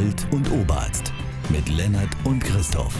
Alt 0.00 0.26
und 0.30 0.50
Oberarzt 0.50 1.12
mit 1.50 1.68
Lennart 1.68 2.08
und 2.24 2.42
Christoph. 2.42 2.94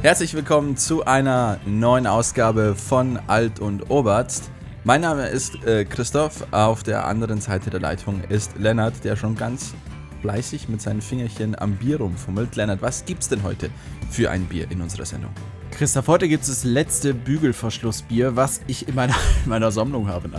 Herzlich 0.00 0.32
willkommen 0.32 0.78
zu 0.78 1.04
einer 1.04 1.60
neuen 1.66 2.06
Ausgabe 2.06 2.74
von 2.74 3.18
Alt 3.26 3.60
und 3.60 3.90
Oberarzt. 3.90 4.50
Mein 4.84 5.02
Name 5.02 5.26
ist 5.26 5.62
äh, 5.66 5.84
Christoph, 5.84 6.46
auf 6.50 6.82
der 6.82 7.06
anderen 7.06 7.42
Seite 7.42 7.68
der 7.68 7.80
Leitung 7.80 8.22
ist 8.30 8.56
Lennart, 8.58 9.04
der 9.04 9.16
schon 9.16 9.36
ganz 9.36 9.74
fleißig 10.22 10.68
mit 10.68 10.80
seinen 10.80 11.02
Fingerchen 11.02 11.58
am 11.58 11.76
Bier 11.76 11.98
rumfummelt. 11.98 12.56
Lennart, 12.56 12.80
was 12.80 13.04
gibt's 13.04 13.28
denn 13.28 13.42
heute 13.42 13.70
für 14.10 14.30
ein 14.30 14.46
Bier 14.46 14.70
in 14.70 14.80
unserer 14.80 15.04
Sendung? 15.04 15.32
Christoph, 15.72 16.06
heute 16.06 16.28
gibt 16.28 16.44
es 16.44 16.48
das 16.48 16.64
letzte 16.64 17.12
Bügelverschlussbier, 17.12 18.36
was 18.36 18.60
ich 18.68 18.88
in 18.88 18.94
meiner, 18.94 19.14
in 19.44 19.50
meiner 19.50 19.72
Sammlung 19.72 20.08
habe, 20.08 20.30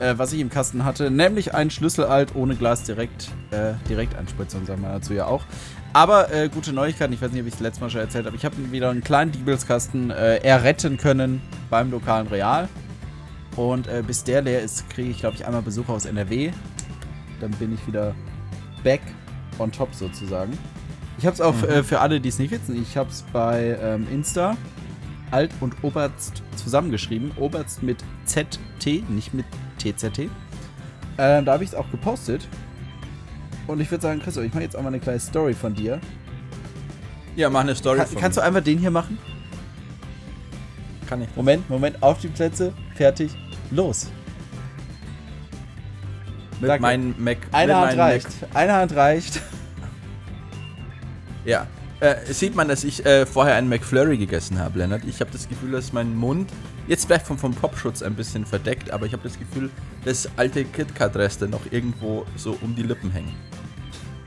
äh, 0.00 0.14
was 0.16 0.32
ich 0.32 0.40
im 0.40 0.50
Kasten 0.50 0.84
hatte, 0.84 1.10
nämlich 1.10 1.54
ein 1.54 1.70
Schlüsselalt 1.70 2.34
ohne 2.34 2.56
Glas 2.56 2.82
direkt, 2.82 3.28
äh, 3.50 3.74
Direkteinspritzung, 3.88 4.66
sagen 4.66 4.82
wir 4.82 4.90
dazu 4.90 5.14
ja 5.14 5.26
auch. 5.26 5.44
Aber 5.92 6.32
äh, 6.32 6.48
gute 6.48 6.72
Neuigkeiten, 6.72 7.12
ich 7.12 7.22
weiß 7.22 7.30
nicht, 7.30 7.40
ob 7.40 7.46
ich 7.46 7.54
es 7.54 7.60
letztes 7.60 7.80
Mal 7.80 7.90
schon 7.90 8.00
erzählt 8.00 8.26
habe, 8.26 8.36
ich 8.36 8.44
habe 8.44 8.56
wieder 8.72 8.90
einen 8.90 9.04
kleinen 9.04 9.30
Diebelskasten 9.30 10.10
äh, 10.10 10.38
erretten 10.38 10.96
können 10.96 11.40
beim 11.70 11.90
lokalen 11.90 12.26
Real. 12.26 12.68
Und 13.56 13.86
äh, 13.86 14.02
bis 14.06 14.24
der 14.24 14.42
leer 14.42 14.62
ist, 14.62 14.88
kriege 14.90 15.10
ich, 15.10 15.20
glaube 15.20 15.36
ich, 15.36 15.46
einmal 15.46 15.62
Besuch 15.62 15.88
aus 15.88 16.06
NRW. 16.06 16.50
Dann 17.40 17.50
bin 17.52 17.72
ich 17.72 17.86
wieder 17.86 18.14
back 18.82 19.00
on 19.58 19.72
top 19.72 19.94
sozusagen. 19.94 20.56
Ich 21.18 21.26
habe 21.26 21.34
es 21.34 21.40
auch 21.40 21.54
mhm. 21.54 21.64
äh, 21.64 21.82
für 21.82 22.00
alle, 22.00 22.20
die 22.20 22.28
es 22.28 22.38
nicht 22.38 22.50
wissen, 22.50 22.80
ich 22.80 22.96
habe 22.96 23.10
es 23.10 23.22
bei 23.32 23.76
ähm, 23.82 24.06
Insta 24.12 24.56
Alt 25.30 25.50
und 25.60 25.74
Oberst 25.82 26.42
zusammengeschrieben. 26.56 27.32
Oberst 27.36 27.82
mit 27.82 27.98
ZT, 28.24 29.08
nicht 29.08 29.34
mit 29.34 29.46
TZT. 29.78 30.20
Äh, 30.20 30.28
da 31.16 31.52
habe 31.52 31.64
ich 31.64 31.70
es 31.70 31.74
auch 31.74 31.90
gepostet. 31.90 32.48
Und 33.66 33.80
ich 33.80 33.90
würde 33.90 34.02
sagen, 34.02 34.20
Christoph, 34.20 34.44
ich 34.44 34.54
mache 34.54 34.62
jetzt 34.62 34.76
auch 34.76 34.82
mal 34.82 34.88
eine 34.88 35.00
kleine 35.00 35.20
Story 35.20 35.52
von 35.52 35.74
dir. 35.74 36.00
Ja, 37.36 37.50
mach 37.50 37.60
eine 37.60 37.74
Story 37.74 37.98
Ka 37.98 38.06
von 38.06 38.18
Kannst 38.18 38.36
mir. 38.36 38.42
du 38.42 38.46
einmal 38.46 38.62
den 38.62 38.78
hier 38.78 38.90
machen? 38.90 39.18
Kann 41.06 41.22
ich. 41.22 41.28
Moment, 41.36 41.68
Moment, 41.68 42.02
auf 42.02 42.18
die 42.20 42.28
Plätze, 42.28 42.72
fertig, 42.94 43.32
los. 43.70 44.10
Mit 46.60 46.80
meinem 46.80 47.14
Mac. 47.18 47.38
Eine 47.52 47.76
Hand 47.76 47.98
reicht. 47.98 48.40
Mac. 48.40 48.56
Eine 48.56 48.72
Hand 48.74 48.96
reicht. 48.96 49.42
Ja. 51.44 51.66
Äh, 52.00 52.32
sieht 52.32 52.54
man, 52.54 52.68
dass 52.68 52.84
ich 52.84 53.04
äh, 53.04 53.26
vorher 53.26 53.56
einen 53.56 53.68
McFlurry 53.68 54.18
gegessen 54.18 54.58
habe, 54.60 54.78
Lennart. 54.78 55.02
Ich 55.04 55.20
habe 55.20 55.32
das 55.32 55.48
Gefühl, 55.48 55.72
dass 55.72 55.92
mein 55.92 56.16
Mund 56.16 56.48
jetzt 56.86 57.06
vielleicht 57.06 57.26
vom, 57.26 57.38
vom 57.38 57.52
Popschutz 57.52 58.02
ein 58.02 58.14
bisschen 58.14 58.46
verdeckt, 58.46 58.92
aber 58.92 59.06
ich 59.06 59.12
habe 59.12 59.24
das 59.24 59.36
Gefühl, 59.36 59.68
dass 60.04 60.28
alte 60.36 60.64
KitKat-Reste 60.64 61.48
noch 61.48 61.60
irgendwo 61.72 62.24
so 62.36 62.56
um 62.60 62.76
die 62.76 62.84
Lippen 62.84 63.10
hängen. 63.10 63.34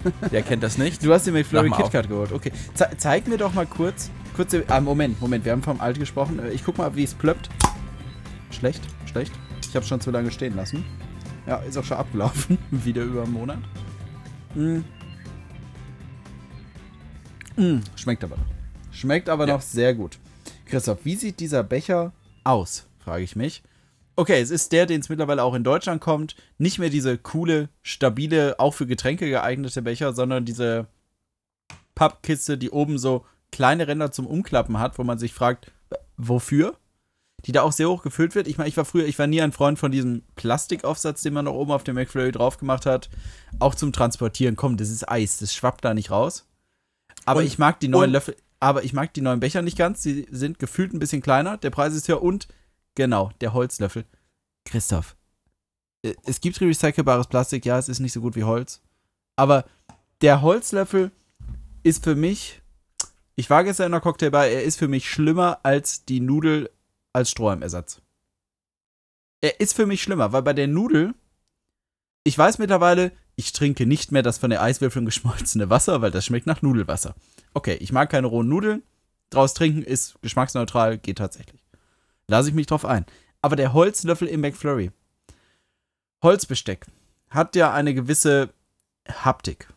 Wer 0.29 0.41
kennt 0.41 0.63
das 0.63 0.77
nicht? 0.77 1.03
Du 1.03 1.13
hast 1.13 1.27
den 1.27 1.33
McFlurry 1.33 1.69
KitKat 1.69 2.09
geholt. 2.09 2.31
Okay. 2.31 2.51
Ze 2.73 2.89
zeig 2.97 3.27
mir 3.27 3.37
doch 3.37 3.53
mal 3.53 3.65
kurz. 3.65 4.09
Kurze. 4.35 4.63
Ah, 4.67 4.81
Moment, 4.81 5.21
Moment. 5.21 5.45
Wir 5.45 5.51
haben 5.51 5.63
vom 5.63 5.79
Alt 5.79 5.99
gesprochen. 5.99 6.39
Äh, 6.39 6.49
ich 6.49 6.65
guck 6.65 6.77
mal, 6.77 6.93
wie 6.95 7.03
es 7.03 7.13
plöppt. 7.13 7.49
Schlecht, 8.49 8.81
schlecht. 9.05 9.31
Ich 9.69 9.75
habe 9.75 9.85
schon 9.85 10.01
zu 10.01 10.11
lange 10.11 10.31
stehen 10.31 10.55
lassen. 10.55 10.83
Ja, 11.47 11.57
ist 11.57 11.77
auch 11.77 11.83
schon 11.83 11.97
abgelaufen. 11.97 12.57
Wieder 12.71 13.03
über 13.03 13.23
einen 13.23 13.33
Monat. 13.33 13.59
Hm. 14.55 14.83
Mm, 17.55 17.79
schmeckt 17.95 18.23
aber 18.23 18.37
noch. 18.37 18.45
Schmeckt 18.91 19.29
aber 19.29 19.47
ja. 19.47 19.53
noch 19.53 19.61
sehr 19.61 19.93
gut. 19.93 20.17
Christoph, 20.65 20.99
wie 21.03 21.15
sieht 21.15 21.39
dieser 21.39 21.63
Becher 21.63 22.13
aus, 22.43 22.85
frage 22.99 23.23
ich 23.23 23.35
mich. 23.35 23.63
Okay, 24.15 24.41
es 24.41 24.51
ist 24.51 24.71
der, 24.71 24.85
den 24.85 25.01
es 25.01 25.09
mittlerweile 25.09 25.43
auch 25.43 25.53
in 25.53 25.63
Deutschland 25.63 26.01
kommt. 26.01 26.35
Nicht 26.57 26.79
mehr 26.79 26.89
diese 26.89 27.17
coole, 27.17 27.69
stabile, 27.81 28.59
auch 28.59 28.73
für 28.73 28.85
Getränke 28.85 29.29
geeignete 29.29 29.81
Becher, 29.81 30.13
sondern 30.13 30.45
diese 30.45 30.87
Pappkiste, 31.95 32.57
die 32.57 32.69
oben 32.69 32.97
so 32.97 33.25
kleine 33.51 33.87
Ränder 33.87 34.11
zum 34.11 34.27
Umklappen 34.27 34.79
hat, 34.79 34.97
wo 34.97 35.03
man 35.03 35.17
sich 35.17 35.33
fragt, 35.33 35.71
wofür? 36.17 36.77
Die 37.45 37.51
da 37.51 37.63
auch 37.63 37.71
sehr 37.71 37.89
hoch 37.89 38.03
gefüllt 38.03 38.35
wird. 38.35 38.47
Ich 38.47 38.57
meine, 38.57 38.69
ich 38.69 38.77
war 38.77 38.85
früher, 38.85 39.05
ich 39.05 39.17
war 39.17 39.27
nie 39.27 39.41
ein 39.41 39.51
Freund 39.51 39.79
von 39.79 39.91
diesem 39.91 40.23
Plastikaufsatz, 40.35 41.23
den 41.23 41.33
man 41.33 41.45
noch 41.45 41.55
oben 41.55 41.71
auf 41.71 41.83
dem 41.83 41.95
McFlurry 41.95 42.31
drauf 42.31 42.57
gemacht 42.57 42.85
hat. 42.85 43.09
Auch 43.59 43.73
zum 43.73 43.91
Transportieren. 43.91 44.55
Komm, 44.55 44.77
das 44.77 44.89
ist 44.89 45.09
Eis, 45.09 45.39
das 45.39 45.53
schwappt 45.53 45.83
da 45.83 45.93
nicht 45.93 46.11
raus. 46.11 46.45
Aber 47.25 47.41
und, 47.41 47.45
ich 47.45 47.57
mag 47.57 47.79
die 47.79 47.87
neuen 47.87 48.11
Löffel, 48.11 48.35
aber 48.59 48.83
ich 48.83 48.93
mag 48.93 49.13
die 49.13 49.21
neuen 49.21 49.39
Becher 49.39 49.61
nicht 49.61 49.77
ganz. 49.77 50.03
Sie 50.03 50.27
sind 50.31 50.59
gefühlt 50.59 50.93
ein 50.93 50.99
bisschen 50.99 51.21
kleiner. 51.21 51.57
Der 51.57 51.69
Preis 51.69 51.93
ist 51.93 52.07
höher 52.07 52.21
und 52.21 52.47
genau, 52.95 53.31
der 53.41 53.53
Holzlöffel. 53.53 54.05
Christoph, 54.65 55.15
äh, 56.03 56.15
es 56.25 56.41
gibt 56.41 56.59
recycelbares 56.61 57.27
Plastik, 57.27 57.65
ja, 57.65 57.77
es 57.77 57.89
ist 57.89 57.99
nicht 57.99 58.13
so 58.13 58.21
gut 58.21 58.35
wie 58.35 58.43
Holz. 58.43 58.81
Aber 59.35 59.65
der 60.21 60.41
Holzlöffel 60.41 61.11
ist 61.83 62.03
für 62.03 62.15
mich, 62.15 62.61
ich 63.35 63.49
war 63.49 63.63
gestern 63.63 63.87
in 63.87 63.91
der 63.93 64.01
Cocktailbar, 64.01 64.47
er 64.47 64.63
ist 64.63 64.77
für 64.77 64.87
mich 64.87 65.09
schlimmer 65.09 65.59
als 65.63 66.05
die 66.05 66.19
Nudel 66.19 66.69
als 67.13 67.31
Strohhalmersatz. 67.31 68.01
Er 69.41 69.59
ist 69.59 69.73
für 69.73 69.87
mich 69.87 70.03
schlimmer, 70.03 70.31
weil 70.33 70.43
bei 70.43 70.53
der 70.53 70.67
Nudel, 70.67 71.15
ich 72.23 72.37
weiß 72.37 72.59
mittlerweile, 72.59 73.11
ich 73.41 73.53
trinke 73.53 73.87
nicht 73.87 74.11
mehr 74.11 74.21
das 74.21 74.37
von 74.37 74.51
der 74.51 74.61
Eiswürfeln 74.61 75.05
geschmolzene 75.05 75.71
Wasser, 75.71 76.01
weil 76.01 76.11
das 76.11 76.25
schmeckt 76.25 76.45
nach 76.45 76.61
Nudelwasser. 76.61 77.15
Okay, 77.55 77.75
ich 77.79 77.91
mag 77.91 78.11
keine 78.11 78.27
rohen 78.27 78.47
Nudeln. 78.47 78.83
Draus 79.31 79.55
trinken 79.55 79.81
ist 79.81 80.21
geschmacksneutral, 80.21 80.99
geht 80.99 81.17
tatsächlich. 81.17 81.63
Lasse 82.27 82.49
ich 82.49 82.55
mich 82.55 82.67
drauf 82.67 82.85
ein. 82.85 83.05
Aber 83.41 83.55
der 83.55 83.73
Holzlöffel 83.73 84.27
im 84.27 84.41
McFlurry. 84.41 84.91
Holzbesteck 86.21 86.85
hat 87.31 87.55
ja 87.55 87.73
eine 87.73 87.95
gewisse 87.95 88.53
Haptik. 89.09 89.67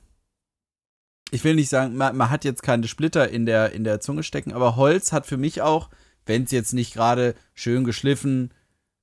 Ich 1.30 1.42
will 1.42 1.54
nicht 1.54 1.70
sagen, 1.70 1.96
man, 1.96 2.14
man, 2.16 2.28
hat 2.28 2.44
jetzt 2.44 2.62
keine 2.62 2.86
Splitter 2.86 3.30
in 3.30 3.46
der, 3.46 3.72
in 3.72 3.82
der 3.82 4.00
Zunge 4.00 4.24
stecken, 4.24 4.52
aber 4.52 4.76
Holz 4.76 5.10
hat 5.12 5.26
für 5.26 5.38
mich 5.38 5.62
auch, 5.62 5.88
wenn 6.26 6.44
es 6.44 6.50
jetzt 6.50 6.74
nicht 6.74 6.92
gerade 6.92 7.34
schön 7.54 7.84
geschliffen, 7.84 8.52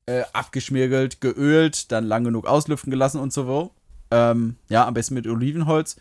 äh, 0.06 0.22
abgeschmirgelt, 0.34 1.20
geölt, 1.20 1.92
dann 1.92 2.06
lang 2.06 2.24
genug 2.24 2.46
auslüften 2.46 2.92
gelassen 2.92 3.20
und 3.20 3.34
so, 3.34 3.72
ähm, 4.12 4.58
ja, 4.70 4.86
am 4.86 4.94
besten 4.94 5.16
mit 5.16 5.28
Olivenholz. 5.28 5.98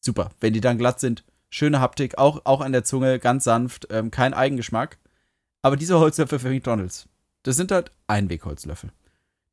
Super. 0.00 0.30
Wenn 0.40 0.52
die 0.52 0.60
dann 0.60 0.78
glatt 0.78 1.00
sind, 1.00 1.24
schöne 1.50 1.80
Haptik, 1.80 2.18
auch, 2.18 2.42
auch 2.44 2.60
an 2.60 2.72
der 2.72 2.84
Zunge, 2.84 3.18
ganz 3.18 3.44
sanft, 3.44 3.88
ähm, 3.90 4.10
kein 4.10 4.34
Eigengeschmack. 4.34 4.98
Aber 5.62 5.76
diese 5.76 5.98
Holzlöffel 5.98 6.38
für 6.38 6.50
McDonalds, 6.50 7.08
das 7.42 7.56
sind 7.56 7.72
halt 7.72 7.90
Einwegholzlöffel. 8.06 8.92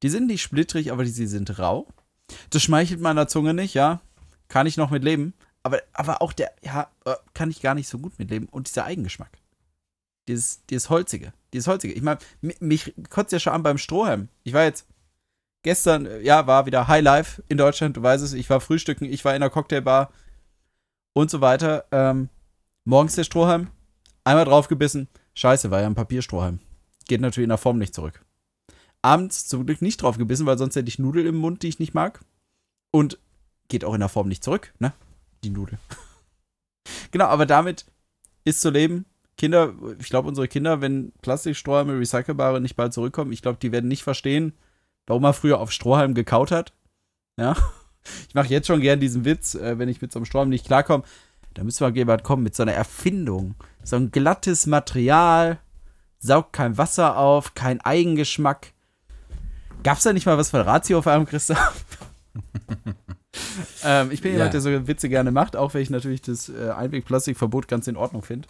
Die 0.04 0.10
sind 0.10 0.28
nicht 0.28 0.42
splittrig, 0.42 0.92
aber 0.92 1.04
die, 1.04 1.12
sie 1.12 1.28
sind 1.28 1.60
rau. 1.60 1.88
Das 2.50 2.64
schmeichelt 2.64 3.02
meiner 3.02 3.28
Zunge 3.28 3.54
nicht, 3.54 3.74
ja. 3.74 4.02
Kann 4.48 4.68
ich 4.68 4.78
noch 4.78 4.90
mit 4.90 5.04
leben. 5.04 5.34
Aber, 5.64 5.82
aber 5.94 6.22
auch 6.22 6.34
der, 6.34 6.54
ja, 6.64 6.90
äh, 7.06 7.16
kann 7.34 7.52
ich 7.52 7.62
gar 7.62 7.76
nicht 7.76 7.88
so 7.88 8.00
gut 8.00 8.18
mitleben. 8.18 8.50
Und 8.50 8.68
dieser 8.68 8.86
Eigengeschmack. 8.86 9.38
Dieses, 10.28 10.66
dieses 10.66 10.90
Holzige. 10.90 11.34
Dieses 11.54 11.68
Holzige. 11.68 11.94
Ich 11.94 12.02
meine, 12.02 12.20
mich 12.42 12.94
kotzt 13.10 13.32
ja 13.32 13.40
schon 13.40 13.54
an 13.54 13.64
beim 13.64 13.78
Strohhalm. 13.78 14.28
Ich 14.44 14.54
war 14.54 14.64
jetzt 14.64 14.88
gestern, 15.64 16.06
äh, 16.06 16.22
ja, 16.22 16.48
war 16.48 16.66
wieder 16.66 16.88
High 16.88 17.04
Life 17.04 17.44
in 17.48 17.58
Deutschland, 17.58 17.98
du 17.98 18.04
weißt 18.04 18.24
es, 18.24 18.34
ich 18.34 18.50
war 18.50 18.62
frühstücken, 18.62 19.06
ich 19.06 19.24
war 19.26 19.36
in 19.36 19.42
der 19.42 19.50
Cocktailbar 19.50 20.12
und 21.14 21.30
so 21.30 21.42
weiter. 21.42 21.86
Ähm, 21.92 22.30
morgens 22.86 23.16
der 23.16 23.24
Strohhalm, 23.24 23.70
einmal 24.24 24.46
draufgebissen, 24.46 25.08
scheiße, 25.34 25.72
war 25.72 25.82
ja 25.82 25.88
ein 25.88 25.96
Papierstrohhalm. 25.96 26.60
Geht 27.08 27.22
natürlich 27.22 27.46
in 27.46 27.50
der 27.50 27.58
Form 27.58 27.78
nicht 27.78 27.94
zurück. 27.94 28.24
Abends 29.02 29.48
zum 29.48 29.66
Glück 29.66 29.82
nicht 29.82 30.02
draufgebissen, 30.02 30.46
weil 30.46 30.58
sonst 30.58 30.76
hätte 30.76 30.88
ich 30.88 31.00
Nudeln 31.00 31.26
im 31.26 31.36
Mund, 31.36 31.64
die 31.64 31.68
ich 31.68 31.80
nicht 31.80 31.94
mag. 31.94 32.22
Und 32.92 33.18
geht 33.68 33.84
auch 33.84 33.94
in 33.94 34.00
der 34.00 34.10
Form 34.10 34.28
nicht 34.28 34.44
zurück, 34.44 34.74
ne? 34.80 34.94
Die 35.44 35.50
Nudel. 35.50 35.80
genau, 37.12 37.26
aber 37.26 37.46
damit 37.46 37.86
ist 38.44 38.62
zu 38.62 38.70
leben. 38.70 39.06
Kinder, 39.38 39.74
ich 40.00 40.10
glaube, 40.10 40.28
unsere 40.28 40.48
Kinder, 40.48 40.82
wenn 40.82 41.14
Plastikstrohhalme, 41.22 41.98
recycelbare 41.98 42.62
nicht 42.62 42.76
bald 42.76 42.94
zurückkommen, 42.94 43.32
ich 43.32 43.42
glaube, 43.42 43.58
die 43.60 43.72
werden 43.72 43.88
nicht 43.88 44.04
verstehen, 44.04 44.54
warum 45.12 45.26
er 45.26 45.34
früher 45.34 45.60
auf 45.60 45.74
Strohhalm 45.74 46.14
gekaut 46.14 46.52
hat. 46.52 46.72
Ja. 47.38 47.58
Ich 48.30 48.34
mache 48.34 48.48
jetzt 48.48 48.66
schon 48.66 48.80
gern 48.80 49.02
diesen 49.02 49.26
Witz, 49.26 49.56
äh, 49.56 49.78
wenn 49.78 49.90
ich 49.90 50.02
mit 50.02 50.12
so 50.14 50.20
einem 50.20 50.26
Strohhalm 50.26 50.50
nicht 50.50 50.66
klarkomme. 50.66 51.04
Da 51.54 51.66
müsste 51.66 51.84
mal 51.84 51.94
jemand 51.94 52.24
kommen 52.24 52.44
mit 52.44 52.56
so 52.56 52.64
einer 52.64 52.72
Erfindung. 52.72 53.56
So 53.84 53.98
ein 53.98 54.10
glattes 54.10 54.68
Material, 54.68 55.60
saugt 56.20 56.54
kein 56.54 56.78
Wasser 56.78 57.18
auf, 57.18 57.56
kein 57.56 57.82
Eigengeschmack. 57.82 58.72
Gab's 59.84 60.04
da 60.04 60.14
nicht 60.14 60.26
mal 60.26 60.38
was 60.38 60.52
von 60.52 60.62
Ratio 60.62 61.00
auf 61.00 61.08
einem 61.08 61.26
Christoph? 61.26 61.86
ähm, 63.84 64.12
ich 64.12 64.22
bin 64.22 64.32
ja. 64.32 64.38
jemand, 64.38 64.54
der 64.54 64.62
so 64.62 64.88
Witze 64.88 65.10
gerne 65.10 65.32
macht, 65.32 65.58
auch 65.58 65.74
wenn 65.74 65.82
ich 65.82 65.90
natürlich 65.90 66.22
das 66.22 66.48
äh, 66.48 66.70
Einwegplastikverbot 66.70 67.68
ganz 67.68 67.88
in 67.88 67.98
Ordnung 67.98 68.24
finde. 68.24 68.48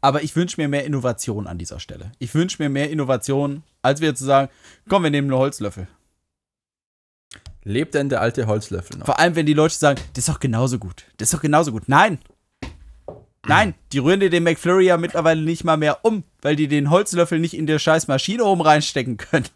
Aber 0.00 0.22
ich 0.22 0.34
wünsche 0.34 0.60
mir 0.60 0.68
mehr 0.68 0.84
Innovation 0.84 1.46
an 1.46 1.58
dieser 1.58 1.80
Stelle. 1.80 2.12
Ich 2.18 2.34
wünsche 2.34 2.62
mir 2.62 2.68
mehr 2.68 2.90
Innovation, 2.90 3.62
als 3.82 4.00
wir 4.00 4.14
zu 4.14 4.24
sagen, 4.24 4.50
komm, 4.88 5.02
wir 5.02 5.10
nehmen 5.10 5.30
einen 5.30 5.40
Holzlöffel. 5.40 5.88
Lebt 7.62 7.94
denn 7.94 8.08
der 8.08 8.22
alte 8.22 8.46
Holzlöffel 8.46 8.98
noch? 8.98 9.06
Vor 9.06 9.18
allem, 9.18 9.36
wenn 9.36 9.46
die 9.46 9.52
Leute 9.52 9.74
sagen, 9.74 10.00
das 10.14 10.26
ist 10.26 10.28
doch 10.28 10.40
genauso 10.40 10.78
gut. 10.78 11.04
Das 11.18 11.28
ist 11.28 11.34
doch 11.34 11.42
genauso 11.42 11.72
gut. 11.72 11.88
Nein! 11.88 12.18
Nein, 13.46 13.74
die 13.92 13.98
rühren 13.98 14.20
dir 14.20 14.30
den 14.30 14.42
McFlurry 14.42 14.86
ja 14.86 14.96
mittlerweile 14.96 15.40
nicht 15.40 15.64
mal 15.64 15.76
mehr 15.76 16.04
um, 16.04 16.24
weil 16.42 16.56
die 16.56 16.68
den 16.68 16.90
Holzlöffel 16.90 17.38
nicht 17.38 17.54
in 17.54 17.66
der 17.66 17.78
scheiß 17.78 18.06
Maschine 18.06 18.44
oben 18.44 18.60
reinstecken 18.60 19.16
können. 19.16 19.48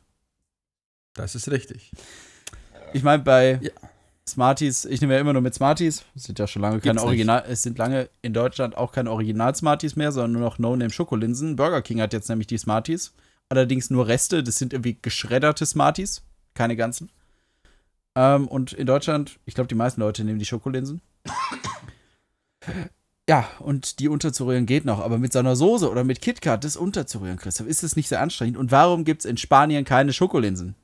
Das 1.15 1.35
ist 1.35 1.51
richtig. 1.51 1.93
Ich 2.93 3.03
meine, 3.03 3.23
bei, 3.23 3.59
ja. 3.63 3.71
Smarties, 4.29 4.87
ich 4.87 5.01
nehme 5.01 5.15
ja 5.15 5.21
immer 5.21 5.35
nur 5.35 5.43
mit 5.43 5.55
Smarties. 5.55 6.05
Es 6.15 6.25
sind 6.25 6.39
ja 6.39 6.47
schon 6.47 6.63
lange 6.63 6.81
keine 6.81 7.03
Original, 7.03 7.45
es 7.47 7.63
sind 7.63 7.77
lange 7.77 8.09
in 8.23 8.33
Deutschland 8.33 8.77
auch 8.77 8.93
keine 8.93 9.11
Original-Smarties 9.11 9.97
mehr, 9.97 10.13
sondern 10.13 10.33
nur 10.33 10.41
noch 10.43 10.59
No-Name-Schokolinsen. 10.59 11.57
Burger 11.57 11.83
King 11.83 12.01
hat 12.01 12.13
jetzt 12.13 12.29
nämlich 12.29 12.47
die 12.47 12.59
Smarties. 12.59 13.13
Allerdings 13.51 13.91
nur 13.91 14.07
Reste, 14.07 14.43
das 14.43 14.57
sind 14.57 14.73
irgendwie 14.73 14.97
geschredderte 15.01 15.67
Smarties, 15.67 16.23
keine 16.55 16.75
ganzen. 16.77 17.11
Ähm, 18.15 18.49
und 18.49 18.73
in 18.73 18.87
Deutschland, 18.87 19.39
ich 19.45 19.55
glaube, 19.55 19.69
die 19.69 19.75
meisten 19.75 20.01
Leute 20.01 20.25
nehmen 20.25 20.39
die 20.39 20.47
Schokolinsen. 20.47 21.03
Ja, 23.27 23.49
und 23.61 24.01
die 24.01 24.09
unterzurühren 24.09 24.67
geht 24.67 24.85
noch, 24.85 25.01
aber 25.01 25.17
mit 25.17 25.33
so 25.33 25.39
einer 25.39 25.57
Soße 25.57 25.91
oder 25.91 26.05
mit 26.05 26.21
KitKat 26.21 26.63
das 26.63 26.77
unterzurühren, 26.77 27.39
Christoph, 27.39 27.67
ist 27.67 27.83
es 27.83 27.97
nicht 27.97 28.09
sehr 28.09 28.21
anstrengend. 28.21 28.59
Und 28.59 28.71
warum 28.71 29.05
gibt 29.05 29.21
es 29.21 29.25
in 29.25 29.39
Spanien 29.39 29.87
keine 29.87 30.13
Schokolinsen? 30.13 30.75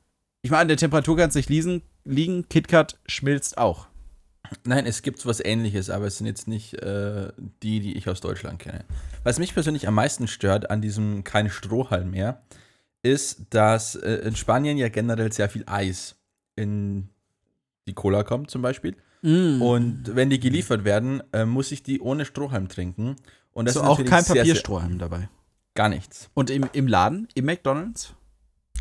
Ich 0.43 0.51
meine, 0.51 0.63
an 0.63 0.69
der 0.69 0.77
Temperatur 0.77 1.17
kann 1.17 1.29
es 1.29 1.35
nicht 1.35 1.51
liegen, 1.51 1.83
liegen. 2.05 2.49
KitKat 2.49 2.99
schmilzt 3.07 3.59
auch. 3.59 3.87
Nein, 4.65 4.87
es 4.87 5.03
gibt 5.03 5.25
was 5.27 5.41
ähnliches, 5.45 5.91
aber 5.91 6.07
es 6.07 6.19
sind 6.19 6.27
jetzt 6.27 6.49
nicht 6.49 6.75
äh, 6.83 7.31
die, 7.63 7.81
die 7.81 7.97
ich 7.97 8.09
aus 8.09 8.21
Deutschland 8.21 8.59
kenne. 8.59 8.85
Was 9.23 9.39
mich 9.39 9.55
persönlich 9.55 9.87
am 9.87 9.95
meisten 9.95 10.27
stört 10.27 10.71
an 10.71 10.81
diesem 10.81 11.25
kein 11.25 11.51
Strohhalm 11.51 12.11
mehr, 12.11 12.43
ist, 13.03 13.47
dass 13.51 13.95
äh, 13.95 14.15
in 14.15 14.35
Spanien 14.35 14.77
ja 14.77 14.89
generell 14.89 15.33
sehr 15.33 15.49
viel 15.49 15.65
Eis 15.67 16.17
in 16.57 17.11
die 17.87 17.95
Cola 17.95 18.25
kommt 18.25 18.51
zum 18.51 18.63
Beispiel. 18.63 18.97
Mm. 19.23 19.63
Und 19.63 20.17
wenn 20.17 20.31
die 20.31 20.41
geliefert 20.41 20.85
werden, 20.85 21.23
äh, 21.33 21.45
muss 21.45 21.71
ich 21.71 21.83
die 21.83 22.01
ohne 22.01 22.25
Strohhalm 22.25 22.69
trinken. 22.69 23.17
Und 23.53 23.67
das 23.67 23.75
so 23.75 23.81
ist 23.83 23.87
auch 23.87 23.99
kein 23.99 24.25
sehr, 24.25 24.35
sehr- 24.35 24.43
Papierstrohhalm 24.43 24.99
dabei. 24.99 25.29
Gar 25.75 25.91
nichts. 25.91 26.31
Und 26.35 26.51
im, 26.51 26.69
im 26.73 26.89
Laden, 26.89 27.29
im 27.35 27.45
McDonalds? 27.45 28.15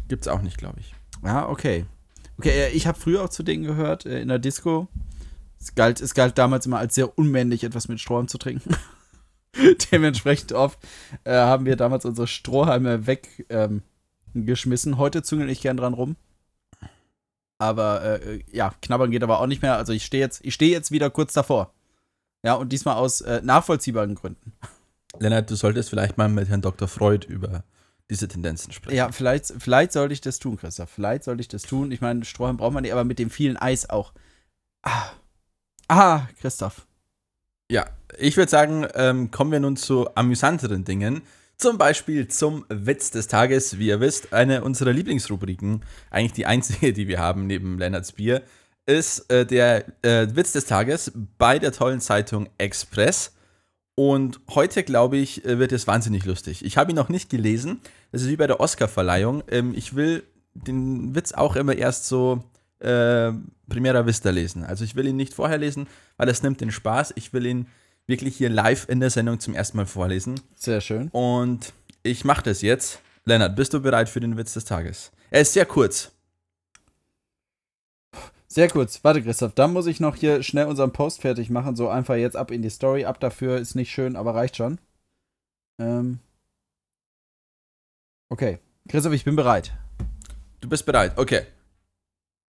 Gibt's 0.07 0.27
auch 0.27 0.41
nicht, 0.41 0.57
glaube 0.57 0.79
ich. 0.79 0.95
Ja, 1.23 1.49
okay. 1.49 1.85
Okay, 2.37 2.51
äh, 2.51 2.69
ich 2.69 2.87
habe 2.87 2.99
früher 2.99 3.23
auch 3.23 3.29
zu 3.29 3.43
denen 3.43 3.63
gehört, 3.63 4.05
äh, 4.05 4.21
in 4.21 4.29
der 4.29 4.39
Disco. 4.39 4.87
Es 5.59 5.75
galt, 5.75 5.99
es 5.99 6.13
galt 6.13 6.37
damals 6.37 6.65
immer 6.65 6.79
als 6.79 6.95
sehr 6.95 7.17
unmännlich, 7.17 7.63
etwas 7.63 7.89
mit 7.89 7.99
Strohhalm 7.99 8.27
zu 8.27 8.37
trinken. 8.37 8.75
Dementsprechend 9.91 10.53
oft 10.53 10.79
äh, 11.25 11.33
haben 11.33 11.65
wir 11.65 11.75
damals 11.75 12.05
unsere 12.05 12.27
Strohhalme 12.27 13.07
weggeschmissen. 13.07 14.93
Ähm. 14.93 14.97
Heute 14.97 15.21
züngel 15.21 15.49
ich 15.49 15.61
gern 15.61 15.77
dran 15.77 15.93
rum. 15.93 16.15
Aber 17.57 18.21
äh, 18.21 18.41
ja, 18.51 18.73
knabbern 18.81 19.11
geht 19.11 19.23
aber 19.23 19.41
auch 19.41 19.47
nicht 19.47 19.61
mehr. 19.61 19.75
Also 19.75 19.91
ich 19.91 20.05
stehe 20.05 20.23
jetzt, 20.23 20.45
ich 20.45 20.53
stehe 20.53 20.71
jetzt 20.71 20.91
wieder 20.91 21.09
kurz 21.09 21.33
davor. 21.33 21.73
Ja, 22.41 22.53
und 22.53 22.71
diesmal 22.71 22.95
aus 22.95 23.19
äh, 23.19 23.41
nachvollziehbaren 23.43 24.15
Gründen. 24.15 24.53
Lennart, 25.19 25.51
du 25.51 25.55
solltest 25.55 25.89
vielleicht 25.89 26.17
mal 26.17 26.29
mit 26.29 26.47
Herrn 26.47 26.61
Dr. 26.61 26.87
Freud 26.87 27.27
über 27.27 27.65
diese 28.09 28.27
Tendenzen 28.27 28.73
sprechen. 28.73 28.97
Ja, 28.97 29.11
vielleicht, 29.11 29.53
vielleicht 29.59 29.91
sollte 29.91 30.13
ich 30.13 30.21
das 30.21 30.39
tun, 30.39 30.57
Christoph. 30.57 30.89
Vielleicht 30.89 31.23
sollte 31.23 31.41
ich 31.41 31.47
das 31.47 31.61
tun. 31.61 31.91
Ich 31.91 32.01
meine, 32.01 32.25
Strohhalm 32.25 32.57
braucht 32.57 32.73
man 32.73 32.81
nicht, 32.81 32.91
aber 32.91 33.03
mit 33.03 33.19
dem 33.19 33.29
vielen 33.29 33.57
Eis 33.57 33.89
auch. 33.89 34.13
Ah, 34.81 35.11
ah 35.87 36.27
Christoph. 36.39 36.87
Ja, 37.71 37.85
ich 38.17 38.35
würde 38.35 38.49
sagen, 38.49 38.87
ähm, 38.95 39.29
kommen 39.29 39.51
wir 39.51 39.59
nun 39.59 39.77
zu 39.77 40.15
amüsanteren 40.15 40.85
Dingen. 40.85 41.21
Zum 41.55 41.77
Beispiel 41.77 42.27
zum 42.27 42.65
Witz 42.69 43.11
des 43.11 43.27
Tages. 43.27 43.77
Wie 43.77 43.87
ihr 43.87 43.99
wisst, 43.99 44.33
eine 44.33 44.63
unserer 44.63 44.93
Lieblingsrubriken, 44.93 45.83
eigentlich 46.09 46.33
die 46.33 46.45
einzige, 46.47 46.93
die 46.93 47.07
wir 47.07 47.19
haben 47.19 47.45
neben 47.45 47.77
Lennarts 47.77 48.13
Bier, 48.13 48.41
ist 48.87 49.29
äh, 49.31 49.45
der 49.45 49.85
äh, 50.01 50.35
Witz 50.35 50.53
des 50.53 50.65
Tages 50.65 51.11
bei 51.37 51.59
der 51.59 51.71
tollen 51.71 51.99
Zeitung 51.99 52.49
Express. 52.57 53.33
Und 53.99 54.39
heute, 54.51 54.83
glaube 54.83 55.17
ich, 55.17 55.43
äh, 55.43 55.59
wird 55.59 55.73
es 55.73 55.85
wahnsinnig 55.85 56.23
lustig. 56.23 56.63
Ich 56.63 56.77
habe 56.77 56.93
ihn 56.93 56.95
noch 56.95 57.09
nicht 57.09 57.29
gelesen. 57.29 57.81
Das 58.13 58.21
ist 58.21 58.29
wie 58.29 58.37
bei 58.37 58.47
der 58.47 58.61
Oscar-Verleihung. 58.61 59.43
Ähm, 59.49 59.73
ich 59.75 59.93
will 59.93 60.23
den 60.53 61.15
Witz 61.15 61.33
auch 61.33 61.57
immer 61.57 61.75
erst 61.75 62.05
so 62.05 62.41
äh, 62.79 63.33
Primera 63.67 64.05
Vista 64.05 64.29
lesen. 64.29 64.63
Also 64.63 64.85
ich 64.85 64.95
will 64.95 65.05
ihn 65.05 65.17
nicht 65.17 65.33
vorher 65.33 65.57
lesen, 65.57 65.85
weil 66.15 66.27
das 66.27 66.43
nimmt 66.43 66.61
den 66.61 66.71
Spaß. 66.71 67.11
Ich 67.17 67.33
will 67.33 67.45
ihn 67.45 67.67
wirklich 68.07 68.37
hier 68.37 68.49
live 68.49 68.87
in 68.87 69.01
der 69.01 69.09
Sendung 69.09 69.41
zum 69.41 69.53
ersten 69.53 69.75
Mal 69.75 69.85
vorlesen. 69.85 70.39
Sehr 70.55 70.79
schön. 70.79 71.09
Und 71.09 71.73
ich 72.01 72.23
mache 72.23 72.43
das 72.43 72.61
jetzt. 72.61 73.01
Lennart, 73.25 73.57
bist 73.57 73.73
du 73.73 73.81
bereit 73.81 74.07
für 74.07 74.21
den 74.21 74.37
Witz 74.37 74.53
des 74.53 74.63
Tages? 74.63 75.11
Er 75.29 75.41
ist 75.41 75.51
sehr 75.51 75.65
kurz. 75.65 76.13
Sehr 78.51 78.67
kurz. 78.67 79.03
Warte, 79.03 79.21
Christoph, 79.21 79.53
dann 79.53 79.73
muss 79.73 79.85
ich 79.85 79.99
noch 79.99 80.15
hier 80.15 80.41
schnell 80.41 80.65
unseren 80.65 80.91
Post 80.91 81.21
fertig 81.21 81.51
machen. 81.51 81.75
So 81.75 81.87
einfach 81.87 82.15
jetzt 82.15 82.35
ab 82.35 82.49
in 82.49 82.63
die 82.63 82.69
Story. 82.71 83.05
Ab 83.05 83.19
dafür 83.19 83.57
ist 83.57 83.75
nicht 83.75 83.91
schön, 83.91 84.15
aber 84.15 84.33
reicht 84.33 84.55
schon. 84.57 84.79
Ähm. 85.79 86.19
Okay. 88.29 88.57
Christoph, 88.87 89.13
ich 89.13 89.23
bin 89.23 89.35
bereit. 89.35 89.73
Du 90.61 90.67
bist 90.67 90.85
bereit, 90.85 91.17
okay. 91.17 91.45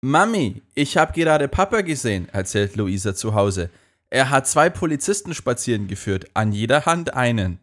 Mami, 0.02 0.62
ich 0.74 0.96
habe 0.96 1.12
gerade 1.12 1.50
Papa 1.50 1.82
gesehen, 1.82 2.30
erzählt 2.30 2.78
Luisa 2.78 3.14
zu 3.14 3.36
Hause. 3.36 3.70
Er 4.10 4.30
hat 4.30 4.48
zwei 4.48 4.70
Polizisten 4.70 5.34
spazieren 5.36 5.88
geführt, 5.88 6.32
an 6.34 6.54
jeder 6.54 6.86
Hand 6.86 7.14
einen. 7.14 7.60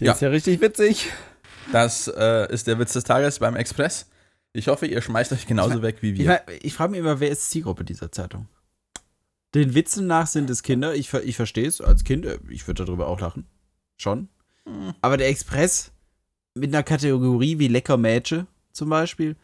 Der 0.00 0.06
Ja. 0.08 0.12
ist 0.12 0.20
ja 0.20 0.28
richtig 0.28 0.60
witzig. 0.60 1.12
Das 1.72 2.06
äh, 2.08 2.52
ist 2.52 2.66
der 2.66 2.78
Witz 2.78 2.92
des 2.92 3.04
Tages 3.04 3.38
beim 3.38 3.56
Express. 3.56 4.06
Ich 4.52 4.68
hoffe, 4.68 4.86
ihr 4.86 5.00
schmeißt 5.00 5.32
euch 5.32 5.46
genauso 5.46 5.82
weg 5.82 5.96
wie 6.02 6.12
Ich, 6.12 6.18
wir. 6.18 6.26
mein, 6.46 6.58
ich 6.62 6.74
frage 6.74 6.90
mich 6.92 7.00
immer, 7.00 7.18
wer 7.20 7.30
ist 7.30 7.50
Zielgruppe 7.50 7.84
dieser 7.84 8.12
Zeitung? 8.12 8.46
Den 9.54 9.74
Witzen 9.74 10.06
nach 10.06 10.26
sind 10.26 10.50
es 10.50 10.62
Kinder. 10.62 10.94
Ich, 10.94 11.12
ich 11.12 11.36
verstehe 11.36 11.66
es 11.66 11.80
als 11.80 12.04
Kind. 12.04 12.26
Ich 12.50 12.66
würde 12.66 12.84
darüber 12.84 13.06
auch 13.08 13.20
lachen. 13.20 13.46
Schon. 13.96 14.28
Hm. 14.66 14.94
Aber 15.00 15.16
der 15.16 15.28
Express 15.28 15.92
mit 16.54 16.72
einer 16.74 16.82
Kategorie 16.82 17.58
wie 17.58 17.68
Lecker 17.68 17.96
Mädche 17.96 18.46
zum 18.72 18.90
Beispiel. 18.90 19.36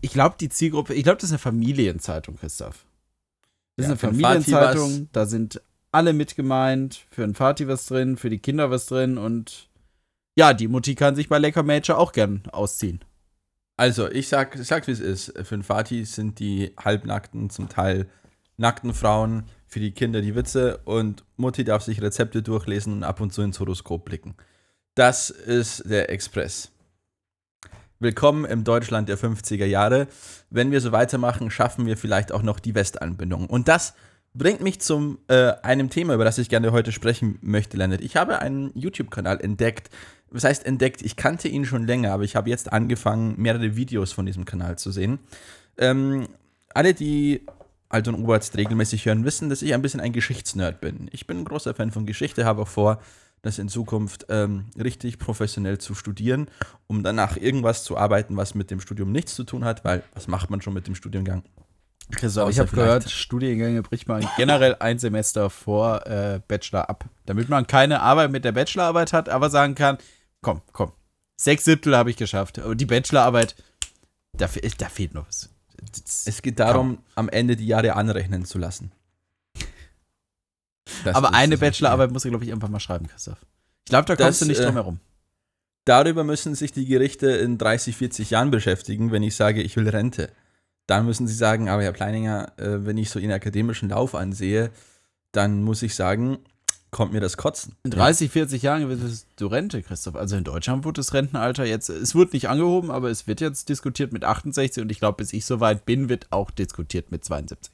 Ich 0.00 0.12
glaube, 0.12 0.36
die 0.40 0.48
Zielgruppe, 0.48 0.94
ich 0.94 1.02
glaube, 1.02 1.16
das 1.16 1.24
ist 1.24 1.32
eine 1.32 1.38
Familienzeitung, 1.38 2.36
Christoph. 2.36 2.86
Das 3.76 3.86
Ja, 3.86 3.92
ist 3.92 4.04
eine 4.04 4.12
Familienzeitung. 4.12 5.08
Da 5.12 5.26
sind 5.26 5.60
alle 5.92 6.12
mit 6.12 6.36
gemeint. 6.36 7.06
Für 7.10 7.22
den 7.22 7.34
Vati 7.34 7.68
was 7.68 7.86
drin, 7.86 8.16
für 8.16 8.30
die 8.30 8.38
Kinder 8.38 8.70
was 8.70 8.86
drin. 8.86 9.18
Und 9.18 9.67
ja, 10.38 10.54
die 10.54 10.68
Mutti 10.68 10.94
kann 10.94 11.16
sich 11.16 11.28
bei 11.28 11.38
Lecker 11.38 11.64
Mädche 11.64 11.98
auch 11.98 12.12
gern 12.12 12.44
ausziehen. 12.52 13.00
Also, 13.76 14.08
ich 14.08 14.28
sag, 14.28 14.54
ich 14.54 14.68
sag 14.68 14.86
wie 14.86 14.92
es 14.92 15.00
ist. 15.00 15.32
Für 15.36 15.56
den 15.56 15.64
Vati 15.64 16.04
sind 16.04 16.38
die 16.38 16.72
halbnackten, 16.78 17.50
zum 17.50 17.68
Teil 17.68 18.06
nackten 18.56 18.94
Frauen, 18.94 19.46
für 19.66 19.80
die 19.80 19.90
Kinder 19.90 20.20
die 20.20 20.36
Witze 20.36 20.78
und 20.84 21.24
Mutti 21.36 21.64
darf 21.64 21.82
sich 21.82 22.00
Rezepte 22.00 22.40
durchlesen 22.40 22.92
und 22.92 23.02
ab 23.02 23.20
und 23.20 23.32
zu 23.32 23.42
ins 23.42 23.58
Horoskop 23.58 24.04
blicken. 24.04 24.36
Das 24.94 25.30
ist 25.30 25.90
der 25.90 26.08
Express. 26.08 26.70
Willkommen 27.98 28.44
im 28.44 28.62
Deutschland 28.62 29.08
der 29.08 29.18
50er 29.18 29.66
Jahre. 29.66 30.06
Wenn 30.50 30.70
wir 30.70 30.80
so 30.80 30.92
weitermachen, 30.92 31.50
schaffen 31.50 31.84
wir 31.84 31.96
vielleicht 31.96 32.30
auch 32.30 32.42
noch 32.42 32.60
die 32.60 32.76
Westanbindung. 32.76 33.48
Und 33.48 33.66
das 33.66 33.94
bringt 34.34 34.60
mich 34.60 34.80
zum 34.80 35.18
äh, 35.28 35.52
einem 35.62 35.90
Thema, 35.90 36.14
über 36.14 36.24
das 36.24 36.38
ich 36.38 36.48
gerne 36.48 36.72
heute 36.72 36.92
sprechen 36.92 37.38
möchte, 37.42 37.76
Leonard. 37.76 38.00
Ich 38.00 38.16
habe 38.16 38.38
einen 38.38 38.70
YouTube-Kanal 38.74 39.40
entdeckt. 39.40 39.90
Was 40.30 40.44
heißt 40.44 40.66
entdeckt? 40.66 41.02
Ich 41.02 41.16
kannte 41.16 41.48
ihn 41.48 41.64
schon 41.64 41.86
länger, 41.86 42.12
aber 42.12 42.24
ich 42.24 42.36
habe 42.36 42.50
jetzt 42.50 42.72
angefangen, 42.72 43.34
mehrere 43.36 43.76
Videos 43.76 44.12
von 44.12 44.26
diesem 44.26 44.44
Kanal 44.44 44.78
zu 44.78 44.90
sehen. 44.90 45.18
Ähm, 45.78 46.28
alle, 46.74 46.94
die 46.94 47.42
Alt 47.88 48.08
und 48.08 48.16
Oberst 48.16 48.56
regelmäßig 48.56 49.06
hören, 49.06 49.24
wissen, 49.24 49.48
dass 49.48 49.62
ich 49.62 49.72
ein 49.72 49.82
bisschen 49.82 50.00
ein 50.00 50.12
Geschichtsnerd 50.12 50.80
bin. 50.80 51.08
Ich 51.12 51.26
bin 51.26 51.38
ein 51.38 51.44
großer 51.44 51.74
Fan 51.74 51.90
von 51.90 52.04
Geschichte, 52.04 52.44
habe 52.44 52.62
auch 52.62 52.68
vor, 52.68 53.00
das 53.42 53.58
in 53.58 53.68
Zukunft 53.68 54.26
ähm, 54.28 54.66
richtig 54.76 55.18
professionell 55.18 55.78
zu 55.78 55.94
studieren, 55.94 56.48
um 56.86 57.02
danach 57.02 57.36
irgendwas 57.36 57.84
zu 57.84 57.96
arbeiten, 57.96 58.36
was 58.36 58.54
mit 58.54 58.70
dem 58.70 58.80
Studium 58.80 59.12
nichts 59.12 59.34
zu 59.34 59.44
tun 59.44 59.64
hat, 59.64 59.84
weil 59.84 60.02
was 60.14 60.28
macht 60.28 60.50
man 60.50 60.60
schon 60.60 60.74
mit 60.74 60.86
dem 60.86 60.94
Studiengang? 60.94 61.44
Christoph, 62.10 62.50
ich 62.50 62.58
habe 62.58 62.70
gehört, 62.70 63.10
Studiengänge 63.10 63.82
bricht 63.82 64.08
man 64.08 64.26
generell 64.36 64.76
ein 64.80 64.98
Semester 64.98 65.50
vor 65.50 66.06
äh, 66.06 66.40
Bachelor 66.48 66.88
ab. 66.88 67.04
Damit 67.26 67.48
man 67.48 67.66
keine 67.66 68.00
Arbeit 68.00 68.30
mit 68.30 68.44
der 68.44 68.52
Bachelorarbeit 68.52 69.12
hat, 69.12 69.28
aber 69.28 69.50
sagen 69.50 69.74
kann, 69.74 69.98
komm, 70.42 70.62
komm, 70.72 70.92
sechs 71.36 71.64
Siebtel 71.64 71.96
habe 71.96 72.10
ich 72.10 72.16
geschafft. 72.16 72.58
Und 72.58 72.80
die 72.80 72.86
Bachelorarbeit, 72.86 73.54
da, 74.32 74.48
da 74.78 74.88
fehlt 74.88 75.14
noch 75.14 75.26
was. 75.26 75.50
Das- 76.04 76.26
Es 76.26 76.42
geht 76.42 76.58
darum, 76.58 76.98
am 77.14 77.28
Ende 77.28 77.56
die 77.56 77.66
Jahre 77.66 77.94
anrechnen 77.94 78.44
zu 78.44 78.58
lassen. 78.58 78.92
Das 81.04 81.14
aber 81.16 81.34
eine 81.34 81.52
das. 81.56 81.60
Bachelorarbeit 81.60 82.10
muss 82.12 82.24
ich, 82.24 82.30
glaube 82.30 82.44
ich, 82.44 82.48
irgendwann 82.50 82.72
mal 82.72 82.80
schreiben, 82.80 83.06
Christoph. 83.08 83.38
Ich 83.84 83.90
glaube, 83.90 84.06
da 84.06 84.16
Das, 84.16 84.26
kommst 84.26 84.40
du 84.42 84.46
nicht 84.46 84.60
äh, 84.60 84.64
drum 84.64 84.74
herum. 84.74 85.00
Darüber 85.84 86.24
müssen 86.24 86.54
sich 86.54 86.72
die 86.72 86.86
Gerichte 86.86 87.28
in 87.30 87.56
30, 87.58 87.96
40 87.96 88.30
Jahren 88.30 88.50
beschäftigen, 88.50 89.10
wenn 89.12 89.22
ich 89.22 89.36
sage, 89.36 89.62
ich 89.62 89.76
will 89.76 89.88
Rente. 89.88 90.30
Dann 90.86 91.04
müssen 91.06 91.26
sie 91.26 91.34
sagen, 91.34 91.68
aber 91.68 91.82
Herr 91.82 91.92
Pleininger, 91.92 92.52
äh, 92.58 92.84
wenn 92.84 92.98
ich 92.98 93.10
so 93.10 93.18
Ihren 93.18 93.32
akademischen 93.32 93.90
Lauf 93.90 94.14
ansehe, 94.14 94.70
dann 95.32 95.62
muss 95.62 95.82
ich 95.82 95.94
sagen, 95.94 96.38
kommt 96.90 97.12
mir 97.12 97.20
das 97.20 97.36
Kotzen. 97.36 97.74
In 97.84 97.90
30, 97.90 98.30
40 98.30 98.62
Jahren 98.62 98.88
wirst 98.88 99.26
du 99.36 99.46
Rente, 99.46 99.82
Christoph. 99.82 100.16
Also 100.16 100.36
in 100.36 100.44
Deutschland 100.44 100.84
wird 100.84 100.98
das 100.98 101.12
Rentenalter 101.12 101.64
jetzt, 101.64 101.88
es 101.88 102.14
wird 102.14 102.32
nicht 102.32 102.48
angehoben, 102.48 102.90
aber 102.90 103.10
es 103.10 103.26
wird 103.26 103.40
jetzt 103.40 103.68
diskutiert 103.68 104.12
mit 104.12 104.24
68 104.24 104.82
und 104.82 104.90
ich 104.90 104.98
glaube, 104.98 105.16
bis 105.18 105.32
ich 105.32 105.44
soweit 105.44 105.84
bin, 105.84 106.08
wird 106.08 106.26
auch 106.30 106.50
diskutiert 106.50 107.10
mit 107.10 107.24
72. 107.24 107.72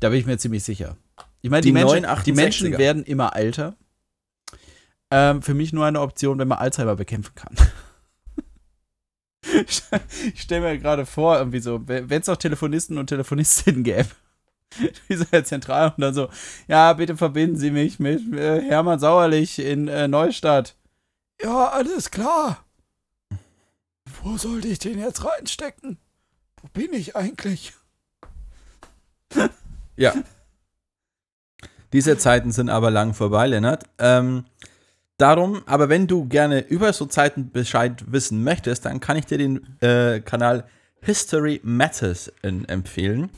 Da 0.00 0.10
bin 0.10 0.18
ich 0.18 0.26
mir 0.26 0.38
ziemlich 0.38 0.64
sicher. 0.64 0.96
Ich 1.40 1.50
meine, 1.50 1.62
die, 1.62 1.68
Die 1.68 1.72
Menschen, 1.72 2.06
die 2.24 2.32
Menschen 2.32 2.74
68er. 2.74 2.78
werden 2.78 3.04
immer 3.04 3.36
älter. 3.36 3.76
Ähm, 5.10 5.42
für 5.42 5.54
mich 5.54 5.72
nur 5.72 5.84
eine 5.86 6.00
Option, 6.00 6.38
wenn 6.38 6.48
man 6.48 6.58
Alzheimer 6.58 6.96
bekämpfen 6.96 7.34
kann. 7.34 7.54
Ich 10.34 10.40
stelle 10.40 10.62
mir 10.62 10.78
gerade 10.78 11.04
vor, 11.04 11.38
irgendwie 11.38 11.60
so, 11.60 11.86
wenn 11.86 12.10
es 12.10 12.26
noch 12.26 12.38
Telefonisten 12.38 12.96
und 12.96 13.08
Telefonistinnen 13.08 13.84
gäbe. 13.84 14.08
Dieser 15.08 15.44
Zentral 15.44 15.92
und 15.96 16.00
dann 16.00 16.14
so, 16.14 16.28
ja, 16.68 16.92
bitte 16.92 17.16
verbinden 17.16 17.56
Sie 17.56 17.70
mich 17.70 17.98
mit 17.98 18.32
äh, 18.34 18.60
Hermann 18.62 18.98
Sauerlich 18.98 19.58
in 19.58 19.88
äh, 19.88 20.08
Neustadt. 20.08 20.76
Ja, 21.42 21.68
alles 21.68 22.10
klar. 22.10 22.64
Wo 24.22 24.36
sollte 24.36 24.68
ich 24.68 24.78
den 24.78 24.98
jetzt 24.98 25.24
reinstecken? 25.24 25.98
Wo 26.60 26.68
bin 26.68 26.92
ich 26.92 27.16
eigentlich? 27.16 27.72
Ja. 29.96 30.12
Diese 31.92 32.18
Zeiten 32.18 32.50
sind 32.50 32.68
aber 32.68 32.90
lang 32.90 33.14
vorbei, 33.14 33.46
Lennart. 33.46 33.84
Ähm, 33.98 34.44
darum, 35.18 35.62
aber 35.66 35.88
wenn 35.88 36.08
du 36.08 36.26
gerne 36.26 36.66
über 36.66 36.92
so 36.92 37.06
Zeiten 37.06 37.52
Bescheid 37.52 38.02
wissen 38.08 38.42
möchtest, 38.42 38.86
dann 38.86 38.98
kann 38.98 39.16
ich 39.16 39.26
dir 39.26 39.38
den 39.38 39.80
äh, 39.80 40.18
Kanal 40.18 40.64
History 41.00 41.60
Matters 41.62 42.32
in, 42.42 42.64
empfehlen. 42.68 43.30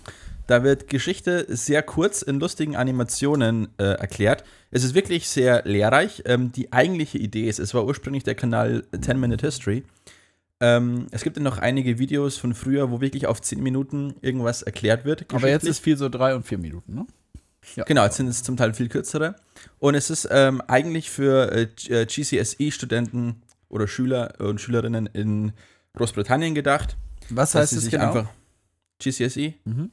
Da 0.47 0.63
wird 0.63 0.89
Geschichte 0.89 1.47
sehr 1.49 1.83
kurz 1.83 2.23
in 2.23 2.39
lustigen 2.39 2.77
Animationen 2.77 3.69
äh, 3.79 3.85
erklärt. 3.85 4.45
Es 4.71 4.85
ist 4.85 4.95
wirklich 4.95 5.29
sehr 5.29 5.63
lehrreich. 5.65 6.23
Ähm, 6.25 6.53
die 6.53 6.73
eigentliche 6.73 7.19
Idee 7.19 7.49
ist, 7.49 7.59
es 7.59 7.75
war 7.75 7.85
ursprünglich 7.85 8.23
der 8.23 8.35
Kanal 8.35 8.85
10 8.99 9.19
Minute 9.19 9.45
History. 9.45 9.85
Ähm, 10.61 11.07
es 11.11 11.23
gibt 11.23 11.37
ja 11.37 11.43
noch 11.43 11.59
einige 11.59 11.99
Videos 11.99 12.39
von 12.39 12.55
früher, 12.55 12.91
wo 12.91 13.01
wirklich 13.01 13.27
auf 13.27 13.43
10 13.43 13.63
Minuten 13.63 14.15
irgendwas 14.23 14.63
erklärt 14.63 15.05
wird. 15.05 15.27
Aber 15.35 15.49
jetzt 15.49 15.67
ist 15.67 15.81
viel 15.81 15.97
so 15.97 16.09
drei 16.09 16.35
und 16.35 16.47
vier 16.47 16.59
Minuten, 16.59 16.95
ne? 16.95 17.07
Ja. 17.75 17.83
Genau, 17.83 18.05
jetzt 18.05 18.17
sind 18.17 18.29
es 18.29 18.45
zum 18.45 18.57
Teil 18.57 18.75
viel 18.75 18.89
kürzere. 18.89 19.35
Und 19.81 19.97
es 19.97 20.09
ist 20.09 20.29
ähm, 20.31 20.61
eigentlich 20.69 21.11
für 21.11 21.51
äh, 21.51 21.67
GCSE-Studenten 22.07 23.43
oder 23.69 23.89
Schüler 23.89 24.35
und 24.39 24.61
Schülerinnen 24.61 25.07
in 25.07 25.53
Großbritannien 25.95 26.55
gedacht. 26.55 26.97
Was 27.31 27.57
heißt 27.57 27.73
es 27.73 27.91
genau? 27.91 28.13
Einfach 28.13 28.31
GCSE? 29.01 29.55
Mhm. 29.65 29.91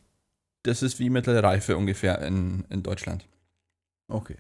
Das 0.63 0.81
ist 0.81 0.99
wie 0.99 1.09
mittlere 1.09 1.43
Reife 1.43 1.77
ungefähr 1.77 2.21
in, 2.21 2.65
in 2.69 2.83
Deutschland. 2.83 3.25
Okay. 4.07 4.37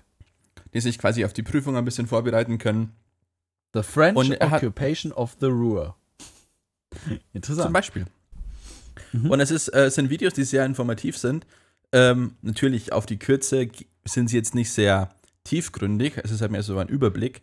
Die 0.73 0.81
sich 0.81 0.97
quasi 0.97 1.25
auf 1.25 1.33
die 1.33 1.43
Prüfung 1.43 1.75
ein 1.75 1.85
bisschen 1.85 2.07
vorbereiten 2.07 2.57
können. 2.57 2.93
The 3.73 3.83
French 3.83 4.41
Occupation 4.41 5.11
of 5.11 5.35
the 5.39 5.47
Ruhr. 5.47 5.95
Interessant. 7.33 7.65
Zum 7.65 7.73
Beispiel. 7.73 8.05
Mhm. 9.11 9.31
Und 9.31 9.39
es 9.39 9.51
ist, 9.51 9.73
äh, 9.73 9.89
sind 9.89 10.09
Videos, 10.09 10.33
die 10.33 10.43
sehr 10.43 10.65
informativ 10.65 11.17
sind. 11.17 11.45
Ähm, 11.91 12.35
natürlich 12.41 12.93
auf 12.93 13.05
die 13.05 13.17
Kürze 13.17 13.67
sind 14.05 14.29
sie 14.29 14.37
jetzt 14.37 14.55
nicht 14.55 14.71
sehr 14.71 15.09
tiefgründig. 15.43 16.17
Es 16.23 16.31
ist 16.31 16.41
halt 16.41 16.51
mehr 16.51 16.63
so 16.63 16.77
ein 16.77 16.87
Überblick. 16.87 17.41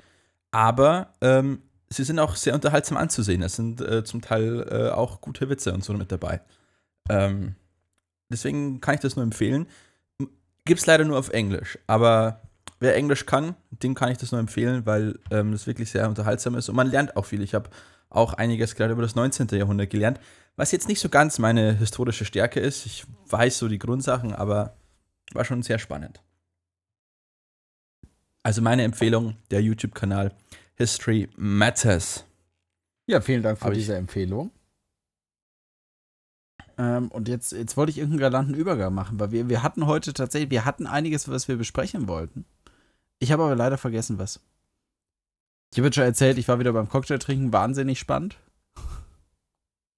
Aber 0.51 1.13
ähm, 1.21 1.63
sie 1.89 2.05
sind 2.05 2.19
auch 2.19 2.37
sehr 2.37 2.55
unterhaltsam 2.55 2.97
anzusehen. 2.97 3.43
Es 3.43 3.57
sind 3.57 3.81
äh, 3.81 4.05
zum 4.05 4.21
Teil 4.23 4.67
äh, 4.71 4.91
auch 4.91 5.21
gute 5.21 5.49
Witze 5.49 5.73
und 5.73 5.85
so 5.85 5.93
mit 5.93 6.11
dabei. 6.11 6.41
Ähm, 7.09 7.55
Deswegen 8.31 8.81
kann 8.81 8.95
ich 8.95 9.01
das 9.01 9.17
nur 9.17 9.25
empfehlen. 9.25 9.67
Gibt 10.65 10.81
es 10.81 10.87
leider 10.87 11.05
nur 11.05 11.19
auf 11.19 11.31
Englisch, 11.31 11.79
aber 11.87 12.43
wer 12.79 12.95
Englisch 12.97 13.27
kann, 13.27 13.55
dem 13.71 13.95
kann 13.95 14.11
ich 14.11 14.19
das 14.19 14.33
nur 14.33 14.41
empfehlen, 14.41 14.87
weil 14.87 15.19
ähm, 15.31 15.53
das 15.53 15.67
wirklich 15.67 15.91
sehr 15.91 16.09
unterhaltsam 16.09 16.55
ist 16.55 16.69
und 16.69 16.77
man 16.77 16.91
lernt 16.91 17.17
auch 17.17 17.27
viel. 17.27 17.43
Ich 17.43 17.55
habe 17.55 17.71
auch 18.09 18.35
einiges 18.35 18.75
gerade 18.75 18.93
über 18.93 19.03
das 19.03 19.15
19. 19.15 19.49
Jahrhundert 19.49 19.91
gelernt, 19.91 20.21
was 20.57 20.73
jetzt 20.73 20.89
nicht 20.89 21.01
so 21.01 21.09
ganz 21.09 21.39
meine 21.39 21.77
historische 21.77 22.25
Stärke 22.25 22.61
ist. 22.61 22.87
Ich 22.87 23.05
weiß 23.29 23.59
so 23.59 23.69
die 23.69 23.79
Grundsachen, 23.79 24.35
aber 24.35 24.75
war 25.33 25.45
schon 25.45 25.63
sehr 25.63 25.79
spannend. 25.79 26.21
Also 28.43 28.63
meine 28.63 28.85
Empfehlung, 28.85 29.37
der 29.51 29.63
YouTube-Kanal 29.63 30.33
History 30.75 31.29
Matters. 31.37 32.25
Ja, 33.07 33.21
vielen 33.21 33.43
Dank 33.43 33.59
für 33.59 33.71
diese 33.71 33.97
Empfehlung. 33.97 34.51
Ähm, 36.81 37.09
und 37.09 37.29
jetzt, 37.29 37.53
jetzt 37.53 37.77
wollte 37.77 37.91
ich 37.91 37.99
irgendeinen 37.99 38.21
galanten 38.21 38.55
Übergang 38.55 38.95
machen, 38.95 39.21
weil 39.21 39.33
wir, 39.33 39.51
wir 39.51 39.63
hatten 39.63 39.87
heute 39.87 40.15
tatsächlich, 40.15 40.51
wir 40.51 40.65
hatten 40.65 40.87
einiges, 40.87 41.29
was 41.29 41.47
wir 41.47 41.57
besprechen 41.57 42.09
wollten. 42.09 42.47
Ich 43.19 43.33
habe 43.33 43.43
aber 43.43 43.55
leider 43.55 43.77
vergessen, 43.77 44.19
was. 44.19 44.41
Ich 45.75 45.79
habe 45.79 45.93
schon 45.93 46.05
erzählt, 46.05 46.39
ich 46.39 46.49
war 46.49 46.59
wieder 46.59 46.73
beim 46.73 46.89
Cocktail 46.89 47.19
trinken, 47.19 47.53
wahnsinnig 47.53 47.99
spannend. 48.01 48.39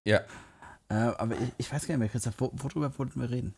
Ja. 0.05 0.19
Äh, 0.89 0.95
aber 0.95 1.37
ich, 1.37 1.53
ich, 1.59 1.73
weiß 1.73 1.87
gar 1.87 1.95
nicht 1.95 2.01
mehr, 2.01 2.09
Christoph, 2.09 2.35
wo, 2.39 2.51
worüber 2.55 2.99
wollten 2.99 3.21
wir 3.21 3.31
reden? 3.31 3.55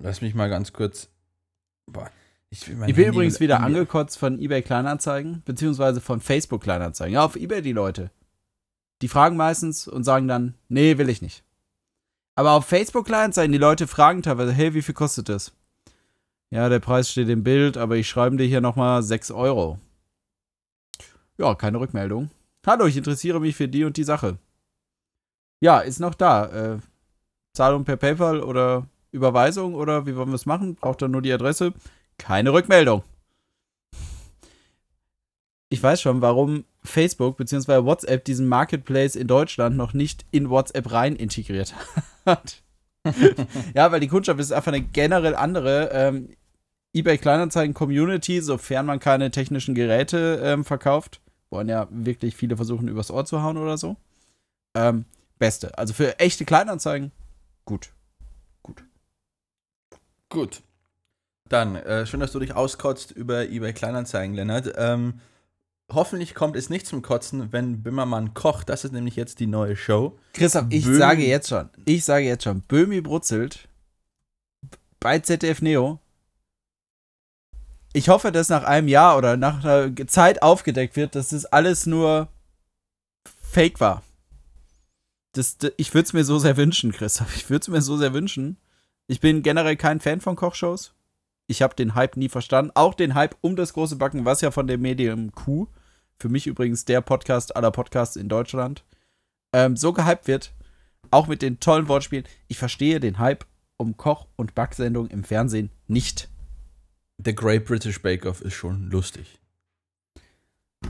Lass 0.00 0.22
mich 0.22 0.34
mal 0.34 0.48
ganz 0.48 0.72
kurz. 0.72 1.10
Boah, 1.84 2.10
ich, 2.48 2.62
ich 2.62 2.68
bin 2.68 2.78
Handy 2.78 3.02
übrigens 3.04 3.40
wieder 3.40 3.60
angekotzt 3.60 4.16
von 4.16 4.40
eBay 4.40 4.62
Kleinanzeigen, 4.62 5.42
beziehungsweise 5.44 6.00
von 6.00 6.22
Facebook 6.22 6.62
Kleinanzeigen. 6.62 7.12
Ja, 7.12 7.26
auf 7.26 7.36
eBay 7.36 7.60
die 7.60 7.72
Leute. 7.72 8.10
Die 9.04 9.08
fragen 9.08 9.36
meistens 9.36 9.86
und 9.86 10.02
sagen 10.02 10.28
dann, 10.28 10.54
nee, 10.70 10.96
will 10.96 11.10
ich 11.10 11.20
nicht. 11.20 11.44
Aber 12.36 12.52
auf 12.52 12.64
Facebook 12.64 13.04
Kleinanzeigen, 13.04 13.52
die 13.52 13.58
Leute 13.58 13.86
fragen 13.86 14.22
teilweise, 14.22 14.50
hey, 14.50 14.72
wie 14.72 14.80
viel 14.80 14.94
kostet 14.94 15.28
das? 15.28 15.52
Ja, 16.48 16.70
der 16.70 16.78
Preis 16.78 17.10
steht 17.10 17.28
im 17.28 17.44
Bild, 17.44 17.76
aber 17.76 17.96
ich 17.96 18.08
schreibe 18.08 18.38
dir 18.38 18.46
hier 18.46 18.62
nochmal 18.62 19.02
6 19.02 19.30
Euro. 19.32 19.78
Ja, 21.36 21.54
keine 21.54 21.80
Rückmeldung. 21.80 22.30
Hallo, 22.66 22.86
ich 22.86 22.96
interessiere 22.96 23.40
mich 23.40 23.54
für 23.56 23.68
die 23.68 23.84
und 23.84 23.98
die 23.98 24.04
Sache. 24.04 24.38
Ja, 25.60 25.80
ist 25.80 26.00
noch 26.00 26.14
da. 26.14 26.46
Äh, 26.46 26.78
Zahlung 27.52 27.84
per 27.84 27.98
PayPal 27.98 28.42
oder 28.42 28.86
Überweisung 29.12 29.74
oder 29.74 30.06
wie 30.06 30.16
wollen 30.16 30.30
wir 30.30 30.36
es 30.36 30.46
machen? 30.46 30.76
Braucht 30.76 31.02
er 31.02 31.08
nur 31.08 31.20
die 31.20 31.34
Adresse? 31.34 31.74
Keine 32.16 32.54
Rückmeldung. 32.54 33.02
Ich 35.68 35.82
weiß 35.82 36.00
schon, 36.00 36.22
warum 36.22 36.64
Facebook 36.84 37.36
bzw. 37.36 37.84
WhatsApp 37.84 38.24
diesen 38.24 38.46
Marketplace 38.46 39.16
in 39.16 39.26
Deutschland 39.26 39.76
noch 39.76 39.94
nicht 39.94 40.24
in 40.30 40.50
WhatsApp 40.50 40.92
rein 40.92 41.16
integriert 41.16 41.74
hat. 42.26 42.62
ja, 43.74 43.92
weil 43.92 44.00
die 44.00 44.08
Kundschaft 44.08 44.40
ist 44.40 44.52
einfach 44.52 44.72
eine 44.72 44.82
generell 44.82 45.34
andere. 45.34 45.90
Ähm, 45.92 46.30
eBay 46.94 47.18
Kleinanzeigen 47.18 47.74
Community, 47.74 48.40
sofern 48.40 48.86
man 48.86 49.00
keine 49.00 49.30
technischen 49.30 49.74
Geräte 49.74 50.40
ähm, 50.44 50.64
verkauft, 50.64 51.20
wollen 51.50 51.68
ja 51.68 51.88
wirklich 51.90 52.36
viele 52.36 52.56
versuchen, 52.56 52.86
übers 52.86 53.10
Ohr 53.10 53.24
zu 53.24 53.42
hauen 53.42 53.56
oder 53.56 53.76
so. 53.76 53.96
Ähm, 54.76 55.04
beste. 55.38 55.76
Also 55.76 55.92
für 55.92 56.18
echte 56.20 56.44
Kleinanzeigen, 56.44 57.10
gut. 57.64 57.90
Gut. 58.62 58.84
Gut. 60.28 60.62
Dann, 61.48 61.76
äh, 61.76 62.06
schön, 62.06 62.20
dass 62.20 62.32
du 62.32 62.38
dich 62.38 62.54
auskotzt 62.54 63.10
über 63.10 63.48
eBay 63.48 63.72
Kleinanzeigen, 63.72 64.34
Lennart. 64.34 64.72
Ähm, 64.76 65.20
hoffentlich 65.94 66.34
kommt 66.34 66.56
es 66.56 66.70
nicht 66.70 66.86
zum 66.86 67.02
Kotzen, 67.02 67.52
wenn 67.52 67.82
Böhmermann 67.82 68.34
kocht. 68.34 68.68
Das 68.68 68.84
ist 68.84 68.92
nämlich 68.92 69.16
jetzt 69.16 69.40
die 69.40 69.46
neue 69.46 69.76
Show. 69.76 70.18
Christoph, 70.32 70.66
ich 70.70 70.84
Böhm 70.84 70.98
sage 70.98 71.26
jetzt 71.26 71.48
schon, 71.48 71.70
ich 71.84 72.04
sage 72.04 72.26
jetzt 72.26 72.44
schon, 72.44 72.62
Böhmi 72.62 73.00
brutzelt 73.00 73.68
bei 75.00 75.18
ZDF 75.18 75.62
Neo. 75.62 76.00
Ich 77.92 78.08
hoffe, 78.08 78.32
dass 78.32 78.48
nach 78.48 78.64
einem 78.64 78.88
Jahr 78.88 79.16
oder 79.16 79.36
nach 79.36 79.64
einer 79.64 79.94
Zeit 80.08 80.42
aufgedeckt 80.42 80.96
wird, 80.96 81.14
dass 81.14 81.28
das 81.28 81.44
alles 81.44 81.86
nur 81.86 82.28
Fake 83.24 83.80
war. 83.80 84.02
Das, 85.32 85.58
das 85.58 85.72
ich 85.76 85.94
würde 85.94 86.06
es 86.06 86.12
mir 86.12 86.24
so 86.24 86.38
sehr 86.38 86.56
wünschen, 86.56 86.92
Christoph. 86.92 87.36
Ich 87.36 87.50
würde 87.50 87.62
es 87.62 87.68
mir 87.68 87.82
so 87.82 87.96
sehr 87.96 88.12
wünschen. 88.12 88.56
Ich 89.06 89.20
bin 89.20 89.42
generell 89.42 89.76
kein 89.76 90.00
Fan 90.00 90.20
von 90.20 90.34
Kochshows. 90.34 90.94
Ich 91.46 91.62
habe 91.62 91.74
den 91.74 91.94
Hype 91.94 92.16
nie 92.16 92.28
verstanden. 92.28 92.72
Auch 92.74 92.94
den 92.94 93.14
Hype 93.14 93.36
um 93.42 93.54
das 93.54 93.74
große 93.74 93.96
Backen, 93.96 94.24
was 94.24 94.40
ja 94.40 94.50
von 94.50 94.66
dem 94.66 94.80
Medium 94.80 95.32
Q, 95.32 95.68
für 96.18 96.28
mich 96.28 96.46
übrigens 96.46 96.84
der 96.84 97.00
Podcast 97.00 97.56
aller 97.56 97.70
Podcasts 97.70 98.16
in 98.16 98.28
Deutschland, 98.28 98.84
ähm, 99.52 99.76
so 99.76 99.92
gehypt 99.92 100.26
wird. 100.26 100.52
Auch 101.10 101.26
mit 101.26 101.42
den 101.42 101.60
tollen 101.60 101.88
Wortspielen. 101.88 102.24
Ich 102.48 102.58
verstehe 102.58 102.98
den 102.98 103.18
Hype 103.18 103.44
um 103.76 103.96
Koch- 103.96 104.26
und 104.36 104.54
Backsendungen 104.54 105.10
im 105.10 105.24
Fernsehen 105.24 105.70
nicht. 105.86 106.28
The 107.24 107.34
Great 107.34 107.64
British 107.64 108.02
Bake 108.02 108.26
Off 108.26 108.40
ist 108.40 108.54
schon 108.54 108.90
lustig. 108.90 109.38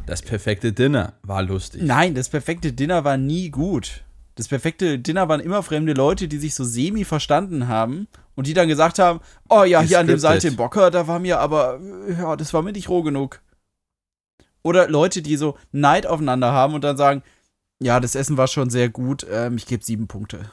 Das 0.06 0.22
perfekte 0.22 0.72
Dinner 0.72 1.14
war 1.22 1.42
lustig. 1.42 1.82
Nein, 1.82 2.14
das 2.14 2.28
perfekte 2.28 2.72
Dinner 2.72 3.04
war 3.04 3.16
nie 3.16 3.50
gut. 3.50 4.02
Das 4.36 4.48
perfekte 4.48 4.98
Dinner 4.98 5.28
waren 5.28 5.40
immer 5.40 5.62
fremde 5.62 5.92
Leute, 5.92 6.26
die 6.26 6.38
sich 6.38 6.54
so 6.54 6.64
semi 6.64 7.04
verstanden 7.04 7.68
haben 7.68 8.08
und 8.34 8.46
die 8.48 8.54
dann 8.54 8.66
gesagt 8.66 8.98
haben, 8.98 9.20
oh 9.48 9.62
ja, 9.62 9.80
hier 9.80 10.00
an 10.00 10.08
dem 10.08 10.18
Seite 10.18 10.48
im 10.48 10.56
Bocker, 10.56 10.90
da 10.90 11.06
war 11.06 11.20
mir 11.20 11.38
aber, 11.38 11.80
ja, 12.08 12.34
das 12.34 12.52
war 12.52 12.62
mir 12.62 12.72
nicht 12.72 12.88
roh 12.88 13.02
genug. 13.02 13.40
Oder 14.64 14.88
Leute, 14.88 15.22
die 15.22 15.36
so 15.36 15.56
Neid 15.72 16.06
aufeinander 16.06 16.52
haben 16.52 16.74
und 16.74 16.82
dann 16.82 16.96
sagen, 16.96 17.22
ja, 17.80 18.00
das 18.00 18.14
Essen 18.14 18.36
war 18.36 18.48
schon 18.48 18.70
sehr 18.70 18.88
gut, 18.88 19.26
ähm, 19.30 19.56
ich 19.56 19.66
gebe 19.66 19.84
sieben 19.84 20.08
Punkte. 20.08 20.50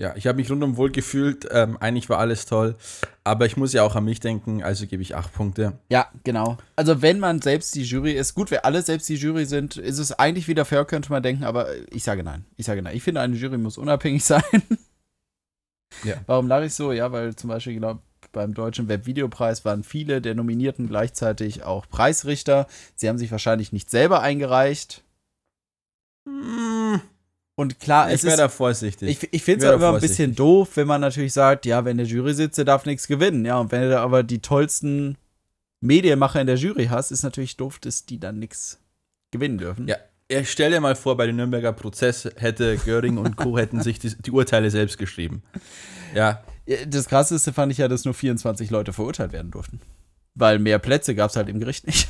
Ja, 0.00 0.16
ich 0.16 0.26
habe 0.26 0.36
mich 0.36 0.50
rundum 0.50 0.78
wohl 0.78 0.90
gefühlt. 0.90 1.46
Ähm, 1.50 1.76
eigentlich 1.78 2.08
war 2.08 2.18
alles 2.18 2.46
toll. 2.46 2.74
Aber 3.22 3.44
ich 3.44 3.58
muss 3.58 3.74
ja 3.74 3.82
auch 3.82 3.96
an 3.96 4.06
mich 4.06 4.18
denken, 4.18 4.62
also 4.62 4.86
gebe 4.86 5.02
ich 5.02 5.14
acht 5.14 5.34
Punkte. 5.34 5.78
Ja, 5.90 6.08
genau. 6.24 6.56
Also, 6.74 7.02
wenn 7.02 7.20
man 7.20 7.42
selbst 7.42 7.74
die 7.74 7.82
Jury 7.82 8.12
ist, 8.12 8.34
gut, 8.34 8.50
wir 8.50 8.64
alle 8.64 8.80
selbst 8.80 9.10
die 9.10 9.16
Jury 9.16 9.44
sind, 9.44 9.76
ist 9.76 9.98
es 9.98 10.12
eigentlich 10.12 10.48
wieder 10.48 10.64
fair, 10.64 10.86
könnte 10.86 11.10
man 11.10 11.22
denken, 11.22 11.44
aber 11.44 11.68
ich 11.90 12.02
sage 12.02 12.22
nein. 12.22 12.46
Ich 12.56 12.64
sage 12.64 12.80
nein. 12.80 12.96
Ich 12.96 13.02
finde, 13.02 13.20
eine 13.20 13.36
Jury 13.36 13.58
muss 13.58 13.76
unabhängig 13.76 14.24
sein. 14.24 14.42
Ja. 16.02 16.14
Warum 16.24 16.48
lache 16.48 16.64
ich 16.64 16.74
so? 16.74 16.92
Ja, 16.92 17.12
weil 17.12 17.36
zum 17.36 17.48
Beispiel, 17.48 17.76
glaube 17.76 18.00
beim 18.32 18.54
Deutschen 18.54 18.88
Webvideopreis 18.88 19.64
waren 19.64 19.84
viele 19.84 20.20
der 20.20 20.34
Nominierten 20.34 20.88
gleichzeitig 20.88 21.62
auch 21.62 21.88
Preisrichter. 21.88 22.66
Sie 22.94 23.08
haben 23.08 23.18
sich 23.18 23.30
wahrscheinlich 23.30 23.72
nicht 23.72 23.90
selber 23.90 24.20
eingereicht. 24.20 25.02
Und 27.56 27.80
klar, 27.80 28.08
ich 28.08 28.14
es 28.14 28.24
wäre 28.24 28.34
ist 28.34 28.40
da 28.40 28.48
vorsichtig. 28.48 29.08
Ich, 29.08 29.32
ich 29.32 29.42
finde 29.42 29.58
es 29.58 29.64
wäre 29.64 29.74
aber 29.74 29.94
ein 29.94 30.00
bisschen 30.00 30.34
doof, 30.34 30.70
wenn 30.76 30.86
man 30.86 31.00
natürlich 31.00 31.32
sagt, 31.32 31.66
ja, 31.66 31.84
wenn 31.84 31.96
der 31.96 32.06
Jury 32.06 32.34
sitzt, 32.34 32.58
der 32.58 32.64
darf 32.64 32.86
nichts 32.86 33.06
gewinnen. 33.06 33.44
Ja, 33.44 33.58
und 33.58 33.72
wenn 33.72 33.82
du 33.82 34.00
aber 34.00 34.22
die 34.22 34.40
tollsten 34.40 35.16
Medienmacher 35.80 36.40
in 36.40 36.46
der 36.46 36.56
Jury 36.56 36.86
hast, 36.86 37.10
ist 37.10 37.22
natürlich 37.22 37.56
doof, 37.56 37.78
dass 37.78 38.06
die 38.06 38.18
dann 38.18 38.38
nichts 38.38 38.78
gewinnen 39.30 39.58
dürfen. 39.58 39.88
Ja, 39.88 39.96
ja, 40.30 40.44
stell 40.44 40.70
dir 40.70 40.80
mal 40.80 40.94
vor, 40.94 41.16
bei 41.16 41.26
dem 41.26 41.36
Nürnberger 41.36 41.72
Prozess 41.72 42.30
hätte 42.36 42.76
Göring 42.78 43.18
und 43.18 43.36
Co. 43.36 43.58
hätten 43.58 43.82
sich 43.82 43.98
die, 43.98 44.14
die 44.14 44.30
Urteile 44.30 44.70
selbst 44.70 44.96
geschrieben. 44.96 45.42
Ja, 46.14 46.44
Das 46.86 47.06
krasseste 47.08 47.52
fand 47.52 47.72
ich 47.72 47.78
ja, 47.78 47.88
dass 47.88 48.04
nur 48.04 48.14
24 48.14 48.70
Leute 48.70 48.92
verurteilt 48.92 49.32
werden 49.32 49.50
durften. 49.50 49.80
Weil 50.34 50.58
mehr 50.58 50.78
Plätze 50.78 51.14
gab 51.14 51.30
es 51.30 51.36
halt 51.36 51.48
im 51.48 51.58
Gericht 51.60 51.86
nicht. 51.86 52.08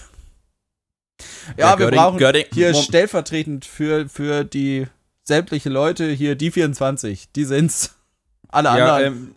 Ja, 1.56 1.70
Ja, 1.72 1.78
wir 1.78 1.86
Göring- 1.86 1.96
brauchen 1.98 2.18
Göring- 2.18 2.46
hier 2.52 2.72
Mom- 2.72 2.82
stellvertretend 2.82 3.64
für, 3.64 4.08
für 4.08 4.44
die 4.44 4.86
sämtliche 5.24 5.68
Leute 5.68 6.10
hier 6.10 6.34
die 6.36 6.50
24. 6.50 7.30
Die 7.32 7.44
sind's. 7.44 7.94
Alle 8.48 8.68
ja 8.78 8.96
anderen. 8.96 9.12
ähm, 9.14 9.34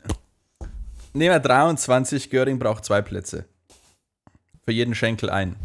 nehmen 1.13 1.33
wir 1.35 1.39
23, 1.39 2.29
Göring 2.29 2.59
braucht 2.59 2.83
zwei 2.85 3.01
Plätze. 3.01 3.45
Für 4.65 4.71
jeden 4.71 4.95
Schenkel 4.95 5.29
ein. 5.29 5.55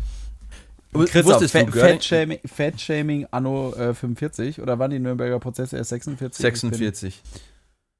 Christoph, 0.92 1.24
Wusstest 1.40 1.52
Fat-? 1.52 1.70
Fat-Shaming 1.72 2.40
Fat-Shaming 2.46 3.26
anno 3.30 3.72
äh, 3.74 3.94
45 3.94 4.60
oder 4.60 4.78
waren 4.78 4.90
die 4.90 4.98
Nürnberger 4.98 5.38
Prozesse 5.38 5.76
erst 5.76 5.90
46? 5.90 6.38
Ich 6.44 6.60
bin, 6.60 6.70
46. 6.70 7.22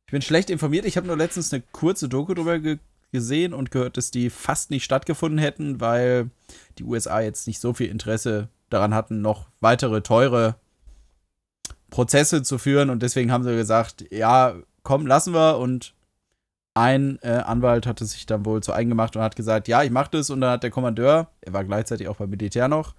ich 0.09 0.11
bin 0.11 0.23
schlecht 0.23 0.49
informiert. 0.49 0.87
Ich 0.87 0.97
habe 0.97 1.07
nur 1.07 1.19
letztens 1.19 1.53
eine 1.53 1.63
kurze 1.71 2.09
Doku 2.09 2.33
drüber 2.33 2.59
ge 2.59 2.79
gesehen 3.13 3.53
und 3.53 3.71
gehört, 3.71 3.99
dass 3.99 4.11
die 4.11 4.31
fast 4.31 4.71
nicht 4.71 4.85
stattgefunden 4.85 5.39
hätten, 5.39 5.81
weil 5.81 6.31
die 6.79 6.85
USA 6.85 7.21
jetzt 7.21 7.47
nicht 7.47 7.61
so 7.61 7.75
viel 7.75 7.89
Interesse 7.89 8.49
daran 8.71 8.95
hatten, 8.95 9.21
noch 9.21 9.49
weitere 9.61 10.03
teure 10.03 10.57
Prozesse 11.91 12.43
zu 12.43 12.57
führen 12.57 12.89
und 12.91 13.03
deswegen 13.03 13.33
haben 13.33 13.45
sie 13.45 13.55
gesagt, 13.55 14.05
ja, 14.11 14.55
komm, 14.83 15.07
lassen 15.07 15.35
wir 15.35 15.59
und 15.59 15.95
ein 16.75 17.19
äh, 17.23 17.29
Anwalt 17.29 17.87
hatte 17.87 18.05
sich 18.05 18.25
dann 18.25 18.45
wohl 18.47 18.63
zu 18.63 18.73
eigen 18.73 18.91
gemacht 18.91 19.17
und 19.17 19.23
hat 19.23 19.37
gesagt, 19.37 19.69
ja, 19.69 19.83
ich 19.83 19.91
mach 19.91 20.09
das 20.09 20.31
und 20.31 20.41
dann 20.43 20.53
hat 20.53 20.63
der 20.63 20.71
Kommandeur, 20.71 21.31
er 21.43 21.53
war 21.53 21.65
gleichzeitig 21.65 22.09
auch 22.09 22.17
beim 22.17 22.31
Militär 22.31 22.69
noch, 22.69 22.95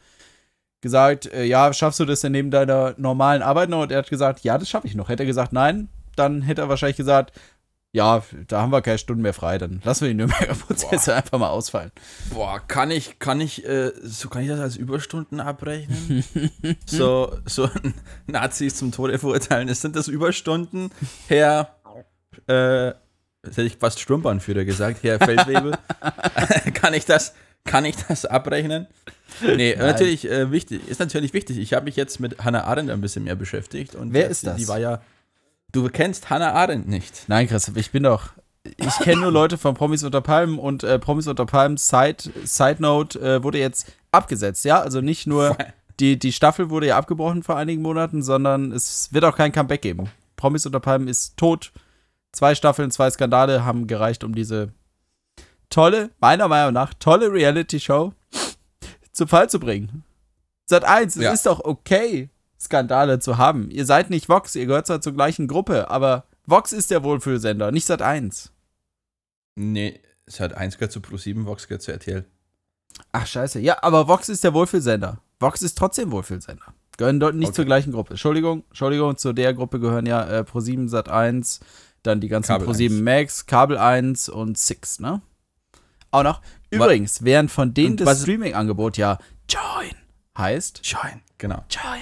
gesagt, 0.82 1.26
äh, 1.32 1.44
ja, 1.44 1.72
schaffst 1.74 2.00
du 2.00 2.06
das 2.06 2.22
denn 2.22 2.32
neben 2.32 2.52
deiner 2.52 2.94
normalen 2.98 3.42
Arbeit 3.42 3.70
noch? 3.70 3.82
Und 3.82 3.92
er 3.92 4.00
hat 4.00 4.10
gesagt, 4.10 4.44
ja, 4.44 4.58
das 4.58 4.70
schaffe 4.70 4.88
ich 4.88 4.96
noch. 4.96 5.10
Hätte 5.10 5.24
er 5.24 5.28
gesagt, 5.28 5.54
nein, 5.54 5.90
dann 6.20 6.42
hätte 6.42 6.62
er 6.62 6.70
wahrscheinlich 6.70 6.98
gesagt, 6.98 7.34
ja, 7.92 8.22
da 8.48 8.62
haben 8.62 8.72
wir 8.72 8.84
keine 8.84 9.00
Stunden 9.00 9.24
mehr 9.24 9.34
frei, 9.34 9.58
dann 9.58 9.82
lassen 9.84 10.02
wir 10.02 10.10
die 10.10 10.16
Nürnberger 10.16 10.54
Prozesse 10.68 11.16
einfach 11.16 11.40
mal 11.40 11.50
ausfallen. 11.50 11.92
Boah, 12.32 12.60
kann 12.60 12.92
ich, 12.92 13.18
kann 13.18 13.42
ich, 13.42 13.66
äh, 13.66 13.92
so 14.04 14.30
kann 14.30 14.44
ich 14.44 14.50
das 14.50 14.60
als 14.60 14.76
Überstunden 14.76 15.40
abrechnen? 15.40 16.24
so, 16.86 17.36
so 17.46 17.68
Nazis 18.28 18.76
zum 18.76 18.92
Tode 18.92 19.18
verurteilen. 19.18 19.74
Sind 19.74 19.96
das 19.96 20.08
Überstunden, 20.08 20.92
Herr, 21.28 21.76
äh, 22.46 22.94
das 23.42 23.58
hätte 23.58 23.64
ich 23.64 23.78
fast 23.78 24.00
Sturmbahnführer 24.00 24.66
gesagt, 24.66 25.02
Herr 25.02 25.18
Feldwebel? 25.26 25.76
kann 26.76 26.94
ich 26.94 27.06
das, 27.06 27.34
kann 27.66 27.86
ich 27.86 27.96
das 27.96 28.26
abrechnen? 28.26 28.86
Nee, 29.42 29.76
Nein. 29.76 29.88
natürlich 29.88 30.30
äh, 30.30 30.52
wichtig, 30.52 30.88
ist 30.88 31.00
natürlich 31.00 31.34
wichtig. 31.34 31.58
Ich 31.58 31.74
habe 31.74 31.86
mich 31.86 31.96
jetzt 31.96 32.20
mit 32.20 32.44
Hannah 32.44 32.66
Arendt 32.66 32.92
ein 32.92 33.02
bisschen 33.02 33.24
mehr 33.24 33.36
beschäftigt. 33.36 33.96
Und 33.96 34.14
Wer 34.14 34.30
ist 34.30 34.46
das? 34.46 34.58
Die 34.58 34.68
war 34.68 34.78
ja, 34.78 35.02
du 35.72 35.88
kennst 35.90 36.30
Hannah 36.30 36.54
Arendt 36.54 36.88
nicht. 36.88 37.24
Nein, 37.28 37.48
Christoph, 37.48 37.78
ich 37.78 37.92
bin 37.92 38.04
doch. 38.04 38.30
Ich 38.78 38.98
kenne 39.00 39.22
nur 39.22 39.32
Leute 39.32 39.58
von 39.58 39.74
Promis 39.74 40.04
unter 40.04 40.22
Palmen 40.22 40.60
und 40.60 40.84
äh, 40.84 41.00
Promis 41.00 41.28
unter 41.28 41.46
Palmen 41.46 41.78
Side, 41.78 42.18
Side 42.44 42.78
Note 42.80 43.20
äh, 43.20 43.44
wurde 43.44 43.58
jetzt 43.58 43.92
abgesetzt, 44.12 44.66
ja? 44.66 44.82
Also 44.82 45.02
nicht 45.02 45.28
nur 45.28 45.58
die, 46.00 46.20
die 46.20 46.32
Staffel 46.34 46.70
wurde 46.70 46.88
ja 46.88 46.98
abgebrochen 46.98 47.42
vor 47.44 47.56
einigen 47.56 47.82
Monaten, 47.82 48.22
sondern 48.22 48.72
es 48.72 49.12
wird 49.14 49.24
auch 49.26 49.36
kein 49.36 49.52
Comeback 49.52 49.82
geben. 49.82 50.10
Promis 50.36 50.66
unter 50.66 50.80
Palmen 50.80 51.08
ist 51.08 51.38
tot. 51.38 51.72
Zwei 52.32 52.54
Staffeln, 52.54 52.92
zwei 52.92 53.10
Skandale 53.10 53.66
haben 53.66 53.88
gereicht, 53.88 54.24
um 54.24 54.36
diese 54.36 54.72
tolle, 55.70 56.12
meiner 56.20 56.48
Meinung 56.48 56.74
nach, 56.74 56.94
tolle 56.94 57.32
Reality-Show 57.32 58.14
zu 59.12 59.28
Fall 59.28 59.50
zu 59.50 59.60
bringen. 59.60 60.04
Sat 60.66 60.84
1, 60.84 61.16
es 61.16 61.22
Ja. 61.24 61.32
ist 61.32 61.46
doch 61.48 61.60
okay, 61.64 62.30
Skandale 62.60 63.20
zu 63.20 63.38
haben. 63.38 63.70
Ihr 63.72 63.86
seid 63.86 64.10
nicht 64.10 64.30
Vox, 64.30 64.56
ihr 64.56 64.66
gehört 64.66 64.88
zwar 64.88 65.02
zur 65.02 65.14
gleichen 65.14 65.48
Gruppe, 65.48 65.90
aber 65.90 66.26
Vox 66.46 66.74
ist 66.74 66.92
der 66.92 67.04
Wohlfühlsender, 67.04 67.72
nicht 67.72 67.86
Sat 67.86 68.02
1. 68.02 68.52
Nee, 69.56 70.00
hat 70.40 70.54
eins 70.56 70.78
gehört 70.78 70.92
zu 70.92 71.00
Pro7, 71.00 71.46
Vox 71.46 71.68
gehört 71.68 71.82
zu 71.82 71.92
RTL. 71.92 72.26
Ach, 73.12 73.26
scheiße. 73.26 73.60
Ja, 73.60 73.82
aber 73.82 74.08
Vox 74.08 74.30
ist 74.30 74.44
der 74.44 74.54
Wohlfühlsender. 74.54 75.20
Vox 75.40 75.62
ist 75.62 75.78
trotzdem 75.78 76.12
Wohlfühlsender. 76.12 76.66
Gehören 76.98 77.20
dort 77.20 77.36
nicht 77.36 77.50
Okay. 77.50 77.56
zur 77.56 77.66
gleichen 77.66 77.94
Gruppe. 77.94 78.12
Entschuldigung, 78.12 78.64
Entschuldigung, 78.70 79.18
zu 79.18 79.32
der 79.32 79.54
Gruppe 79.54 79.80
gehören 79.80 80.06
ja 80.06 80.28
äh, 80.28 80.42
Pro7, 80.42 80.90
Sat 80.90 81.08
1, 81.08 81.62
dann 82.04 82.20
die 82.20 82.28
ganzen 82.28 82.50
Kabel 82.50 82.68
Pro7 82.68 82.92
1. 82.92 83.02
Max, 83.02 83.46
Kabel 83.46 83.78
1 83.78 84.30
und 84.30 84.58
Six, 84.58 85.00
ne? 85.00 85.22
Auch 86.12 86.24
noch. 86.24 86.42
Übrigens, 86.72 87.24
während 87.24 87.52
von 87.52 87.74
denen 87.74 87.96
das 87.98 88.22
Streaming-Angebot 88.22 88.98
ja 88.98 89.18
Join 89.50 89.96
heißt, 90.38 90.86
Schein, 90.86 91.22
genau. 91.38 91.64
Join. 91.70 92.02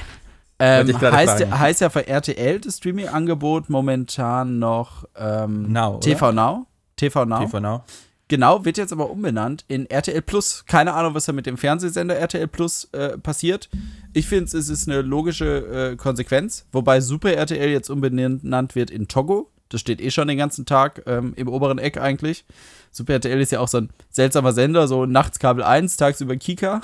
Ähm, 0.60 0.88
heißt, 0.88 1.38
fragen. 1.38 1.60
heißt 1.60 1.82
ja 1.82 1.90
für 1.90 2.08
RTL 2.08 2.60
das 2.60 2.78
Streaming-Angebot 2.78 3.70
momentan 3.70 4.60
noch 4.60 5.06
ähm, 5.16 5.72
Now? 5.72 6.00
TV 6.00 6.32
Now. 6.32 6.66
TV 6.96 7.26
Now. 7.26 7.40
TV 7.40 7.60
Now. 7.60 7.84
Genau, 8.30 8.66
wird 8.66 8.78
jetzt 8.78 8.92
aber 8.92 9.10
umbenannt 9.10 9.64
in 9.70 9.90
RTL 9.90 10.22
Plus. 10.22 10.66
Keine 10.66 10.94
Ahnung, 10.94 11.14
was 11.14 11.26
da 11.26 11.32
mit 11.32 11.46
dem 11.46 11.58
Fernsehsender 11.58 12.18
RTL 12.18 12.48
Plus 12.48 12.86
äh, 12.92 13.18
passiert. 13.18 13.70
Ich 14.14 14.28
finde, 14.28 14.58
es 14.58 14.68
ist 14.68 14.88
eine 14.88 15.02
logische 15.02 15.92
äh, 15.92 15.96
Konsequenz, 15.96 16.66
wobei 16.74 17.00
Super 17.00 17.34
RTL 17.34 17.70
jetzt 17.70 17.90
umbenannt 17.90 18.76
wird 18.76 18.92
in 18.92 19.08
Togo. 19.08 19.52
Das 19.70 19.80
steht 19.82 20.02
eh 20.02 20.12
schon 20.12 20.28
den 20.28 20.38
ganzen 20.38 20.66
Tag 20.66 21.04
ähm, 21.06 21.34
im 21.38 21.48
oberen 21.48 21.78
Eck 21.78 21.98
eigentlich. 21.98 22.46
Super 22.92 23.14
RTL 23.14 23.40
ist 23.40 23.52
ja 23.52 23.60
auch 23.60 23.68
so 23.68 23.80
ein 23.80 23.90
seltsamer 24.10 24.52
Sender, 24.52 24.88
so 24.88 25.06
nachts 25.06 25.40
Kabel 25.40 25.64
1, 25.64 25.96
tagsüber 25.96 26.36
Kika. 26.36 26.82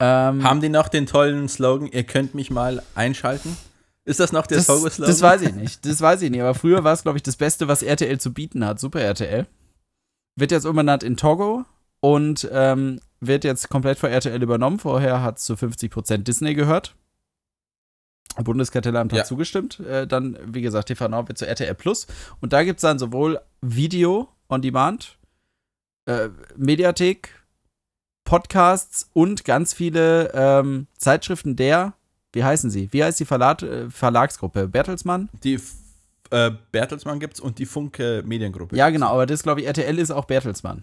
Ähm, 0.00 0.42
Haben 0.44 0.60
die 0.60 0.68
noch 0.68 0.88
den 0.88 1.06
tollen 1.06 1.48
Slogan, 1.48 1.88
ihr 1.88 2.04
könnt 2.04 2.34
mich 2.34 2.50
mal 2.50 2.82
einschalten? 2.94 3.56
Ist 4.04 4.20
das 4.20 4.30
noch 4.32 4.46
der 4.46 4.58
das, 4.58 4.66
Slogan? 4.66 4.92
das 4.98 5.20
weiß 5.22 5.42
ich 5.42 5.54
nicht. 5.54 5.84
Das 5.84 6.00
weiß 6.00 6.22
ich 6.22 6.30
nicht. 6.30 6.40
Aber 6.40 6.54
früher 6.54 6.84
war 6.84 6.92
es, 6.92 7.02
glaube 7.02 7.18
ich, 7.18 7.22
das 7.22 7.36
Beste, 7.36 7.66
was 7.66 7.82
RTL 7.82 8.18
zu 8.20 8.32
bieten 8.32 8.64
hat. 8.64 8.78
Super 8.78 9.00
RTL. 9.00 9.46
Wird 10.36 10.52
jetzt 10.52 10.64
umbenannt 10.66 11.02
in 11.02 11.16
Togo 11.16 11.64
und 12.00 12.48
ähm, 12.52 13.00
wird 13.20 13.42
jetzt 13.44 13.68
komplett 13.68 13.98
von 13.98 14.10
RTL 14.10 14.40
übernommen. 14.42 14.78
Vorher 14.78 15.22
hat 15.22 15.38
es 15.38 15.44
zu 15.44 15.54
50% 15.54 16.18
Disney 16.18 16.54
gehört. 16.54 16.94
Bundeskartellamt 18.36 19.12
hat 19.12 19.18
Ja. 19.18 19.24
zugestimmt. 19.24 19.80
Äh, 19.80 20.06
dann, 20.06 20.36
wie 20.44 20.60
gesagt, 20.60 20.88
TV 20.88 21.08
Now 21.08 21.26
wird 21.26 21.38
zu 21.38 21.46
RTL 21.46 21.74
Plus. 21.74 22.06
Und 22.40 22.52
da 22.52 22.62
gibt 22.64 22.78
es 22.78 22.82
dann 22.82 22.98
sowohl 22.98 23.40
Video 23.62 24.28
on 24.48 24.60
Demand, 24.62 25.18
äh, 26.04 26.28
Mediathek, 26.56 27.35
Podcasts 28.26 29.08
und 29.14 29.46
ganz 29.46 29.72
viele 29.72 30.30
ähm, 30.34 30.88
Zeitschriften 30.98 31.56
der, 31.56 31.94
wie 32.32 32.44
heißen 32.44 32.68
sie? 32.68 32.92
Wie 32.92 33.02
heißt 33.02 33.18
die 33.18 33.24
Verlag, 33.24 33.62
äh, 33.62 33.88
Verlagsgruppe? 33.88 34.68
Bertelsmann? 34.68 35.30
Die 35.42 35.58
äh, 36.30 36.50
Bertelsmann 36.72 37.20
gibt's 37.20 37.40
und 37.40 37.58
die 37.58 37.64
Funke 37.64 38.22
Mediengruppe. 38.26 38.76
Ja, 38.76 38.90
genau, 38.90 39.08
aber 39.08 39.24
das 39.24 39.42
glaube 39.42 39.62
ich, 39.62 39.66
RTL 39.66 39.98
ist 39.98 40.10
auch 40.10 40.26
Bertelsmann. 40.26 40.82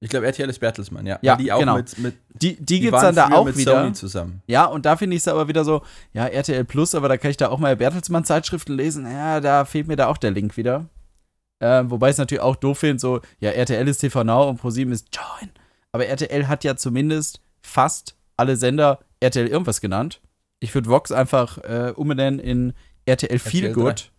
Ich 0.00 0.08
glaube, 0.08 0.26
RTL 0.26 0.48
ist 0.48 0.58
Bertelsmann, 0.58 1.06
ja. 1.06 1.18
Ja, 1.22 1.36
die 1.36 1.52
auch 1.52 1.60
genau. 1.60 1.76
mit, 1.76 1.96
mit 1.98 2.14
Die, 2.30 2.56
die, 2.56 2.64
die 2.64 2.80
gibt 2.80 2.94
es 2.96 3.02
dann 3.02 3.14
da 3.14 3.30
auch 3.30 3.44
mit 3.44 3.56
wieder. 3.56 3.82
Sony 3.82 3.92
zusammen. 3.92 4.42
Ja, 4.46 4.64
und 4.64 4.86
da 4.86 4.96
finde 4.96 5.14
ich 5.14 5.22
es 5.22 5.28
aber 5.28 5.46
wieder 5.46 5.64
so, 5.64 5.82
ja, 6.12 6.26
RTL 6.26 6.64
Plus, 6.64 6.94
aber 6.94 7.08
da 7.08 7.16
kann 7.16 7.30
ich 7.30 7.36
da 7.36 7.50
auch 7.50 7.58
mal 7.58 7.76
Bertelsmann-Zeitschriften 7.76 8.74
lesen. 8.74 9.04
Ja, 9.04 9.40
da 9.40 9.64
fehlt 9.64 9.86
mir 9.86 9.96
da 9.96 10.08
auch 10.08 10.16
der 10.16 10.32
Link 10.32 10.56
wieder. 10.56 10.86
Ähm, 11.60 11.90
wobei 11.92 12.08
ich 12.08 12.12
es 12.12 12.18
natürlich 12.18 12.42
auch 12.42 12.56
doof 12.56 12.78
finde, 12.78 12.98
so, 12.98 13.20
ja, 13.38 13.50
RTL 13.50 13.86
ist 13.86 13.98
TV 13.98 14.24
Now 14.24 14.48
und 14.48 14.60
ProSieben 14.60 14.92
ist 14.92 15.06
Join. 15.14 15.50
Aber 15.92 16.06
RTL 16.06 16.48
hat 16.48 16.64
ja 16.64 16.76
zumindest 16.76 17.40
fast 17.60 18.16
alle 18.36 18.56
Sender 18.56 19.00
RTL 19.20 19.46
irgendwas 19.46 19.80
genannt. 19.80 20.20
Ich 20.60 20.74
würde 20.74 20.88
Vox 20.88 21.12
einfach 21.12 21.58
äh, 21.58 21.92
umbenennen 21.94 22.40
in 22.40 22.72
RTL 23.06 23.38
Feel 23.38 23.66
RTL 23.66 23.74
Good. 23.74 24.12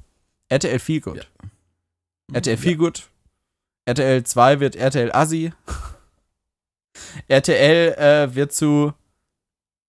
RTL 0.49 0.79
Feel 0.79 1.01
Good. 1.01 1.17
Ja. 1.17 1.23
RTL 2.38 2.57
Feel 2.57 2.77
Good. 2.77 3.09
RTL 3.86 4.23
2 4.23 4.59
wird 4.59 4.75
RTL 4.75 5.12
Assi. 5.12 5.51
RTL 7.27 7.93
äh, 7.97 8.36
wird 8.36 8.53
zu 8.53 8.93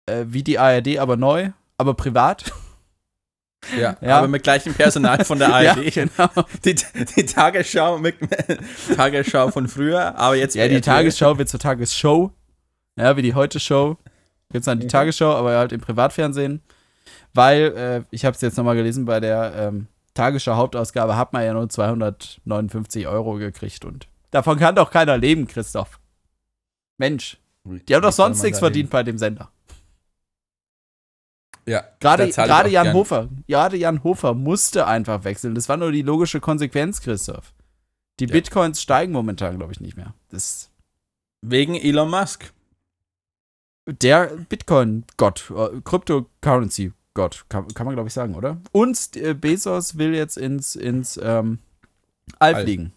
äh, 0.07 0.25
wie 0.29 0.43
die 0.43 0.59
ARD, 0.59 0.99
aber 0.99 1.17
neu, 1.17 1.53
aber 1.77 1.95
privat. 1.95 2.53
Ja, 3.79 3.97
Ja. 4.01 4.19
aber 4.19 4.29
mit 4.29 4.43
gleichem 4.45 4.73
Personal 4.75 5.25
von 5.25 5.39
der 5.39 5.49
Ja, 5.63 5.73
ARD. 5.75 5.93
genau. 5.93 6.29
die, 6.65 6.75
die 7.17 7.27
Tagesschau 7.27 7.99
mit 7.99 8.17
Tagesschau 8.97 9.51
von 9.51 9.69
früher, 9.69 10.17
aber 10.17 10.37
jetzt 10.37 10.55
Ja, 10.55 10.69
die. 10.69 10.81
Tagesschau 10.81 11.37
wird 11.39 11.49
zur 11.49 11.61
Tagesshow. 11.61 12.31
Ja, 12.97 13.17
wie 13.17 13.23
die 13.23 13.35
Heute-Show. 13.35 13.97
Wird 14.51 14.67
dann 14.67 14.81
die 14.81 14.87
Mhm. 14.87 14.91
Tagesschau, 14.91 15.33
aber 15.35 15.57
halt 15.59 15.73
im 15.73 15.81
Privatfernsehen. 15.81 16.63
Weil, 17.35 17.77
äh, 17.77 18.03
ich 18.11 18.25
habe 18.25 18.35
es 18.35 18.41
jetzt 18.41 18.57
nochmal 18.57 18.77
gelesen, 18.77 19.05
bei 19.05 19.21
der 19.21 19.53
ähm, 19.57 19.87
Tagesschau-Hauptausgabe 20.15 21.17
hat 21.17 21.33
man 21.33 21.45
ja 21.45 21.53
nur 21.53 21.69
259 21.69 23.07
Euro 23.07 23.35
gekriegt 23.35 23.85
und 23.85 24.09
davon 24.31 24.59
kann 24.59 24.75
doch 24.75 24.91
keiner 24.91 25.17
leben, 25.19 25.47
Christoph. 25.47 26.01
Mensch, 26.97 27.39
die 27.65 27.95
haben 27.95 28.03
doch 28.03 28.13
sonst 28.13 28.43
nichts 28.43 28.59
verdient 28.59 28.91
bei 28.91 29.03
dem 29.03 29.19
Sender. 29.19 29.51
Ja, 31.69 31.85
Gerade, 32.01 32.29
gerade 32.29 32.69
Jan 32.71 32.85
gern. 32.85 32.97
Hofer, 32.97 33.29
gerade 33.47 33.77
Jan 33.77 34.03
Hofer 34.03 34.35
musste 34.35 34.87
einfach 34.87 35.25
wechseln. 35.25 35.55
Das 35.55 35.69
war 35.69 35.77
nur 35.77 35.93
die 35.93 36.03
logische 36.03 36.41
Konsequenz, 36.41 37.01
Christoph. 37.01 37.53
Die 38.21 38.25
Ja. 38.27 38.33
Bitcoins 38.33 38.81
steigen 38.83 39.13
momentan, 39.13 39.59
glaube 39.59 39.73
ich, 39.73 39.81
nicht 39.81 39.97
mehr. 39.97 40.15
Das 40.31 40.71
Wegen 41.43 41.75
Elon 41.77 42.11
Musk. 42.11 42.53
der 43.87 44.27
Bitcoin-Gott, 44.49 45.51
äh, 45.57 45.81
Cryptocurrency-Gott, 45.83 47.47
kann, 47.49 47.69
kann 47.69 47.87
man, 47.87 47.95
glaube 47.95 48.09
ich, 48.09 48.13
sagen, 48.15 48.35
oder? 48.35 48.59
Und 48.73 49.17
äh, 49.17 49.35
Bezos 49.35 49.97
will 49.99 50.15
jetzt 50.15 50.37
ins, 50.37 50.77
ins 50.77 51.19
ähm, 51.23 51.59
All 52.39 52.55
All. 52.55 52.63
fliegen. 52.65 52.93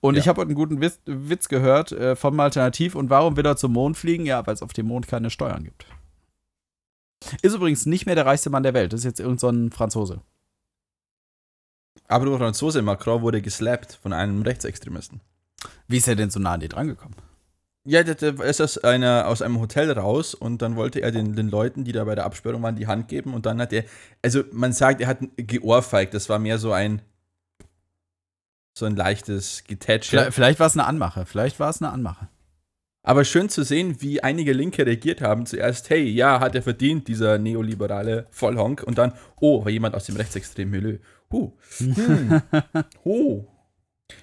Und 0.00 0.14
Ja. 0.16 0.20
ich 0.20 0.28
habe 0.28 0.40
heute 0.40 0.48
einen 0.48 0.56
guten 0.56 0.80
Witz, 0.80 1.00
Witz 1.06 1.48
gehört 1.48 1.92
äh, 1.92 2.16
vom 2.16 2.38
Alternativ. 2.40 2.94
Und 2.94 3.10
warum 3.10 3.36
will 3.36 3.46
er 3.46 3.56
zum 3.56 3.72
Mond 3.72 3.96
fliegen? 3.96 4.26
Ja, 4.26 4.44
weil 4.46 4.54
es 4.54 4.62
auf 4.62 4.72
dem 4.72 4.86
Mond 4.86 5.06
keine 5.08 5.30
Steuern 5.30 5.64
gibt. 5.64 5.86
Ist 7.42 7.54
übrigens 7.54 7.86
nicht 7.86 8.06
mehr 8.06 8.14
der 8.14 8.26
reichste 8.26 8.50
Mann 8.50 8.62
der 8.62 8.74
Welt. 8.74 8.92
Das 8.92 9.00
ist 9.00 9.04
jetzt 9.04 9.20
irgendein 9.20 9.38
so 9.38 9.48
ein 9.48 9.70
Franzose. 9.72 10.20
Aber 12.08 12.26
der 12.26 12.38
Franzose 12.38 12.82
Macron 12.82 13.22
wurde 13.22 13.40
geslappt 13.40 13.98
von 14.02 14.12
einem 14.12 14.42
Rechtsextremisten. 14.42 15.20
Wie 15.88 15.98
ist 15.98 16.08
er 16.08 16.16
denn 16.16 16.30
so 16.30 16.40
nah 16.40 16.52
an 16.52 16.60
die 16.60 16.68
dran 16.68 16.88
gekommen? 16.88 17.14
Ja, 17.84 18.04
der, 18.04 18.14
der 18.14 18.40
ist 18.40 18.60
aus, 18.60 18.78
einer, 18.78 19.26
aus 19.26 19.42
einem 19.42 19.58
Hotel 19.58 19.90
raus 19.90 20.34
und 20.34 20.62
dann 20.62 20.76
wollte 20.76 21.00
er 21.00 21.10
den, 21.10 21.34
den 21.34 21.48
Leuten, 21.48 21.84
die 21.84 21.92
da 21.92 22.04
bei 22.04 22.14
der 22.14 22.24
Absperrung 22.24 22.62
waren, 22.62 22.76
die 22.76 22.86
Hand 22.86 23.08
geben 23.08 23.34
und 23.34 23.44
dann 23.44 23.60
hat 23.60 23.72
er, 23.72 23.84
also 24.22 24.44
man 24.52 24.72
sagt, 24.72 25.00
er 25.00 25.08
hat 25.08 25.18
geohrfeigt, 25.36 26.14
das 26.14 26.28
war 26.28 26.38
mehr 26.38 26.58
so 26.58 26.72
ein, 26.72 27.02
so 28.74 28.86
ein 28.86 28.94
leichtes 28.94 29.64
Getätsche. 29.64 30.10
Vielleicht, 30.10 30.34
vielleicht 30.34 30.60
war 30.60 30.68
es 30.68 30.74
eine 30.74 30.86
Anmache. 30.86 31.26
Vielleicht 31.26 31.58
war 31.58 31.70
es 31.70 31.82
eine 31.82 31.92
Anmache. 31.92 32.28
Aber 33.02 33.24
schön 33.24 33.48
zu 33.48 33.64
sehen, 33.64 33.96
wie 34.00 34.22
einige 34.22 34.52
Linke 34.52 34.86
reagiert 34.86 35.20
haben. 35.20 35.44
Zuerst, 35.46 35.90
hey, 35.90 36.04
ja, 36.04 36.38
hat 36.38 36.54
er 36.54 36.62
verdient, 36.62 37.08
dieser 37.08 37.38
neoliberale 37.38 38.26
Vollhonk. 38.30 38.82
Und 38.82 38.98
dann, 38.98 39.12
oh, 39.40 39.64
war 39.64 39.70
jemand 39.70 39.94
aus 39.96 40.06
dem 40.06 40.16
rechtsextremen 40.16 40.70
Milieu. 40.70 40.98
Huh. 41.32 41.52
Hm. 41.78 42.42
oh. 43.04 43.44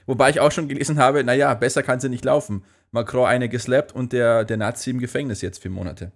Wobei 0.06 0.30
ich 0.30 0.40
auch 0.40 0.52
schon 0.52 0.68
gelesen 0.68 1.00
habe, 1.00 1.24
naja, 1.24 1.54
besser 1.56 1.84
kann 1.84 2.00
sie 2.00 2.10
nicht 2.10 2.24
laufen. 2.24 2.64
Macron 2.92 3.28
eine 3.28 3.50
geslappt 3.50 3.94
und 3.94 4.14
der, 4.14 4.46
der 4.46 4.58
Nazi 4.58 4.92
im 4.92 5.00
Gefängnis 5.00 5.42
jetzt 5.42 5.62
für 5.62 5.70
Monate. 5.70 6.12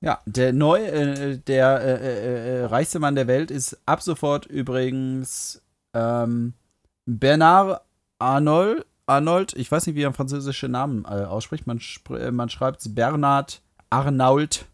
Ja, 0.00 0.20
der 0.26 0.52
neu, 0.52 0.84
äh, 0.84 1.38
der 1.38 1.80
äh, 1.80 1.94
äh, 1.94 2.60
äh, 2.60 2.64
reichste 2.66 2.98
Mann 2.98 3.14
der 3.14 3.26
Welt 3.26 3.50
ist 3.50 3.78
ab 3.86 4.02
sofort 4.02 4.44
übrigens 4.44 5.62
ähm, 5.94 6.52
Bernard 7.06 7.80
Arnold. 8.18 8.84
Arnold, 9.06 9.52
ich 9.54 9.70
weiß 9.70 9.86
nicht, 9.86 9.96
wie 9.96 10.02
er 10.02 10.08
einen 10.08 10.14
französischen 10.14 10.72
Namen 10.72 11.04
äh, 11.04 11.24
ausspricht. 11.24 11.66
Man, 11.66 11.80
äh, 12.10 12.30
man 12.30 12.48
schreibt 12.48 12.80
es 12.80 12.94
Bernard 12.94 13.62
Arnault 13.90 14.66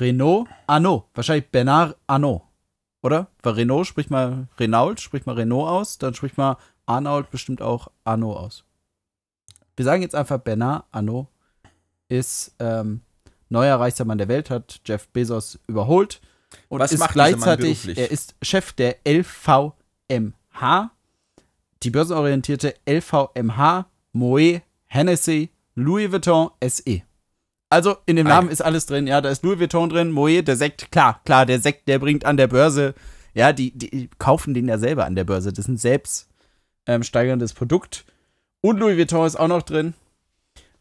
Renault 0.00 0.48
Arnaud. 0.66 1.04
Wahrscheinlich 1.14 1.50
Bernard 1.50 1.96
Arnaud. 2.06 2.42
Oder? 3.02 3.28
Weil 3.42 3.54
Renault 3.54 3.86
spricht 3.86 4.10
mal 4.10 4.48
Renault, 4.58 5.00
spricht 5.00 5.26
mal 5.26 5.34
Renault 5.34 5.68
aus, 5.68 5.98
dann 5.98 6.14
spricht 6.14 6.36
mal 6.36 6.56
Arnault 6.86 7.30
bestimmt 7.30 7.62
auch 7.62 7.88
Arnaud 8.04 8.36
aus. 8.36 8.64
Wir 9.76 9.84
sagen 9.84 10.02
jetzt 10.02 10.14
einfach 10.14 10.38
Bernard 10.38 10.86
Arnaud 10.90 11.28
ist 12.08 12.54
ähm, 12.58 13.02
neuer 13.48 13.78
reichster 13.78 14.04
Mann 14.04 14.18
der 14.18 14.28
Welt, 14.28 14.50
hat 14.50 14.80
Jeff 14.84 15.08
Bezos 15.08 15.58
überholt 15.66 16.20
und 16.68 16.80
Was 16.80 16.92
ist 16.92 17.06
gleichzeitig, 17.10 17.96
er 17.96 18.10
ist 18.10 18.34
Chef 18.42 18.72
der 18.72 18.96
LVMH, 19.06 20.90
die 21.82 21.90
börsenorientierte 21.90 22.74
LVMH, 22.88 23.86
Moet, 24.12 24.62
Hennessy, 24.86 25.50
Louis 25.74 26.10
Vuitton 26.10 26.50
SE. 26.66 27.02
Also 27.70 27.96
in 28.06 28.16
dem 28.16 28.26
Ah, 28.26 28.30
Namen 28.30 28.50
ist 28.50 28.62
alles 28.62 28.86
drin, 28.86 29.06
ja, 29.06 29.20
da 29.20 29.28
ist 29.28 29.44
Louis 29.44 29.58
Vuitton 29.58 29.90
drin, 29.90 30.10
Moet, 30.10 30.48
der 30.48 30.56
Sekt, 30.56 30.90
klar, 30.90 31.20
klar, 31.24 31.46
der 31.46 31.60
Sekt, 31.60 31.88
der 31.88 31.98
bringt 31.98 32.24
an 32.24 32.36
der 32.36 32.46
Börse, 32.46 32.94
ja, 33.34 33.52
die, 33.52 33.76
die 33.76 34.08
kaufen 34.18 34.54
den 34.54 34.68
ja 34.68 34.78
selber 34.78 35.04
an 35.04 35.14
der 35.14 35.24
Börse, 35.24 35.50
das 35.50 35.66
ist 35.66 35.68
ein 35.68 35.76
selbst 35.76 36.28
ähm, 36.86 37.02
steigerndes 37.02 37.52
Produkt. 37.52 38.04
Und 38.60 38.78
Louis 38.78 38.96
Vuitton 38.96 39.26
ist 39.26 39.36
auch 39.36 39.48
noch 39.48 39.62
drin. 39.62 39.94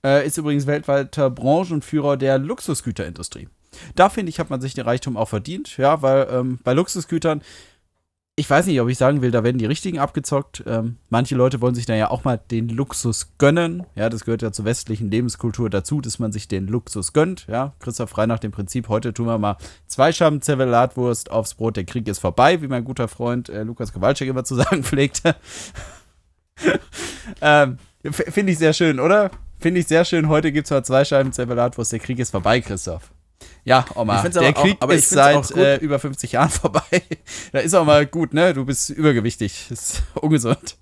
Äh, 0.03 0.25
ist 0.25 0.37
übrigens 0.37 0.65
weltweiter 0.67 1.29
Branchenführer 1.29 2.17
der 2.17 2.37
Luxusgüterindustrie. 2.37 3.49
Da 3.95 4.09
finde 4.09 4.29
ich, 4.29 4.39
hat 4.39 4.49
man 4.49 4.61
sich 4.61 4.73
den 4.73 4.85
Reichtum 4.85 5.17
auch 5.17 5.29
verdient, 5.29 5.77
ja, 5.77 6.01
weil 6.01 6.27
ähm, 6.31 6.59
bei 6.63 6.73
Luxusgütern, 6.73 7.41
ich 8.39 8.47
weiß 8.47 8.67
nicht, 8.67 8.79
ob 8.79 8.87
ich 8.87 8.99
sagen 8.99 9.23
will, 9.23 9.31
da 9.31 9.43
werden 9.43 9.57
die 9.57 9.65
richtigen 9.65 9.97
abgezockt. 9.97 10.63
Ähm, 10.67 10.97
manche 11.09 11.33
Leute 11.33 11.59
wollen 11.59 11.73
sich 11.73 11.87
dann 11.87 11.97
ja 11.97 12.11
auch 12.11 12.23
mal 12.23 12.39
den 12.51 12.69
Luxus 12.69 13.33
gönnen. 13.39 13.83
Ja, 13.95 14.09
das 14.09 14.25
gehört 14.25 14.43
ja 14.43 14.51
zur 14.51 14.63
westlichen 14.63 15.09
Lebenskultur 15.09 15.71
dazu, 15.71 16.01
dass 16.01 16.19
man 16.19 16.31
sich 16.31 16.47
den 16.47 16.67
Luxus 16.67 17.13
gönnt. 17.13 17.47
Ja, 17.47 17.73
Christoph 17.79 18.11
Frei 18.11 18.27
nach 18.27 18.37
dem 18.37 18.51
Prinzip, 18.51 18.89
heute 18.89 19.11
tun 19.11 19.25
wir 19.25 19.39
mal 19.39 19.57
zwei 19.87 20.11
Scheiben 20.11 20.43
Zervelatwurst 20.43 21.31
aufs 21.31 21.55
Brot, 21.55 21.77
der 21.77 21.85
Krieg 21.85 22.07
ist 22.07 22.19
vorbei, 22.19 22.61
wie 22.61 22.67
mein 22.67 22.83
guter 22.83 23.07
Freund 23.07 23.49
äh, 23.49 23.63
Lukas 23.63 23.91
Kowalczyk 23.91 24.29
immer 24.29 24.43
zu 24.43 24.53
sagen 24.53 24.83
pflegte. 24.83 25.35
ähm, 27.41 27.79
Finde 28.03 28.51
ich 28.51 28.59
sehr 28.59 28.73
schön, 28.73 28.99
oder? 28.99 29.31
Finde 29.57 29.79
ich 29.79 29.87
sehr 29.87 30.05
schön. 30.05 30.29
Heute 30.29 30.51
gibt 30.51 30.67
es 30.67 30.71
mal 30.71 30.83
zwei 30.83 31.03
Scheiben 31.05 31.31
Zervelatwurst, 31.31 31.91
der 31.91 31.99
Krieg 31.99 32.19
ist 32.19 32.29
vorbei, 32.29 32.61
Christoph. 32.61 33.09
Ja, 33.63 33.85
Oma, 33.95 34.21
der 34.27 34.49
auch- 34.57 34.61
Krieg 34.63 34.83
ist 34.91 35.09
seit 35.09 35.51
äh, 35.51 35.77
über 35.77 35.99
50 35.99 36.31
Jahren 36.31 36.49
vorbei. 36.51 37.03
da 37.51 37.59
ist 37.59 37.73
auch 37.75 37.85
mal 37.85 38.05
gut, 38.05 38.33
ne? 38.33 38.53
Du 38.53 38.65
bist 38.65 38.89
übergewichtig. 38.89 39.69
Ist 39.69 40.03
ungesund. 40.15 40.77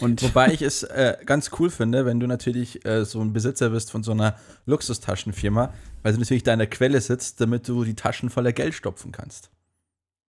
Und 0.00 0.22
Wobei 0.22 0.52
ich 0.52 0.62
es 0.62 0.82
äh, 0.82 1.16
ganz 1.26 1.50
cool 1.58 1.70
finde, 1.70 2.04
wenn 2.06 2.18
du 2.18 2.26
natürlich 2.26 2.84
äh, 2.86 3.04
so 3.04 3.20
ein 3.20 3.32
Besitzer 3.32 3.70
bist 3.70 3.90
von 3.92 4.02
so 4.02 4.12
einer 4.12 4.36
Luxustaschenfirma, 4.66 5.72
weil 6.02 6.12
du 6.14 6.18
natürlich 6.18 6.42
da 6.42 6.52
in 6.54 6.58
der 6.58 6.68
Quelle 6.70 7.00
sitzt, 7.00 7.40
damit 7.40 7.68
du 7.68 7.84
die 7.84 7.94
Taschen 7.94 8.30
voller 8.30 8.52
Geld 8.52 8.74
stopfen 8.74 9.12
kannst. 9.12 9.50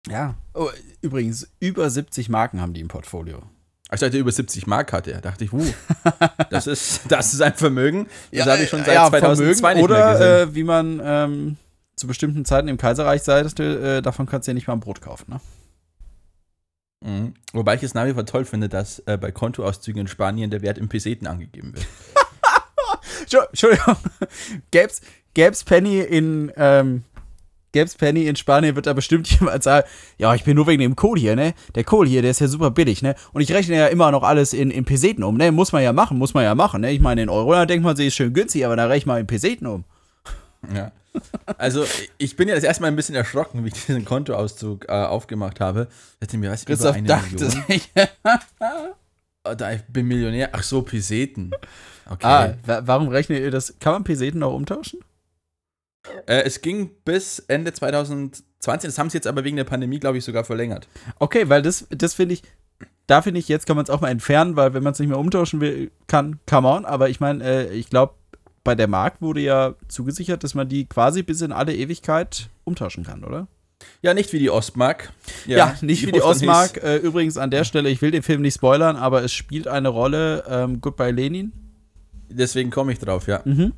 ja. 0.09 0.35
Oh, 0.53 0.69
übrigens, 1.01 1.47
über 1.59 1.89
70 1.89 2.29
Marken 2.29 2.59
haben 2.59 2.73
die 2.73 2.81
im 2.81 2.87
Portfolio. 2.87 3.43
Ich 3.93 3.99
dachte, 4.01 4.17
über 4.17 4.31
70 4.31 4.67
Mark 4.67 4.91
hatte 4.91 5.13
er. 5.13 5.21
Dachte 5.21 5.45
ich, 5.45 5.51
huh, 5.51 5.63
das 6.49 6.67
ist, 6.67 7.01
das 7.09 7.33
ist 7.33 7.41
ein 7.41 7.53
Vermögen. 7.53 8.07
Das 8.31 8.45
Ja, 8.45 8.51
habe 8.53 8.63
ich 8.63 8.69
schon 8.69 8.83
seit 8.83 8.93
ja, 8.95 9.07
2002 9.09 9.19
Vermögen 9.19 9.49
nicht 9.49 9.61
mehr 9.61 9.73
gesehen. 9.75 9.83
Oder 9.85 10.41
äh, 10.41 10.55
wie 10.55 10.63
man 10.63 11.01
ähm, 11.03 11.57
zu 11.95 12.05
bestimmten 12.07 12.43
Zeiten 12.45 12.67
im 12.67 12.77
Kaiserreich 12.77 13.23
sagte, 13.23 13.97
äh, 13.97 14.01
davon 14.01 14.25
kannst 14.25 14.47
du 14.47 14.51
ja 14.51 14.53
nicht 14.53 14.67
mal 14.67 14.73
ein 14.73 14.81
Brot 14.81 14.99
kaufen. 15.01 15.25
Ne? 15.31 15.39
Mhm. 17.03 17.33
Wobei 17.53 17.75
ich 17.75 17.83
es 17.83 17.93
nach 17.93 18.05
wie 18.05 18.13
vor 18.13 18.25
toll 18.25 18.43
finde, 18.45 18.69
dass 18.69 18.99
äh, 19.05 19.17
bei 19.17 19.31
Kontoauszügen 19.31 20.01
in 20.01 20.07
Spanien 20.07 20.49
der 20.49 20.61
Wert 20.61 20.77
in 20.77 20.89
Peseten 20.89 21.27
angegeben 21.27 21.73
wird. 21.73 21.85
Entschu- 23.25 23.47
Entschuldigung. 23.49 23.95
Gäb's, 24.71 25.01
gäb's 25.33 25.63
Penny 25.63 25.99
in 26.01 26.51
ähm, 26.57 27.03
gäb's 27.71 27.95
Penny 27.95 28.27
in 28.27 28.35
Spanien, 28.35 28.75
wird 28.75 28.87
da 28.87 28.93
bestimmt 28.93 29.29
jemand 29.39 29.63
sagen, 29.63 29.87
ja, 30.17 30.33
ich 30.35 30.43
bin 30.43 30.55
nur 30.55 30.67
wegen 30.67 30.81
dem 30.81 30.95
Kohl 30.95 31.17
hier, 31.19 31.35
ne? 31.35 31.53
Der 31.75 31.83
Kohl 31.83 32.07
hier, 32.07 32.21
der 32.21 32.31
ist 32.31 32.39
ja 32.41 32.47
super 32.47 32.71
billig, 32.71 33.01
ne? 33.01 33.15
Und 33.33 33.41
ich 33.41 33.51
rechne 33.51 33.75
ja 33.75 33.87
immer 33.87 34.11
noch 34.11 34.23
alles 34.23 34.53
in, 34.53 34.71
in 34.71 34.85
Peseten 34.85 35.23
um, 35.23 35.37
ne? 35.37 35.51
Muss 35.51 35.71
man 35.71 35.83
ja 35.83 35.93
machen, 35.93 36.17
muss 36.17 36.33
man 36.33 36.43
ja 36.43 36.55
machen, 36.55 36.81
ne? 36.81 36.91
Ich 36.91 36.99
meine, 36.99 37.21
in 37.23 37.29
Euro, 37.29 37.51
da 37.53 37.65
denkt 37.65 37.83
man, 37.83 37.95
sie 37.95 38.07
ist 38.07 38.15
schön 38.15 38.33
günstig, 38.33 38.65
aber 38.65 38.75
da 38.75 38.85
rechne 38.85 39.11
mal 39.13 39.19
in 39.19 39.27
Peseten 39.27 39.67
um. 39.67 39.83
Ja. 40.73 40.91
Also, 41.57 41.83
ich 42.19 42.35
bin 42.35 42.47
ja 42.47 42.53
das 42.55 42.63
erste 42.63 42.81
Mal 42.83 42.89
ein 42.89 42.95
bisschen 42.95 43.15
erschrocken, 43.15 43.63
wie 43.63 43.69
ich 43.69 43.73
diesen 43.85 44.05
Kontoauszug 44.05 44.85
äh, 44.87 44.91
aufgemacht 44.91 45.59
habe. 45.59 45.87
Ich 46.19 46.27
dachte 46.27 46.37
mir, 46.37 46.51
was, 46.51 46.63
über 46.63 46.93
eine 46.93 47.07
dachte 47.07 47.49
sich. 47.49 47.91
Oh, 49.49 49.53
da, 49.55 49.71
ich 49.71 49.81
bin 49.85 50.07
Millionär. 50.07 50.49
Ach 50.51 50.61
so, 50.63 50.81
Peseten. 50.81 51.51
Okay. 52.09 52.25
ah, 52.25 52.53
wa- 52.65 52.81
warum 52.85 53.07
rechnet 53.07 53.39
ihr 53.39 53.49
das? 53.51 53.75
Kann 53.79 53.93
man 53.93 54.03
Peseten 54.03 54.39
noch 54.39 54.53
umtauschen? 54.53 54.99
Äh, 56.25 56.43
es 56.43 56.61
ging 56.61 56.91
bis 57.05 57.39
Ende 57.39 57.73
2020. 57.73 58.45
Das 58.89 58.97
haben 58.97 59.09
sie 59.09 59.17
jetzt 59.17 59.27
aber 59.27 59.43
wegen 59.43 59.57
der 59.57 59.63
Pandemie, 59.63 59.99
glaube 59.99 60.17
ich, 60.17 60.23
sogar 60.23 60.43
verlängert. 60.43 60.87
Okay, 61.19 61.49
weil 61.49 61.61
das, 61.61 61.87
das 61.89 62.13
finde 62.13 62.35
ich, 62.35 62.43
da 63.07 63.21
finde 63.21 63.39
ich, 63.39 63.47
jetzt 63.47 63.65
kann 63.65 63.75
man 63.75 63.83
es 63.83 63.89
auch 63.89 64.01
mal 64.01 64.09
entfernen, 64.09 64.55
weil 64.55 64.73
wenn 64.73 64.83
man 64.83 64.93
es 64.93 64.99
nicht 64.99 65.09
mehr 65.09 65.19
umtauschen 65.19 65.61
will, 65.61 65.91
kann, 66.07 66.39
come 66.45 66.67
on. 66.67 66.85
Aber 66.85 67.09
ich 67.09 67.19
meine, 67.19 67.43
äh, 67.43 67.73
ich 67.73 67.89
glaube, 67.89 68.13
bei 68.63 68.75
der 68.75 68.87
Mark 68.87 69.21
wurde 69.21 69.39
ja 69.39 69.75
zugesichert, 69.87 70.43
dass 70.43 70.53
man 70.53 70.67
die 70.67 70.85
quasi 70.85 71.23
bis 71.23 71.41
in 71.41 71.53
alle 71.53 71.73
Ewigkeit 71.73 72.49
umtauschen 72.65 73.05
kann, 73.05 73.23
oder? 73.23 73.47
Ja, 74.01 74.13
nicht 74.13 74.33
wie 74.33 74.39
die 74.39 74.49
Ostmark. 74.49 75.13
Ja, 75.45 75.75
nicht 75.81 76.05
wie 76.05 76.11
die 76.11 76.21
Ostmark. 76.21 76.83
Äh, 76.83 76.97
übrigens 76.97 77.37
an 77.37 77.51
der 77.51 77.63
Stelle, 77.63 77.89
ich 77.89 78.01
will 78.01 78.11
den 78.11 78.23
Film 78.23 78.41
nicht 78.41 78.55
spoilern, 78.55 78.95
aber 78.95 79.23
es 79.23 79.31
spielt 79.31 79.67
eine 79.67 79.87
Rolle. 79.87 80.43
Ähm, 80.49 80.81
Goodbye 80.81 81.11
Lenin. 81.11 81.53
Deswegen 82.29 82.69
komme 82.69 82.91
ich 82.91 82.99
drauf, 82.99 83.27
ja. 83.27 83.41
Mhm. 83.45 83.71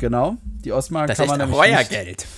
Genau. 0.00 0.36
Die 0.64 0.72
Ostmark 0.72 1.06
Das 1.06 1.18
kann 1.18 1.26
ist 1.26 1.30
man 1.30 1.38
nämlich 1.38 1.58
euer 1.58 1.78
nicht, 1.78 1.90
Geld. 1.90 2.26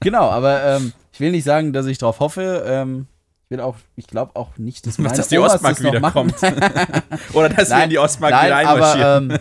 Genau, 0.00 0.30
aber 0.30 0.62
ähm, 0.62 0.92
ich 1.12 1.18
will 1.18 1.32
nicht 1.32 1.42
sagen, 1.44 1.72
dass 1.72 1.86
ich 1.86 1.98
darauf 1.98 2.20
hoffe. 2.20 2.62
Ähm, 2.66 3.08
ich 3.44 3.50
will 3.50 3.60
auch, 3.60 3.74
ich 3.96 4.06
glaube 4.06 4.36
auch 4.36 4.56
nicht, 4.58 4.86
dass 4.86 4.98
meine 4.98 5.16
dass 5.16 5.28
die 5.28 5.38
Omas 5.38 5.54
Ostmark 5.54 5.76
das 5.76 5.84
wiederkommt. 5.84 6.34
Oder 7.32 7.48
dass 7.48 7.68
wir 7.70 7.76
Nein, 7.76 7.84
in 7.84 7.90
die 7.90 7.98
Ostmark 7.98 8.30
Nein, 8.32 8.46
wieder 8.46 8.68
aber 8.68 8.92
einmarschieren. 8.94 9.30
ähm, 9.32 9.38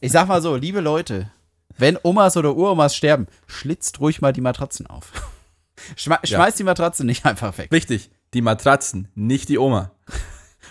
ich 0.00 0.12
sag 0.12 0.28
mal 0.28 0.42
so, 0.42 0.56
liebe 0.56 0.80
Leute, 0.80 1.30
wenn 1.78 1.96
Omas 2.02 2.36
oder 2.36 2.54
Uromas 2.54 2.94
sterben, 2.96 3.28
schlitzt 3.46 4.00
ruhig 4.00 4.20
mal 4.20 4.32
die 4.32 4.40
Matratzen 4.40 4.86
auf. 4.88 5.12
Schme 5.96 6.18
Ja. 6.24 6.36
Schmeißt 6.36 6.58
die 6.58 6.64
Matratze 6.64 7.04
nicht 7.04 7.24
einfach 7.24 7.56
weg. 7.56 7.70
Richtig, 7.72 8.10
die 8.34 8.42
Matratzen, 8.42 9.08
nicht 9.14 9.48
die 9.48 9.58
Oma. 9.58 9.92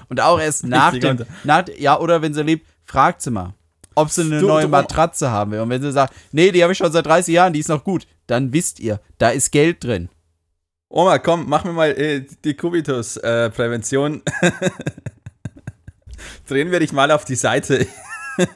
Und 0.09 0.21
auch 0.21 0.39
erst 0.39 0.65
nach 0.65 0.91
dem, 0.93 1.25
nach, 1.43 1.65
ja, 1.77 1.97
oder 1.99 2.21
wenn 2.21 2.33
sie 2.33 2.43
lebt, 2.43 2.67
fragt 2.83 3.21
sie 3.21 3.31
mal. 3.31 3.53
Ob 3.97 4.09
sie 4.09 4.21
eine 4.21 4.39
Du- 4.39 4.47
neue 4.47 4.63
du- 4.63 4.69
Matratze 4.69 5.29
haben 5.31 5.51
will. 5.51 5.59
Und 5.59 5.69
wenn 5.69 5.81
sie 5.81 5.91
sagt, 5.91 6.13
nee, 6.31 6.51
die 6.51 6.63
habe 6.63 6.71
ich 6.73 6.77
schon 6.77 6.91
seit 6.91 7.05
30 7.05 7.33
Jahren, 7.33 7.53
die 7.53 7.59
ist 7.59 7.69
noch 7.69 7.83
gut, 7.83 8.07
dann 8.27 8.53
wisst 8.53 8.79
ihr, 8.79 8.99
da 9.17 9.29
ist 9.29 9.51
Geld 9.51 9.83
drin. 9.83 10.09
Oma, 10.89 11.17
komm, 11.19 11.45
mach 11.49 11.65
mir 11.65 11.73
mal 11.73 11.89
äh, 11.91 12.25
die 12.45 12.53
Kubitus-Prävention. 12.53 14.21
Drehen 16.47 16.71
wir 16.71 16.79
dich 16.79 16.93
mal 16.93 17.11
auf 17.11 17.25
die 17.25 17.35
Seite. 17.35 17.85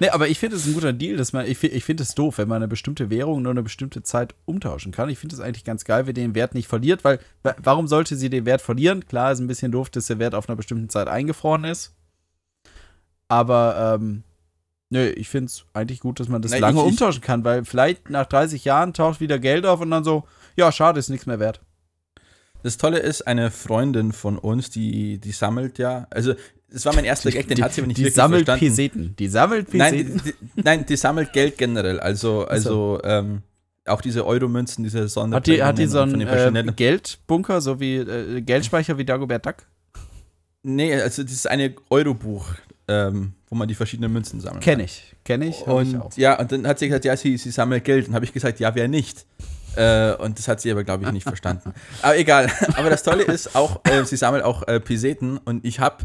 Nee, 0.00 0.08
aber 0.08 0.26
ich 0.26 0.40
finde 0.40 0.56
es 0.56 0.66
ein 0.66 0.74
guter 0.74 0.92
Deal, 0.92 1.16
dass 1.16 1.32
man, 1.32 1.46
ich, 1.46 1.62
ich 1.62 1.84
finde 1.84 2.02
es 2.02 2.16
doof, 2.16 2.38
wenn 2.38 2.48
man 2.48 2.56
eine 2.56 2.66
bestimmte 2.66 3.08
Währung 3.08 3.42
nur 3.42 3.52
eine 3.52 3.62
bestimmte 3.62 4.02
Zeit 4.02 4.34
umtauschen 4.46 4.90
kann. 4.90 5.08
Ich 5.08 5.20
finde 5.20 5.36
es 5.36 5.40
eigentlich 5.40 5.62
ganz 5.62 5.84
geil, 5.84 6.08
wenn 6.08 6.14
den 6.14 6.34
Wert 6.34 6.54
nicht 6.54 6.66
verliert, 6.66 7.04
weil 7.04 7.20
wa- 7.44 7.54
warum 7.62 7.86
sollte 7.86 8.16
sie 8.16 8.28
den 8.28 8.44
Wert 8.44 8.62
verlieren? 8.62 9.06
Klar, 9.06 9.30
ist 9.30 9.38
ein 9.38 9.46
bisschen 9.46 9.70
doof, 9.70 9.90
dass 9.90 10.06
der 10.08 10.18
Wert 10.18 10.34
auf 10.34 10.48
einer 10.48 10.56
bestimmten 10.56 10.88
Zeit 10.88 11.06
eingefroren 11.06 11.62
ist. 11.62 11.94
Aber, 13.32 13.96
ähm, 14.00 14.22
nö, 14.90 15.06
ich 15.08 15.28
finde 15.28 15.46
es 15.46 15.64
eigentlich 15.72 16.00
gut, 16.00 16.20
dass 16.20 16.28
man 16.28 16.42
das 16.42 16.52
Nee, 16.52 16.58
lange 16.58 16.80
ich- 16.80 16.86
umtauschen 16.86 17.22
kann, 17.22 17.44
weil 17.44 17.64
vielleicht 17.64 18.10
nach 18.10 18.26
30 18.26 18.64
Jahren 18.64 18.92
taucht 18.92 19.20
wieder 19.20 19.38
Geld 19.38 19.64
auf 19.64 19.80
und 19.80 19.90
dann 19.90 20.04
so, 20.04 20.24
ja, 20.56 20.70
schade, 20.70 20.98
ist 21.00 21.08
nichts 21.08 21.24
mehr 21.26 21.40
wert. 21.40 21.60
Das 22.62 22.76
Tolle 22.76 22.98
ist, 22.98 23.26
eine 23.26 23.50
Freundin 23.50 24.12
von 24.12 24.38
uns, 24.38 24.68
die, 24.70 25.18
die 25.18 25.32
sammelt 25.32 25.78
ja, 25.78 26.06
also 26.10 26.34
es 26.74 26.84
war 26.86 26.94
mein 26.94 27.04
erster 27.04 27.30
Gag, 27.30 27.48
den 27.48 27.62
hat 27.62 27.72
sie 27.74 27.80
aber 27.80 27.88
nicht 27.88 27.96
die 27.98 28.02
wirklich 28.02 28.14
sammelt 28.14 28.44
verstanden. 28.44 28.66
Peseten. 28.76 29.16
Die 29.18 29.28
sammelt 29.28 29.74
Nein, 29.74 29.92
Peseten. 29.94 30.22
die, 30.24 30.32
die, 30.32 30.62
nein, 30.62 30.86
die 30.86 30.96
sammelt 30.96 31.32
Geld 31.32 31.58
generell, 31.58 31.98
also, 32.00 32.46
also 32.46 33.00
ähm, 33.02 33.42
auch 33.86 34.00
diese 34.02 34.24
Euromünzen, 34.26 34.84
diese 34.84 35.08
Hat 35.08 35.46
die, 35.46 35.62
hat 35.62 35.78
die 35.78 35.86
so 35.86 36.00
einen 36.00 36.20
äh, 36.20 36.72
Geldbunker, 36.76 37.60
so 37.62 37.80
wie 37.80 37.96
äh, 37.96 38.40
Geldspeicher 38.42 38.96
wie 38.98 39.04
Dagobert 39.04 39.44
Duck? 39.46 39.56
Nee, 40.62 40.94
also 40.94 41.22
das 41.24 41.32
ist 41.32 41.48
eine 41.50 41.74
Eurobuch, 41.90 42.46
ähm, 42.92 43.32
wo 43.48 43.54
man 43.54 43.68
die 43.68 43.74
verschiedenen 43.74 44.12
Münzen 44.12 44.40
sammelt. 44.40 44.62
Kenne 44.62 44.84
ich. 44.84 45.14
Kenne 45.24 45.46
ich. 45.46 45.60
ich 45.60 45.66
Und 45.66 46.00
auch. 46.00 46.16
ja, 46.16 46.38
und 46.38 46.52
dann 46.52 46.66
hat 46.66 46.78
sie 46.78 46.88
gesagt, 46.88 47.04
ja, 47.04 47.16
sie, 47.16 47.36
sie 47.36 47.50
sammelt 47.50 47.84
Geld. 47.84 48.08
Und 48.08 48.14
habe 48.14 48.24
ich 48.24 48.32
gesagt, 48.32 48.60
ja, 48.60 48.74
wer 48.74 48.88
nicht? 48.88 49.26
Äh, 49.76 50.14
und 50.14 50.38
das 50.38 50.48
hat 50.48 50.60
sie 50.60 50.70
aber, 50.70 50.84
glaube 50.84 51.04
ich, 51.04 51.12
nicht 51.12 51.24
verstanden. 51.24 51.72
Aber 52.02 52.18
egal. 52.18 52.50
Aber 52.76 52.90
das 52.90 53.02
Tolle 53.02 53.22
ist 53.22 53.56
auch, 53.56 53.80
äh, 53.84 54.04
sie 54.04 54.16
sammelt 54.16 54.44
auch 54.44 54.66
äh, 54.68 54.80
Peseten. 54.80 55.38
Und 55.38 55.64
ich 55.64 55.80
habe 55.80 56.04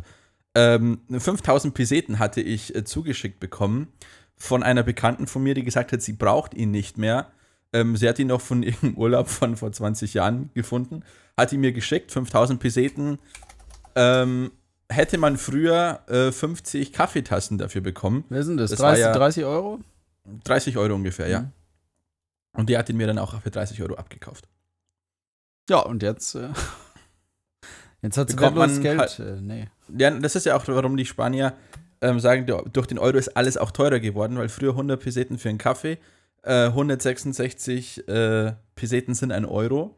ähm, 0.55 0.99
5000 1.09 1.73
Peseten 1.73 2.19
hatte 2.19 2.39
ich 2.39 2.73
äh, 2.75 2.85
zugeschickt 2.85 3.39
bekommen 3.41 3.89
von 4.37 4.63
einer 4.63 4.83
Bekannten 4.83 5.27
von 5.27 5.43
mir, 5.43 5.53
die 5.53 5.63
gesagt 5.63 5.91
hat, 5.91 6.01
sie 6.01 6.13
braucht 6.13 6.53
ihn 6.53 6.71
nicht 6.71 6.97
mehr. 6.97 7.27
Ähm, 7.73 7.97
sie 7.97 8.07
hat 8.07 8.19
ihn 8.19 8.27
noch 8.27 8.41
von 8.41 8.63
irgendeinem 8.63 8.95
Urlaub 8.95 9.27
von 9.27 9.57
vor 9.57 9.71
20 9.71 10.13
Jahren 10.13 10.49
gefunden. 10.53 11.03
Hat 11.35 11.51
ihn 11.51 11.59
mir 11.59 11.73
geschickt, 11.73 12.11
5000 12.11 12.59
Peseten. 12.59 13.19
Ähm, 13.95 14.51
hätte 14.89 15.17
man 15.17 15.37
früher 15.37 16.01
äh, 16.07 16.31
50 16.31 16.93
Kaffeetassen 16.93 17.57
dafür 17.57 17.81
bekommen. 17.81 18.23
Wer 18.29 18.43
sind 18.43 18.57
das? 18.57 18.71
Das 18.71 18.79
war 18.79 18.89
30, 18.91 19.05
ja- 19.05 19.13
30 19.13 19.43
Euro? 19.45 19.79
30 20.43 20.77
Euro 20.77 20.93
ungefähr, 20.95 21.27
ja. 21.27 21.39
Mhm. 21.41 21.51
Und 22.53 22.69
die 22.69 22.77
hat 22.77 22.89
ihn 22.89 22.97
mir 22.97 23.07
dann 23.07 23.19
auch 23.19 23.39
für 23.41 23.51
30 23.51 23.81
Euro 23.81 23.95
abgekauft. 23.95 24.47
Ja, 25.69 25.79
und 25.79 26.01
jetzt. 26.03 26.35
Äh, 26.35 26.49
jetzt 28.01 28.17
hat 28.17 28.29
sie 28.29 28.35
man 28.35 28.81
Geld. 28.81 28.99
halt- 28.99 29.19
Äh, 29.19 29.41
nee. 29.41 29.67
Ja, 29.97 30.11
das 30.11 30.35
ist 30.35 30.45
ja 30.45 30.55
auch, 30.55 30.67
warum 30.67 30.97
die 30.97 31.05
Spanier 31.05 31.53
ähm, 32.01 32.19
sagen, 32.19 32.45
der- 32.45 32.63
durch 32.63 32.87
den 32.87 32.99
Euro 32.99 33.17
ist 33.17 33.35
alles 33.37 33.57
auch 33.57 33.71
teurer 33.71 33.99
geworden, 33.99 34.37
weil 34.37 34.49
früher 34.49 34.71
100 34.71 34.99
Peseten 34.99 35.37
für 35.37 35.49
einen 35.49 35.57
Kaffee, 35.57 35.97
äh, 36.43 36.67
166 36.67 38.07
äh, 38.07 38.53
Peseten 38.75 39.13
sind 39.15 39.31
ein 39.31 39.45
Euro. 39.45 39.95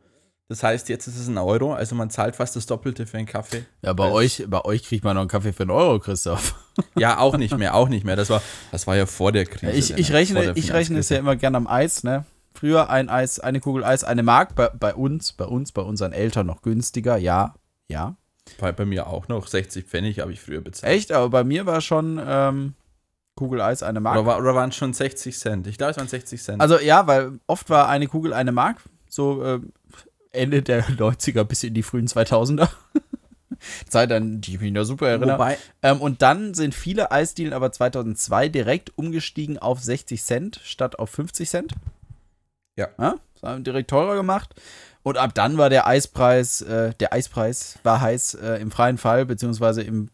Das 0.50 0.64
heißt, 0.64 0.90
jetzt 0.90 1.06
ist 1.06 1.20
es 1.20 1.28
ein 1.28 1.38
Euro, 1.38 1.74
also 1.74 1.94
man 1.94 2.10
zahlt 2.10 2.36
fast 2.36 2.56
das 2.56 2.66
Doppelte 2.66 3.06
für 3.06 3.18
einen 3.20 3.28
Kaffee. 3.28 3.66
Ja, 3.84 3.94
bei 3.94 4.06
Weil- 4.06 4.14
euch, 4.14 4.46
bei 4.48 4.66
euch 4.66 4.84
kriegt 4.84 5.04
man 5.04 5.14
noch 5.14 5.22
einen 5.22 5.30
Kaffee 5.30 5.54
für 5.54 5.62
einen 5.64 5.70
Euro, 5.72 6.00
Christoph. 6.00 6.56
Ja, 6.98 7.20
auch 7.20 7.36
nicht 7.38 7.58
mehr, 7.58 7.76
auch 7.76 7.90
nicht 7.90 8.06
mehr. 8.06 8.16
Das 8.16 8.30
war, 8.30 8.42
das 8.72 8.88
war 8.88 8.96
ja 8.96 9.06
vor 9.06 9.34
der 9.34 9.46
Krise. 9.46 9.74
ich, 9.74 9.92
ich 9.98 10.08
vor 10.08 10.16
rechne, 10.16 10.54
ich 10.56 10.72
rechne 10.72 11.00
es 11.00 11.10
ja 11.10 11.18
immer 11.18 11.36
gerne 11.36 11.58
am 11.58 11.68
Eis, 11.68 12.04
ne? 12.04 12.26
Früher 12.54 12.90
ein 12.90 13.10
Eis, 13.10 13.40
eine 13.40 13.60
Kugel 13.60 13.84
Eis, 13.84 14.06
eine 14.06 14.24
Mark, 14.24 14.56
bei, 14.56 14.70
bei 14.70 14.96
uns, 14.96 15.34
bei 15.34 15.44
uns, 15.44 15.74
bei 15.74 15.82
unseren 15.82 16.14
Eltern 16.14 16.48
noch 16.48 16.62
günstiger, 16.62 17.18
ja, 17.18 17.54
ja. 17.90 18.16
Bei, 18.60 18.72
bei 18.72 18.86
mir 18.86 19.08
auch 19.08 19.28
noch 19.28 19.46
60 19.48 19.86
Pfennig 19.86 20.20
habe 20.20 20.32
ich 20.32 20.40
früher 20.40 20.62
bezahlt. 20.62 20.94
Echt, 20.94 21.12
aber 21.12 21.30
bei 21.30 21.44
mir 21.44 21.66
war 21.66 21.82
schon 21.82 22.20
ähm, 22.26 22.74
Kugel 23.36 23.62
Eis 23.62 23.84
eine 23.84 24.00
Mark. 24.00 24.18
Oder, 24.18 24.26
war, 24.26 24.40
oder 24.40 24.56
waren 24.56 24.70
es 24.70 24.76
schon 24.78 24.94
60 24.94 25.38
Cent? 25.38 25.68
Ich 25.68 25.78
glaube, 25.78 25.92
es 25.92 25.98
waren 25.98 26.08
60 26.08 26.42
Cent. 26.42 26.62
Also 26.62 26.80
ja, 26.80 27.06
weil 27.08 27.40
oft 27.46 27.70
war 27.70 27.90
eine 27.90 28.08
Kugel 28.08 28.34
eine 28.34 28.54
Mark, 28.54 28.78
so 29.10 29.44
äh, 29.44 29.60
Ende 30.40 30.62
der 30.64 30.84
90er 30.88 31.44
bis 31.44 31.64
in 31.64 31.74
die 31.74 31.84
frühen 31.84 32.08
2000er. 32.08 32.70
Zeit, 33.90 34.12
an 34.12 34.42
die 34.42 34.56
ich 34.56 34.62
mich 34.62 34.72
noch 34.72 34.86
super 34.86 35.10
erinnere. 35.10 35.58
Ähm, 35.82 36.02
und 36.02 36.22
dann 36.22 36.54
sind 36.54 36.74
viele 36.74 37.12
Eisdielen 37.12 37.54
aber 37.54 37.72
2002 37.72 38.50
direkt 38.50 38.98
umgestiegen 38.98 39.58
auf 39.58 39.82
60 39.82 40.24
Cent 40.24 40.62
statt 40.64 40.98
auf 40.98 41.10
50 41.10 41.50
Cent. 41.50 41.74
Ja. 42.78 42.88
Das 43.34 43.50
haben 43.50 43.64
direkt 43.64 43.90
teurer 43.90 44.16
gemacht. 44.16 44.56
Und 45.04 45.18
ab 45.18 45.34
dann 45.34 45.58
war 45.58 45.70
der 45.70 45.88
Eispreis, 45.88 46.62
äh, 46.62 46.94
der 47.00 47.14
Eispreis 47.14 47.80
war 47.84 48.02
heiß 48.02 48.36
äh, 48.36 48.62
im 48.62 48.72
freien 48.72 48.98
Fall, 48.98 49.26
beziehungsweise 49.26 49.82
im 49.82 50.10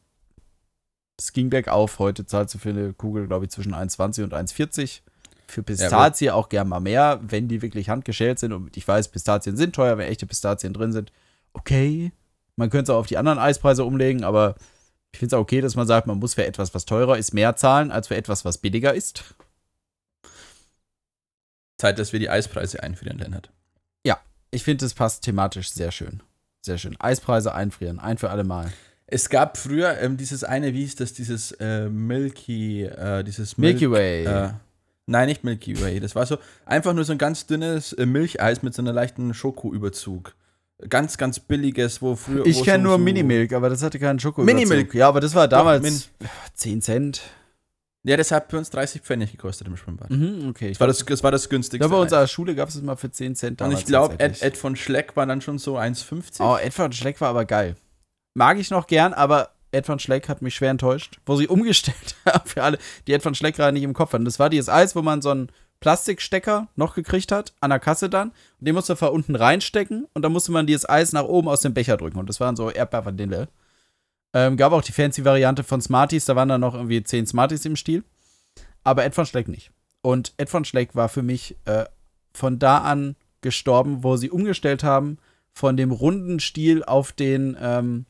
es 1.17 1.31
ging 1.31 1.49
bergauf. 1.49 1.99
Heute 1.99 2.25
zahlst 2.25 2.55
du 2.55 2.57
für 2.57 2.69
eine 2.69 2.93
Kugel, 2.93 3.27
glaube 3.27 3.45
ich, 3.45 3.51
zwischen 3.51 3.73
1,20 3.73 4.23
und 4.23 4.33
1,40. 4.33 5.01
Für 5.47 5.63
Pistazie 5.63 6.31
auch 6.31 6.49
gern 6.49 6.67
mal 6.67 6.79
mehr, 6.79 7.19
wenn 7.21 7.47
die 7.47 7.61
wirklich 7.61 7.89
handgeschält 7.89 8.39
sind. 8.39 8.51
Und 8.53 8.75
ich 8.77 8.87
weiß, 8.87 9.09
Pistazien 9.09 9.57
sind 9.57 9.75
teuer, 9.75 9.97
wenn 9.97 10.07
echte 10.07 10.25
Pistazien 10.25 10.73
drin 10.73 10.91
sind. 10.91 11.11
Okay. 11.53 12.11
Man 12.55 12.69
könnte 12.69 12.91
es 12.91 12.95
auch 12.95 12.99
auf 12.99 13.07
die 13.07 13.17
anderen 13.17 13.39
Eispreise 13.39 13.83
umlegen, 13.83 14.23
aber 14.23 14.55
ich 15.11 15.19
finde 15.19 15.35
es 15.35 15.37
auch 15.37 15.43
okay, 15.43 15.61
dass 15.61 15.75
man 15.75 15.87
sagt, 15.87 16.07
man 16.07 16.19
muss 16.19 16.33
für 16.33 16.45
etwas, 16.45 16.73
was 16.73 16.85
teurer 16.85 17.17
ist, 17.17 17.33
mehr 17.33 17.55
zahlen, 17.55 17.91
als 17.91 18.07
für 18.07 18.15
etwas, 18.15 18.45
was 18.45 18.57
billiger 18.57 18.93
ist. 18.93 19.23
Zeit, 21.77 21.99
dass 21.99 22.13
wir 22.13 22.19
die 22.19 22.29
Eispreise 22.29 22.81
einfrieren, 22.81 23.17
Lennart. 23.17 23.49
Ich 24.51 24.63
finde, 24.63 24.85
es 24.85 24.93
passt 24.93 25.25
thematisch 25.25 25.71
sehr 25.71 25.91
schön. 25.91 26.21
Sehr 26.61 26.77
schön. 26.77 26.95
Eispreise 26.97 27.53
einfrieren, 27.53 27.99
ein 27.99 28.17
für 28.17 28.29
alle 28.29 28.45
Mal. 28.45 28.71
Es 29.05 29.27
gab 29.27 29.57
früher 29.57 29.99
ähm, 29.99 30.15
dieses 30.15 30.45
eine, 30.45 30.73
wie 30.73 30.79
hieß 30.81 30.95
das, 30.95 31.11
dieses 31.11 31.51
äh, 31.53 31.89
Milky, 31.89 32.83
äh, 32.83 33.23
dieses 33.25 33.57
Milky 33.57 33.87
Milk- 33.87 33.99
Way. 33.99 34.25
Äh, 34.25 34.49
nein, 35.07 35.27
nicht 35.27 35.43
Milky 35.43 35.79
Way. 35.81 35.99
Das 35.99 36.15
war 36.15 36.25
so 36.25 36.37
einfach 36.65 36.93
nur 36.93 37.03
so 37.03 37.11
ein 37.11 37.17
ganz 37.17 37.45
dünnes 37.45 37.93
äh, 37.93 38.05
Milcheis 38.05 38.63
mit 38.63 38.73
so 38.73 38.81
einer 38.81 38.93
leichten 38.93 39.33
Schokoüberzug. 39.33 40.35
Ganz, 40.89 41.17
ganz 41.17 41.39
billiges, 41.39 42.01
wo 42.01 42.15
früher. 42.15 42.45
ich 42.45 42.61
kenne 42.63 42.83
nur 42.83 42.93
so- 42.93 42.97
Minimilk, 42.97 43.53
aber 43.53 43.69
das 43.69 43.81
hatte 43.81 43.97
keinen 43.97 44.19
Schoko. 44.19 44.43
Minimilk. 44.43 44.93
Ja, 44.93 45.07
aber 45.07 45.21
das 45.21 45.33
war 45.33 45.47
damals 45.47 45.83
Min- 45.83 46.01
10 46.53 46.81
Cent. 46.81 47.21
Ja, 48.03 48.17
das 48.17 48.29
hat 48.31 48.49
bei 48.49 48.57
uns 48.59 48.69
30 48.69 49.01
Pfennig 49.01 49.31
gekostet 49.31 49.67
im 49.67 49.77
Schwimmbad. 49.77 50.11
Mhm, 50.11 50.49
okay. 50.49 50.69
Das 50.69 50.79
war 50.79 50.87
das, 50.87 51.03
das 51.05 51.23
war 51.23 51.31
das 51.31 51.49
günstigste. 51.49 51.83
ja, 51.83 51.91
bei 51.95 51.99
unserer 51.99 52.27
Schule 52.27 52.53
gab 52.53 52.69
es 52.69 52.75
es 52.75 52.81
mal 52.83 52.97
für 52.97 53.09
10 53.09 53.35
Cent 53.35 53.53
Und 53.53 53.61
damals. 53.61 53.79
ich 53.79 53.85
glaube, 53.87 54.19
Ed. 54.19 54.41
Ed 54.43 54.57
von 54.57 54.75
Schleck 54.75 55.15
war 55.15 55.25
dann 55.25 55.41
schon 55.41 55.57
so 55.57 55.77
1,50. 55.77 56.39
Oh, 56.41 56.57
Ed 56.57 56.73
von 56.73 56.91
Schleck 56.91 57.19
war 57.21 57.29
aber 57.29 57.45
geil. 57.45 57.75
Mag 58.35 58.59
ich 58.59 58.69
noch 58.69 58.85
gern, 58.85 59.13
aber 59.13 59.54
Ed 59.75 59.85
von 59.85 59.99
Schleck 59.99 60.29
hat 60.29 60.41
mich 60.41 60.55
schwer 60.55 60.71
enttäuscht, 60.71 61.19
wo 61.25 61.35
sie 61.35 61.47
umgestellt 61.49 62.15
haben 62.25 62.47
für 62.47 62.63
alle, 62.63 62.77
die 63.07 63.13
Ed 63.13 63.21
von 63.23 63.35
Schleck 63.35 63.55
gerade 63.55 63.73
nicht 63.73 63.83
im 63.83 63.93
Kopf 63.93 64.13
hatten. 64.13 64.25
Das 64.25 64.39
war 64.39 64.49
dieses 64.49 64.69
Eis, 64.69 64.95
wo 64.95 65.01
man 65.01 65.21
so 65.21 65.29
einen 65.29 65.51
Plastikstecker 65.79 66.67
noch 66.75 66.95
gekriegt 66.95 67.31
hat, 67.31 67.53
an 67.59 67.69
der 67.69 67.79
Kasse 67.79 68.09
dann. 68.09 68.29
Und 68.29 68.67
den 68.67 68.75
musste 68.75 68.97
man 68.99 69.11
unten 69.11 69.35
reinstecken 69.35 70.07
und 70.13 70.21
dann 70.21 70.31
musste 70.31 70.51
man 70.51 70.65
dieses 70.65 70.87
Eis 70.87 71.13
nach 71.13 71.25
oben 71.25 71.47
aus 71.47 71.61
dem 71.61 71.73
Becher 71.73 71.97
drücken. 71.97 72.17
Und 72.17 72.27
das 72.27 72.39
waren 72.39 72.55
so 72.55 72.71
Erdbeervanille. 72.71 73.49
Ähm, 74.33 74.57
gab 74.57 74.73
auch 74.73 74.81
die 74.81 74.91
fancy 74.91 75.23
Variante 75.23 75.63
von 75.63 75.81
Smarties, 75.81 76.25
da 76.25 76.35
waren 76.35 76.49
dann 76.49 76.61
noch 76.61 76.75
irgendwie 76.75 77.03
10 77.03 77.27
Smarties 77.27 77.65
im 77.65 77.75
Stil. 77.75 78.03
Aber 78.83 79.05
Ed 79.05 79.15
von 79.15 79.25
Schleck 79.25 79.47
nicht. 79.47 79.71
Und 80.01 80.33
Ed 80.37 80.49
von 80.49 80.65
Schleck 80.65 80.95
war 80.95 81.09
für 81.09 81.23
mich 81.23 81.55
äh, 81.65 81.85
von 82.33 82.59
da 82.59 82.79
an 82.79 83.15
gestorben, 83.41 84.03
wo 84.03 84.17
sie 84.17 84.29
umgestellt 84.29 84.83
haben 84.83 85.17
von 85.53 85.77
dem 85.77 85.91
runden 85.91 86.39
Stiel 86.39 86.83
auf 86.83 87.11
den, 87.13 87.57
ähm, 87.61 88.05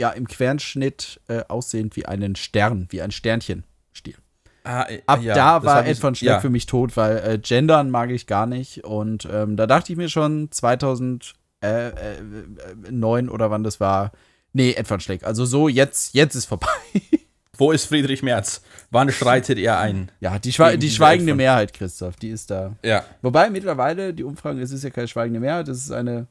ja, 0.00 0.10
im 0.10 0.26
Querschnitt 0.26 1.20
äh, 1.28 1.42
aussehend 1.48 1.94
wie 1.94 2.06
einen 2.06 2.34
Stern, 2.34 2.86
wie 2.88 3.02
ein 3.02 3.10
Sternchen-Stiel. 3.10 4.16
Ah, 4.64 4.86
äh, 4.88 5.02
Ab 5.04 5.22
ja, 5.22 5.34
da 5.34 5.62
war 5.62 5.86
Ed 5.86 5.98
von 5.98 6.14
Schleck 6.14 6.30
ja. 6.30 6.40
für 6.40 6.48
mich 6.48 6.64
tot, 6.64 6.96
weil 6.96 7.18
äh, 7.18 7.38
Gendern 7.38 7.90
mag 7.90 8.10
ich 8.10 8.26
gar 8.26 8.46
nicht. 8.46 8.82
Und 8.84 9.28
ähm, 9.30 9.58
da 9.58 9.66
dachte 9.66 9.92
ich 9.92 9.98
mir 9.98 10.08
schon 10.08 10.50
2009 10.50 11.34
äh, 11.62 11.88
äh, 11.90 13.28
oder 13.28 13.50
wann 13.50 13.62
das 13.62 13.78
war, 13.78 14.12
nee, 14.54 14.72
Ed 14.72 14.88
von 14.88 15.00
Schleck. 15.00 15.24
Also 15.24 15.44
so, 15.44 15.68
jetzt, 15.68 16.14
jetzt 16.14 16.34
ist 16.34 16.46
vorbei. 16.46 16.68
Wo 17.58 17.72
ist 17.72 17.84
Friedrich 17.84 18.22
Merz? 18.22 18.62
Wann 18.90 19.12
schreitet 19.12 19.58
er 19.58 19.78
ein? 19.80 20.10
ja, 20.20 20.38
die, 20.38 20.50
Schwe 20.50 20.78
die 20.78 20.88
schweigende 20.88 21.34
Mehrheit, 21.34 21.74
Christoph, 21.74 22.16
die 22.16 22.30
ist 22.30 22.50
da. 22.50 22.74
Ja. 22.82 23.04
Wobei 23.20 23.50
mittlerweile, 23.50 24.14
die 24.14 24.24
Umfragen, 24.24 24.60
es 24.60 24.72
ist 24.72 24.82
ja 24.82 24.88
keine 24.88 25.08
schweigende 25.08 25.40
Mehrheit, 25.40 25.68
es 25.68 25.84
ist 25.84 25.90
eine, 25.90 26.26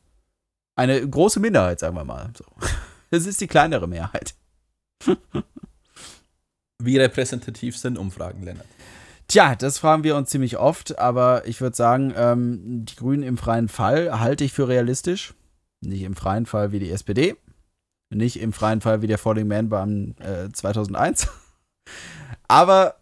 eine 0.75 1.08
große 1.08 1.39
Minderheit, 1.39 1.79
sagen 1.79 1.95
wir 1.95 2.03
mal. 2.03 2.32
So. 2.36 2.45
Es 3.11 3.25
ist 3.25 3.41
die 3.41 3.47
kleinere 3.47 3.87
Mehrheit. 3.87 4.35
Wie 6.81 6.97
repräsentativ 6.97 7.77
sind 7.77 7.97
Umfragen, 7.97 8.43
Lennart? 8.43 8.67
Tja, 9.27 9.55
das 9.55 9.77
fragen 9.77 10.03
wir 10.03 10.15
uns 10.15 10.29
ziemlich 10.29 10.57
oft, 10.57 10.97
aber 10.97 11.47
ich 11.47 11.61
würde 11.61 11.75
sagen, 11.75 12.13
ähm, 12.15 12.85
die 12.85 12.95
Grünen 12.95 13.23
im 13.23 13.37
freien 13.37 13.67
Fall 13.67 14.19
halte 14.19 14.43
ich 14.43 14.53
für 14.53 14.67
realistisch. 14.67 15.33
Nicht 15.81 16.01
im 16.01 16.15
freien 16.15 16.45
Fall 16.45 16.71
wie 16.71 16.79
die 16.79 16.89
SPD, 16.89 17.35
nicht 18.09 18.39
im 18.39 18.53
freien 18.53 18.81
Fall 18.81 19.01
wie 19.01 19.07
der 19.07 19.17
Falling 19.17 19.47
Man 19.47 19.69
beim 19.69 20.15
äh, 20.19 20.49
2001. 20.51 21.27
Aber 22.47 22.95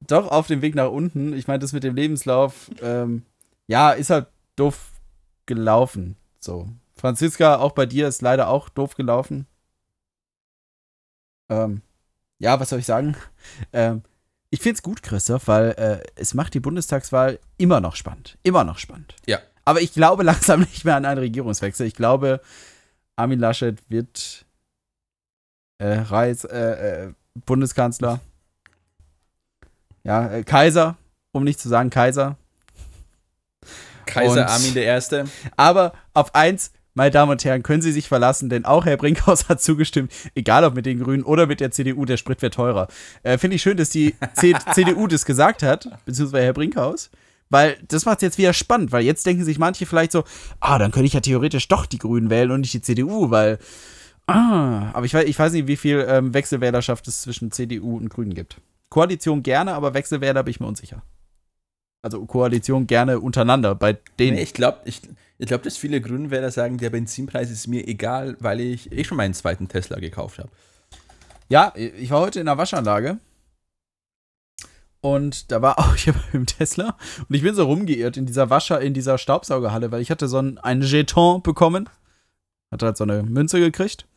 doch 0.00 0.30
auf 0.30 0.46
dem 0.46 0.62
Weg 0.62 0.74
nach 0.74 0.90
unten. 0.90 1.32
Ich 1.32 1.46
meine, 1.46 1.60
das 1.60 1.72
mit 1.72 1.84
dem 1.84 1.94
Lebenslauf, 1.94 2.70
ähm, 2.82 3.22
ja, 3.66 3.92
ist 3.92 4.10
halt 4.10 4.26
doof 4.56 4.90
gelaufen. 5.46 6.16
So. 6.38 6.68
Franziska, 7.02 7.56
auch 7.56 7.72
bei 7.72 7.84
dir 7.84 8.06
ist 8.06 8.22
leider 8.22 8.46
auch 8.46 8.68
doof 8.68 8.94
gelaufen. 8.94 9.48
Ähm, 11.50 11.82
ja, 12.38 12.60
was 12.60 12.70
soll 12.70 12.78
ich 12.78 12.86
sagen? 12.86 13.16
Ähm, 13.72 14.02
ich 14.50 14.60
finde 14.60 14.76
es 14.76 14.82
gut, 14.82 15.02
Christoph, 15.02 15.48
weil 15.48 15.70
äh, 15.72 16.00
es 16.14 16.32
macht 16.32 16.54
die 16.54 16.60
Bundestagswahl 16.60 17.40
immer 17.58 17.80
noch 17.80 17.96
spannend. 17.96 18.38
Immer 18.44 18.62
noch 18.62 18.78
spannend. 18.78 19.16
Ja. 19.26 19.40
Aber 19.64 19.80
ich 19.80 19.92
glaube 19.92 20.22
langsam 20.32 20.60
nicht 20.60 20.84
mehr 20.84 20.94
an 20.94 21.04
einen 21.04 21.18
Regierungswechsel. 21.18 21.86
Ich 21.88 21.94
glaube, 21.94 22.40
Armin 23.16 23.40
Laschet 23.40 23.78
wird 23.90 24.46
äh, 25.78 25.98
Reis, 25.98 26.44
äh, 26.44 27.06
äh, 27.06 27.14
Bundeskanzler. 27.46 28.20
Ja, 30.04 30.30
äh, 30.30 30.44
Kaiser, 30.44 30.96
um 31.32 31.42
nicht 31.42 31.58
zu 31.58 31.68
sagen 31.68 31.90
Kaiser. 31.90 32.36
Kaiser 34.06 34.42
Und- 34.42 34.48
Armin 34.48 34.74
der 34.74 34.84
Erste. 34.84 35.24
Aber 35.56 35.94
auf 36.14 36.34
eins, 36.36 36.70
meine 36.94 37.10
Damen 37.10 37.32
und 37.32 37.44
Herren, 37.44 37.62
können 37.62 37.82
Sie 37.82 37.92
sich 37.92 38.08
verlassen, 38.08 38.48
denn 38.48 38.64
auch 38.64 38.84
Herr 38.84 38.96
Brinkhaus 38.96 39.48
hat 39.48 39.62
zugestimmt, 39.62 40.12
egal 40.34 40.64
ob 40.64 40.74
mit 40.74 40.86
den 40.86 41.00
Grünen 41.00 41.22
oder 41.22 41.46
mit 41.46 41.60
der 41.60 41.70
CDU, 41.70 42.04
der 42.04 42.16
Sprit 42.16 42.42
wird 42.42 42.54
teurer. 42.54 42.88
Äh, 43.22 43.38
Finde 43.38 43.56
ich 43.56 43.62
schön, 43.62 43.76
dass 43.76 43.90
die 43.90 44.14
C 44.34 44.54
CDU 44.72 45.06
das 45.06 45.24
gesagt 45.24 45.62
hat, 45.62 45.88
beziehungsweise 46.04 46.44
Herr 46.44 46.52
Brinkhaus. 46.52 47.10
Weil 47.50 47.76
das 47.86 48.06
macht 48.06 48.18
es 48.18 48.22
jetzt 48.22 48.38
wieder 48.38 48.54
spannend, 48.54 48.92
weil 48.92 49.04
jetzt 49.04 49.26
denken 49.26 49.44
sich 49.44 49.58
manche 49.58 49.84
vielleicht 49.84 50.12
so, 50.12 50.24
ah, 50.60 50.78
dann 50.78 50.90
könnte 50.90 51.06
ich 51.06 51.12
ja 51.12 51.20
theoretisch 51.20 51.68
doch 51.68 51.84
die 51.84 51.98
Grünen 51.98 52.30
wählen 52.30 52.50
und 52.50 52.60
nicht 52.60 52.72
die 52.72 52.80
CDU, 52.80 53.30
weil, 53.30 53.58
ah, 54.26 54.90
aber 54.94 55.04
ich 55.04 55.12
weiß, 55.12 55.26
ich 55.26 55.38
weiß 55.38 55.52
nicht, 55.52 55.66
wie 55.66 55.76
viel 55.76 56.06
ähm, 56.08 56.32
Wechselwählerschaft 56.32 57.06
es 57.08 57.20
zwischen 57.20 57.52
CDU 57.52 57.98
und 57.98 58.08
Grünen 58.08 58.32
gibt. 58.32 58.56
Koalition 58.88 59.42
gerne, 59.42 59.74
aber 59.74 59.92
Wechselwähler 59.92 60.42
bin 60.42 60.50
ich 60.50 60.60
mir 60.60 60.66
unsicher. 60.66 61.02
Also 62.02 62.26
Koalition 62.26 62.88
gerne 62.88 63.20
untereinander, 63.20 63.76
bei 63.76 63.96
denen. 64.18 64.36
Nee, 64.36 64.42
ich 64.42 64.54
glaube, 64.54 64.80
ich, 64.86 65.00
ich 65.38 65.46
glaub, 65.46 65.62
dass 65.62 65.76
viele 65.76 66.00
Grünenwähler 66.00 66.50
sagen, 66.50 66.78
der 66.78 66.90
Benzinpreis 66.90 67.48
ist 67.48 67.68
mir 67.68 67.86
egal, 67.86 68.36
weil 68.40 68.60
ich 68.60 68.90
eh 68.90 69.04
schon 69.04 69.16
meinen 69.16 69.34
zweiten 69.34 69.68
Tesla 69.68 70.00
gekauft 70.00 70.40
habe. 70.40 70.50
Ja, 71.48 71.72
ich 71.76 72.10
war 72.10 72.20
heute 72.20 72.40
in 72.40 72.46
der 72.46 72.58
Waschanlage 72.58 73.18
und 75.00 75.52
da 75.52 75.62
war 75.62 75.78
auch 75.78 75.96
jemand 75.96 76.24
mit 76.26 76.34
dem 76.34 76.46
Tesla 76.46 76.96
und 77.28 77.34
ich 77.34 77.42
bin 77.42 77.54
so 77.54 77.66
rumgeirrt 77.66 78.16
in 78.16 78.26
dieser 78.26 78.50
Wascher, 78.50 78.80
in 78.80 78.94
dieser 78.94 79.16
Staubsaugerhalle, 79.16 79.92
weil 79.92 80.02
ich 80.02 80.10
hatte 80.10 80.26
so 80.26 80.38
einen, 80.38 80.58
einen 80.58 80.82
Jeton 80.82 81.42
bekommen, 81.42 81.88
hatte 82.72 82.86
halt 82.86 82.96
so 82.96 83.04
eine 83.04 83.22
Münze 83.22 83.60
gekriegt, 83.60 84.08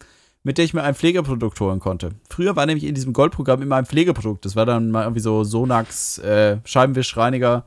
mit 0.41 0.57
der 0.57 0.65
ich 0.65 0.73
mir 0.73 0.81
ein 0.81 0.95
Pflegeprodukt 0.95 1.59
holen 1.59 1.79
konnte. 1.79 2.15
Früher 2.31 2.55
war 2.55 2.65
nämlich 2.65 2.85
in 2.85 2.95
diesem 2.95 3.13
Goldprogramm 3.13 3.61
immer 3.61 3.75
ein 3.75 3.85
Pflegeprodukt. 3.85 4.43
Das 4.45 4.55
war 4.55 4.65
dann 4.65 4.89
mal 4.89 5.03
irgendwie 5.03 5.21
so 5.21 5.43
Sonax 5.43 6.17
äh, 6.19 6.57
Scheibenwischreiniger 6.65 7.65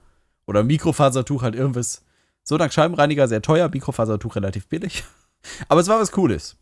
oder 0.49 0.65
Mikrofasertuch, 0.65 1.43
halt 1.43 1.55
irgendwas. 1.55 2.03
Sonax 2.43 2.75
Scheibenreiniger 2.75 3.29
sehr 3.29 3.43
teuer, 3.43 3.69
Mikrofasertuch 3.69 4.35
relativ 4.35 4.67
billig. 4.67 5.05
Aber 5.69 5.81
es 5.81 5.89
war 5.89 6.01
was 6.01 6.11
Cooles. 6.11 6.57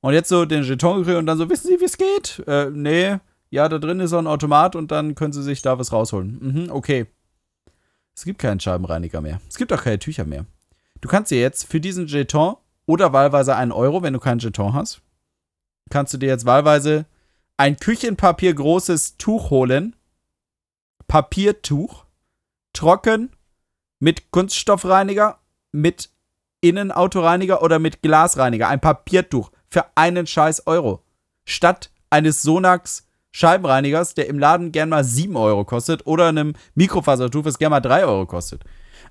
Und 0.00 0.12
jetzt 0.12 0.28
so 0.28 0.44
den 0.44 0.62
Jeton 0.62 0.98
gekriegt 0.98 1.16
und 1.16 1.26
dann 1.26 1.38
so, 1.38 1.48
wissen 1.48 1.68
Sie, 1.68 1.80
wie 1.80 1.84
es 1.86 1.96
geht? 1.96 2.46
Äh, 2.46 2.70
nee. 2.70 3.16
Ja, 3.48 3.68
da 3.68 3.78
drin 3.78 4.00
ist 4.00 4.10
so 4.10 4.18
ein 4.18 4.26
Automat 4.26 4.76
und 4.76 4.90
dann 4.90 5.14
können 5.14 5.32
Sie 5.32 5.42
sich 5.42 5.62
da 5.62 5.78
was 5.78 5.92
rausholen. 5.92 6.38
Mhm, 6.40 6.70
okay. 6.70 7.06
Es 8.14 8.24
gibt 8.24 8.38
keinen 8.38 8.60
Scheibenreiniger 8.60 9.22
mehr. 9.22 9.40
Es 9.48 9.56
gibt 9.56 9.72
auch 9.72 9.82
keine 9.82 9.98
Tücher 9.98 10.24
mehr. 10.24 10.44
Du 11.00 11.08
kannst 11.08 11.30
dir 11.30 11.40
jetzt 11.40 11.64
für 11.64 11.80
diesen 11.80 12.06
Jeton 12.06 12.56
oder 12.86 13.14
wahlweise 13.14 13.56
einen 13.56 13.72
Euro, 13.72 14.02
wenn 14.02 14.12
du 14.12 14.20
keinen 14.20 14.40
Jeton 14.40 14.74
hast, 14.74 15.00
kannst 15.90 16.12
du 16.12 16.18
dir 16.18 16.28
jetzt 16.28 16.44
wahlweise 16.44 17.06
ein 17.56 17.76
Küchenpapier 17.76 18.54
großes 18.54 19.16
Tuch 19.16 19.50
holen. 19.50 19.96
Papiertuch. 21.08 22.03
Trocken. 22.74 23.30
Mit 24.00 24.30
Kunststoffreiniger. 24.30 25.38
Mit 25.72 26.10
Innenautoreiniger 26.60 27.62
oder 27.62 27.78
mit 27.78 28.02
Glasreiniger. 28.02 28.68
Ein 28.68 28.80
Papiertuch 28.80 29.50
für 29.70 29.86
einen 29.94 30.26
scheiß 30.26 30.66
Euro. 30.66 31.02
Statt 31.46 31.90
eines 32.10 32.42
Sonax 32.42 33.06
Scheibenreinigers, 33.36 34.14
der 34.14 34.28
im 34.28 34.38
Laden 34.38 34.70
gern 34.70 34.90
mal 34.90 35.02
7 35.02 35.34
Euro 35.36 35.64
kostet, 35.64 36.06
oder 36.06 36.28
einem 36.28 36.52
Mikrofasertuch, 36.76 37.44
was 37.44 37.58
gern 37.58 37.70
mal 37.70 37.80
3 37.80 38.04
Euro 38.04 38.26
kostet. 38.26 38.62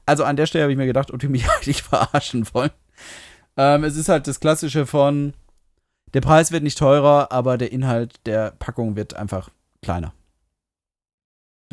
Also 0.05 0.23
an 0.23 0.37
der 0.37 0.45
Stelle 0.45 0.63
habe 0.63 0.71
ich 0.71 0.77
mir 0.77 0.85
gedacht, 0.85 1.11
ob 1.11 1.19
die 1.19 1.27
mich 1.27 1.49
eigentlich 1.55 1.83
verarschen 1.83 2.47
wollen. 2.53 2.71
Ähm, 3.57 3.83
es 3.83 3.97
ist 3.97 4.07
halt 4.07 4.27
das 4.27 4.39
Klassische 4.39 4.85
von, 4.85 5.33
der 6.13 6.21
Preis 6.21 6.53
wird 6.53 6.63
nicht 6.63 6.77
teurer, 6.77 7.33
aber 7.33 7.57
der 7.57 7.73
Inhalt 7.73 8.25
der 8.25 8.51
Packung 8.51 8.95
wird 8.95 9.13
einfach 9.13 9.49
kleiner. 9.81 10.13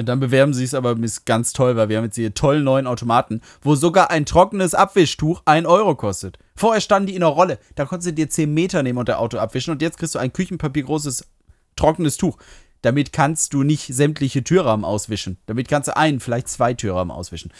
Und 0.01 0.07
dann 0.07 0.19
bewerben 0.19 0.55
sie 0.55 0.65
es 0.65 0.73
aber 0.73 0.97
ist 0.99 1.27
ganz 1.27 1.53
toll, 1.53 1.77
weil 1.77 1.91
wir 1.91 1.99
haben 1.99 2.07
jetzt 2.07 2.15
hier 2.15 2.33
tollen 2.33 2.65
neuen 2.65 2.87
Automaten, 2.87 3.43
wo 3.61 3.75
sogar 3.75 4.11
ein 4.11 4.25
trockenes 4.25 4.75
Abwischtuch 4.75 5.43
1 5.45 5.67
Euro 5.67 5.95
kostet. 5.95 6.39
Vorher 6.57 6.81
standen 6.81 7.09
die 7.09 7.17
in 7.17 7.23
einer 7.23 7.31
Rolle, 7.31 7.59
da 7.75 7.85
konntest 7.85 8.09
du 8.09 8.15
dir 8.15 8.31
10 8.31 8.55
Meter 8.55 8.83
nehmen 8.83 8.99
und 8.99 9.09
der 9.09 9.21
Auto 9.21 9.37
abwischen 9.37 9.73
und 9.73 9.83
jetzt 9.83 9.99
kriegst 9.99 10.15
du 10.15 10.19
ein 10.19 10.33
Küchenpapier 10.33 10.85
großes 10.85 11.29
trockenes 11.77 12.17
Tuch. 12.17 12.39
Damit 12.81 13.13
kannst 13.13 13.53
du 13.53 13.63
nicht 13.63 13.95
sämtliche 13.95 14.43
Türrahmen 14.43 14.87
auswischen. 14.87 15.37
Damit 15.45 15.69
kannst 15.69 15.89
du 15.89 15.97
einen, 15.99 16.19
vielleicht 16.19 16.49
zwei 16.49 16.73
Türrahmen 16.73 17.15
auswischen. 17.15 17.53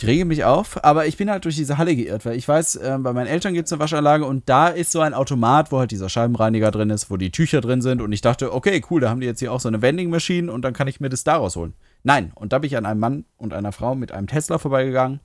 Ich 0.00 0.06
rege 0.06 0.24
mich 0.24 0.44
auf, 0.44 0.84
aber 0.84 1.06
ich 1.06 1.16
bin 1.16 1.28
halt 1.28 1.44
durch 1.44 1.56
diese 1.56 1.76
Halle 1.76 1.96
geirrt, 1.96 2.24
weil 2.24 2.36
ich 2.36 2.46
weiß, 2.46 2.76
äh, 2.76 2.98
bei 3.00 3.12
meinen 3.12 3.26
Eltern 3.26 3.52
gibt 3.52 3.66
es 3.66 3.72
eine 3.72 3.80
Waschanlage 3.80 4.26
und 4.26 4.48
da 4.48 4.68
ist 4.68 4.92
so 4.92 5.00
ein 5.00 5.12
Automat, 5.12 5.72
wo 5.72 5.80
halt 5.80 5.90
dieser 5.90 6.08
Scheibenreiniger 6.08 6.70
drin 6.70 6.90
ist, 6.90 7.10
wo 7.10 7.16
die 7.16 7.32
Tücher 7.32 7.60
drin 7.60 7.82
sind 7.82 8.00
und 8.00 8.12
ich 8.12 8.20
dachte, 8.20 8.54
okay, 8.54 8.80
cool, 8.90 9.00
da 9.00 9.10
haben 9.10 9.18
die 9.18 9.26
jetzt 9.26 9.40
hier 9.40 9.52
auch 9.52 9.58
so 9.58 9.66
eine 9.66 9.82
Vending 9.82 10.08
Machine 10.08 10.52
und 10.52 10.62
dann 10.62 10.72
kann 10.72 10.86
ich 10.86 11.00
mir 11.00 11.08
das 11.08 11.24
daraus 11.24 11.56
holen. 11.56 11.74
Nein, 12.04 12.30
und 12.36 12.52
da 12.52 12.60
bin 12.60 12.68
ich 12.68 12.76
an 12.76 12.86
einem 12.86 13.00
Mann 13.00 13.24
und 13.38 13.52
einer 13.52 13.72
Frau 13.72 13.96
mit 13.96 14.12
einem 14.12 14.28
Tesla 14.28 14.58
vorbeigegangen 14.58 15.18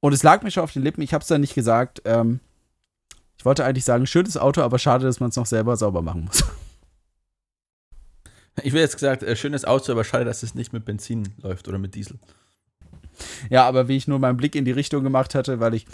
und 0.00 0.14
es 0.14 0.22
lag 0.22 0.42
mir 0.42 0.50
schon 0.50 0.64
auf 0.64 0.72
den 0.72 0.84
Lippen, 0.84 1.02
ich 1.02 1.12
habe 1.12 1.20
es 1.20 1.28
dann 1.28 1.42
nicht 1.42 1.54
gesagt. 1.54 2.00
Ähm, 2.06 2.40
ich 3.36 3.44
wollte 3.44 3.66
eigentlich 3.66 3.84
sagen, 3.84 4.06
schönes 4.06 4.38
Auto, 4.38 4.62
aber 4.62 4.78
schade, 4.78 5.04
dass 5.04 5.20
man 5.20 5.28
es 5.28 5.36
noch 5.36 5.44
selber 5.44 5.76
sauber 5.76 6.00
machen 6.00 6.24
muss. 6.24 6.44
Ich 8.62 8.74
will 8.74 8.82
jetzt 8.82 8.96
gesagt, 8.96 9.22
äh, 9.22 9.34
schönes 9.34 9.64
Auto, 9.64 9.92
aber 9.92 10.04
schade, 10.04 10.26
dass 10.26 10.42
es 10.42 10.54
nicht 10.54 10.74
mit 10.74 10.84
Benzin 10.84 11.30
läuft 11.40 11.68
oder 11.68 11.78
mit 11.78 11.94
Diesel. 11.94 12.18
Ja, 13.50 13.66
aber 13.66 13.88
wie 13.88 13.96
ich 13.96 14.08
nur 14.08 14.18
meinen 14.18 14.36
Blick 14.36 14.54
in 14.54 14.64
die 14.64 14.72
Richtung 14.72 15.02
gemacht 15.02 15.34
hatte, 15.34 15.60
weil 15.60 15.74
ich 15.74 15.86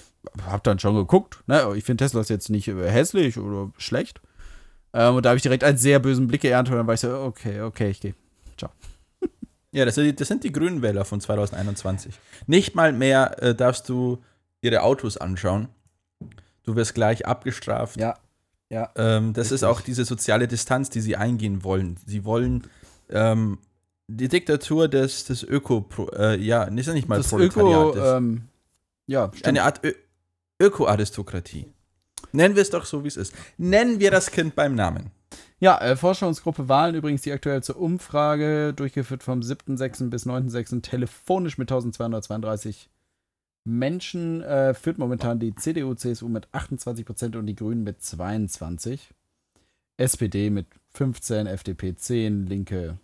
habe 0.46 0.62
dann 0.62 0.78
schon 0.78 0.94
geguckt, 0.94 1.42
ne, 1.46 1.72
ich 1.76 1.84
finde 1.84 2.04
Teslas 2.04 2.28
jetzt 2.28 2.50
nicht 2.50 2.68
äh, 2.68 2.90
hässlich 2.90 3.38
oder 3.38 3.70
schlecht. 3.78 4.20
Ähm, 4.92 5.16
und 5.16 5.24
da 5.24 5.30
habe 5.30 5.36
ich 5.36 5.42
direkt 5.42 5.64
einen 5.64 5.78
sehr 5.78 5.98
bösen 5.98 6.26
Blick 6.26 6.42
geerntet 6.42 6.72
und 6.72 6.78
dann 6.78 6.86
war 6.86 6.94
ich 6.94 7.00
so, 7.00 7.10
okay, 7.20 7.60
okay, 7.62 7.90
ich 7.90 8.00
gehe. 8.00 8.14
Ja, 9.70 9.84
das 9.84 9.96
sind, 9.96 10.04
die, 10.04 10.16
das 10.16 10.28
sind 10.28 10.44
die 10.44 10.50
Grünenwähler 10.50 11.04
von 11.04 11.20
2021. 11.20 12.18
Nicht 12.46 12.74
mal 12.74 12.90
mehr 12.94 13.42
äh, 13.42 13.54
darfst 13.54 13.86
du 13.90 14.18
ihre 14.62 14.82
Autos 14.82 15.18
anschauen. 15.18 15.68
Du 16.64 16.74
wirst 16.74 16.94
gleich 16.94 17.26
abgestraft. 17.26 18.00
Ja. 18.00 18.14
Ja. 18.70 18.90
Ähm, 18.96 19.34
das 19.34 19.48
ist 19.48 19.62
Richtig. 19.62 19.68
auch 19.68 19.80
diese 19.82 20.04
soziale 20.06 20.48
Distanz, 20.48 20.88
die 20.90 21.02
sie 21.02 21.16
eingehen 21.16 21.64
wollen. 21.64 21.98
Sie 22.06 22.24
wollen 22.24 22.64
ähm, 23.10 23.58
die 24.08 24.28
Diktatur 24.28 24.88
des, 24.88 25.24
des 25.24 25.42
Öko, 25.44 25.86
äh, 26.16 26.40
ja, 26.40 26.64
ist 26.64 26.86
ja 26.86 26.94
nicht 26.94 27.08
mal 27.08 27.18
Das 27.18 27.32
Öko, 27.32 27.94
ähm, 27.96 28.48
ja, 29.06 29.28
stimmt. 29.28 29.46
eine 29.46 29.62
Art 29.62 29.84
Ö 29.84 29.92
Öko-Aristokratie. 30.60 31.66
Nennen 32.32 32.56
wir 32.56 32.62
es 32.62 32.70
doch 32.70 32.84
so, 32.84 33.04
wie 33.04 33.08
es 33.08 33.16
ist. 33.16 33.32
Nennen 33.58 34.00
wir 34.00 34.10
das 34.10 34.32
Kind 34.32 34.56
beim 34.56 34.74
Namen. 34.74 35.12
Ja, 35.60 35.78
äh, 35.80 35.94
Forschungsgruppe 35.94 36.68
Wahlen, 36.68 36.96
übrigens 36.96 37.22
die 37.22 37.30
aktuell 37.30 37.62
zur 37.62 37.76
Umfrage, 37.76 38.72
durchgeführt 38.74 39.22
vom 39.22 39.40
7.6. 39.40 40.10
bis 40.10 40.26
9.6. 40.26 40.82
telefonisch 40.82 41.58
mit 41.58 41.70
1232 41.70 42.90
Menschen, 43.64 44.42
äh, 44.42 44.74
führt 44.74 44.98
momentan 44.98 45.38
die 45.38 45.54
CDU, 45.54 45.94
CSU 45.94 46.28
mit 46.28 46.48
28% 46.48 47.36
und 47.36 47.46
die 47.46 47.54
Grünen 47.54 47.84
mit 47.84 48.00
22%. 48.00 48.98
SPD 49.96 50.50
mit 50.50 50.66
15, 50.94 51.46
FDP 51.46 51.94
10, 51.94 52.46
Linke 52.46 52.98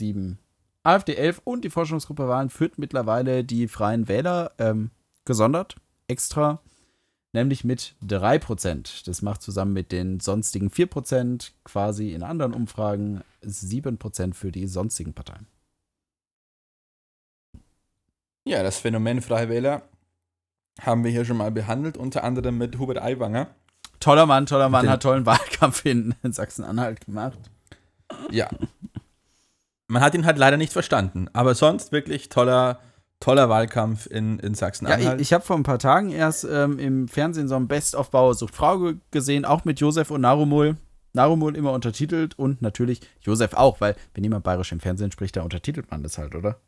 7, 0.00 0.38
AfD 0.82 1.14
11 1.14 1.42
und 1.44 1.64
die 1.64 1.70
Forschungsgruppe 1.70 2.26
Wahlen 2.26 2.50
führt 2.50 2.78
mittlerweile 2.78 3.44
die 3.44 3.68
Freien 3.68 4.08
Wähler 4.08 4.52
ähm, 4.58 4.90
gesondert, 5.24 5.76
extra, 6.08 6.60
nämlich 7.32 7.64
mit 7.64 7.94
3%. 8.04 9.06
Das 9.06 9.22
macht 9.22 9.42
zusammen 9.42 9.74
mit 9.74 9.92
den 9.92 10.20
sonstigen 10.20 10.70
4%, 10.70 11.52
quasi 11.64 12.12
in 12.12 12.22
anderen 12.22 12.54
Umfragen 12.54 13.22
7% 13.44 14.34
für 14.34 14.50
die 14.50 14.66
sonstigen 14.66 15.12
Parteien. 15.12 15.46
Ja, 18.44 18.62
das 18.62 18.78
Phänomen 18.78 19.20
Freie 19.20 19.50
Wähler 19.50 19.82
haben 20.80 21.04
wir 21.04 21.10
hier 21.10 21.26
schon 21.26 21.36
mal 21.36 21.50
behandelt, 21.50 21.98
unter 21.98 22.24
anderem 22.24 22.56
mit 22.56 22.78
Hubert 22.78 23.02
Aiwanger. 23.02 23.48
Toller 24.00 24.24
Mann, 24.24 24.46
toller 24.46 24.70
Mann, 24.70 24.88
hat 24.88 25.02
tollen 25.02 25.26
Wahlkampf 25.26 25.84
in, 25.84 26.14
in 26.22 26.32
Sachsen-Anhalt 26.32 27.04
gemacht. 27.04 27.38
Ja. 28.30 28.48
Man 29.90 30.02
hat 30.02 30.14
ihn 30.14 30.24
halt 30.24 30.38
leider 30.38 30.56
nicht 30.56 30.72
verstanden, 30.72 31.26
aber 31.32 31.54
sonst 31.54 31.90
wirklich 31.90 32.28
toller, 32.28 32.78
toller 33.18 33.48
Wahlkampf 33.48 34.06
in, 34.06 34.38
in 34.38 34.52
Ja, 34.52 34.58
Sachsen-Anhalt. 34.58 35.16
ich, 35.20 35.28
ich 35.28 35.32
habe 35.32 35.44
vor 35.44 35.56
ein 35.56 35.64
paar 35.64 35.80
Tagen 35.80 36.10
erst 36.10 36.44
ähm, 36.44 36.78
im 36.78 37.08
Fernsehen 37.08 37.48
so 37.48 37.56
ein 37.56 37.66
Best 37.66 37.96
of 37.96 38.10
Bauer 38.10 38.34
sucht 38.34 38.54
Frau 38.54 38.78
ge- 38.78 38.96
gesehen, 39.10 39.44
auch 39.44 39.64
mit 39.64 39.80
Josef 39.80 40.10
und 40.12 40.20
Narumul. 40.20 40.76
Narumul 41.12 41.56
immer 41.56 41.72
untertitelt 41.72 42.38
und 42.38 42.62
natürlich 42.62 43.00
Josef 43.20 43.52
auch, 43.54 43.80
weil 43.80 43.96
wenn 44.14 44.22
jemand 44.22 44.44
bayerisch 44.44 44.70
im 44.70 44.78
Fernsehen 44.78 45.10
spricht, 45.10 45.36
da 45.36 45.42
untertitelt 45.42 45.90
man 45.90 46.04
das 46.04 46.18
halt, 46.18 46.36
oder? 46.36 46.60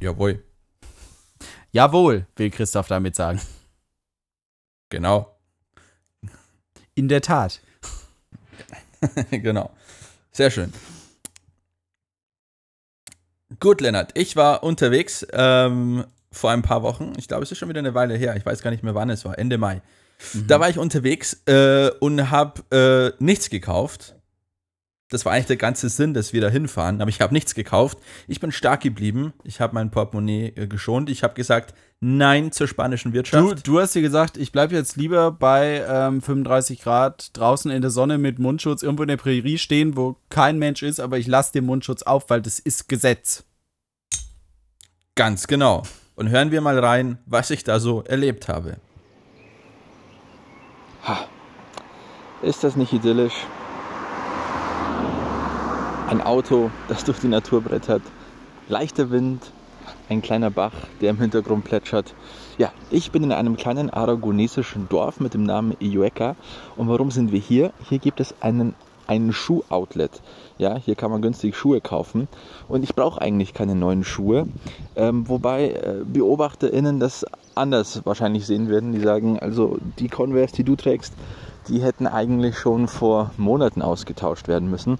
Jawohl. 0.00 0.42
Jawohl, 1.72 2.26
will 2.36 2.50
Christoph 2.50 2.88
damit 2.88 3.16
sagen. 3.16 3.38
Genau. 4.88 5.36
In 6.94 7.08
der 7.08 7.20
Tat. 7.20 7.60
genau. 9.30 9.70
Sehr 10.32 10.50
schön. 10.50 10.72
Gut, 13.58 13.80
Lennart, 13.80 14.12
ich 14.14 14.36
war 14.36 14.62
unterwegs 14.62 15.26
ähm, 15.32 16.04
vor 16.30 16.50
ein 16.50 16.62
paar 16.62 16.82
Wochen. 16.82 17.12
Ich 17.18 17.26
glaube, 17.26 17.42
es 17.42 17.50
ist 17.50 17.58
schon 17.58 17.68
wieder 17.68 17.80
eine 17.80 17.94
Weile 17.94 18.14
her. 18.14 18.36
Ich 18.36 18.46
weiß 18.46 18.62
gar 18.62 18.70
nicht 18.70 18.84
mehr, 18.84 18.94
wann 18.94 19.10
es 19.10 19.24
war. 19.24 19.38
Ende 19.38 19.58
Mai. 19.58 19.82
Mhm. 20.32 20.46
Da 20.46 20.60
war 20.60 20.68
ich 20.68 20.78
unterwegs 20.78 21.42
äh, 21.46 21.90
und 21.98 22.30
habe 22.30 23.16
äh, 23.18 23.22
nichts 23.22 23.50
gekauft. 23.50 24.14
Das 25.08 25.24
war 25.24 25.32
eigentlich 25.32 25.46
der 25.46 25.56
ganze 25.56 25.88
Sinn, 25.88 26.14
dass 26.14 26.32
wir 26.32 26.40
da 26.40 26.48
hinfahren. 26.48 27.00
Aber 27.00 27.08
ich 27.08 27.20
habe 27.20 27.34
nichts 27.34 27.56
gekauft. 27.56 27.98
Ich 28.28 28.38
bin 28.38 28.52
stark 28.52 28.82
geblieben. 28.82 29.32
Ich 29.42 29.60
habe 29.60 29.74
mein 29.74 29.90
Portemonnaie 29.90 30.52
äh, 30.54 30.66
geschont. 30.68 31.10
Ich 31.10 31.24
habe 31.24 31.34
gesagt, 31.34 31.74
nein 32.00 32.50
zur 32.50 32.66
spanischen 32.66 33.12
Wirtschaft. 33.12 33.66
Du, 33.66 33.72
du 33.72 33.80
hast 33.80 33.94
dir 33.94 34.02
gesagt, 34.02 34.36
ich 34.36 34.52
bleibe 34.52 34.74
jetzt 34.74 34.96
lieber 34.96 35.30
bei 35.30 35.84
ähm, 35.86 36.22
35 36.22 36.82
Grad 36.82 37.30
draußen 37.36 37.70
in 37.70 37.82
der 37.82 37.90
Sonne 37.90 38.18
mit 38.18 38.38
Mundschutz 38.38 38.82
irgendwo 38.82 39.02
in 39.02 39.08
der 39.08 39.18
Prärie 39.18 39.58
stehen, 39.58 39.96
wo 39.96 40.16
kein 40.30 40.58
Mensch 40.58 40.82
ist, 40.82 40.98
aber 40.98 41.18
ich 41.18 41.26
lasse 41.26 41.52
den 41.52 41.66
Mundschutz 41.66 42.02
auf, 42.02 42.30
weil 42.30 42.40
das 42.40 42.58
ist 42.58 42.88
Gesetz. 42.88 43.44
Ganz 45.14 45.46
genau. 45.46 45.82
Und 46.16 46.30
hören 46.30 46.50
wir 46.50 46.60
mal 46.60 46.78
rein, 46.78 47.18
was 47.26 47.50
ich 47.50 47.64
da 47.64 47.78
so 47.78 48.02
erlebt 48.02 48.48
habe. 48.48 48.76
Ha. 51.06 51.26
Ist 52.42 52.64
das 52.64 52.76
nicht 52.76 52.92
idyllisch? 52.92 53.46
Ein 56.08 56.22
Auto, 56.22 56.70
das 56.88 57.04
durch 57.04 57.20
die 57.20 57.28
Natur 57.28 57.60
brettert, 57.60 58.02
leichter 58.68 59.10
Wind, 59.10 59.52
ein 60.10 60.22
kleiner 60.22 60.50
Bach, 60.50 60.72
der 61.00 61.10
im 61.10 61.18
Hintergrund 61.18 61.64
plätschert. 61.64 62.14
Ja, 62.58 62.72
ich 62.90 63.12
bin 63.12 63.22
in 63.22 63.32
einem 63.32 63.56
kleinen 63.56 63.90
aragonesischen 63.90 64.88
Dorf 64.88 65.20
mit 65.20 65.34
dem 65.34 65.44
Namen 65.44 65.76
Iueca. 65.80 66.36
Und 66.76 66.88
warum 66.88 67.10
sind 67.10 67.32
wir 67.32 67.38
hier? 67.38 67.72
Hier 67.88 68.00
gibt 68.00 68.20
es 68.20 68.34
einen, 68.40 68.74
einen 69.06 69.32
Schuh-Outlet. 69.32 70.20
Ja, 70.58 70.76
hier 70.76 70.96
kann 70.96 71.12
man 71.12 71.22
günstig 71.22 71.56
Schuhe 71.56 71.80
kaufen. 71.80 72.26
Und 72.68 72.82
ich 72.82 72.94
brauche 72.94 73.22
eigentlich 73.22 73.54
keine 73.54 73.76
neuen 73.76 74.02
Schuhe. 74.02 74.48
Ähm, 74.96 75.28
wobei 75.28 75.70
äh, 75.70 76.04
BeobachterInnen 76.04 76.98
das 76.98 77.24
anders 77.54 78.04
wahrscheinlich 78.04 78.46
sehen 78.46 78.68
werden. 78.68 78.92
Die 78.92 79.00
sagen, 79.00 79.38
also 79.38 79.78
die 80.00 80.08
Converse, 80.08 80.56
die 80.56 80.64
du 80.64 80.74
trägst, 80.74 81.14
die 81.70 81.80
hätten 81.80 82.06
eigentlich 82.06 82.58
schon 82.58 82.88
vor 82.88 83.30
Monaten 83.36 83.80
ausgetauscht 83.80 84.48
werden 84.48 84.68
müssen. 84.68 84.98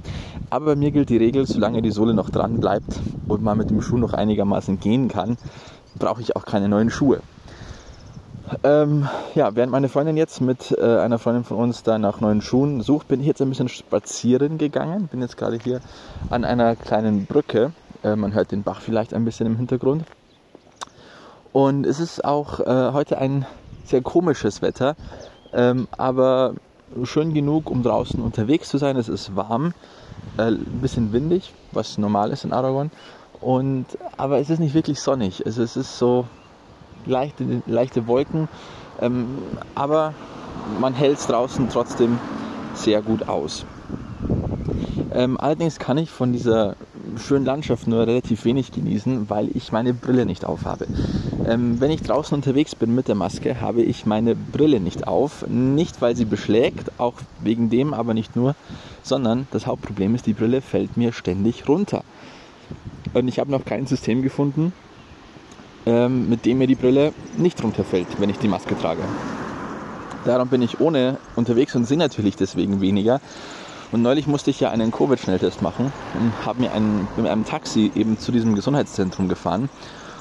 Aber 0.49 0.67
bei 0.67 0.77
mir 0.77 0.93
gilt 0.93 1.11
die 1.11 1.17
Regel, 1.17 1.47
solange 1.47 1.83
die 1.83 1.91
Sohle 1.91 2.15
noch 2.15 2.31
dran 2.31 2.61
bleibt 2.61 3.01
und 3.29 3.43
man 3.43 3.59
mit 3.59 3.71
dem 3.71 3.83
Schuh 3.83 3.99
noch 3.99 4.15
einigermaßen 4.15 4.81
gehen 4.81 5.09
kann, 5.09 5.37
brauche 5.99 6.23
ich 6.23 6.37
auch 6.37 6.47
keine 6.47 6.69
neuen 6.69 6.91
Schuhe. 6.91 7.21
Ähm, 8.65 9.09
ja, 9.35 9.55
während 9.55 9.71
meine 9.71 9.89
Freundin 9.89 10.17
jetzt 10.17 10.41
mit 10.41 10.77
äh, 10.79 10.99
einer 10.99 11.19
Freundin 11.19 11.45
von 11.45 11.57
uns 11.57 11.83
da 11.83 11.99
nach 11.99 12.21
neuen 12.21 12.41
Schuhen 12.41 12.83
sucht, 12.83 13.09
bin 13.09 13.21
ich 13.21 13.27
jetzt 13.27 13.41
ein 13.43 13.49
bisschen 13.49 13.69
spazieren 13.69 14.59
gegangen. 14.59 15.09
Bin 15.09 15.21
jetzt 15.21 15.37
gerade 15.37 15.59
hier 15.63 15.81
an 16.31 16.45
einer 16.45 16.75
kleinen 16.75 17.27
Brücke. 17.27 17.73
Äh, 18.03 18.17
man 18.17 18.33
hört 18.33 18.51
den 18.53 18.63
Bach 18.63 18.81
vielleicht 18.81 19.15
ein 19.15 19.25
bisschen 19.25 19.47
im 19.47 19.57
Hintergrund. 19.57 20.05
Und 21.53 21.87
es 21.87 22.01
ist 22.01 22.25
auch 22.25 22.61
äh, 22.61 22.93
heute 22.93 23.19
ein 23.19 23.47
sehr 23.85 24.03
komisches 24.03 24.63
Wetter, 24.63 24.95
ähm, 25.53 25.89
aber 25.97 26.55
schön 27.05 27.35
genug, 27.35 27.71
um 27.71 27.83
draußen 27.83 28.21
unterwegs 28.21 28.69
zu 28.69 28.79
sein. 28.79 28.97
Es 28.97 29.09
ist 29.09 29.37
warm, 29.37 29.75
äh, 30.37 30.49
ein 30.49 30.81
bisschen 30.81 31.13
windig, 31.13 31.53
was 31.73 31.99
normal 31.99 32.31
ist 32.31 32.45
in 32.45 32.53
Aragon. 32.53 32.91
Und, 33.41 33.87
aber 34.17 34.39
es 34.39 34.51
ist 34.51 34.59
nicht 34.59 34.75
wirklich 34.75 35.01
sonnig. 35.01 35.45
Also 35.47 35.63
es 35.63 35.77
ist 35.77 35.99
so 35.99 36.27
leichte, 37.07 37.63
leichte 37.67 38.07
Wolken, 38.07 38.49
ähm, 39.01 39.39
aber 39.75 40.15
man 40.79 40.95
hält 40.95 41.19
es 41.19 41.27
draußen 41.27 41.69
trotzdem 41.71 42.19
sehr 42.75 43.03
gut 43.03 43.29
aus. 43.29 43.65
Ähm, 45.13 45.39
allerdings 45.41 45.79
kann 45.79 45.99
ich 45.99 46.11
von 46.11 46.33
dieser 46.33 46.77
schönen 47.19 47.45
Landschaft 47.45 47.87
nur 47.87 48.07
relativ 48.07 48.45
wenig 48.45 48.73
genießen, 48.73 49.29
weil 49.31 49.49
ich 49.55 49.73
meine 49.73 49.95
Brille 49.95 50.27
nicht 50.27 50.45
auf 50.45 50.65
habe. 50.65 50.87
Ähm, 51.47 51.81
wenn 51.81 51.91
ich 51.91 52.03
draußen 52.03 52.35
unterwegs 52.35 52.75
bin 52.75 52.95
mit 52.95 53.09
der 53.09 53.15
Maske, 53.15 53.61
habe 53.61 53.83
ich 53.83 54.07
meine 54.07 54.35
Brille 54.35 54.81
nicht 54.81 55.07
auf. 55.07 55.47
Nicht, 55.49 56.01
weil 56.01 56.17
sie 56.17 56.25
beschlägt, 56.25 56.93
auch 56.99 57.15
wegen 57.41 57.71
dem, 57.71 57.95
aber 57.95 58.15
nicht 58.15 58.37
nur, 58.37 58.55
sondern 59.03 59.47
das 59.51 59.67
Hauptproblem 59.67 60.15
ist, 60.15 60.27
die 60.27 60.35
Brille 60.35 60.61
fällt 60.61 60.97
mir 60.97 61.13
ständig 61.13 61.69
runter. 61.69 62.05
Und 63.13 63.29
ich 63.29 63.39
habe 63.39 63.51
noch 63.51 63.65
kein 63.65 63.87
System 63.87 64.23
gefunden, 64.23 64.73
ähm, 65.87 66.29
mit 66.29 66.47
dem 66.47 66.59
mir 66.59 66.67
die 66.67 66.75
Brille 66.75 67.13
nicht 67.37 67.63
runterfällt, 67.63 68.07
wenn 68.19 68.31
ich 68.31 68.39
die 68.39 68.49
Maske 68.49 68.79
trage. 68.79 69.03
Darum 70.25 70.49
bin 70.49 70.61
ich 70.61 70.81
ohne 70.81 71.17
unterwegs 71.35 71.75
und 71.75 71.87
sehe 71.87 71.97
natürlich 71.97 72.37
deswegen 72.37 72.81
weniger. 72.81 73.21
Und 73.93 74.03
neulich 74.03 74.27
musste 74.27 74.51
ich 74.51 74.61
ja 74.61 74.71
einen 74.71 74.93
Covid-Schnelltest 74.93 75.63
machen 75.63 75.93
und 76.15 76.47
habe 76.47 76.61
mir 76.61 76.73
einen, 76.73 77.09
mit 77.17 77.27
einem 77.27 77.45
Taxi 77.45 77.91
eben 77.95 78.19
zu 78.19 78.31
diesem 78.31 78.55
Gesundheitszentrum 78.55 79.29
gefahren. 79.29 79.69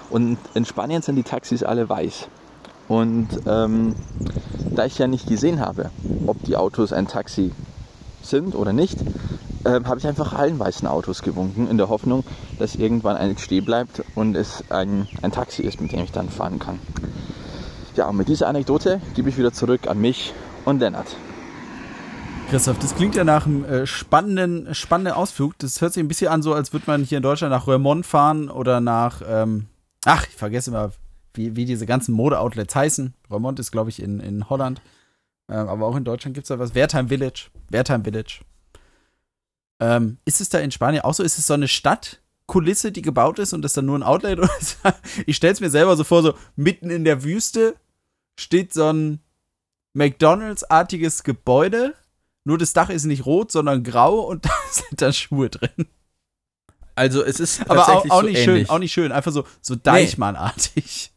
Und 0.09 0.38
in 0.55 0.65
Spanien 0.65 1.03
sind 1.03 1.15
die 1.15 1.24
Taxis 1.24 1.61
alle 1.63 1.88
weiß. 1.88 2.28
Und 2.88 3.28
ähm, 3.45 3.95
da 4.72 4.86
ich 4.86 4.97
ja 4.97 5.07
nicht 5.07 5.28
gesehen 5.28 5.59
habe, 5.59 5.91
ob 6.26 6.41
die 6.43 6.57
Autos 6.57 6.91
ein 6.91 7.07
Taxi 7.07 7.51
sind 8.24 8.55
oder 8.55 8.74
nicht, 8.74 8.97
äh, 9.63 9.82
habe 9.84 9.99
ich 9.99 10.07
einfach 10.07 10.34
allen 10.34 10.57
weißen 10.57 10.88
Autos 10.88 11.22
gewunken, 11.22 11.70
in 11.70 11.78
der 11.78 11.89
Hoffnung, 11.89 12.24
dass 12.57 12.76
irgendwann 12.76 13.17
eines 13.17 13.41
stehen 13.41 13.65
bleibt 13.65 14.03
und 14.15 14.36
es 14.36 14.63
ein, 14.70 15.07
ein 15.22 15.32
Taxi 15.32 15.61
ist, 15.61 15.80
mit 15.80 15.91
dem 15.91 15.99
ich 15.99 16.11
dann 16.11 16.30
fahren 16.30 16.57
kann. 16.57 16.80
Ja, 17.95 18.07
und 18.07 18.17
mit 18.17 18.30
dieser 18.30 18.47
Anekdote 18.47 18.99
gebe 19.13 19.30
ich 19.30 19.38
wieder 19.38 19.53
zurück 19.53 19.88
an 19.88 19.99
mich 19.99 20.34
und 20.65 20.80
Lennart. 20.80 21.15
Christoph, 22.49 22.79
das 22.79 22.95
klingt 22.95 23.13
ja 23.13 23.23
nach 23.23 23.45
einem 23.45 23.63
äh, 23.63 23.85
spannenden, 23.85 24.73
spannenden 24.73 25.13
Ausflug. 25.13 25.55
Das 25.59 25.81
hört 25.81 25.93
sich 25.93 26.03
ein 26.03 26.07
bisschen 26.07 26.29
an, 26.29 26.41
so 26.41 26.55
als 26.55 26.73
würde 26.73 26.85
man 26.87 27.03
hier 27.03 27.17
in 27.17 27.21
Deutschland 27.21 27.51
nach 27.51 27.67
Röhrmond 27.67 28.07
fahren 28.07 28.49
oder 28.49 28.81
nach, 28.81 29.21
ähm, 29.23 29.67
ach, 30.03 30.25
ich 30.27 30.35
vergesse 30.35 30.71
immer, 30.71 30.91
wie, 31.35 31.55
wie 31.55 31.65
diese 31.65 31.85
ganzen 31.85 32.15
Mode-Outlets 32.15 32.73
heißen. 32.73 33.13
Röhrmond 33.29 33.59
ist, 33.59 33.71
glaube 33.71 33.91
ich, 33.91 34.01
in, 34.01 34.19
in 34.19 34.49
Holland. 34.49 34.81
Ähm, 35.47 35.67
aber 35.67 35.85
auch 35.85 35.95
in 35.95 36.03
Deutschland 36.03 36.33
gibt 36.33 36.45
es 36.45 36.47
da 36.47 36.57
was. 36.57 36.73
Wertheim 36.73 37.09
Village. 37.09 37.51
Wertheim 37.69 38.03
Village. 38.03 38.39
Ähm, 39.79 40.17
ist 40.25 40.41
es 40.41 40.49
da 40.49 40.57
in 40.57 40.71
Spanien 40.71 41.03
auch 41.03 41.13
so? 41.13 41.21
Ist 41.21 41.37
es 41.37 41.45
so 41.45 41.53
eine 41.53 41.67
Stadtkulisse, 41.67 42.91
die 42.91 43.03
gebaut 43.03 43.37
ist 43.37 43.53
und 43.53 43.61
das 43.61 43.73
dann 43.73 43.85
nur 43.85 43.99
ein 43.99 44.03
Outlet? 44.03 44.39
ich 45.27 45.35
stelle 45.35 45.53
es 45.53 45.61
mir 45.61 45.69
selber 45.69 45.95
so 45.95 46.03
vor, 46.03 46.23
so 46.23 46.33
mitten 46.55 46.89
in 46.89 47.03
der 47.03 47.23
Wüste 47.23 47.75
steht 48.39 48.73
so 48.73 48.91
ein 48.91 49.19
McDonalds-artiges 49.93 51.21
Gebäude 51.23 51.93
nur 52.49 52.57
das 52.57 52.73
Dach 52.73 52.89
ist 52.89 53.05
nicht 53.05 53.27
rot, 53.27 53.51
sondern 53.51 53.83
grau 53.83 54.21
und 54.21 54.45
da 54.45 54.51
sind 54.71 55.01
da 55.01 55.13
Schuhe 55.13 55.49
drin. 55.49 55.87
Also 56.95 57.23
es 57.23 57.39
ist 57.39 57.69
aber 57.69 57.87
auch, 57.87 58.09
auch 58.09 58.21
so 58.21 58.27
nicht 58.27 58.39
ähnlich. 58.39 58.43
schön, 58.43 58.69
auch 58.69 58.79
nicht 58.79 58.91
schön, 58.91 59.11
einfach 59.11 59.31
so 59.31 59.45
so 59.61 59.75
Deichmann-artig. 59.75 61.11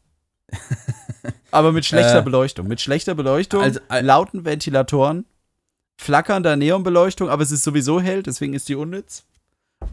aber 1.51 1.71
mit 1.71 1.85
schlechter 1.85 2.19
äh, 2.19 2.21
Beleuchtung, 2.21 2.67
mit 2.67 2.79
schlechter 2.79 3.15
Beleuchtung, 3.15 3.63
also, 3.63 3.79
äh, 3.89 4.01
lauten 4.01 4.45
Ventilatoren, 4.45 5.25
flackernder 5.97 6.55
Neonbeleuchtung, 6.55 7.29
aber 7.29 7.41
es 7.41 7.51
ist 7.51 7.63
sowieso 7.63 7.99
hell, 7.99 8.21
deswegen 8.21 8.53
ist 8.53 8.69
die 8.69 8.75
unnütz. 8.75 9.25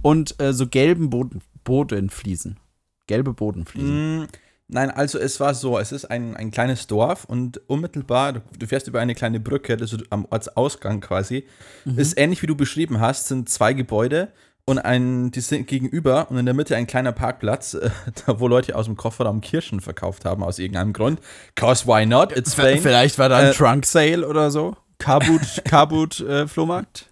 Und 0.02 0.40
äh, 0.40 0.52
so 0.52 0.66
gelben 0.68 1.08
Boden, 1.08 1.40
Bodenfliesen. 1.64 2.58
Gelbe 3.06 3.32
Bodenfliesen. 3.32 4.20
Mm, 4.20 4.28
Nein, 4.72 4.90
also 4.90 5.18
es 5.18 5.40
war 5.40 5.54
so, 5.54 5.78
es 5.78 5.90
ist 5.90 6.04
ein, 6.04 6.36
ein 6.36 6.50
kleines 6.50 6.86
Dorf 6.86 7.24
und 7.24 7.60
unmittelbar, 7.68 8.34
du, 8.34 8.40
du 8.58 8.66
fährst 8.66 8.86
über 8.86 9.00
eine 9.00 9.14
kleine 9.14 9.40
Brücke, 9.40 9.76
das 9.76 9.92
ist 9.92 10.04
am 10.10 10.26
Ortsausgang 10.30 11.00
quasi, 11.00 11.44
mhm. 11.84 11.98
ist 11.98 12.16
ähnlich 12.16 12.40
wie 12.42 12.46
du 12.46 12.54
beschrieben 12.54 13.00
hast, 13.00 13.28
sind 13.28 13.48
zwei 13.48 13.72
Gebäude 13.72 14.28
und 14.66 14.78
ein, 14.78 15.32
die 15.32 15.40
sind 15.40 15.66
gegenüber 15.66 16.30
und 16.30 16.38
in 16.38 16.46
der 16.46 16.54
Mitte 16.54 16.76
ein 16.76 16.86
kleiner 16.86 17.10
Parkplatz, 17.12 17.74
äh, 17.74 17.90
wo 18.26 18.46
Leute 18.46 18.76
aus 18.76 18.86
dem 18.86 18.96
Kofferraum 18.96 19.40
Kirschen 19.40 19.80
verkauft 19.80 20.24
haben, 20.24 20.44
aus 20.44 20.58
irgendeinem 20.58 20.92
Grund. 20.92 21.20
Cause 21.56 21.86
why 21.86 22.06
not? 22.06 22.36
It's 22.36 22.52
Spain. 22.52 22.80
Vielleicht 22.80 23.18
war 23.18 23.28
da 23.28 23.38
ein 23.38 23.46
äh, 23.46 23.52
Trunk 23.52 23.84
Sale 23.84 24.26
oder 24.26 24.50
so. 24.52 24.76
Kabut, 24.98 25.40
Kabut 25.64 26.20
äh, 26.20 26.46
Flohmarkt? 26.46 27.06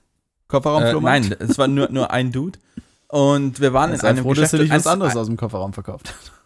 Kofferraum 0.46 0.84
äh, 0.84 0.90
Flohmarkt? 0.90 1.30
nein, 1.30 1.38
es 1.40 1.58
war 1.58 1.66
nur, 1.66 1.90
nur 1.90 2.12
ein 2.12 2.30
Dude. 2.30 2.58
Und 3.08 3.60
wir 3.60 3.72
waren 3.72 3.92
in 3.92 4.00
einem 4.02 4.22
froh, 4.22 4.30
Geschäft, 4.30 4.52
dass 4.52 4.60
er 4.60 4.64
nicht 4.64 4.72
was 4.72 4.86
anderes 4.86 5.16
aus 5.16 5.26
dem 5.26 5.36
Kofferraum 5.36 5.72
verkauft 5.72 6.10
hat. 6.10 6.37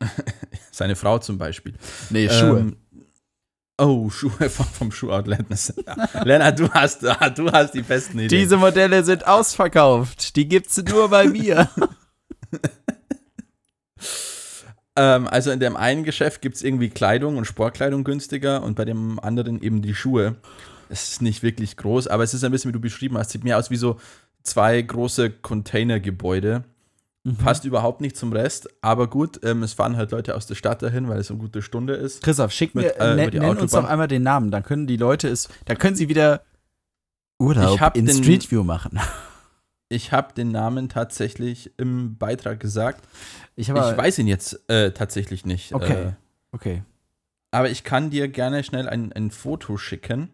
Seine 0.70 0.96
Frau 0.96 1.18
zum 1.18 1.38
Beispiel. 1.38 1.74
Nee, 2.10 2.28
Schuhe. 2.28 2.60
Ähm, 2.60 2.76
oh, 3.78 4.10
Schuhe 4.10 4.50
vom, 4.50 4.92
Schuhoutlet. 4.92 5.46
Lennart, 6.24 6.58
du 6.58 6.70
hast, 6.70 7.02
du 7.02 7.52
hast 7.52 7.74
die 7.74 7.82
besten 7.82 8.18
Ideen. 8.18 8.28
Diese 8.28 8.56
Modelle 8.56 9.04
sind 9.04 9.26
ausverkauft. 9.26 10.36
Die 10.36 10.48
gibt's 10.48 10.76
nur 10.82 11.08
bei 11.08 11.26
mir. 11.26 11.68
ähm, 14.96 15.28
also 15.28 15.50
in 15.50 15.60
dem 15.60 15.76
einen 15.76 16.04
Geschäft 16.04 16.42
gibt 16.42 16.56
es 16.56 16.62
irgendwie 16.62 16.90
Kleidung 16.90 17.36
und 17.36 17.44
Sportkleidung 17.44 18.04
günstiger 18.04 18.62
und 18.62 18.76
bei 18.76 18.84
dem 18.84 19.18
anderen 19.20 19.60
eben 19.62 19.82
die 19.82 19.94
Schuhe. 19.94 20.36
es 20.88 21.12
ist 21.12 21.22
nicht 21.22 21.42
wirklich 21.42 21.76
groß, 21.76 22.06
aber 22.08 22.22
es 22.24 22.34
ist 22.34 22.44
ein 22.44 22.52
bisschen, 22.52 22.70
wie 22.70 22.74
du 22.74 22.80
beschrieben 22.80 23.18
hast, 23.18 23.30
sieht 23.30 23.44
mehr 23.44 23.58
aus 23.58 23.70
wie 23.70 23.76
so 23.76 24.00
zwei 24.42 24.80
große 24.80 25.30
Containergebäude. 25.30 26.64
Mhm. 27.24 27.36
Passt 27.36 27.64
überhaupt 27.66 28.00
nicht 28.00 28.16
zum 28.16 28.32
Rest, 28.32 28.68
aber 28.80 29.06
gut, 29.06 29.40
ähm, 29.44 29.62
es 29.62 29.74
fahren 29.74 29.96
halt 29.96 30.10
Leute 30.10 30.34
aus 30.34 30.46
der 30.46 30.54
Stadt 30.54 30.80
dahin, 30.82 31.06
weil 31.08 31.18
es 31.18 31.30
eine 31.30 31.38
gute 31.38 31.60
Stunde 31.60 31.92
ist. 31.94 32.22
Christoph, 32.22 32.50
schick 32.50 32.74
Mit, 32.74 32.84
mir, 32.86 32.96
äh, 32.98 33.14
ne- 33.16 33.30
die 33.30 33.38
nenn 33.40 33.58
uns 33.58 33.72
doch 33.72 33.84
einmal 33.84 34.08
den 34.08 34.22
Namen, 34.22 34.50
dann 34.50 34.62
können 34.62 34.86
die 34.86 34.96
Leute 34.96 35.28
es, 35.28 35.48
dann 35.66 35.76
können 35.76 35.96
sie 35.96 36.08
wieder 36.08 36.42
Urlaub 37.38 37.74
Ich 37.74 37.80
hab 37.80 37.96
in 37.96 38.06
den- 38.06 38.16
Street 38.16 38.50
View 38.50 38.64
machen. 38.64 38.98
Ich 39.92 40.12
habe 40.12 40.32
den 40.34 40.52
Namen 40.52 40.88
tatsächlich 40.88 41.72
im 41.76 42.16
Beitrag 42.16 42.60
gesagt. 42.60 43.02
Ich, 43.56 43.70
ich 43.70 43.74
weiß 43.74 44.20
ihn 44.20 44.28
jetzt 44.28 44.60
äh, 44.70 44.92
tatsächlich 44.92 45.44
nicht. 45.44 45.74
Okay. 45.74 45.92
Äh, 45.92 46.12
Okay. 46.52 46.82
aber 47.50 47.70
ich 47.70 47.82
kann 47.82 48.08
dir 48.08 48.28
gerne 48.28 48.62
schnell 48.62 48.88
ein, 48.88 49.12
ein 49.12 49.32
Foto 49.32 49.76
schicken. 49.78 50.30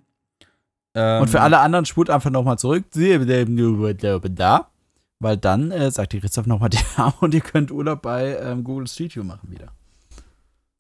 Ähm, 0.95 1.23
Und 1.23 1.29
für 1.31 1.41
alle 1.41 1.61
anderen 1.61 1.87
spult 1.87 2.11
einfach 2.11 2.29
nochmal 2.29 2.59
zurück. 2.59 2.85
Da. 2.93 4.71
Weil 5.19 5.37
dann 5.37 5.71
äh, 5.71 5.91
sagt 5.91 6.13
die 6.13 6.21
Christoph 6.21 6.47
nochmal 6.47 6.69
den 6.71 6.81
Namen 6.97 7.15
und 7.21 7.35
ihr 7.35 7.41
könnt 7.41 7.71
Urlaub 7.71 8.03
bei 8.03 8.37
ähm, 8.39 8.65
Google 8.65 8.87
Street 8.87 9.15
View 9.17 9.25
machen 9.25 9.51
wieder. 9.51 9.73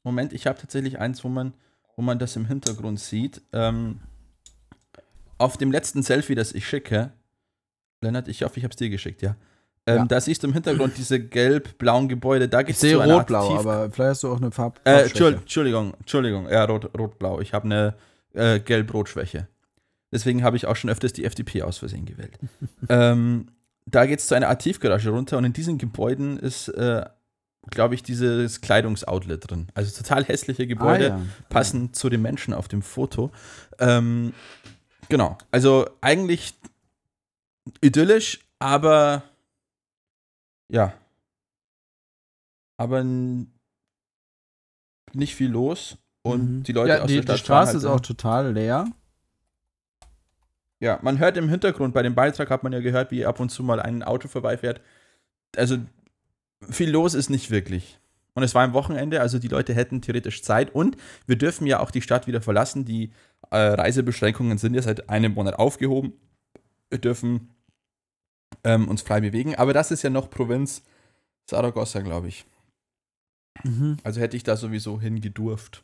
Moment, 0.04 0.32
ich 0.32 0.46
habe 0.46 0.58
tatsächlich 0.58 0.98
eins, 0.98 1.24
wo 1.24 1.28
man, 1.28 1.54
wo 1.96 2.02
man 2.02 2.18
das 2.18 2.36
im 2.36 2.46
Hintergrund 2.46 3.00
sieht. 3.00 3.42
Ähm, 3.52 4.00
auf 5.38 5.56
dem 5.56 5.72
letzten 5.72 6.02
Selfie, 6.02 6.34
das 6.34 6.52
ich 6.52 6.66
schicke, 6.68 7.12
Lennart, 8.02 8.28
ich 8.28 8.42
hoffe, 8.42 8.58
ich 8.58 8.64
habe 8.64 8.70
es 8.72 8.76
dir 8.76 8.88
geschickt, 8.90 9.22
ja. 9.22 9.36
Ähm, 9.86 9.96
Ja. 9.98 10.04
Da 10.04 10.20
siehst 10.20 10.42
du 10.42 10.48
im 10.48 10.52
Hintergrund 10.52 10.94
diese 10.96 11.18
gelb-blauen 11.20 12.08
Gebäude. 12.08 12.48
Da 12.48 12.60
Ich 12.60 12.66
gibt 12.66 12.74
es 12.76 12.80
sehe 12.82 12.94
so 12.96 13.02
rot-blau, 13.02 13.58
aber 13.58 13.90
vielleicht 13.90 14.10
hast 14.10 14.22
du 14.22 14.32
auch 14.32 14.36
eine 14.36 14.50
Farb. 14.50 14.80
Äh, 14.84 15.02
Entschuldigung, 15.04 15.94
Entschuldigung, 15.98 16.48
ja, 16.48 16.64
rot- 16.64 16.90
rot-blau. 16.98 17.40
ich 17.40 17.52
habe 17.54 17.64
eine 17.64 17.94
äh, 18.34 18.60
gelb-rot-Schwäche. 18.60 19.48
Deswegen 20.12 20.44
habe 20.44 20.56
ich 20.56 20.66
auch 20.66 20.76
schon 20.76 20.90
öfters 20.90 21.12
die 21.12 21.24
FDP 21.24 21.62
aus 21.62 21.78
Versehen 21.78 22.04
gewählt. 22.06 22.38
ähm, 22.88 23.48
da 23.86 24.04
geht 24.06 24.18
es 24.20 24.26
zu 24.26 24.34
einer 24.34 24.48
Art 24.48 24.62
Tiefgarage 24.62 25.10
runter 25.10 25.38
und 25.38 25.44
in 25.44 25.52
diesen 25.52 25.78
Gebäuden 25.78 26.38
ist, 26.38 26.68
äh, 26.68 27.04
glaube 27.70 27.94
ich, 27.94 28.02
dieses 28.02 28.60
Kleidungsoutlet 28.60 29.48
drin. 29.50 29.68
Also 29.74 29.96
total 29.96 30.24
hässliche 30.24 30.66
Gebäude, 30.66 31.14
Ah, 31.14 31.18
ja. 31.18 31.22
passend 31.48 31.96
zu 31.96 32.08
den 32.08 32.22
Menschen 32.22 32.52
auf 32.54 32.68
dem 32.68 32.82
Foto. 32.82 33.30
Ähm, 33.78 34.34
genau, 35.08 35.36
also 35.50 35.88
eigentlich 36.00 36.54
idyllisch, 37.80 38.40
aber 38.58 39.22
ja. 40.68 40.92
Aber 42.78 43.02
nicht 45.12 45.34
viel 45.34 45.48
los 45.50 45.96
und 46.22 46.58
Mhm. 46.58 46.62
die 46.64 46.72
Leute 46.72 46.88
ja, 46.90 47.00
aus 47.02 47.06
die, 47.08 47.14
der 47.16 47.22
Stadt 47.22 47.36
die 47.36 47.40
Straße 47.40 47.66
fahren 47.72 47.76
ist 47.78 47.84
halt 47.88 47.94
auch 47.94 48.00
total 48.00 48.52
leer. 48.52 48.86
Ja, 50.80 50.98
man 51.02 51.18
hört 51.18 51.36
im 51.36 51.48
Hintergrund, 51.48 51.94
bei 51.94 52.02
dem 52.02 52.14
Beitrag 52.14 52.50
hat 52.50 52.62
man 52.62 52.72
ja 52.72 52.80
gehört, 52.80 53.10
wie 53.10 53.24
ab 53.24 53.40
und 53.40 53.48
zu 53.48 53.62
mal 53.62 53.80
ein 53.80 54.02
Auto 54.02 54.28
vorbeifährt. 54.28 54.80
Also 55.56 55.78
viel 56.68 56.90
los 56.90 57.14
ist 57.14 57.30
nicht 57.30 57.50
wirklich. 57.50 57.98
Und 58.34 58.42
es 58.42 58.54
war 58.54 58.62
ein 58.62 58.74
Wochenende, 58.74 59.22
also 59.22 59.38
die 59.38 59.48
Leute 59.48 59.72
hätten 59.72 60.02
theoretisch 60.02 60.42
Zeit. 60.42 60.74
Und 60.74 60.98
wir 61.26 61.36
dürfen 61.36 61.66
ja 61.66 61.80
auch 61.80 61.90
die 61.90 62.02
Stadt 62.02 62.26
wieder 62.26 62.42
verlassen. 62.42 62.84
Die 62.84 63.10
äh, 63.50 63.56
Reisebeschränkungen 63.56 64.58
sind 64.58 64.74
ja 64.74 64.82
seit 64.82 65.08
einem 65.08 65.32
Monat 65.32 65.58
aufgehoben. 65.58 66.12
Wir 66.90 66.98
dürfen 66.98 67.54
ähm, 68.62 68.88
uns 68.88 69.00
frei 69.00 69.22
bewegen. 69.22 69.54
Aber 69.54 69.72
das 69.72 69.90
ist 69.90 70.02
ja 70.02 70.10
noch 70.10 70.28
Provinz 70.28 70.82
Saragossa, 71.48 72.00
glaube 72.00 72.28
ich. 72.28 72.44
Mhm. 73.64 73.96
Also 74.02 74.20
hätte 74.20 74.36
ich 74.36 74.42
da 74.42 74.56
sowieso 74.56 75.00
hingedurft. 75.00 75.82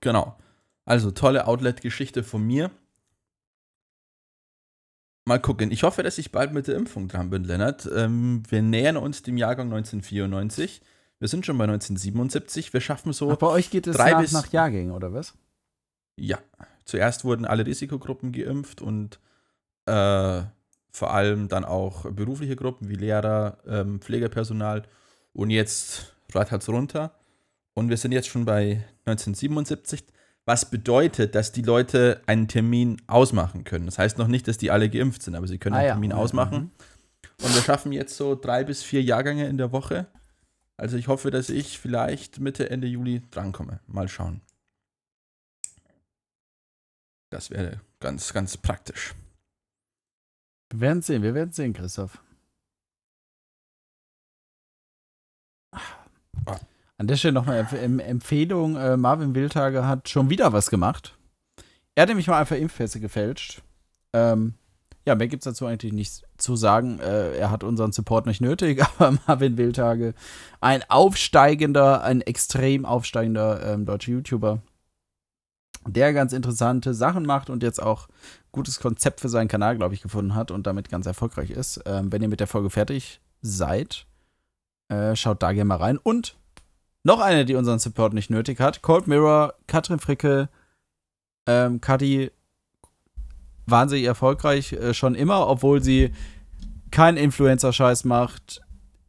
Genau. 0.00 0.38
Also 0.84 1.10
tolle 1.10 1.46
Outlet-Geschichte 1.46 2.22
von 2.24 2.42
mir. 2.44 2.70
Mal 5.24 5.38
gucken. 5.40 5.70
Ich 5.70 5.84
hoffe, 5.84 6.02
dass 6.02 6.18
ich 6.18 6.32
bald 6.32 6.52
mit 6.52 6.66
der 6.66 6.74
Impfung 6.76 7.06
dran 7.08 7.30
bin, 7.30 7.44
Lennart. 7.44 7.88
Ähm, 7.94 8.42
wir 8.48 8.60
nähern 8.62 8.96
uns 8.96 9.22
dem 9.22 9.36
Jahrgang 9.36 9.66
1994. 9.72 10.82
Wir 11.20 11.28
sind 11.28 11.46
schon 11.46 11.56
bei 11.58 11.64
1977. 11.64 12.72
Wir 12.72 12.80
schaffen 12.80 13.12
so, 13.12 13.30
Ach, 13.30 13.36
bei 13.36 13.46
euch 13.46 13.70
geht 13.70 13.86
es 13.86 13.96
drei 13.96 14.10
nach, 14.12 14.20
bis- 14.20 14.32
nach 14.32 14.52
Jahrgängen, 14.52 14.92
oder 14.92 15.12
was? 15.12 15.34
ja. 16.16 16.38
Zuerst 16.84 17.24
wurden 17.24 17.44
alle 17.44 17.64
Risikogruppen 17.64 18.32
geimpft 18.32 18.82
und 18.82 19.20
äh, 19.86 20.42
vor 20.90 21.14
allem 21.14 21.46
dann 21.46 21.64
auch 21.64 22.10
berufliche 22.10 22.56
Gruppen 22.56 22.88
wie 22.88 22.96
Lehrer, 22.96 23.58
ähm, 23.68 24.00
Pflegepersonal. 24.00 24.82
Und 25.32 25.50
jetzt 25.50 26.12
rattert 26.34 26.60
es 26.62 26.68
runter. 26.68 27.14
Und 27.74 27.88
wir 27.88 27.96
sind 27.96 28.10
jetzt 28.10 28.26
schon 28.26 28.44
bei 28.44 28.84
1977, 29.06 30.02
was 30.44 30.68
bedeutet, 30.70 31.34
dass 31.34 31.52
die 31.52 31.62
Leute 31.62 32.20
einen 32.26 32.48
Termin 32.48 33.00
ausmachen 33.06 33.64
können. 33.64 33.86
Das 33.86 33.98
heißt 33.98 34.18
noch 34.18 34.26
nicht, 34.28 34.48
dass 34.48 34.58
die 34.58 34.70
alle 34.70 34.90
geimpft 34.90 35.22
sind, 35.22 35.34
aber 35.36 35.46
sie 35.46 35.58
können 35.58 35.76
Ah, 35.76 35.78
einen. 35.78 35.88
Termin 35.90 36.10
Ja, 36.10 36.16
ausmachen. 36.16 36.72
Und 37.42 37.54
wir 37.54 37.62
schaffen 37.62 37.92
jetzt 37.92 38.16
so 38.16 38.34
drei 38.34 38.64
bis 38.64 38.82
vier 38.82 39.02
Jahrgänge 39.02 39.46
in 39.48 39.56
der 39.58 39.72
Woche. 39.72 40.06
Also 40.76 40.96
ich 40.96 41.06
hoffe, 41.08 41.30
dass 41.30 41.48
ich 41.48 41.78
vielleicht 41.78 42.40
Mitte, 42.40 42.70
Ende 42.70 42.88
Juli 42.88 43.22
drankomme. 43.30 43.80
Mal 43.86 44.08
schauen. 44.08 44.40
Das 47.30 47.50
wäre 47.50 47.80
ganz, 48.00 48.32
ganz 48.32 48.56
praktisch. 48.56 49.14
Wir 50.70 50.80
werden 50.80 51.02
sehen, 51.02 51.22
wir 51.22 51.34
werden 51.34 51.52
sehen, 51.52 51.72
Christoph. 51.72 52.18
Ah. 56.46 56.58
An 57.02 57.08
der 57.08 57.16
Stelle 57.16 57.34
nochmal 57.34 57.58
Empf 57.58 57.72
Em- 57.72 57.98
Empfehlung: 57.98 58.76
äh, 58.76 58.96
Marvin 58.96 59.34
Wildtage 59.34 59.84
hat 59.84 60.08
schon 60.08 60.30
wieder 60.30 60.52
was 60.52 60.70
gemacht. 60.70 61.18
Er 61.96 62.02
hat 62.02 62.08
nämlich 62.08 62.28
mal 62.28 62.38
einfach 62.38 62.54
Impfpässe 62.54 63.00
gefälscht. 63.00 63.60
Ähm, 64.12 64.54
ja, 65.04 65.16
mehr 65.16 65.26
gibt 65.26 65.44
es 65.44 65.52
dazu 65.52 65.66
eigentlich 65.66 65.92
nichts 65.92 66.22
zu 66.38 66.54
sagen. 66.54 67.00
Äh, 67.00 67.36
er 67.36 67.50
hat 67.50 67.64
unseren 67.64 67.90
Support 67.90 68.26
nicht 68.26 68.40
nötig, 68.40 68.84
aber 68.98 69.18
Marvin 69.26 69.56
Wildtage, 69.56 70.14
ein 70.60 70.84
aufsteigender, 70.88 72.04
ein 72.04 72.20
extrem 72.20 72.84
aufsteigender 72.86 73.72
ähm, 73.72 73.84
deutscher 73.84 74.12
YouTuber, 74.12 74.62
der 75.84 76.12
ganz 76.12 76.32
interessante 76.32 76.94
Sachen 76.94 77.26
macht 77.26 77.50
und 77.50 77.64
jetzt 77.64 77.82
auch 77.82 78.06
gutes 78.52 78.78
Konzept 78.78 79.18
für 79.18 79.28
seinen 79.28 79.48
Kanal, 79.48 79.76
glaube 79.76 79.94
ich, 79.94 80.02
gefunden 80.02 80.36
hat 80.36 80.52
und 80.52 80.68
damit 80.68 80.88
ganz 80.88 81.06
erfolgreich 81.06 81.50
ist. 81.50 81.80
Ähm, 81.84 82.12
wenn 82.12 82.22
ihr 82.22 82.28
mit 82.28 82.38
der 82.38 82.46
Folge 82.46 82.70
fertig 82.70 83.20
seid, 83.40 84.06
äh, 84.86 85.16
schaut 85.16 85.42
da 85.42 85.50
gerne 85.50 85.64
mal 85.64 85.78
rein. 85.78 85.98
Und 85.98 86.36
noch 87.04 87.20
eine, 87.20 87.44
die 87.44 87.54
unseren 87.54 87.78
Support 87.78 88.14
nicht 88.14 88.30
nötig 88.30 88.60
hat: 88.60 88.82
Cold 88.82 89.06
Mirror, 89.06 89.54
Katrin 89.66 89.98
Fricke, 89.98 90.48
ähm, 91.46 91.80
Kati, 91.80 92.30
wahnsinnig 93.66 94.06
erfolgreich 94.06 94.72
äh, 94.72 94.94
schon 94.94 95.14
immer, 95.14 95.48
obwohl 95.48 95.82
sie 95.82 96.12
keinen 96.90 97.16
Influencer-Scheiß 97.16 98.04
macht, 98.04 98.60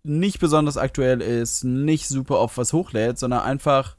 nicht 0.03 0.39
besonders 0.39 0.77
aktuell 0.77 1.21
ist, 1.21 1.63
nicht 1.63 2.07
super 2.07 2.39
oft 2.39 2.57
was 2.57 2.73
hochlädt, 2.73 3.19
sondern 3.19 3.41
einfach 3.41 3.95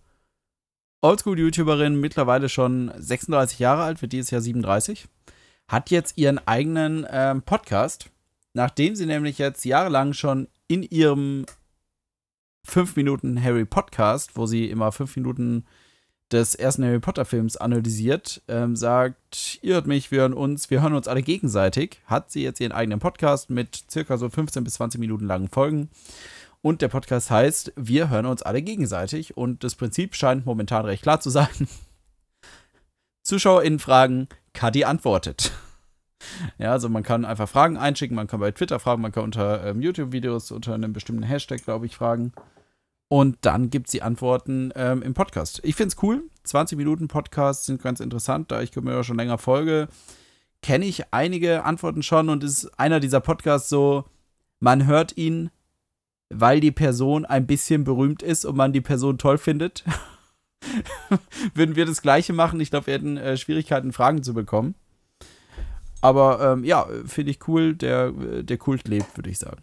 Oldschool-YouTuberin, 1.03 2.01
mittlerweile 2.01 2.49
schon 2.49 2.93
36 2.97 3.59
Jahre 3.59 3.83
alt, 3.83 4.01
wird 4.01 4.13
dieses 4.13 4.31
Jahr 4.31 4.41
37, 4.41 5.07
hat 5.69 5.91
jetzt 5.91 6.17
ihren 6.17 6.39
eigenen 6.47 7.07
ähm, 7.11 7.43
Podcast, 7.43 8.11
nachdem 8.55 8.97
sie 8.97 9.07
nämlich 9.07 9.39
jetzt 9.39 9.65
jahrelang 9.65 10.15
schon 10.15 10.49
in 10.67 10.83
ihrem 10.83 11.45
5 12.65 12.97
Minuten 12.97 13.43
Harry 13.43 13.65
Podcast, 13.65 14.37
wo 14.37 14.47
sie 14.47 14.71
immer 14.71 14.93
5 14.93 15.17
Minuten 15.17 15.65
des 16.33 16.55
ersten 16.55 16.85
Harry 16.85 17.01
Potter 17.01 17.25
Films 17.25 17.57
analysiert, 17.57 18.43
ähm, 18.49 18.77
sagt, 18.77 19.59
ihr 19.63 19.75
hört 19.75 19.87
mich, 19.87 20.11
wir 20.11 20.21
hören 20.21 20.33
uns, 20.33 20.71
wir 20.71 20.83
hören 20.83 20.95
uns 20.95 21.07
alle 21.07 21.23
gegenseitig, 21.23 22.01
hat 22.07 22.31
sie 22.31 22.43
jetzt 22.43 22.61
ihren 22.61 22.73
eigenen 22.73 22.99
Podcast 22.99 23.51
mit 23.51 23.85
circa 23.91 24.17
so 24.17 24.29
15 24.29 24.65
bis 24.65 24.75
20 24.75 24.99
Minuten 24.99 25.27
langen 25.27 25.49
Folgen. 25.49 25.91
Und 26.65 26.81
der 26.81 26.89
Podcast 26.89 27.31
heißt, 27.31 27.75
wir 27.77 28.09
hören 28.09 28.25
uns 28.25 28.43
alle 28.43 28.63
gegenseitig. 28.63 29.37
Und 29.37 29.65
das 29.65 29.75
Prinzip 29.75 30.15
scheint 30.15 30.47
momentan 30.47 30.87
recht 30.87 31.03
klar 31.03 31.21
zu 31.21 31.29
sein. 31.29 31.69
ZuschauerInnen 33.23 33.79
fragen, 33.79 34.29
Kadi 34.55 34.85
antwortet. 34.85 35.53
Ja, 36.59 36.73
also 36.73 36.89
man 36.89 37.03
kann 37.03 37.25
einfach 37.25 37.49
Fragen 37.49 37.77
einschicken, 37.77 38.17
man 38.17 38.27
kann 38.27 38.41
bei 38.41 38.51
Twitter 38.51 38.79
fragen, 38.79 39.03
man 39.03 39.13
kann 39.13 39.25
unter 39.25 39.65
ähm, 39.65 39.81
YouTube-Videos 39.81 40.51
unter 40.51 40.75
einem 40.75 40.93
bestimmten 40.93 41.23
Hashtag, 41.23 41.65
glaube 41.65 41.87
ich, 41.87 41.97
fragen. 41.97 42.33
Und 43.09 43.39
dann 43.43 43.71
gibt 43.71 43.87
es 43.87 43.93
die 43.93 44.03
Antworten 44.03 44.73
ähm, 44.75 45.03
im 45.03 45.15
Podcast. 45.15 45.61
Ich 45.63 45.77
finde 45.77 45.95
es 45.95 46.03
cool. 46.03 46.25
20 46.45 46.77
Minuten 46.77 47.09
Podcasts 47.09 47.67
sind 47.67 47.83
ganz 47.83 48.01
interessant, 48.01 48.51
da 48.51 48.61
ich 48.61 48.75
mir 48.75 48.93
ja 48.93 49.05
schon 49.05 49.17
länger 49.17 49.39
folge. 49.39 49.89
Kenne 50.63 50.87
ich 50.87 51.13
einige 51.13 51.65
Antworten 51.65 52.03
schon 52.03 52.29
und 52.29 52.43
ist 52.43 52.79
einer 52.79 53.01
dieser 53.01 53.21
Podcasts 53.21 53.69
so, 53.69 54.05
man 54.61 54.87
hört 54.87 55.17
ihn, 55.17 55.51
weil 56.31 56.61
die 56.61 56.73
Person 56.73 57.25
ein 57.25 57.47
bisschen 57.47 57.85
berühmt 57.85 58.23
ist 58.23 58.45
und 58.45 58.57
man 58.57 58.73
die 58.73 58.81
Person 58.81 59.19
toll 59.19 59.39
findet. 59.39 59.85
Würden 61.55 61.77
wir 61.77 61.87
das 61.87 62.03
Gleiche 62.03 62.33
machen? 62.33 62.61
Ich 62.61 62.71
glaube, 62.71 62.87
wir 62.87 62.95
hätten 62.95 63.17
äh, 63.17 63.37
Schwierigkeiten, 63.37 63.93
Fragen 63.93 64.23
zu 64.23 64.33
bekommen. 64.35 64.75
Aber 66.05 66.41
ähm, 66.53 66.65
ja, 66.65 66.87
finde 67.07 67.31
ich 67.31 67.49
cool. 67.49 67.75
Der, 67.75 68.13
der 68.43 68.59
Kult 68.59 68.87
lebt, 68.89 69.17
würde 69.17 69.31
ich 69.31 69.39
sagen. 69.39 69.63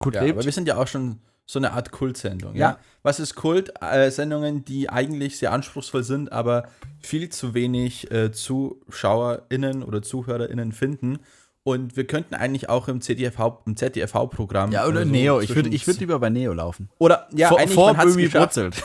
Kult 0.00 0.14
Ja, 0.16 0.22
lebt. 0.22 0.36
aber 0.38 0.44
wir 0.44 0.52
sind 0.52 0.66
ja 0.68 0.76
auch 0.76 0.86
schon 0.88 1.20
so 1.46 1.58
eine 1.58 1.72
Art 1.72 1.90
Kultsendung. 1.92 2.54
Ja. 2.54 2.70
Ja. 2.70 2.78
Was 3.02 3.20
ist 3.20 3.34
Kult? 3.34 3.72
Äh, 3.80 4.10
Sendungen, 4.10 4.64
die 4.64 4.88
eigentlich 4.90 5.38
sehr 5.38 5.52
anspruchsvoll 5.52 6.02
sind, 6.02 6.32
aber 6.32 6.68
viel 7.00 7.28
zu 7.28 7.54
wenig 7.54 8.10
äh, 8.10 8.30
ZuschauerInnen 8.32 9.82
oder 9.82 10.02
ZuhörerInnen 10.02 10.72
finden. 10.72 11.18
Und 11.64 11.96
wir 11.96 12.06
könnten 12.06 12.34
eigentlich 12.34 12.68
auch 12.68 12.88
im 12.88 13.00
ZDF-Haupt- 13.00 13.66
im 13.68 13.76
ZDF-Programm. 13.76 14.72
ja, 14.72 14.86
oder 14.86 15.02
äh, 15.02 15.04
so 15.04 15.10
Neo. 15.10 15.40
Ich 15.40 15.54
würde 15.54 15.68
ich 15.70 15.86
würd 15.86 16.00
lieber 16.00 16.18
bei 16.18 16.28
Neo 16.30 16.52
laufen. 16.52 16.88
Oder 16.98 17.28
ja, 17.32 17.48
vor 17.48 17.58
eigentlich, 17.60 17.74
vor 17.74 17.94
man 17.94 18.16
geschafft. 18.16 18.54
brutzelt. 18.54 18.82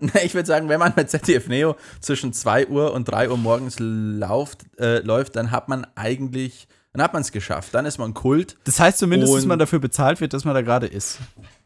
Ich 0.24 0.34
würde 0.34 0.46
sagen, 0.46 0.68
wenn 0.68 0.78
man 0.78 0.92
mit 0.96 1.10
ZDF 1.10 1.48
Neo 1.48 1.76
zwischen 2.00 2.32
2 2.32 2.68
Uhr 2.68 2.92
und 2.92 3.04
3 3.04 3.30
Uhr 3.30 3.36
morgens 3.36 3.76
lauft, 3.78 4.64
äh, 4.78 4.98
läuft, 4.98 5.36
dann 5.36 5.50
hat 5.50 5.68
man 5.68 5.86
eigentlich, 5.94 6.66
dann 6.92 7.02
hat 7.02 7.12
man 7.12 7.22
es 7.22 7.32
geschafft. 7.32 7.74
Dann 7.74 7.86
ist 7.86 7.98
man 7.98 8.14
Kult. 8.14 8.56
Das 8.64 8.80
heißt 8.80 8.98
zumindest, 8.98 9.34
dass 9.34 9.46
man 9.46 9.58
dafür 9.58 9.78
bezahlt 9.78 10.20
wird, 10.20 10.32
dass 10.32 10.44
man 10.44 10.54
da 10.54 10.62
gerade 10.62 10.86
ist. 10.86 11.18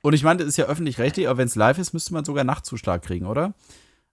Und 0.02 0.12
ich 0.12 0.22
meine, 0.22 0.38
das 0.38 0.48
ist 0.48 0.56
ja 0.56 0.66
öffentlich-rechtlich, 0.66 1.28
aber 1.28 1.38
wenn 1.38 1.48
es 1.48 1.54
live 1.54 1.78
ist, 1.78 1.92
müsste 1.92 2.12
man 2.14 2.24
sogar 2.24 2.44
Nachtzuschlag 2.44 3.02
kriegen, 3.02 3.26
oder? 3.26 3.54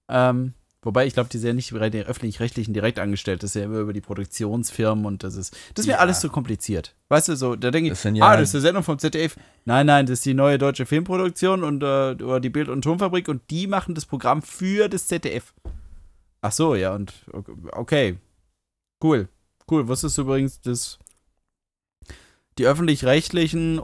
Ähm, 0.09 0.53
wobei, 0.85 1.05
ich 1.05 1.13
glaube, 1.13 1.27
die 1.29 1.37
sind 1.37 1.47
ja 1.49 1.53
nicht 1.53 1.73
bei 1.73 1.89
den 1.89 2.05
öffentlich-rechtlichen 2.05 2.73
direkt 2.73 2.97
angestellt. 2.99 3.43
Das 3.43 3.49
ist 3.51 3.55
ja 3.55 3.63
immer 3.65 3.79
über 3.79 3.91
die 3.91 3.99
Produktionsfirmen 3.99 5.05
und 5.05 5.23
das 5.23 5.35
ist. 5.35 5.51
Das 5.73 5.83
ist 5.83 5.87
mir 5.87 5.93
Ja. 5.93 5.99
alles 5.99 6.21
so 6.21 6.29
kompliziert. 6.29 6.95
Weißt 7.09 7.27
du, 7.27 7.35
so, 7.35 7.57
da 7.57 7.69
denke 7.71 7.91
ich, 7.91 7.99
sind 7.99 8.15
ja- 8.15 8.25
ah, 8.25 8.37
das 8.37 8.49
ist 8.49 8.55
eine 8.55 8.61
Sendung 8.61 8.83
vom 8.83 8.97
ZDF. 8.97 9.35
Nein, 9.65 9.85
nein, 9.87 10.05
das 10.05 10.19
ist 10.19 10.25
die 10.25 10.33
neue 10.33 10.57
deutsche 10.57 10.85
Filmproduktion 10.85 11.65
und 11.65 11.83
äh, 11.83 12.15
oder 12.23 12.39
die 12.39 12.49
Bild- 12.49 12.69
und 12.69 12.83
Tonfabrik 12.83 13.27
und 13.27 13.41
die 13.49 13.67
machen 13.67 13.93
das 13.95 14.05
Programm 14.05 14.41
für 14.41 14.87
das 14.87 15.07
ZDF. 15.07 15.53
Ach 16.41 16.53
so, 16.53 16.75
ja, 16.75 16.95
und 16.95 17.13
okay. 17.73 18.17
Cool. 19.03 19.27
Cool. 19.69 19.87
Wusstest 19.87 20.17
du 20.17 20.21
übrigens, 20.21 20.61
dass 20.61 20.99
die 22.57 22.65
öffentlich-rechtlichen 22.67 23.81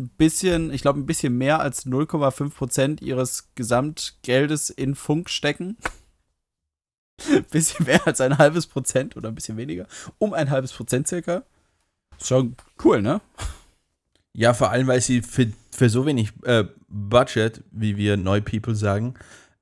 ein 0.00 0.10
bisschen, 0.16 0.72
ich 0.72 0.82
glaube, 0.82 1.00
ein 1.00 1.06
bisschen 1.06 1.36
mehr 1.36 1.60
als 1.60 1.84
0,5 1.84 2.50
Prozent 2.54 3.02
ihres 3.02 3.48
Gesamtgeldes 3.56 4.70
in 4.70 4.94
Funk 4.94 5.28
stecken. 5.28 5.76
Ein 7.30 7.44
bisschen 7.50 7.86
mehr 7.86 8.06
als 8.06 8.20
ein 8.20 8.38
halbes 8.38 8.66
Prozent 8.66 9.16
oder 9.16 9.28
ein 9.28 9.34
bisschen 9.34 9.56
weniger. 9.56 9.86
Um 10.18 10.32
ein 10.34 10.50
halbes 10.50 10.72
Prozent 10.72 11.08
circa. 11.08 11.42
Ist 12.18 12.28
schon 12.28 12.56
cool, 12.84 13.02
ne? 13.02 13.20
Ja, 14.34 14.54
vor 14.54 14.70
allem, 14.70 14.86
weil 14.86 15.00
sie 15.00 15.22
für, 15.22 15.50
für 15.72 15.88
so 15.88 16.06
wenig 16.06 16.32
äh, 16.44 16.64
Budget, 16.88 17.62
wie 17.72 17.96
wir 17.96 18.16
Neu 18.16 18.40
People 18.40 18.74
sagen, 18.74 19.14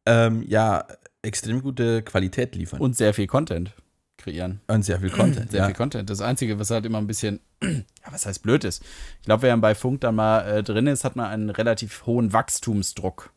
ähm, 0.04 0.42
ja, 0.46 0.86
extrem 1.22 1.62
gute 1.62 2.02
Qualität 2.02 2.54
liefern. 2.54 2.80
Und 2.80 2.96
sehr 2.96 3.14
viel 3.14 3.26
Content 3.26 3.72
kreieren. 4.26 4.60
Und 4.66 4.84
sehr 4.84 5.00
viel 5.00 5.10
Content. 5.10 5.50
Sehr 5.52 5.60
ja. 5.60 5.66
viel 5.66 5.74
Content. 5.74 6.10
Das 6.10 6.20
Einzige, 6.20 6.58
was 6.58 6.70
halt 6.70 6.84
immer 6.84 6.98
ein 6.98 7.06
bisschen, 7.06 7.40
ja, 7.62 8.10
was 8.10 8.26
heißt 8.26 8.42
blöd 8.42 8.64
ist. 8.64 8.82
Ich 9.20 9.26
glaube, 9.26 9.42
wer 9.42 9.56
bei 9.56 9.74
Funk 9.74 10.00
dann 10.00 10.16
mal 10.16 10.40
äh, 10.40 10.62
drin 10.62 10.86
ist, 10.86 11.04
hat 11.04 11.16
man 11.16 11.26
einen 11.26 11.50
relativ 11.50 12.06
hohen 12.06 12.32
Wachstumsdruck. 12.32 13.30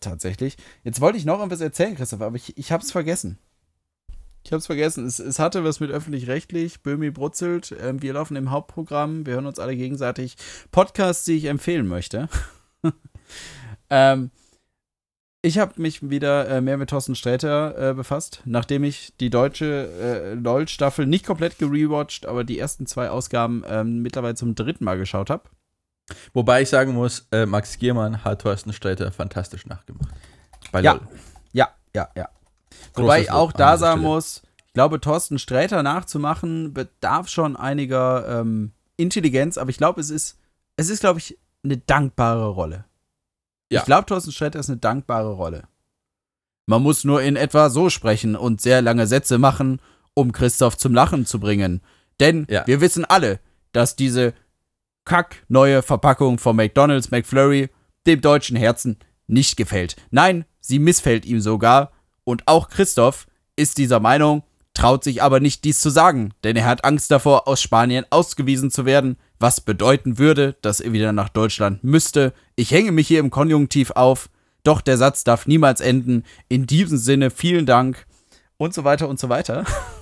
Tatsächlich. 0.00 0.56
Jetzt 0.84 1.00
wollte 1.00 1.18
ich 1.18 1.24
noch 1.24 1.42
etwas 1.42 1.60
erzählen, 1.60 1.96
Christoph, 1.96 2.20
aber 2.20 2.36
ich, 2.36 2.56
ich 2.56 2.72
habe 2.72 2.82
es 2.82 2.92
vergessen. 2.92 3.38
Ich 4.44 4.52
habe 4.52 4.60
es 4.60 4.66
vergessen. 4.66 5.06
Es, 5.06 5.18
es 5.18 5.38
hatte 5.38 5.64
was 5.64 5.80
mit 5.80 5.90
öffentlich-rechtlich. 5.90 6.82
Böhmi 6.82 7.10
brutzelt. 7.10 7.74
Ähm, 7.82 8.00
wir 8.02 8.14
laufen 8.14 8.36
im 8.36 8.50
Hauptprogramm. 8.50 9.26
Wir 9.26 9.34
hören 9.34 9.46
uns 9.46 9.58
alle 9.58 9.76
gegenseitig. 9.76 10.36
Podcasts, 10.70 11.24
die 11.24 11.34
ich 11.34 11.44
empfehlen 11.44 11.86
möchte. 11.86 12.28
ähm, 13.90 14.30
ich 15.42 15.58
habe 15.58 15.80
mich 15.80 16.08
wieder 16.10 16.48
äh, 16.48 16.60
mehr 16.60 16.78
mit 16.78 16.90
Thorsten 16.90 17.14
Sträter 17.14 17.90
äh, 17.90 17.94
befasst, 17.94 18.42
nachdem 18.44 18.84
ich 18.84 19.12
die 19.20 19.30
deutsche 19.30 19.88
äh, 20.00 20.34
LOL-Staffel 20.34 21.06
nicht 21.06 21.26
komplett 21.26 21.58
gerewatcht, 21.58 22.26
aber 22.26 22.42
die 22.42 22.58
ersten 22.58 22.86
zwei 22.86 23.10
Ausgaben 23.10 23.62
ähm, 23.68 24.02
mittlerweile 24.02 24.34
zum 24.34 24.54
dritten 24.54 24.84
Mal 24.84 24.98
geschaut 24.98 25.30
habe. 25.30 25.44
Wobei 26.32 26.62
ich 26.62 26.68
sagen 26.68 26.92
muss, 26.94 27.26
äh, 27.32 27.46
Max 27.46 27.78
Giermann 27.78 28.24
hat 28.24 28.42
Thorsten 28.42 28.72
Sträter 28.72 29.12
fantastisch 29.12 29.66
nachgemacht. 29.66 30.14
Bei 30.72 30.80
Ja. 30.80 30.92
LOL. 30.94 31.08
Ja, 31.52 31.68
ja, 31.94 32.08
ja. 32.16 32.28
Wobei 32.94 33.20
ich 33.22 33.30
auch 33.30 33.52
da 33.52 33.76
sagen 33.76 34.00
Stelle. 34.00 34.14
muss, 34.14 34.42
ich 34.66 34.72
glaube, 34.72 35.00
Thorsten 35.00 35.38
Sträter 35.38 35.82
nachzumachen 35.82 36.72
bedarf 36.74 37.28
schon 37.28 37.56
einiger 37.56 38.40
ähm, 38.40 38.72
Intelligenz, 38.96 39.58
aber 39.58 39.70
ich 39.70 39.78
glaube, 39.78 40.00
es 40.00 40.10
ist, 40.10 40.38
es 40.76 40.88
ist, 40.90 41.00
glaube 41.00 41.18
ich, 41.18 41.38
eine 41.64 41.76
dankbare 41.78 42.48
Rolle. 42.48 42.84
Ja. 43.70 43.80
Ich 43.80 43.86
glaube, 43.86 44.06
Thorsten 44.06 44.32
Sträter 44.32 44.58
ist 44.60 44.70
eine 44.70 44.78
dankbare 44.78 45.32
Rolle. 45.32 45.64
Man 46.66 46.82
muss 46.82 47.04
nur 47.04 47.22
in 47.22 47.36
etwa 47.36 47.70
so 47.70 47.90
sprechen 47.90 48.36
und 48.36 48.60
sehr 48.60 48.82
lange 48.82 49.06
Sätze 49.06 49.38
machen, 49.38 49.80
um 50.14 50.32
Christoph 50.32 50.76
zum 50.76 50.94
Lachen 50.94 51.26
zu 51.26 51.40
bringen. 51.40 51.80
Denn 52.20 52.46
Ja. 52.50 52.66
wir 52.66 52.80
wissen 52.80 53.04
alle, 53.04 53.40
dass 53.72 53.96
diese 53.96 54.34
kack 55.08 55.42
neue 55.48 55.80
Verpackung 55.80 56.36
von 56.38 56.54
McDonald's 56.54 57.10
McFlurry 57.10 57.70
dem 58.06 58.20
deutschen 58.20 58.56
Herzen 58.58 58.98
nicht 59.26 59.56
gefällt. 59.56 59.96
Nein, 60.10 60.44
sie 60.60 60.78
missfällt 60.78 61.24
ihm 61.24 61.40
sogar. 61.40 61.92
Und 62.24 62.46
auch 62.46 62.68
Christoph 62.68 63.26
ist 63.56 63.78
dieser 63.78 64.00
Meinung, 64.00 64.42
traut 64.74 65.02
sich 65.02 65.22
aber 65.22 65.40
nicht 65.40 65.64
dies 65.64 65.80
zu 65.80 65.88
sagen, 65.88 66.34
denn 66.44 66.56
er 66.56 66.66
hat 66.66 66.84
Angst 66.84 67.10
davor, 67.10 67.48
aus 67.48 67.62
Spanien 67.62 68.04
ausgewiesen 68.10 68.70
zu 68.70 68.84
werden, 68.84 69.16
was 69.38 69.62
bedeuten 69.62 70.18
würde, 70.18 70.56
dass 70.60 70.80
er 70.80 70.92
wieder 70.92 71.12
nach 71.12 71.30
Deutschland 71.30 71.82
müsste. 71.82 72.34
Ich 72.54 72.70
hänge 72.70 72.92
mich 72.92 73.08
hier 73.08 73.20
im 73.20 73.30
Konjunktiv 73.30 73.92
auf, 73.92 74.28
doch 74.62 74.82
der 74.82 74.98
Satz 74.98 75.24
darf 75.24 75.46
niemals 75.46 75.80
enden. 75.80 76.24
In 76.50 76.66
diesem 76.66 76.98
Sinne, 76.98 77.30
vielen 77.30 77.64
Dank 77.64 78.06
und 78.58 78.74
so 78.74 78.84
weiter 78.84 79.08
und 79.08 79.18
so 79.18 79.30
weiter. 79.30 79.64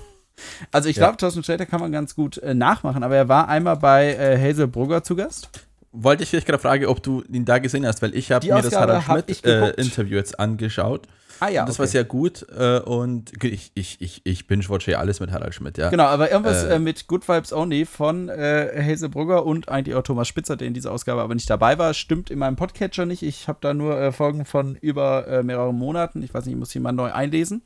Also 0.70 0.88
ich 0.88 0.96
Ja. 0.96 1.04
glaube, 1.04 1.16
Thorsten 1.18 1.42
Sträter 1.42 1.66
kann 1.66 1.80
man 1.80 1.92
ganz 1.92 2.14
gut 2.14 2.38
äh, 2.38 2.54
nachmachen, 2.54 3.02
aber 3.02 3.16
er 3.16 3.28
war 3.28 3.48
einmal 3.48 3.76
bei 3.76 4.14
äh, 4.14 4.38
Hazel 4.38 4.66
Brugger 4.68 5.02
zu 5.02 5.16
Gast. 5.16 5.48
Wollte 5.92 6.22
ich 6.24 6.30
dich 6.30 6.44
gerade 6.44 6.58
fragen, 6.58 6.86
ob 6.86 7.02
du 7.02 7.22
ihn 7.32 7.44
da 7.46 7.58
gesehen 7.58 7.86
hast, 7.86 8.02
weil 8.02 8.14
ich 8.14 8.30
habe 8.30 8.46
mir 8.46 8.60
das 8.60 8.74
Harald 8.76 9.08
hab 9.08 9.30
ich 9.30 9.38
Schmidt 9.38 10.10
äh, 10.10 10.14
jetzt 10.14 10.38
angeschaut. 10.38 11.06
Ah 11.40 11.48
ja, 11.48 11.66
das 11.66 11.78
war 11.78 11.86
sehr 11.86 12.04
gut 12.04 12.46
äh, 12.56 12.78
und 12.80 13.32
ich, 13.44 13.70
ich, 13.74 14.00
ich, 14.00 14.22
ich 14.24 14.46
binge-watche 14.46 14.92
ja 14.92 14.98
alles 15.00 15.20
mit 15.20 15.30
Harald 15.32 15.54
Schmidt, 15.54 15.76
ja. 15.76 15.90
Genau, 15.90 16.04
aber 16.04 16.30
irgendwas 16.30 16.64
Äh. 16.64 16.76
äh, 16.76 16.78
mit 16.78 17.08
Good 17.08 17.28
Vibes 17.28 17.52
Only 17.52 17.84
von 17.84 18.30
äh, 18.30 18.82
Hazel 18.82 19.10
Brugger 19.10 19.44
und 19.44 19.68
eigentlich 19.68 19.94
auch 19.96 20.02
Thomas 20.02 20.28
Spitzer, 20.28 20.56
der 20.56 20.66
in 20.68 20.72
dieser 20.74 20.92
Ausgabe 20.92 21.20
aber 21.20 21.34
nicht 21.34 21.48
dabei 21.50 21.76
war, 21.78 21.92
stimmt 21.92 22.30
in 22.30 22.38
meinem 22.38 22.56
Podcatcher 22.56 23.04
nicht. 23.04 23.22
Ich 23.22 23.48
habe 23.48 23.58
da 23.60 23.74
nur 23.74 24.12
Folgen 24.12 24.46
von 24.46 24.76
über 24.76 25.42
mehreren 25.42 25.76
Monaten. 25.76 26.22
Ich 26.22 26.32
weiß 26.32 26.46
nicht, 26.46 26.54
ich 26.54 26.58
muss 26.58 26.72
jemand 26.72 26.96
neu 26.96 27.12
einlesen. 27.12 27.62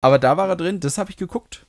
Aber 0.00 0.18
da 0.18 0.36
war 0.36 0.48
er 0.48 0.56
drin, 0.56 0.80
das 0.80 0.98
habe 0.98 1.10
ich 1.10 1.16
geguckt. 1.16 1.66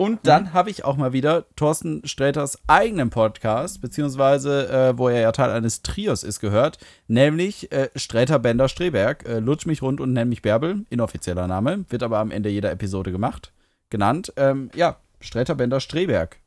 Und 0.00 0.20
dann 0.26 0.54
habe 0.54 0.70
ich 0.70 0.82
auch 0.86 0.96
mal 0.96 1.12
wieder 1.12 1.44
Thorsten 1.56 2.00
Sträters 2.06 2.58
eigenen 2.66 3.10
Podcast, 3.10 3.82
beziehungsweise 3.82 4.66
äh, 4.70 4.96
wo 4.96 5.10
er 5.10 5.20
ja 5.20 5.30
Teil 5.30 5.50
eines 5.50 5.82
Trios 5.82 6.22
ist, 6.22 6.40
gehört, 6.40 6.78
nämlich 7.06 7.70
äh, 7.70 7.90
Sträter 7.94 8.38
Bender 8.38 8.70
Streberg, 8.70 9.28
äh, 9.28 9.40
Lutsch 9.40 9.66
mich 9.66 9.82
rund 9.82 10.00
und 10.00 10.14
nenn 10.14 10.30
mich 10.30 10.40
Bärbel, 10.40 10.86
inoffizieller 10.88 11.46
Name, 11.46 11.84
wird 11.90 12.02
aber 12.02 12.18
am 12.18 12.30
Ende 12.30 12.48
jeder 12.48 12.70
Episode 12.70 13.12
gemacht, 13.12 13.52
genannt. 13.90 14.32
Ähm, 14.36 14.70
ja, 14.74 14.96
Sträter 15.20 15.54
Bender 15.54 15.80
Streberg. 15.80 16.38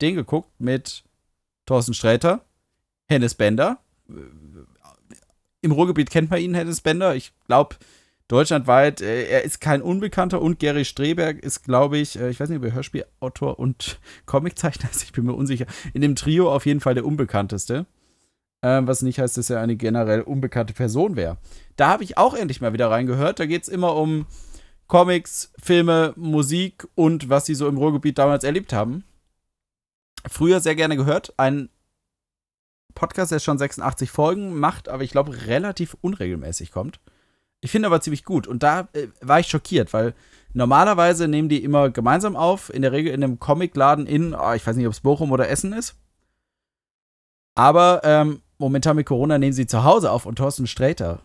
Den 0.00 0.16
geguckt 0.16 0.50
mit 0.58 1.04
Thorsten 1.66 1.94
Sträter, 1.94 2.40
Hennes 3.06 3.36
Bender. 3.36 3.78
Äh, 4.08 4.14
Im 5.60 5.70
Ruhrgebiet 5.70 6.10
kennt 6.10 6.28
man 6.28 6.40
ihn, 6.40 6.54
Hennes 6.54 6.80
Bender. 6.80 7.14
Ich 7.14 7.30
glaube, 7.46 7.76
deutschlandweit, 8.30 9.00
äh, 9.00 9.24
er 9.24 9.42
ist 9.42 9.60
kein 9.60 9.82
Unbekannter 9.82 10.40
und 10.40 10.58
Gary 10.58 10.84
Streberg 10.84 11.40
ist, 11.40 11.64
glaube 11.64 11.98
ich, 11.98 12.18
äh, 12.18 12.30
ich 12.30 12.38
weiß 12.38 12.48
nicht, 12.48 12.58
ob 12.58 12.64
er 12.64 12.74
Hörspielautor 12.74 13.58
und 13.58 14.00
Comiczeichner 14.26 14.90
ist, 14.90 15.02
ich 15.02 15.12
bin 15.12 15.24
mir 15.24 15.34
unsicher, 15.34 15.66
in 15.92 16.00
dem 16.00 16.14
Trio 16.14 16.52
auf 16.52 16.66
jeden 16.66 16.80
Fall 16.80 16.94
der 16.94 17.04
unbekannteste. 17.04 17.86
Ähm, 18.62 18.86
was 18.86 19.02
nicht 19.02 19.18
heißt, 19.18 19.38
dass 19.38 19.50
er 19.50 19.60
eine 19.60 19.76
generell 19.76 20.20
unbekannte 20.20 20.74
Person 20.74 21.16
wäre. 21.16 21.38
Da 21.76 21.88
habe 21.88 22.04
ich 22.04 22.18
auch 22.18 22.34
endlich 22.34 22.60
mal 22.60 22.74
wieder 22.74 22.90
reingehört. 22.90 23.40
Da 23.40 23.46
geht 23.46 23.62
es 23.62 23.68
immer 23.68 23.96
um 23.96 24.26
Comics, 24.86 25.52
Filme, 25.58 26.12
Musik 26.16 26.86
und 26.94 27.30
was 27.30 27.46
sie 27.46 27.54
so 27.54 27.68
im 27.68 27.78
Ruhrgebiet 27.78 28.18
damals 28.18 28.44
erlebt 28.44 28.74
haben. 28.74 29.04
Früher 30.28 30.60
sehr 30.60 30.74
gerne 30.74 30.96
gehört. 30.96 31.32
Ein 31.38 31.70
Podcast, 32.94 33.32
der 33.32 33.38
schon 33.38 33.56
86 33.56 34.10
Folgen 34.10 34.58
macht, 34.58 34.90
aber 34.90 35.04
ich 35.04 35.12
glaube 35.12 35.46
relativ 35.46 35.96
unregelmäßig 36.02 36.70
kommt. 36.70 37.00
Ich 37.60 37.70
finde 37.70 37.86
aber 37.86 38.00
ziemlich 38.00 38.24
gut. 38.24 38.46
Und 38.46 38.62
da 38.62 38.88
äh, 38.92 39.08
war 39.20 39.40
ich 39.40 39.48
schockiert, 39.48 39.92
weil 39.92 40.14
normalerweise 40.52 41.28
nehmen 41.28 41.48
die 41.48 41.62
immer 41.62 41.90
gemeinsam 41.90 42.36
auf, 42.36 42.72
in 42.72 42.82
der 42.82 42.92
Regel 42.92 43.12
in 43.12 43.22
einem 43.22 43.38
Comicladen 43.38 44.06
in, 44.06 44.34
ah, 44.34 44.54
ich 44.54 44.66
weiß 44.66 44.76
nicht, 44.76 44.86
ob 44.86 44.92
es 44.92 45.00
Bochum 45.00 45.32
oder 45.32 45.48
Essen 45.48 45.72
ist. 45.72 45.94
Aber 47.54 48.00
ähm, 48.04 48.42
momentan 48.58 48.96
mit 48.96 49.06
Corona 49.06 49.38
nehmen 49.38 49.52
sie 49.52 49.66
zu 49.66 49.84
Hause 49.84 50.10
auf 50.10 50.26
und 50.26 50.36
Thorsten 50.36 50.66
Sträter 50.66 51.20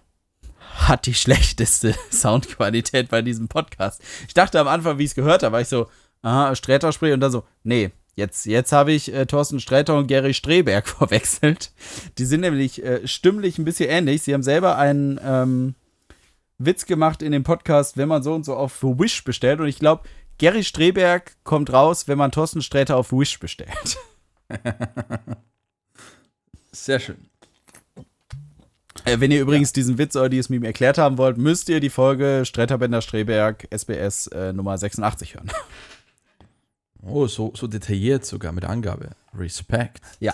hat 0.75 1.05
die 1.05 1.13
schlechteste 1.15 1.95
Soundqualität 2.11 3.09
bei 3.09 3.21
diesem 3.21 3.47
Podcast. 3.47 4.01
Ich 4.27 4.33
dachte 4.33 4.59
am 4.59 4.67
Anfang, 4.67 4.97
wie 4.97 5.03
ich 5.03 5.11
es 5.11 5.15
gehört 5.15 5.43
habe, 5.43 5.53
war 5.53 5.61
ich 5.61 5.69
so, 5.69 5.87
aha, 6.21 6.55
Sträter 6.55 6.91
spricht 6.91 7.13
und 7.13 7.19
dann 7.21 7.31
so, 7.31 7.43
nee, 7.63 7.91
jetzt, 8.15 8.45
jetzt 8.45 8.71
habe 8.71 8.91
ich 8.91 9.13
äh, 9.13 9.25
Thorsten 9.25 9.59
Sträter 9.59 9.97
und 9.97 10.07
Gary 10.07 10.33
Streberg 10.33 10.87
verwechselt. 10.87 11.71
Die 12.17 12.25
sind 12.25 12.41
nämlich 12.41 12.83
äh, 12.83 13.07
stimmlich 13.07 13.57
ein 13.57 13.65
bisschen 13.65 13.89
ähnlich. 13.89 14.23
Sie 14.23 14.33
haben 14.33 14.43
selber 14.43 14.77
einen 14.77 15.19
ähm, 15.23 15.75
Witz 16.57 16.85
gemacht 16.85 17.21
in 17.21 17.31
dem 17.31 17.43
Podcast, 17.43 17.97
wenn 17.97 18.07
man 18.07 18.23
so 18.23 18.33
und 18.33 18.45
so 18.45 18.55
auf 18.55 18.81
Wish 18.81 19.23
bestellt. 19.23 19.59
Und 19.59 19.67
ich 19.67 19.79
glaube, 19.79 20.03
Gary 20.37 20.63
Streberg 20.63 21.35
kommt 21.43 21.71
raus, 21.71 22.07
wenn 22.07 22.17
man 22.17 22.31
Thorsten 22.31 22.61
Sträter 22.61 22.97
auf 22.97 23.11
Wish 23.11 23.39
bestellt. 23.39 23.97
Sehr 26.71 26.99
schön. 26.99 27.29
Äh, 29.05 29.19
wenn 29.19 29.31
ihr 29.31 29.41
übrigens 29.41 29.71
diesen 29.71 29.97
Witz 29.97 30.15
oder 30.15 30.29
dieses 30.29 30.49
Meme 30.49 30.67
erklärt 30.67 30.97
haben 30.97 31.17
wollt, 31.17 31.37
müsst 31.37 31.69
ihr 31.69 31.79
die 31.79 31.89
Folge 31.89 32.43
Stretterbender 32.45 33.01
Streberg 33.01 33.67
SBS 33.69 34.27
äh, 34.27 34.51
Nummer 34.51 34.77
86 34.77 35.35
hören. 35.35 35.51
Oh, 37.01 37.27
so, 37.27 37.53
so 37.55 37.67
detailliert 37.67 38.25
sogar 38.25 38.51
mit 38.51 38.65
Angabe. 38.65 39.11
Respekt. 39.37 40.01
Ja, 40.19 40.33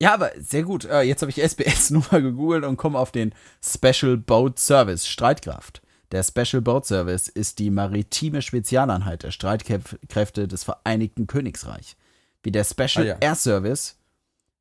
ja. 0.00 0.14
Aber 0.14 0.30
sehr 0.38 0.62
gut. 0.62 0.84
Äh, 0.84 1.02
jetzt 1.02 1.22
habe 1.22 1.30
ich 1.30 1.38
SBS-Nummer 1.42 2.20
gegoogelt 2.20 2.64
und 2.64 2.76
komme 2.76 2.98
auf 2.98 3.12
den 3.12 3.34
Special 3.64 4.16
Boat 4.16 4.58
Service 4.58 5.06
Streitkraft. 5.06 5.82
Der 6.10 6.22
Special 6.22 6.62
Boat 6.62 6.86
Service 6.86 7.28
ist 7.28 7.58
die 7.58 7.70
maritime 7.70 8.40
Spezialeinheit 8.40 9.22
der 9.22 9.30
Streitkräfte 9.30 10.48
des 10.48 10.64
Vereinigten 10.64 11.26
Königreich. 11.26 11.96
Wie 12.42 12.50
der 12.50 12.64
Special 12.64 13.04
Ah, 13.04 13.08
ja. 13.08 13.16
Air 13.20 13.34
Service, 13.34 13.96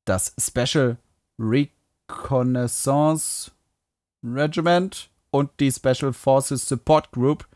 das 0.04 0.34
Special 0.40 0.98
Reconnaissance 1.40 3.52
Regiment 4.24 5.10
und 5.32 5.52
die 5.60 5.72
Special 5.72 6.12
Forces 6.12 6.68
Support 6.68 7.12
Group 7.12 7.48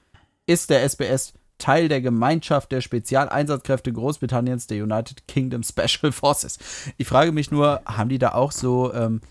ist 0.46 0.70
der 0.70 0.88
SBS 0.88 1.34
Teil 1.62 1.88
der 1.90 2.02
Gemeinschaft 2.02 2.72
der 2.72 2.82
Spezialeinsatzkräfte 2.82 3.94
Großbritanniens, 3.94 4.66
der 4.66 4.84
United 4.84 5.28
Kingdom 5.28 5.62
Special 5.64 6.12
Forces. 6.12 6.58
Ich 6.98 7.08
frage 7.08 7.32
mich 7.32 7.52
nur, 7.52 7.82
haben 7.86 8.10
die 8.10 8.18
da 8.18 8.34
auch 8.34 8.52
so 8.52 8.92
ähm, 8.94 9.22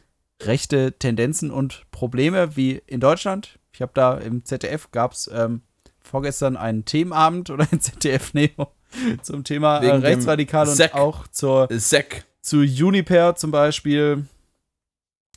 rechte 0.40 0.92
Tendenzen 0.92 1.50
und 1.50 1.84
Probleme 1.90 2.56
wie 2.56 2.80
in 2.86 3.00
Deutschland? 3.00 3.58
Ich 3.72 3.82
habe 3.82 3.92
da 3.94 4.16
im 4.16 4.44
ZDF 4.44 4.90
gab 4.92 5.12
es 5.12 5.28
ähm, 5.32 5.62
vorgestern 5.98 6.56
einen 6.56 6.84
Themenabend 6.84 7.50
oder 7.50 7.66
ein 7.70 7.80
ZDF 7.80 8.32
Neo 8.32 8.72
zum 9.22 9.42
Thema 9.42 9.78
äh, 9.78 9.82
Wegen 9.82 9.94
dem 9.94 10.02
Rechtsradikal 10.02 10.68
und 10.68 10.76
Sek. 10.76 10.94
auch 10.94 11.26
zur 11.26 11.66
Sek. 11.70 12.24
zu 12.40 12.58
Uniper 12.58 13.34
zum 13.34 13.50
Beispiel 13.50 14.26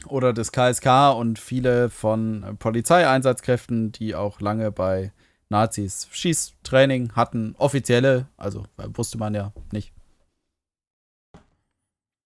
oder 0.05 0.31
des 0.31 0.51
KSK 0.51 1.15
und 1.17 1.39
viele 1.39 1.89
von 1.89 2.43
äh, 2.43 2.53
Polizeieinsatzkräften, 2.53 3.91
die 3.91 4.13
auch 4.13 4.41
lange 4.41 4.71
bei 4.71 5.11
Nazis 5.49 6.07
Schießtraining 6.11 7.13
hatten, 7.13 7.55
offizielle, 7.57 8.27
also 8.37 8.65
wusste 8.93 9.17
man 9.17 9.33
ja 9.35 9.53
nicht. 9.71 9.93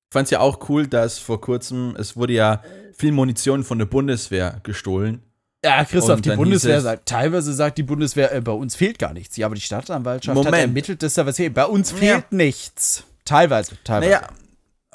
Ich 0.09 0.13
fand 0.13 0.25
es 0.25 0.31
ja 0.31 0.39
auch 0.39 0.69
cool, 0.69 0.87
dass 0.87 1.19
vor 1.19 1.41
kurzem, 1.41 1.95
es 1.97 2.15
wurde 2.15 2.33
ja 2.33 2.63
viel 2.93 3.11
Munition 3.11 3.63
von 3.63 3.77
der 3.77 3.85
Bundeswehr 3.85 4.61
gestohlen. 4.63 5.21
Ja, 5.65 5.83
Christoph, 5.83 6.21
die 6.21 6.29
Bundeswehr 6.31 6.79
sagt, 6.81 7.07
teilweise 7.09 7.51
sagt 7.53 7.77
die 7.77 7.83
Bundeswehr, 7.83 8.33
äh, 8.33 8.39
bei 8.41 8.51
uns 8.53 8.75
fehlt 8.75 8.99
gar 8.99 9.11
nichts. 9.13 9.35
Ja, 9.35 9.47
aber 9.47 9.55
die 9.55 9.61
Staatsanwaltschaft 9.61 10.37
hat 10.37 10.45
Moment. 10.45 10.61
ermittelt, 10.61 11.03
dass 11.03 11.15
da 11.15 11.25
was 11.25 11.35
fehlt. 11.35 11.53
Bei 11.55 11.65
uns 11.65 11.91
Ja. 11.91 11.97
fehlt 11.97 12.31
nichts. 12.31 13.03
Teilweise, 13.25 13.75
teilweise. 13.83 14.11
Naja, 14.11 14.27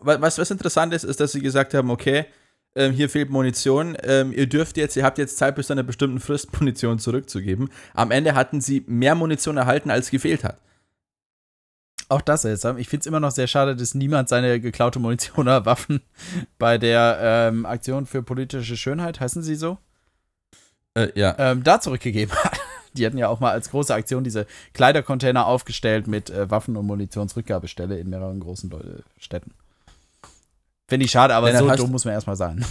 wa- 0.01 0.21
was, 0.21 0.39
was 0.39 0.51
interessant 0.51 0.95
ist, 0.95 1.05
ist, 1.05 1.21
dass 1.21 1.33
sie 1.33 1.41
gesagt 1.43 1.75
haben, 1.75 1.91
okay, 1.91 2.25
ähm, 2.75 2.93
hier 2.93 3.09
fehlt 3.11 3.31
Munition, 3.31 3.97
ähm, 4.03 4.33
ihr 4.33 4.47
dürft 4.49 4.77
jetzt, 4.77 4.97
ihr 4.97 5.05
habt 5.05 5.19
jetzt 5.19 5.37
Zeit 5.37 5.57
bis 5.57 5.67
zu 5.67 5.75
einer 5.75 5.83
bestimmten 5.83 6.21
Frist 6.21 6.53
Munition 6.61 6.99
zurückzugeben. 6.99 7.71
Am 7.95 8.11
Ende 8.11 8.35
hatten 8.35 8.61
sie 8.61 8.83
mehr 8.87 9.15
Munition 9.15 9.57
erhalten, 9.57 9.91
als 9.91 10.11
gefehlt 10.11 10.45
hat. 10.45 10.59
Auch 12.09 12.21
das 12.21 12.43
seltsam. 12.43 12.77
Ich 12.79 12.89
finde 12.89 13.01
es 13.03 13.07
immer 13.07 13.21
noch 13.21 13.31
sehr 13.31 13.47
schade, 13.47 13.75
dass 13.75 13.95
niemand 13.95 14.29
seine 14.29 14.61
geklaute 14.61 14.99
Munition 14.99 15.37
oder 15.39 15.65
Waffen 15.67 16.01
bei 16.59 16.79
der 16.79 17.19
ähm, 17.21 17.67
Aktion 17.67 18.07
für 18.07 18.23
politische 18.23 18.77
Schönheit, 18.77 19.21
heißen 19.21 19.43
sie 19.43 19.55
so, 19.55 19.79
Äh, 20.95 21.09
ja. 21.15 21.35
ähm, 21.39 21.65
da 21.65 21.81
zurückgegeben 21.81 22.35
hat. 22.37 22.59
Die 22.95 23.07
hatten 23.07 23.17
ja 23.17 23.29
auch 23.29 23.41
mal 23.41 23.53
als 23.53 23.71
große 23.71 23.95
Aktion 23.95 24.23
diese 24.23 24.47
Kleidercontainer 24.75 25.47
aufgestellt 25.47 26.07
mit 26.07 26.29
äh, 26.29 26.51
Waffen- 26.51 26.77
und 26.77 26.87
Munitionsrückgabestelle 26.87 27.99
in 27.99 28.11
mehreren 28.11 28.41
großen 28.41 28.71
Städten. 29.19 29.53
Finde 30.93 31.07
ich 31.07 31.11
schade, 31.11 31.35
aber 31.35 31.51
Lennart, 31.51 31.79
so 31.79 31.85
dumm 31.85 31.93
muss 31.93 32.05
man 32.05 32.13
erstmal 32.13 32.37
sein. 32.37 32.63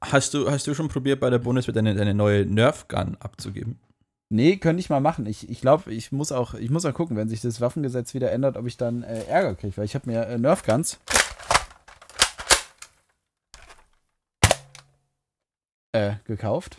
Hast 0.00 0.34
du, 0.34 0.48
hast 0.48 0.68
du 0.68 0.74
schon 0.74 0.86
probiert, 0.86 1.18
bei 1.18 1.30
der 1.30 1.40
Bundeswehr 1.40 1.74
deine, 1.74 1.96
deine 1.96 2.14
neue 2.14 2.46
Nerf-Gun 2.46 3.16
abzugeben? 3.18 3.80
Nee, 4.28 4.58
könnte 4.58 4.78
ich 4.78 4.88
mal 4.88 5.00
machen. 5.00 5.26
Ich, 5.26 5.50
ich 5.50 5.62
glaube, 5.62 5.92
ich 5.92 6.12
muss 6.12 6.30
auch, 6.30 6.54
ich 6.54 6.70
muss 6.70 6.84
auch 6.84 6.94
gucken, 6.94 7.16
wenn 7.16 7.28
sich 7.28 7.40
das 7.40 7.60
Waffengesetz 7.60 8.14
wieder 8.14 8.30
ändert, 8.30 8.56
ob 8.56 8.68
ich 8.68 8.76
dann 8.76 9.02
äh, 9.02 9.24
Ärger 9.24 9.56
kriege, 9.56 9.76
weil 9.78 9.84
ich 9.84 9.96
habe 9.96 10.08
mir 10.08 10.26
äh, 10.28 10.38
Nerf 10.38 10.62
Guns 10.62 11.00
äh, 15.90 16.12
gekauft. 16.24 16.76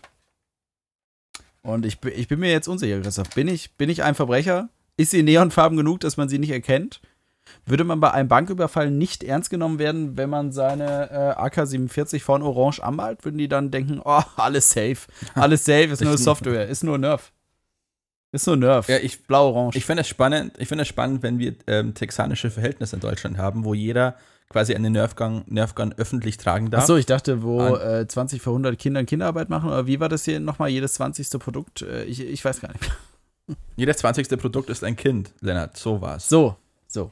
Und 1.63 1.85
ich, 1.85 2.01
ich 2.05 2.29
bin 2.29 2.39
mir 2.39 2.51
jetzt 2.51 2.69
unsicher, 2.69 3.01
Christoph. 3.01 3.31
Bin 3.31 3.49
ich, 3.49 3.73
bin 3.73 3.89
ich 3.89 4.03
ein 4.03 4.15
Verbrecher? 4.15 4.69
Ist 4.95 5.11
sie 5.11 5.23
neonfarben 5.23 5.77
genug, 5.77 5.99
dass 5.99 6.15
man 6.15 6.29
sie 6.29 6.39
nicht 6.39 6.51
erkennt? 6.51 7.01
Würde 7.65 7.83
man 7.83 7.99
bei 7.99 8.11
einem 8.11 8.29
Banküberfall 8.29 8.89
nicht 8.91 9.23
ernst 9.23 9.49
genommen 9.49 9.79
werden, 9.79 10.17
wenn 10.17 10.29
man 10.29 10.51
seine 10.51 11.09
äh, 11.11 11.39
AK-47 11.39 12.21
von 12.21 12.41
Orange 12.41 12.81
anmalt? 12.83 13.23
Würden 13.25 13.37
die 13.37 13.47
dann 13.47 13.71
denken, 13.71 14.01
oh, 14.03 14.21
alles 14.35 14.69
safe. 14.71 14.97
Alles 15.35 15.65
safe, 15.65 15.85
ist 15.85 16.03
nur 16.03 16.17
Software, 16.17 16.67
ist 16.67 16.83
nur 16.83 16.97
Nerf. 16.97 17.31
Ist 18.31 18.45
nur 18.47 18.57
Nerf. 18.57 18.89
Ja, 18.89 18.97
ich, 18.97 19.23
Blau-Orange. 19.25 19.77
ich 19.77 19.85
finde 19.85 20.01
es 20.01 20.07
spannend, 20.07 20.53
ich 20.57 20.67
finde 20.67 20.81
es 20.83 20.87
spannend, 20.87 21.23
wenn 21.23 21.39
wir 21.39 21.55
ähm, 21.67 21.93
texanische 21.93 22.51
Verhältnisse 22.51 22.95
in 22.97 22.99
Deutschland 22.99 23.37
haben, 23.37 23.63
wo 23.63 23.73
jeder 23.73 24.15
quasi 24.49 24.75
eine 24.75 24.89
Nerfgun, 24.89 25.43
Nerfgun 25.47 25.93
öffentlich 25.97 26.37
tragen 26.37 26.69
darf. 26.69 26.83
Achso, 26.83 26.95
ich 26.97 27.05
dachte, 27.05 27.43
wo 27.43 27.59
An- 27.61 28.01
äh, 28.01 28.07
20 28.07 28.41
für 28.41 28.49
100 28.51 28.77
Kindern 28.79 29.05
Kinderarbeit 29.05 29.49
machen, 29.49 29.69
oder 29.69 29.87
wie 29.87 29.99
war 29.99 30.09
das 30.09 30.23
hier 30.25 30.39
nochmal, 30.39 30.69
jedes 30.69 30.93
20. 30.93 31.39
Produkt? 31.39 31.81
Äh, 31.81 32.03
ich, 32.05 32.19
ich 32.21 32.43
weiß 32.45 32.61
gar 32.61 32.71
nicht. 32.71 32.91
Jedes 33.77 33.97
20. 33.97 34.27
Produkt 34.37 34.69
ist 34.69 34.83
ein 34.83 34.95
Kind, 34.97 35.33
Lennart, 35.41 35.77
so 35.77 36.01
war's. 36.01 36.27
So, 36.27 36.57
so. 36.87 37.11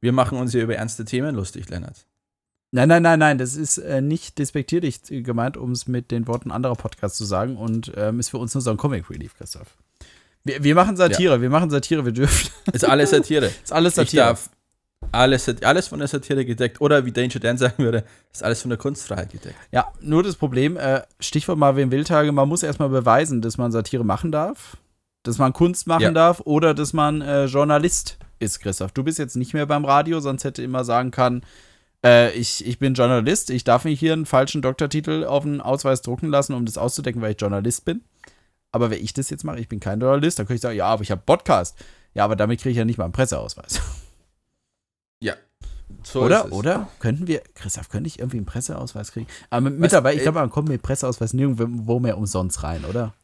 Wir 0.00 0.12
machen 0.12 0.38
uns 0.38 0.52
hier 0.52 0.62
über 0.62 0.76
ernste 0.76 1.04
Themen 1.04 1.34
lustig, 1.34 1.68
Lennart. 1.68 2.06
Nein, 2.70 2.88
nein, 2.88 3.02
nein, 3.02 3.18
nein, 3.18 3.38
das 3.38 3.56
ist 3.56 3.78
äh, 3.78 4.02
nicht 4.02 4.38
despektierlich 4.38 5.00
gemeint, 5.08 5.56
um 5.56 5.72
es 5.72 5.86
mit 5.88 6.10
den 6.10 6.26
Worten 6.26 6.50
anderer 6.50 6.74
Podcasts 6.74 7.16
zu 7.16 7.24
sagen 7.24 7.56
und 7.56 7.92
ähm, 7.96 8.20
ist 8.20 8.28
für 8.28 8.36
uns 8.38 8.54
nur 8.54 8.60
so 8.60 8.70
ein 8.70 8.76
Comic 8.76 9.08
Relief, 9.08 9.34
Christoph. 9.36 9.76
Wir, 10.44 10.62
wir 10.62 10.74
machen 10.74 10.96
Satire, 10.96 11.40
wir 11.40 11.48
machen 11.50 11.70
Satire, 11.70 12.04
wir 12.04 12.12
dürfen. 12.12 12.50
Ist 12.72 12.84
alles 12.86 13.10
Satire. 13.10 13.46
ist 13.46 13.72
alles 13.72 13.92
Ich 13.92 13.96
Satire. 13.96 14.24
darf 14.24 14.50
alles, 15.12 15.48
alles 15.62 15.88
von 15.88 15.98
der 15.98 16.08
Satire 16.08 16.44
gedeckt. 16.44 16.80
Oder 16.80 17.04
wie 17.04 17.12
Danger 17.12 17.40
Dan 17.40 17.56
sagen 17.56 17.82
würde, 17.82 18.04
ist 18.32 18.42
alles 18.42 18.60
von 18.62 18.68
der 18.68 18.78
Kunstfreiheit 18.78 19.30
gedeckt. 19.32 19.56
Ja, 19.72 19.90
nur 20.00 20.22
das 20.22 20.36
Problem, 20.36 20.76
äh, 20.76 21.02
Stichwort 21.20 21.58
Marvin 21.58 21.90
Wildtage, 21.90 22.32
man 22.32 22.48
muss 22.48 22.62
erstmal 22.62 22.88
beweisen, 22.88 23.40
dass 23.40 23.56
man 23.56 23.72
Satire 23.72 24.04
machen 24.04 24.32
darf, 24.32 24.76
dass 25.28 25.38
man 25.38 25.52
Kunst 25.52 25.86
machen 25.86 26.02
Ja. 26.02 26.10
darf 26.10 26.40
oder 26.44 26.74
dass 26.74 26.92
man 26.92 27.20
äh, 27.20 27.44
Journalist 27.44 28.18
ist, 28.38 28.60
Christoph. 28.60 28.92
Du 28.92 29.04
bist 29.04 29.18
jetzt 29.18 29.36
nicht 29.36 29.52
mehr 29.52 29.66
beim 29.66 29.84
Radio, 29.84 30.20
sonst 30.20 30.44
hätte 30.44 30.62
immer 30.62 30.84
sagen 30.84 31.10
kann, 31.10 31.42
äh, 32.04 32.32
ich, 32.32 32.66
ich 32.66 32.78
bin 32.78 32.94
Journalist, 32.94 33.50
ich 33.50 33.62
darf 33.64 33.84
mir 33.84 33.90
hier 33.94 34.14
einen 34.14 34.26
falschen 34.26 34.62
Doktortitel 34.62 35.24
auf 35.24 35.44
den 35.44 35.60
Ausweis 35.60 36.02
drucken 36.02 36.28
lassen, 36.28 36.54
um 36.54 36.64
das 36.64 36.78
auszudecken, 36.78 37.20
weil 37.20 37.32
ich 37.32 37.40
Journalist 37.40 37.84
bin. 37.84 38.02
Aber 38.72 38.90
wenn 38.90 39.02
ich 39.02 39.12
das 39.12 39.28
jetzt 39.30 39.44
mache, 39.44 39.58
ich 39.60 39.68
bin 39.68 39.80
kein 39.80 40.00
Journalist, 40.00 40.38
dann 40.38 40.46
könnte 40.46 40.56
ich 40.56 40.62
sagen, 40.62 40.76
ja, 40.76 40.86
aber 40.86 41.02
ich 41.02 41.10
habe 41.10 41.22
Podcast. 41.24 41.76
Ja, 42.14 42.24
aber 42.24 42.36
damit 42.36 42.60
kriege 42.60 42.70
ich 42.70 42.76
ja 42.78 42.84
nicht 42.84 42.98
mal 42.98 43.04
einen 43.04 43.12
Presseausweis. 43.12 43.80
Ja. 45.20 45.34
So 46.04 46.22
oder? 46.22 46.52
Oder? 46.52 46.88
Könnten 47.00 47.26
wir, 47.26 47.42
Christoph, 47.54 47.88
könnte 47.88 48.06
ich 48.06 48.20
irgendwie 48.20 48.36
einen 48.36 48.46
Presseausweis 48.46 49.10
kriegen? 49.10 49.26
Aber 49.50 49.68
mittlerweile, 49.68 50.14
ich 50.14 50.20
äh, 50.20 50.24
glaube, 50.24 50.38
man 50.38 50.50
kommt 50.50 50.68
mit 50.68 50.80
Presseausweis 50.80 51.32
nirgendwo 51.34 51.98
mehr 51.98 52.16
umsonst 52.16 52.62
rein, 52.62 52.84
oder? 52.84 53.14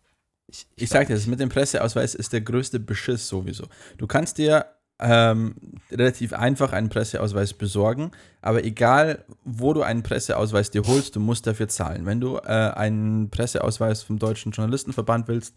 Ich, 0.46 0.66
Ich 0.76 0.88
sag 0.90 1.06
dir, 1.06 1.14
das 1.14 1.26
mit 1.26 1.40
dem 1.40 1.48
Presseausweis 1.48 2.14
ist 2.14 2.32
der 2.32 2.40
größte 2.42 2.80
Beschiss 2.80 3.26
sowieso. 3.28 3.64
Du 3.98 4.06
kannst 4.06 4.38
dir 4.38 4.66
ähm, 5.00 5.56
relativ 5.90 6.32
einfach 6.32 6.72
einen 6.72 6.88
Presseausweis 6.88 7.52
besorgen, 7.54 8.12
aber 8.42 8.64
egal, 8.64 9.24
wo 9.44 9.72
du 9.72 9.82
einen 9.82 10.02
Presseausweis 10.02 10.70
dir 10.70 10.82
holst, 10.86 11.16
du 11.16 11.20
musst 11.20 11.46
dafür 11.46 11.68
zahlen. 11.68 12.06
Wenn 12.06 12.20
du 12.20 12.36
äh, 12.36 12.42
einen 12.74 13.30
Presseausweis 13.30 14.02
vom 14.02 14.18
Deutschen 14.18 14.52
Journalistenverband 14.52 15.26
willst, 15.28 15.56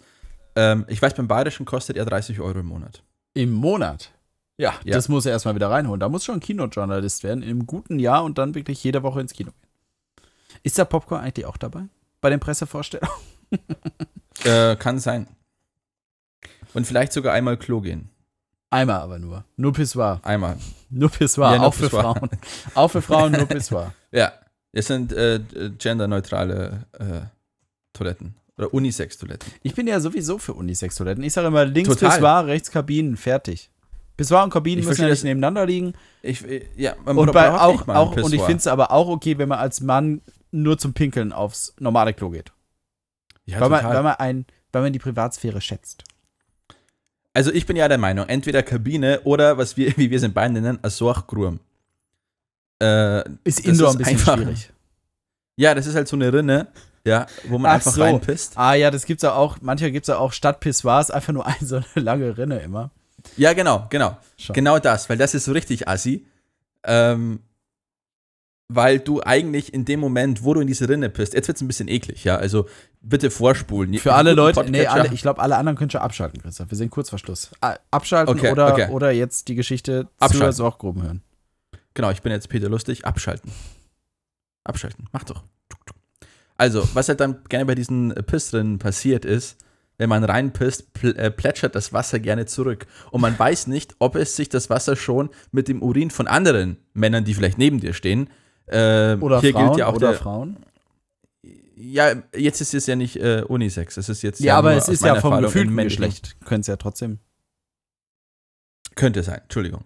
ähm, 0.56 0.86
ich 0.88 1.02
weiß, 1.02 1.14
beim 1.14 1.28
Bayerischen 1.28 1.66
kostet 1.66 1.98
er 1.98 2.06
30 2.06 2.40
Euro 2.40 2.60
im 2.60 2.66
Monat. 2.66 3.04
Im 3.36 3.52
Monat. 3.52 4.12
Ja, 4.58 4.74
Ja. 4.84 4.96
das 4.96 5.08
muss 5.08 5.28
er 5.28 5.34
erstmal 5.34 5.54
wieder 5.54 5.70
reinholen. 5.70 6.00
Da 6.00 6.10
muss 6.10 6.26
schon 6.26 6.40
Kinojournalist 6.40 7.24
werden, 7.24 7.44
im 7.44 7.68
guten 7.68 8.00
Jahr 8.00 8.24
und 8.24 8.40
dann 8.40 8.56
wirklich 8.56 8.84
jede 8.84 9.04
Woche 9.04 9.22
ins 9.22 9.34
Kino 9.34 9.52
gehen. 9.52 10.26
Ist 10.64 10.80
da 10.80 10.86
Popcorn 10.86 11.22
eigentlich 11.22 11.46
auch 11.46 11.58
dabei? 11.58 11.84
Bei 12.22 12.32
den 12.32 12.40
Pressevorstellungen? 12.40 13.14
Äh, 14.44 14.76
kann 14.76 15.00
sein. 15.00 15.28
Und 16.74 16.86
vielleicht 16.86 17.14
sogar 17.14 17.34
einmal 17.34 17.58
Klo 17.58 17.82
gehen. 17.82 18.10
Einmal 18.70 19.00
aber 19.00 19.20
nur. 19.20 19.46
Nur 19.56 19.74
Pissoir. 19.74 20.20
Einmal. 20.24 20.58
Nur 20.90 21.10
Pissoir. 21.10 21.52
Ja, 21.52 21.58
nur 21.58 21.68
auch 21.68 21.74
für 21.74 21.84
Pissoir. 21.84 22.16
Frauen. 22.16 22.30
auch 22.76 22.88
für 22.90 23.02
Frauen 23.02 23.32
nur 23.32 23.46
Pissoir. 23.46 23.94
Ja, 24.12 24.32
es 24.72 24.88
sind 24.88 25.12
äh, 25.12 25.40
genderneutrale 25.78 26.86
äh, 26.98 27.22
Toiletten. 27.94 28.36
Oder 28.58 28.74
Unisex-Toiletten. 28.74 29.52
Ich 29.62 29.76
bin 29.76 29.86
ja 29.88 30.00
sowieso 30.00 30.38
für 30.40 30.54
Unisex-Toiletten. 30.54 31.24
Ich 31.24 31.34
sage 31.34 31.48
immer 31.48 31.66
links 31.66 31.90
Total. 31.90 32.10
Pissoir, 32.10 32.48
rechts 32.48 32.72
Kabinen, 32.72 33.16
fertig. 33.18 33.70
Pissoir 34.16 34.44
und 34.44 34.50
Kabinen 34.50 34.80
Ich 34.80 34.88
müssen 34.88 35.04
ja 35.04 35.10
nicht 35.10 35.24
nebeneinander 35.24 35.66
liegen. 35.66 35.94
Ich, 36.24 36.44
äh, 36.46 36.66
ja, 36.76 36.96
man 37.06 37.18
Und, 37.18 37.32
bei, 37.34 37.52
auch, 37.52 37.88
auch, 37.88 38.16
und 38.18 38.34
ich 38.34 38.42
finde 38.42 38.58
es 38.58 38.68
aber 38.68 38.92
auch 38.92 39.08
okay, 39.08 39.38
wenn 39.38 39.50
man 39.50 39.60
als 39.60 39.82
Mann 39.82 40.22
nur 40.52 40.78
zum 40.78 40.94
Pinkeln 40.94 41.32
aufs 41.32 41.76
normale 41.80 42.14
Klo 42.14 42.32
geht. 42.32 42.52
Ja, 43.48 43.60
weil, 43.60 43.70
man, 43.70 43.84
weil, 43.86 44.04
man 44.04 44.16
ein, 44.16 44.46
weil 44.72 44.82
man 44.84 44.94
die 44.94 45.00
Privatsphäre 45.00 45.60
schätzt. 45.62 46.04
Also 47.34 47.52
ich 47.52 47.66
bin 47.66 47.76
ja 47.76 47.88
der 47.88 47.98
Meinung, 47.98 48.28
entweder 48.28 48.62
Kabine 48.64 49.22
oder 49.24 49.58
was 49.58 49.78
wir, 49.78 49.96
wie 49.98 50.10
wir 50.10 50.18
es 50.18 50.24
in 50.24 50.34
Bayern 50.34 50.54
nennen, 50.54 50.80
Asorchgrum. 50.84 51.60
Äh, 52.82 53.24
Ist 53.44 53.60
Indoor 53.62 53.90
ist 53.90 53.96
ein 53.96 53.98
bisschen 54.00 54.18
einfach- 54.20 54.36
schwierig. 54.38 54.72
ja, 55.56 55.74
das 55.74 55.88
ist 55.88 55.96
halt 55.96 56.08
so 56.08 56.16
eine 56.16 56.32
Rinne, 56.32 56.68
ja, 57.06 57.26
wo 57.48 57.58
man 57.58 57.72
Ach 57.72 57.76
einfach 57.76 57.92
so. 57.94 58.02
reinpisst. 58.04 58.58
Ah 58.58 58.74
ja, 58.76 58.92
das 58.92 59.06
gibt's 59.06 59.24
ja 59.24 59.34
auch, 59.34 59.58
manchmal 59.62 59.92
gibt's 59.92 60.08
ja 60.10 60.18
auch 60.18 60.32
statt 60.34 60.60
Pissoirs 60.60 61.10
einfach 61.12 61.34
nur 61.34 61.46
eine 61.48 61.58
so 61.62 61.78
eine 61.78 61.86
lange 62.06 62.38
Rinne 62.38 62.60
immer. 62.60 62.92
Ja, 63.36 63.54
genau, 63.54 63.88
genau. 63.90 64.18
Schon. 64.38 64.54
Genau 64.54 64.80
das, 64.80 65.10
weil 65.10 65.18
das 65.18 65.34
ist 65.34 65.46
so 65.46 65.52
richtig 65.52 65.88
assi. 65.88 66.26
Ähm, 66.84 67.40
weil 68.70 69.00
du 69.00 69.22
eigentlich 69.24 69.74
in 69.74 69.86
dem 69.86 70.00
Moment, 70.00 70.44
wo 70.44 70.54
du 70.54 70.60
in 70.62 70.68
diese 70.68 70.90
Rinne 70.90 71.10
pisst, 71.10 71.34
jetzt 71.34 71.48
wird 71.48 71.58
es 71.58 71.62
ein 71.62 71.68
bisschen 71.68 71.88
eklig, 71.88 72.24
ja. 72.24 72.36
Also 72.36 72.68
bitte 73.02 73.32
vorspulen. 73.32 73.94
Für 73.96 74.14
alle 74.14 74.34
Leute, 74.34 74.64
nee, 74.70 74.86
alle, 74.86 75.14
ich 75.14 75.22
glaube, 75.22 75.42
alle 75.42 75.56
anderen 75.58 75.78
können 75.78 75.90
schon 75.90 76.02
abschalten, 76.02 76.42
Christoph. 76.42 76.70
Wir 76.70 76.78
sind 76.78 76.90
kurz 76.90 77.10
vor 77.10 77.20
Schluss. 77.20 77.52
Abschalten 77.92 78.38
Okay, 78.38 78.52
oder, 78.52 78.74
okay. 78.74 78.90
oder 78.90 79.12
jetzt 79.12 79.48
die 79.48 79.56
Geschichte 79.56 80.08
Abschalten. 80.20 80.48
zur 80.48 80.54
Sorggruben 80.54 81.04
hören. 81.04 81.22
Genau, 81.94 82.12
ich 82.12 82.22
bin 82.22 82.32
jetzt 82.32 82.50
Peter 82.50 82.70
Lustig. 82.70 83.06
Abschalten. 83.06 83.52
Abschalten. 84.64 85.08
Mach 85.12 85.24
doch. 85.24 85.44
Also, 86.58 86.88
was 86.94 87.08
halt 87.08 87.20
dann 87.20 87.44
gerne 87.50 87.66
bei 87.66 87.76
diesen 87.76 88.14
Pissrinnen 88.14 88.80
passiert 88.80 89.26
ist, 89.26 89.58
wenn 90.00 90.10
man 90.10 90.24
reinpisst, 90.24 90.94
pl 90.94 91.16
äh, 91.16 91.32
plätschert 91.32 91.76
das 91.76 91.94
Wasser 91.94 92.20
gerne 92.20 92.46
zurück. 92.46 92.88
Und 93.12 93.22
man 93.22 93.38
weiß 93.38 93.68
nicht, 93.68 93.96
ob 94.00 94.16
es 94.16 94.36
sich 94.36 94.50
das 94.50 94.70
Wasser 94.70 94.96
schon 94.96 95.30
mit 95.52 95.68
dem 95.68 95.82
Urin 95.82 96.12
von 96.12 96.28
anderen 96.28 96.78
Männern, 96.94 97.26
die 97.26 97.34
vielleicht 97.34 97.58
neben 97.58 97.80
dir 97.80 97.94
stehen, 97.94 98.30
äh, 98.68 99.16
Oder 99.20 99.42
hier 99.42 99.54
Frauen, 99.54 99.68
gilt 99.68 99.80
ja 99.80 99.88
auch 99.88 99.96
oder 99.96 100.10
der, 100.10 100.18
Frauen. 100.18 100.58
Ja, 101.76 102.14
jetzt 102.36 102.62
ist 102.62 102.74
es 102.74 102.88
ja 102.88 102.96
nicht 102.96 103.18
äh, 103.18 103.44
Unisex. 103.48 103.98
Es 103.98 104.10
ist 104.10 104.22
jetzt 104.22 104.40
Ja, 104.40 104.58
aber 104.58 104.72
nur 104.72 104.80
es 104.80 104.88
ist 104.88 105.04
ja 105.04 105.16
vom 105.20 105.42
gefühlten 105.42 105.76
Geschlecht. 105.78 106.36
Können 106.46 106.62
es 106.62 106.68
ja 106.68 106.76
trotzdem. 106.76 107.20
Könnte 108.96 109.24
sein, 109.24 109.42
Entschuldigung. 109.44 109.84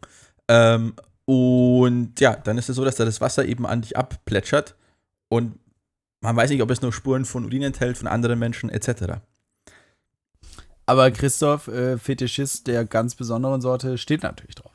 Ähm, 0.47 0.93
und 1.25 2.19
ja, 2.19 2.35
dann 2.35 2.57
ist 2.57 2.69
es 2.69 2.75
so, 2.75 2.85
dass 2.85 2.95
da 2.95 3.05
das 3.05 3.21
Wasser 3.21 3.45
eben 3.45 3.65
an 3.65 3.81
dich 3.81 3.97
abplätschert 3.97 4.75
und 5.29 5.59
man 6.21 6.35
weiß 6.35 6.49
nicht, 6.49 6.61
ob 6.61 6.69
es 6.69 6.81
nur 6.81 6.93
Spuren 6.93 7.25
von 7.25 7.45
Urin 7.45 7.63
enthält, 7.63 7.97
von 7.97 8.07
anderen 8.07 8.39
Menschen 8.39 8.69
etc. 8.69 9.21
Aber 10.85 11.11
Christoph, 11.11 11.67
äh, 11.67 11.97
Fetischist 11.97 12.67
der 12.67 12.85
ganz 12.85 13.15
besonderen 13.15 13.61
Sorte, 13.61 13.97
steht 13.97 14.23
natürlich 14.23 14.55
drauf. 14.55 14.70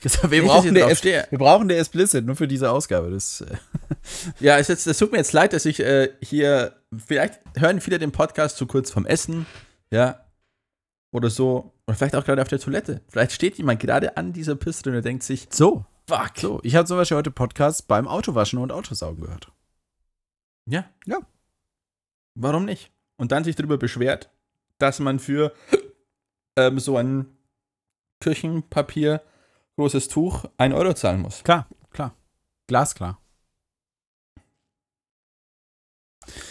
Christoph, 0.00 0.30
wir 0.30 0.44
brauchen, 0.44 0.74
der 0.74 0.94
stehe. 0.94 1.26
wir 1.30 1.38
brauchen 1.38 1.68
der 1.68 1.78
Explicit 1.78 2.24
nur 2.24 2.36
für 2.36 2.48
diese 2.48 2.70
Ausgabe. 2.70 3.10
Das, 3.10 3.40
äh, 3.40 3.56
Ja, 4.40 4.58
es, 4.58 4.68
jetzt, 4.68 4.86
es 4.86 4.98
tut 4.98 5.12
mir 5.12 5.18
jetzt 5.18 5.32
leid, 5.32 5.52
dass 5.52 5.64
ich 5.64 5.80
äh, 5.80 6.10
hier, 6.20 6.76
vielleicht 6.96 7.40
hören 7.56 7.80
viele 7.80 7.98
den 7.98 8.12
Podcast 8.12 8.56
zu 8.56 8.66
kurz 8.66 8.90
vom 8.90 9.06
Essen, 9.06 9.46
ja, 9.90 10.24
oder 11.12 11.30
so, 11.30 11.72
oder 11.86 11.96
vielleicht 11.96 12.16
auch 12.16 12.24
gerade 12.24 12.42
auf 12.42 12.48
der 12.48 12.58
Toilette. 12.58 13.00
Vielleicht 13.08 13.32
steht 13.32 13.56
jemand 13.58 13.80
gerade 13.80 14.16
an 14.16 14.32
dieser 14.32 14.56
Piste 14.56 14.94
und 14.94 15.04
denkt 15.04 15.22
sich, 15.22 15.48
so, 15.50 15.84
fuck. 16.08 16.32
so. 16.36 16.60
Ich 16.62 16.76
habe 16.76 16.86
zum 16.86 16.96
Beispiel 16.96 17.16
heute 17.16 17.30
Podcast 17.30 17.88
beim 17.88 18.08
Autowaschen 18.08 18.58
und 18.58 18.72
Autosaugen 18.72 19.22
gehört. 19.22 19.50
Ja. 20.68 20.84
Ja. 21.06 21.18
Warum 22.34 22.64
nicht? 22.64 22.90
Und 23.16 23.32
dann 23.32 23.44
sich 23.44 23.56
darüber 23.56 23.78
beschwert, 23.78 24.30
dass 24.78 24.98
man 24.98 25.18
für 25.18 25.52
ähm, 26.56 26.78
so 26.78 26.96
ein 26.96 27.26
Küchenpapier 28.20 29.22
großes 29.76 30.08
Tuch 30.08 30.44
1 30.58 30.74
Euro 30.74 30.94
zahlen 30.94 31.22
muss. 31.22 31.42
Klar, 31.44 31.66
klar. 31.90 32.14
Glasklar. 32.66 33.18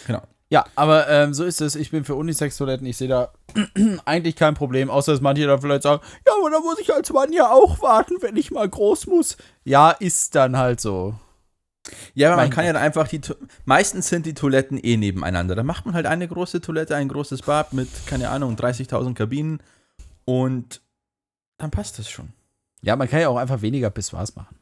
Genau. 0.06 0.22
Ja, 0.48 0.64
aber 0.76 1.08
ähm, 1.08 1.34
so 1.34 1.44
ist 1.44 1.60
es. 1.60 1.74
Ich 1.74 1.90
bin 1.90 2.04
für 2.04 2.14
Unisex-Toiletten. 2.14 2.86
Ich 2.86 2.96
sehe 2.96 3.08
da 3.08 3.32
eigentlich 4.04 4.36
kein 4.36 4.54
Problem, 4.54 4.90
außer 4.90 5.12
dass 5.12 5.20
manche 5.20 5.46
da 5.46 5.58
vielleicht 5.58 5.82
sagen, 5.82 6.02
ja, 6.24 6.32
aber 6.38 6.50
da 6.50 6.60
muss 6.60 6.78
ich 6.78 6.92
als 6.94 7.12
Mann 7.12 7.32
ja 7.32 7.50
auch 7.50 7.82
warten, 7.82 8.14
wenn 8.20 8.36
ich 8.36 8.52
mal 8.52 8.68
groß 8.68 9.08
muss. 9.08 9.36
Ja, 9.64 9.90
ist 9.90 10.36
dann 10.36 10.56
halt 10.56 10.80
so. 10.80 11.14
Ja, 12.14 12.28
aber 12.28 12.42
man 12.42 12.50
kann 12.50 12.64
ja 12.64 12.72
dann 12.72 12.82
einfach 12.82 13.08
die. 13.08 13.20
Meistens 13.64 14.08
sind 14.08 14.26
die 14.26 14.34
Toiletten 14.34 14.78
eh 14.78 14.96
nebeneinander. 14.96 15.54
Da 15.56 15.62
macht 15.62 15.84
man 15.84 15.94
halt 15.94 16.06
eine 16.06 16.28
große 16.28 16.60
Toilette, 16.60 16.96
ein 16.96 17.08
großes 17.08 17.42
Bad 17.42 17.72
mit, 17.72 17.88
keine 18.06 18.30
Ahnung, 18.30 18.54
30.000 18.56 19.14
Kabinen 19.14 19.60
und 20.24 20.80
dann 21.58 21.70
passt 21.70 21.98
das 21.98 22.08
schon. 22.08 22.32
Ja, 22.82 22.96
man 22.96 23.08
kann 23.08 23.20
ja 23.20 23.28
auch 23.28 23.36
einfach 23.36 23.62
weniger 23.62 23.90
Pissoirs 23.90 24.36
machen. 24.36 24.56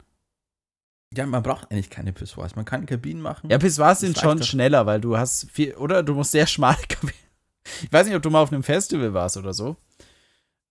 Ja, 1.13 1.25
man 1.25 1.43
braucht 1.43 1.71
eigentlich 1.71 1.89
keine 1.89 2.11
Pissoirs. 2.11 2.55
Man 2.55 2.65
kann 2.65 2.85
Kabinen 2.85 3.21
machen. 3.21 3.49
Ja, 3.49 3.57
Pissoirs 3.57 3.99
sind 4.01 4.17
schon 4.17 4.41
schneller, 4.43 4.85
weil 4.85 4.99
du 4.99 5.17
hast 5.17 5.49
viel, 5.51 5.73
oder 5.75 6.03
du 6.03 6.13
musst 6.15 6.31
sehr 6.31 6.47
schmal 6.47 6.75
Kabinen. 6.89 7.13
Ich 7.83 7.91
weiß 7.93 8.05
nicht, 8.07 8.15
ob 8.15 8.21
du 8.21 8.29
mal 8.29 8.41
auf 8.41 8.51
einem 8.51 8.63
Festival 8.63 9.13
warst 9.13 9.37
oder 9.37 9.53
so. 9.53 9.75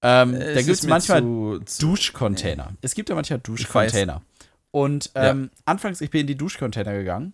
Ähm, 0.03 0.35
Äh, 0.35 0.55
da 0.55 0.63
gibt 0.63 0.77
es 0.77 0.83
manchmal 0.87 1.23
zu, 1.23 1.61
zu, 1.65 1.87
Duschcontainer. 1.89 2.73
Es 2.83 2.95
gibt 2.95 3.09
ja 3.09 3.15
manchmal. 3.15 3.39
Duschcontainer. 3.41 4.23
Und 4.71 5.11
ähm, 5.15 5.51
anfangs, 5.65 6.01
ich 6.01 6.11
bin 6.11 6.23
in 6.23 6.27
die 6.27 6.37
Duschcontainer 6.37 6.93
gegangen. 6.95 7.33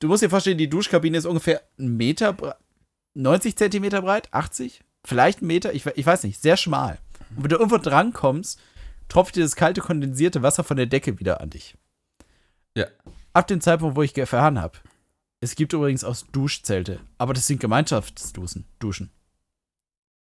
Du 0.00 0.08
musst 0.08 0.22
dir 0.22 0.28
vorstellen, 0.30 0.58
die 0.58 0.68
Duschkabine 0.68 1.16
ist 1.16 1.24
ungefähr 1.24 1.62
einen 1.78 1.96
Meter, 1.96 2.30
bre- 2.30 2.56
90 3.14 3.56
Zentimeter 3.56 4.02
breit, 4.02 4.28
80, 4.32 4.82
vielleicht 5.04 5.38
einen 5.38 5.46
Meter, 5.46 5.72
ich, 5.72 5.86
ich 5.86 6.04
weiß 6.04 6.24
nicht, 6.24 6.42
sehr 6.42 6.56
schmal. 6.58 6.98
Und 7.34 7.44
wenn 7.44 7.50
du 7.50 7.56
irgendwo 7.56 7.78
dran 7.78 8.12
kommst, 8.12 8.60
tropft 9.08 9.36
dir 9.36 9.42
das 9.42 9.56
kalte, 9.56 9.80
kondensierte 9.80 10.42
Wasser 10.42 10.64
von 10.64 10.76
der 10.76 10.86
Decke 10.86 11.18
wieder 11.18 11.40
an 11.40 11.50
dich. 11.50 11.76
Ja. 12.76 12.86
Ab 13.32 13.46
dem 13.46 13.60
Zeitpunkt, 13.60 13.96
wo 13.96 14.02
ich 14.02 14.14
gefahren 14.14 14.60
habe. 14.60 14.78
Es 15.40 15.54
gibt 15.54 15.72
übrigens 15.72 16.04
auch 16.04 16.16
Duschzelte, 16.32 17.00
aber 17.18 17.34
das 17.34 17.46
sind 17.46 17.60
Gemeinschaftsduschen. 17.60 18.64
Duschen. 18.78 19.10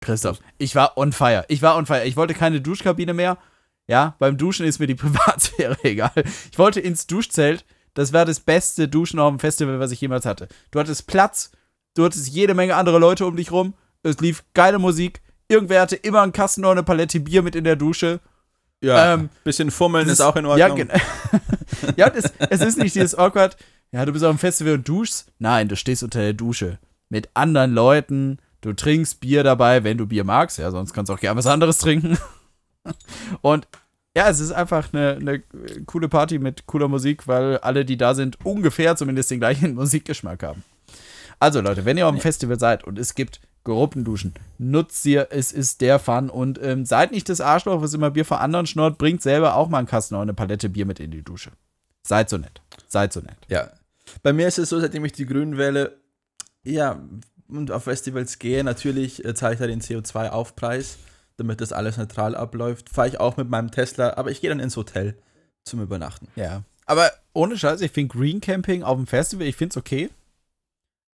Christoph, 0.00 0.38
ich 0.59 0.74
war 0.74 0.98
on 0.98 1.12
fire. 1.12 1.44
Ich 1.48 1.62
war 1.62 1.76
on 1.76 1.86
fire. 1.86 2.05
Ich 2.05 2.16
wollte 2.16 2.34
keine 2.34 2.61
Duschkabine 2.61 3.14
mehr. 3.14 3.38
Ja, 3.86 4.16
beim 4.18 4.36
Duschen 4.36 4.66
ist 4.66 4.78
mir 4.78 4.86
die 4.86 4.94
Privatsphäre 4.96 5.76
egal. 5.82 6.12
Ich 6.50 6.59
wollte 6.59 6.80
ins 6.80 7.07
Duschzelt. 7.07 7.64
Das 7.94 8.12
war 8.12 8.24
das 8.24 8.40
beste 8.40 8.88
Duschen 8.88 9.20
auf 9.20 9.30
dem 9.30 9.38
Festival, 9.38 9.78
was 9.78 9.92
ich 9.92 10.00
jemals 10.00 10.26
hatte. 10.26 10.48
Du 10.72 10.80
hattest 10.80 11.07
Platz, 11.07 11.52
du 11.94 12.05
hattest 12.05 12.28
jede 12.28 12.55
Menge 12.55 12.74
andere 12.74 12.98
Leute 12.98 13.24
um 13.24 13.36
dich 13.36 13.52
rum. 13.52 13.74
Es 14.02 14.18
lief 14.18 14.44
geile 14.52 14.78
Musik. 14.78 15.22
Irgendwer 15.55 15.80
hatte 15.82 15.96
immer 15.96 16.22
einen 16.22 16.32
Kasten 16.32 16.61
oder 16.64 16.72
eine 16.72 16.82
Palette 16.82 17.20
Bier 17.20 17.42
mit 17.42 17.55
in 17.55 17.64
der 17.64 17.76
Dusche. 17.76 18.20
ja, 18.82 19.14
ähm, 19.14 19.28
bisschen 19.44 19.70
fummeln 19.70 20.09
ist 20.09 20.20
auch 20.20 20.36
in 20.36 20.44
Ja, 20.44 20.50
Ordnung. 20.68 20.76
gen- 20.76 20.90
ja 21.96 22.09
es, 22.09 22.32
es 22.50 22.61
ist 22.61 22.76
nicht 22.78 22.94
dieses 22.94 23.14
awkward. 23.16 23.57
Ja, 23.92 24.05
du 24.05 24.12
bist 24.12 24.24
auf 24.24 24.34
dem 24.34 24.38
Festival 24.38 24.74
und 24.74 24.88
duschst. 24.88 25.26
Nein, 25.38 25.68
du 25.68 25.76
stehst 25.76 26.02
unter 26.02 26.18
der 26.20 26.32
Dusche 26.32 26.78
mit 27.09 27.28
anderen 27.34 27.72
Leuten. 27.72 28.38
Du 28.61 28.72
trinkst 28.72 29.20
Bier 29.20 29.44
dabei, 29.44 29.84
wenn 29.84 29.96
du 29.98 30.07
Bier 30.07 30.24
magst. 30.24 30.59
Ja, 30.59 30.70
sonst 30.70 30.92
kannst 30.92 31.11
du 31.11 31.14
auch 31.14 31.20
gerne 31.20 31.38
was 31.38 31.46
anderes 31.46 31.78
trinken. 31.78 32.18
Und 33.42 33.68
ja, 34.16 34.28
es 34.28 34.40
ist 34.40 34.52
einfach 34.52 34.92
eine, 34.92 35.16
eine 35.20 35.42
coole 35.86 36.09
Party 36.09 36.38
mit 36.38 36.66
cooler 36.66 36.88
Musik, 36.88 37.26
weil 37.26 37.59
alle, 37.59 37.84
die 37.84 37.96
da 37.96 38.14
sind, 38.14 38.38
ungefähr 38.44 38.96
zumindest 38.96 39.30
den 39.30 39.40
gleichen 39.40 39.74
Musikgeschmack 39.76 40.42
haben. 40.42 40.62
Also 41.40 41.61
Leute, 41.61 41.84
wenn 41.84 41.96
ihr 41.98 42.07
auf 42.07 42.14
dem 42.14 42.20
Festival 42.20 42.59
seid 42.59 42.84
und 42.84 42.98
es 42.98 43.14
gibt 43.14 43.40
Gruppenduschen, 43.64 44.34
nutzt 44.58 45.02
sie, 45.02 45.16
es 45.16 45.52
ist 45.52 45.80
der 45.80 45.98
Fun 45.98 46.30
und 46.30 46.60
ähm, 46.62 46.84
seid 46.84 47.10
nicht 47.10 47.28
das 47.28 47.40
Arschloch, 47.40 47.80
was 47.80 47.94
immer 47.94 48.10
Bier 48.10 48.24
vor 48.24 48.40
anderen 48.40 48.66
schnurrt, 48.66 48.98
bringt 48.98 49.22
selber 49.22 49.56
auch 49.56 49.68
mal 49.68 49.78
einen 49.78 49.86
Kasten 49.86 50.14
oder 50.14 50.22
eine 50.22 50.34
Palette 50.34 50.68
Bier 50.68 50.86
mit 50.86 51.00
in 51.00 51.10
die 51.10 51.22
Dusche. 51.22 51.50
Seid 52.02 52.28
so 52.28 52.36
nett. 52.36 52.60
Seid 52.86 53.12
so 53.12 53.20
nett. 53.20 53.38
Ja. 53.48 53.70
Bei 54.22 54.32
mir 54.32 54.46
ist 54.46 54.58
es 54.58 54.68
so, 54.68 54.78
seitdem 54.78 55.04
ich 55.04 55.12
die 55.12 55.26
Grünen 55.26 55.56
wähle, 55.56 55.98
ja, 56.62 57.00
und 57.48 57.70
auf 57.70 57.84
Festivals 57.84 58.38
gehe, 58.38 58.64
natürlich 58.64 59.24
äh, 59.24 59.34
zahle 59.34 59.54
ich 59.54 59.60
da 59.60 59.66
den 59.66 59.80
CO2-Aufpreis, 59.80 60.98
damit 61.36 61.60
das 61.60 61.72
alles 61.72 61.96
neutral 61.96 62.34
abläuft. 62.34 62.90
Fahre 62.90 63.08
ich 63.08 63.20
auch 63.20 63.36
mit 63.36 63.48
meinem 63.48 63.70
Tesla, 63.70 64.14
aber 64.16 64.30
ich 64.30 64.40
gehe 64.40 64.50
dann 64.50 64.60
ins 64.60 64.76
Hotel 64.76 65.16
zum 65.62 65.82
Übernachten. 65.82 66.28
Ja. 66.36 66.62
Aber 66.86 67.10
ohne 67.32 67.56
Scheiß, 67.56 67.80
ich 67.80 67.92
finde 67.92 68.14
Green 68.14 68.40
Camping 68.40 68.82
auf 68.82 68.96
dem 68.96 69.06
Festival, 69.06 69.46
ich 69.46 69.56
finde 69.56 69.72
es 69.72 69.76
okay. 69.76 70.10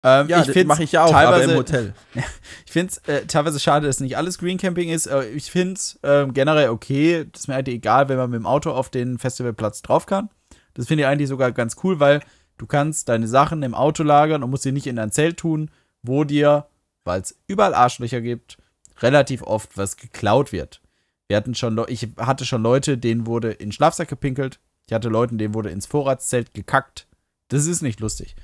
Ähm, 0.03 0.29
Ja, 0.29 0.41
ich 0.41 0.47
das 0.53 0.65
mache 0.65 0.83
ich 0.83 0.93
ja 0.93 1.05
auch, 1.05 1.13
aber 1.15 1.31
teilweise- 1.39 1.53
im 1.53 1.59
Hotel. 1.59 1.95
Ich 2.67 2.73
finde 2.73 2.93
es 2.93 2.99
äh, 3.09 3.27
teilweise 3.27 3.59
schade, 3.61 3.87
dass 3.87 4.01
nicht 4.01 4.17
alles 4.17 4.39
Green 4.39 4.57
Camping 4.59 4.89
ist. 4.91 5.09
Ich 5.35 5.51
finde 5.51 5.75
es 5.75 5.99
ähm, 6.05 6.33
generell 6.35 6.69
okay. 6.71 7.27
Das 7.33 7.43
ist 7.43 7.49
mir 7.49 7.57
eigentlich 7.57 7.77
egal, 7.77 8.09
wenn 8.09 8.17
man 8.17 8.31
mit 8.31 8.39
dem 8.39 8.47
Auto 8.47 8.71
auf 8.71 8.89
den 8.91 9.19
Festivalplatz 9.19 9.83
drauf 9.83 10.07
kann. 10.07 10.31
Das 10.75 10.87
finde 10.87 11.03
ich 11.03 11.09
eigentlich 11.09 11.29
sogar 11.29 11.51
ganz 11.53 11.77
cool, 11.83 11.99
weil 11.99 12.21
du 12.59 12.67
kannst 12.67 13.09
deine 13.09 13.27
Sachen 13.27 13.63
im 13.65 13.75
Auto 13.75 14.03
lagern 14.05 14.43
und 14.45 14.51
musst 14.51 14.63
sie 14.63 14.71
nicht 14.73 14.87
in 14.87 14.97
dein 14.97 15.11
Zelt 15.11 15.37
tun, 15.39 15.71
wo 16.03 16.23
dir, 16.25 16.67
weil 17.05 17.21
es 17.23 17.37
überall 17.49 17.75
Arschlöcher 17.75 18.21
gibt, 18.21 18.57
relativ 19.01 19.43
oft 19.43 19.77
was 19.77 19.97
geklaut 19.97 20.53
wird. 20.53 20.81
Wir 21.27 21.37
hatten 21.37 21.55
schon, 21.57 21.75
Leu- 21.75 21.87
ich 21.89 22.09
hatte 22.17 22.45
schon 22.45 22.63
Leute, 22.63 22.99
denen 22.99 23.27
wurde 23.27 23.51
in 23.51 23.67
den 23.69 23.73
Schlafsack 23.73 24.09
gepinkelt. 24.09 24.61
Ich 24.87 24.93
hatte 24.95 25.09
Leute, 25.09 25.35
denen 25.37 25.55
wurde 25.55 25.71
ins 25.71 25.87
Vorratszelt 25.87 26.55
gekackt. 26.55 27.07
Das 27.49 27.67
ist 27.67 27.83
nicht 27.83 27.99
lustig. 28.01 28.37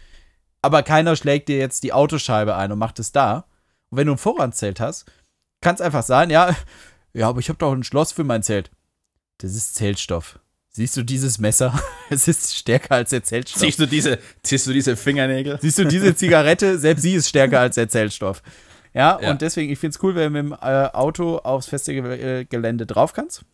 Aber 0.66 0.82
keiner 0.82 1.14
schlägt 1.14 1.48
dir 1.48 1.58
jetzt 1.58 1.84
die 1.84 1.92
Autoscheibe 1.92 2.56
ein 2.56 2.72
und 2.72 2.78
macht 2.80 2.98
es 2.98 3.12
da. 3.12 3.46
Und 3.90 3.98
wenn 3.98 4.08
du 4.08 4.14
ein 4.14 4.18
Vorratszelt 4.18 4.80
hast, 4.80 5.04
kann 5.60 5.76
es 5.76 5.80
einfach 5.80 6.02
sein, 6.02 6.28
ja, 6.28 6.56
ja, 7.14 7.28
aber 7.28 7.38
ich 7.38 7.48
habe 7.48 7.58
doch 7.58 7.72
ein 7.72 7.84
Schloss 7.84 8.10
für 8.10 8.24
mein 8.24 8.42
Zelt. 8.42 8.72
Das 9.38 9.54
ist 9.54 9.76
Zeltstoff. 9.76 10.40
Siehst 10.70 10.96
du 10.96 11.04
dieses 11.04 11.38
Messer? 11.38 11.72
Es 12.10 12.26
ist 12.26 12.56
stärker 12.56 12.96
als 12.96 13.10
der 13.10 13.22
Zeltstoff. 13.22 13.60
Siehst 13.62 13.78
du 13.78 13.86
diese, 13.86 14.18
siehst 14.42 14.66
du 14.66 14.72
diese 14.72 14.96
Fingernägel? 14.96 15.58
Siehst 15.62 15.78
du 15.78 15.84
diese 15.84 16.16
Zigarette? 16.16 16.78
Selbst 16.80 17.02
sie 17.02 17.14
ist 17.14 17.28
stärker 17.28 17.60
als 17.60 17.76
der 17.76 17.88
Zeltstoff. 17.88 18.42
Ja, 18.92 19.20
Ja. 19.22 19.30
und 19.30 19.42
deswegen, 19.42 19.70
ich 19.72 19.78
finde 19.78 19.96
es 19.96 20.02
cool, 20.02 20.16
wenn 20.16 20.32
du 20.34 20.42
mit 20.42 20.52
dem 20.52 20.58
äh, 20.60 20.86
Auto 20.92 21.38
aufs 21.38 21.68
Festivalgelände 21.68 22.86
drauf 22.86 23.12
kannst. 23.12 23.44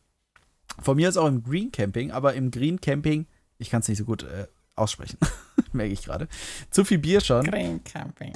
Von 0.81 0.97
mir 0.97 1.11
ist 1.11 1.19
auch 1.19 1.27
im 1.29 1.43
Green 1.43 1.71
Camping, 1.73 2.11
aber 2.11 2.33
im 2.33 2.51
Green 2.51 2.81
Camping, 2.81 3.27
ich 3.59 3.69
kann 3.69 3.81
es 3.81 3.89
nicht 3.89 3.99
so 3.99 4.05
gut 4.07 4.23
äh, 4.23 4.47
aussprechen, 4.77 5.19
merke 5.75 5.93
ich 5.93 6.05
gerade. 6.05 6.29
Zu 6.71 6.85
viel 6.85 6.99
Bier 6.99 7.21
schon. 7.21 7.45
Green 7.45 7.83
Camping. 7.85 8.33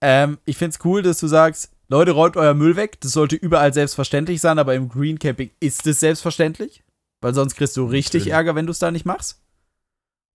Ähm, 0.00 0.38
ich 0.44 0.56
finde 0.56 0.76
es 0.76 0.84
cool, 0.84 1.02
dass 1.02 1.18
du 1.18 1.28
sagst, 1.28 1.70
Leute, 1.88 2.12
räumt 2.12 2.36
euer 2.36 2.54
Müll 2.54 2.76
weg. 2.76 3.00
Das 3.00 3.12
sollte 3.12 3.36
überall 3.36 3.72
selbstverständlich 3.72 4.40
sein, 4.40 4.58
aber 4.58 4.74
im 4.74 4.88
Green 4.88 5.18
Camping 5.18 5.50
ist 5.60 5.86
es 5.86 6.00
selbstverständlich. 6.00 6.82
Weil 7.20 7.34
sonst 7.34 7.54
kriegst 7.54 7.76
du 7.76 7.84
richtig 7.84 8.22
Natürlich. 8.22 8.32
Ärger, 8.32 8.54
wenn 8.54 8.66
du 8.66 8.72
es 8.72 8.78
da 8.78 8.90
nicht 8.90 9.06
machst. 9.06 9.40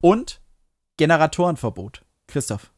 Und 0.01 0.41
Generatorenverbot. 0.97 2.03
Christoph, 2.27 2.71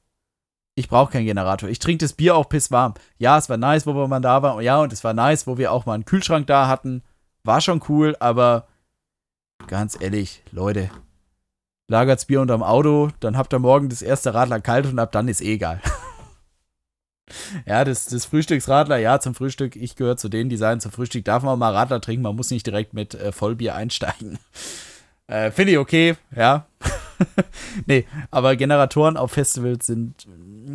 ich 0.75 0.87
brauche 0.87 1.11
keinen 1.11 1.25
Generator. 1.25 1.69
Ich 1.69 1.79
trinke 1.79 2.05
das 2.05 2.13
Bier 2.13 2.35
auch 2.35 2.47
pisswarm. 2.47 2.93
Ja, 3.17 3.37
es 3.37 3.49
war 3.49 3.57
nice, 3.57 3.85
wo 3.85 3.93
wir 3.93 4.07
mal 4.07 4.21
da 4.21 4.41
waren. 4.41 4.63
Ja, 4.63 4.79
und 4.81 4.93
es 4.93 5.03
war 5.03 5.13
nice, 5.13 5.45
wo 5.45 5.57
wir 5.57 5.71
auch 5.71 5.85
mal 5.85 5.93
einen 5.93 6.05
Kühlschrank 6.05 6.47
da 6.47 6.67
hatten. 6.67 7.03
War 7.43 7.61
schon 7.61 7.81
cool, 7.89 8.15
aber 8.19 8.67
ganz 9.67 9.99
ehrlich, 9.99 10.41
Leute, 10.51 10.89
lagert's 11.89 12.25
Bier 12.25 12.39
unterm 12.39 12.63
Auto, 12.63 13.09
dann 13.19 13.35
habt 13.35 13.53
ihr 13.53 13.59
morgen 13.59 13.89
das 13.89 14.01
erste 14.01 14.33
Radler 14.33 14.61
kalt 14.61 14.85
und 14.85 14.99
ab 14.99 15.11
dann 15.11 15.27
ist 15.27 15.41
eh 15.41 15.55
egal. 15.55 15.81
ja, 17.65 17.83
das, 17.83 18.05
das 18.05 18.25
Frühstücksradler, 18.25 18.97
ja, 18.97 19.19
zum 19.19 19.35
Frühstück, 19.35 19.75
ich 19.75 19.95
gehöre 19.95 20.15
zu 20.15 20.29
denen, 20.29 20.49
die 20.49 20.57
sagen, 20.57 20.79
zum 20.79 20.91
Frühstück 20.91 21.25
darf 21.25 21.43
man 21.43 21.59
mal 21.59 21.73
Radler 21.73 21.99
trinken, 21.99 22.23
man 22.23 22.35
muss 22.35 22.51
nicht 22.51 22.65
direkt 22.65 22.93
mit 22.93 23.15
äh, 23.15 23.31
Vollbier 23.31 23.75
einsteigen. 23.75 24.39
Äh, 25.27 25.51
Finde 25.51 25.73
ich 25.73 25.77
okay, 25.77 26.15
ja. 26.35 26.65
nee, 27.85 28.07
aber 28.31 28.55
Generatoren 28.55 29.15
auf 29.15 29.33
Festivals 29.33 29.85
sind 29.85 30.25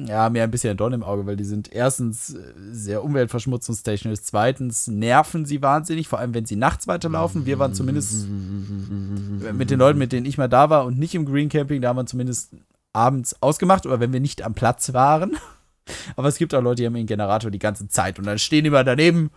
ja 0.06 0.28
mir 0.30 0.42
ein 0.42 0.50
bisschen 0.50 0.70
ein 0.70 0.76
Dorn 0.76 0.92
im 0.92 1.02
Auge, 1.02 1.26
weil 1.26 1.36
die 1.36 1.44
sind 1.44 1.72
erstens 1.72 2.34
äh, 2.34 2.52
sehr 2.70 3.04
umweltverschmutzungstechnisch, 3.04 4.20
zweitens 4.22 4.86
nerven 4.86 5.44
sie 5.44 5.62
wahnsinnig, 5.62 6.08
vor 6.08 6.18
allem 6.18 6.34
wenn 6.34 6.46
sie 6.46 6.56
nachts 6.56 6.86
weiterlaufen. 6.86 7.46
Wir 7.46 7.58
waren 7.58 7.74
zumindest 7.74 8.26
mit 8.28 9.70
den 9.70 9.78
Leuten, 9.78 9.98
mit 9.98 10.12
denen 10.12 10.26
ich 10.26 10.38
mal 10.38 10.48
da 10.48 10.70
war 10.70 10.84
und 10.84 10.98
nicht 10.98 11.14
im 11.14 11.24
Green 11.24 11.48
Camping, 11.48 11.82
da 11.82 11.88
haben 11.88 11.96
wir 11.96 12.06
zumindest 12.06 12.54
abends 12.92 13.42
ausgemacht 13.42 13.86
oder 13.86 14.00
wenn 14.00 14.12
wir 14.12 14.20
nicht 14.20 14.42
am 14.42 14.54
Platz 14.54 14.92
waren. 14.92 15.36
Aber 16.16 16.28
es 16.28 16.38
gibt 16.38 16.54
auch 16.54 16.62
Leute, 16.62 16.82
die 16.82 16.86
haben 16.86 16.94
den 16.94 17.06
Generator 17.06 17.50
die 17.50 17.58
ganze 17.58 17.88
Zeit 17.88 18.18
und 18.18 18.26
dann 18.26 18.38
stehen 18.38 18.64
die 18.64 18.70
mal 18.70 18.84
daneben, 18.84 19.30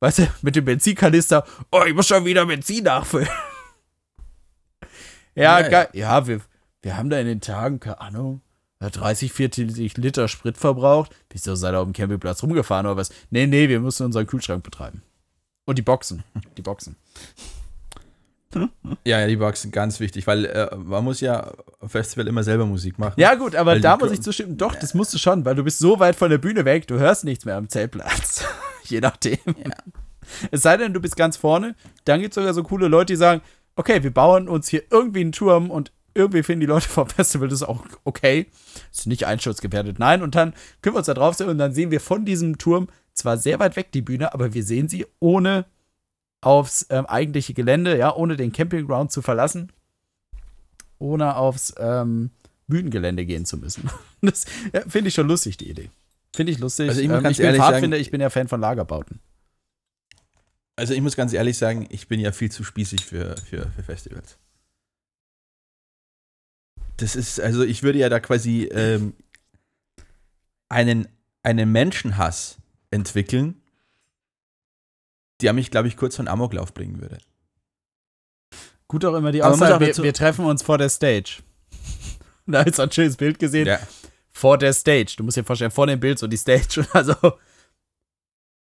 weißt 0.00 0.20
du, 0.20 0.26
mit 0.42 0.56
dem 0.56 0.64
Benzinkanister, 0.64 1.44
oh, 1.70 1.82
ich 1.86 1.94
muss 1.94 2.06
schon 2.06 2.24
wieder 2.24 2.46
Benzin 2.46 2.84
nachfüllen. 2.84 3.28
ja, 5.34 5.60
Ja, 5.60 5.68
geil. 5.68 5.88
Ja, 5.92 6.26
wir, 6.26 6.40
wir 6.82 6.96
haben 6.96 7.10
da 7.10 7.18
in 7.18 7.26
den 7.26 7.40
Tagen, 7.40 7.80
keine 7.80 8.00
Ahnung, 8.00 8.40
30, 8.88 9.32
40 9.32 9.96
Liter 9.98 10.26
Sprit 10.28 10.56
verbraucht. 10.56 11.14
Wieso 11.28 11.54
seid 11.54 11.74
ihr 11.74 11.80
auf 11.80 11.84
dem 11.84 11.92
Campingplatz 11.92 12.42
rumgefahren 12.42 12.86
oder 12.86 12.96
was? 12.96 13.10
Nee, 13.30 13.46
nee, 13.46 13.68
wir 13.68 13.80
mussten 13.80 14.04
unseren 14.04 14.26
Kühlschrank 14.26 14.64
betreiben. 14.64 15.02
Und 15.66 15.76
die 15.76 15.82
Boxen. 15.82 16.24
Die 16.56 16.62
Boxen. 16.62 16.96
Ja, 19.04 19.20
ja, 19.20 19.26
die 19.28 19.36
Boxen, 19.36 19.70
ganz 19.70 20.00
wichtig, 20.00 20.26
weil 20.26 20.44
äh, 20.44 20.74
man 20.74 21.04
muss 21.04 21.20
ja 21.20 21.52
auf 21.78 21.92
Festival 21.92 22.26
immer 22.26 22.42
selber 22.42 22.66
Musik 22.66 22.98
machen. 22.98 23.14
Ja, 23.16 23.36
gut, 23.36 23.54
aber 23.54 23.78
da 23.78 23.96
muss 23.96 24.10
ich 24.10 24.22
zustimmen. 24.22 24.56
Doch, 24.56 24.74
das 24.74 24.92
musst 24.92 25.14
du 25.14 25.18
schon, 25.18 25.44
weil 25.44 25.54
du 25.54 25.62
bist 25.62 25.78
so 25.78 26.00
weit 26.00 26.16
von 26.16 26.30
der 26.30 26.38
Bühne 26.38 26.64
weg, 26.64 26.88
du 26.88 26.98
hörst 26.98 27.22
nichts 27.22 27.44
mehr 27.44 27.56
am 27.56 27.68
Zeltplatz. 27.68 28.44
Je 28.84 29.00
nachdem. 29.00 29.38
Es 30.50 30.62
sei 30.62 30.76
denn, 30.76 30.92
du 30.92 30.98
bist 30.98 31.16
ganz 31.16 31.36
vorne, 31.36 31.76
dann 32.04 32.20
gibt 32.20 32.32
es 32.32 32.34
sogar 32.34 32.52
so 32.52 32.64
coole 32.64 32.88
Leute, 32.88 33.12
die 33.12 33.16
sagen, 33.16 33.40
okay, 33.76 34.02
wir 34.02 34.12
bauen 34.12 34.48
uns 34.48 34.68
hier 34.68 34.82
irgendwie 34.90 35.20
einen 35.20 35.32
Turm 35.32 35.70
und 35.70 35.92
irgendwie 36.14 36.42
finden 36.42 36.60
die 36.60 36.66
Leute 36.66 36.88
vom 36.88 37.08
Festival 37.08 37.48
das 37.48 37.62
auch 37.62 37.84
okay. 38.04 38.46
Ist 38.92 39.06
nicht 39.06 39.26
einsturzgefährdet, 39.26 39.98
nein. 39.98 40.22
Und 40.22 40.34
dann 40.34 40.54
können 40.82 40.94
wir 40.94 40.98
uns 40.98 41.06
da 41.06 41.14
draufsetzen 41.14 41.50
und 41.50 41.58
dann 41.58 41.72
sehen 41.72 41.90
wir 41.90 42.00
von 42.00 42.24
diesem 42.24 42.58
Turm 42.58 42.88
zwar 43.12 43.38
sehr 43.38 43.58
weit 43.58 43.76
weg 43.76 43.92
die 43.92 44.02
Bühne, 44.02 44.34
aber 44.34 44.54
wir 44.54 44.64
sehen 44.64 44.88
sie 44.88 45.06
ohne 45.18 45.66
aufs 46.40 46.86
ähm, 46.90 47.06
eigentliche 47.06 47.54
Gelände, 47.54 47.96
ja, 47.98 48.14
ohne 48.14 48.36
den 48.36 48.52
Campingground 48.52 49.12
zu 49.12 49.20
verlassen, 49.22 49.72
ohne 50.98 51.36
aufs 51.36 51.74
ähm, 51.78 52.30
Bühnengelände 52.66 53.26
gehen 53.26 53.44
zu 53.44 53.56
müssen. 53.56 53.90
Das 54.22 54.44
ja, 54.74 54.82
finde 54.86 55.08
ich 55.08 55.14
schon 55.14 55.28
lustig, 55.28 55.56
die 55.56 55.70
Idee. 55.70 55.88
Finde 56.36 56.52
ich 56.52 56.58
lustig. 56.58 56.90
Also 56.90 57.00
ich 57.00 57.08
muss 57.08 57.16
ähm, 57.16 57.22
ganz 57.22 57.32
ich 57.32 57.38
bin 57.38 57.46
ehrlich 57.46 57.62
Pfadfinder, 57.62 57.96
sagen- 57.96 58.02
ich 58.02 58.10
bin 58.10 58.20
ja 58.20 58.28
Fan 58.28 58.48
von 58.48 58.60
Lagerbauten. 58.60 59.18
Also 60.76 60.92
ich 60.94 61.00
muss 61.00 61.16
ganz 61.16 61.32
ehrlich 61.32 61.56
sagen, 61.56 61.86
ich 61.90 62.06
bin 62.06 62.20
ja 62.20 62.32
viel 62.32 62.50
zu 62.50 62.62
spießig 62.62 63.04
für, 63.04 63.34
für, 63.38 63.70
für 63.76 63.82
Festivals. 63.82 64.36
Das 67.00 67.16
ist, 67.16 67.40
also 67.40 67.62
ich 67.62 67.82
würde 67.82 67.98
ja 67.98 68.08
da 68.08 68.20
quasi 68.20 68.64
ähm, 68.72 69.14
einen, 70.68 71.08
einen 71.42 71.70
Menschenhass 71.72 72.58
entwickeln, 72.90 73.62
der 75.40 75.52
mich, 75.52 75.70
glaube 75.70 75.88
ich, 75.88 75.96
kurz 75.96 76.16
von 76.16 76.28
Amoklauf 76.28 76.74
bringen 76.74 77.00
würde. 77.00 77.18
Gut 78.88 79.04
auch 79.04 79.14
immer 79.14 79.32
die 79.32 79.42
Aussage, 79.42 79.86
wir, 79.86 80.04
wir 80.04 80.12
treffen 80.14 80.44
uns 80.44 80.62
vor 80.62 80.78
der 80.78 80.88
Stage. 80.88 81.42
Da 82.46 82.62
ist 82.62 82.80
ein 82.80 82.90
schönes 82.90 83.16
Bild 83.16 83.38
gesehen. 83.38 83.66
Ja. 83.68 83.78
Vor 84.28 84.58
der 84.58 84.72
Stage. 84.72 85.14
Du 85.16 85.22
musst 85.22 85.36
dir 85.36 85.44
vorstellen, 85.44 85.70
vor 85.70 85.86
dem 85.86 86.00
Bild 86.00 86.18
so 86.18 86.26
die 86.26 86.36
Stage. 86.36 86.84
Also 86.92 87.14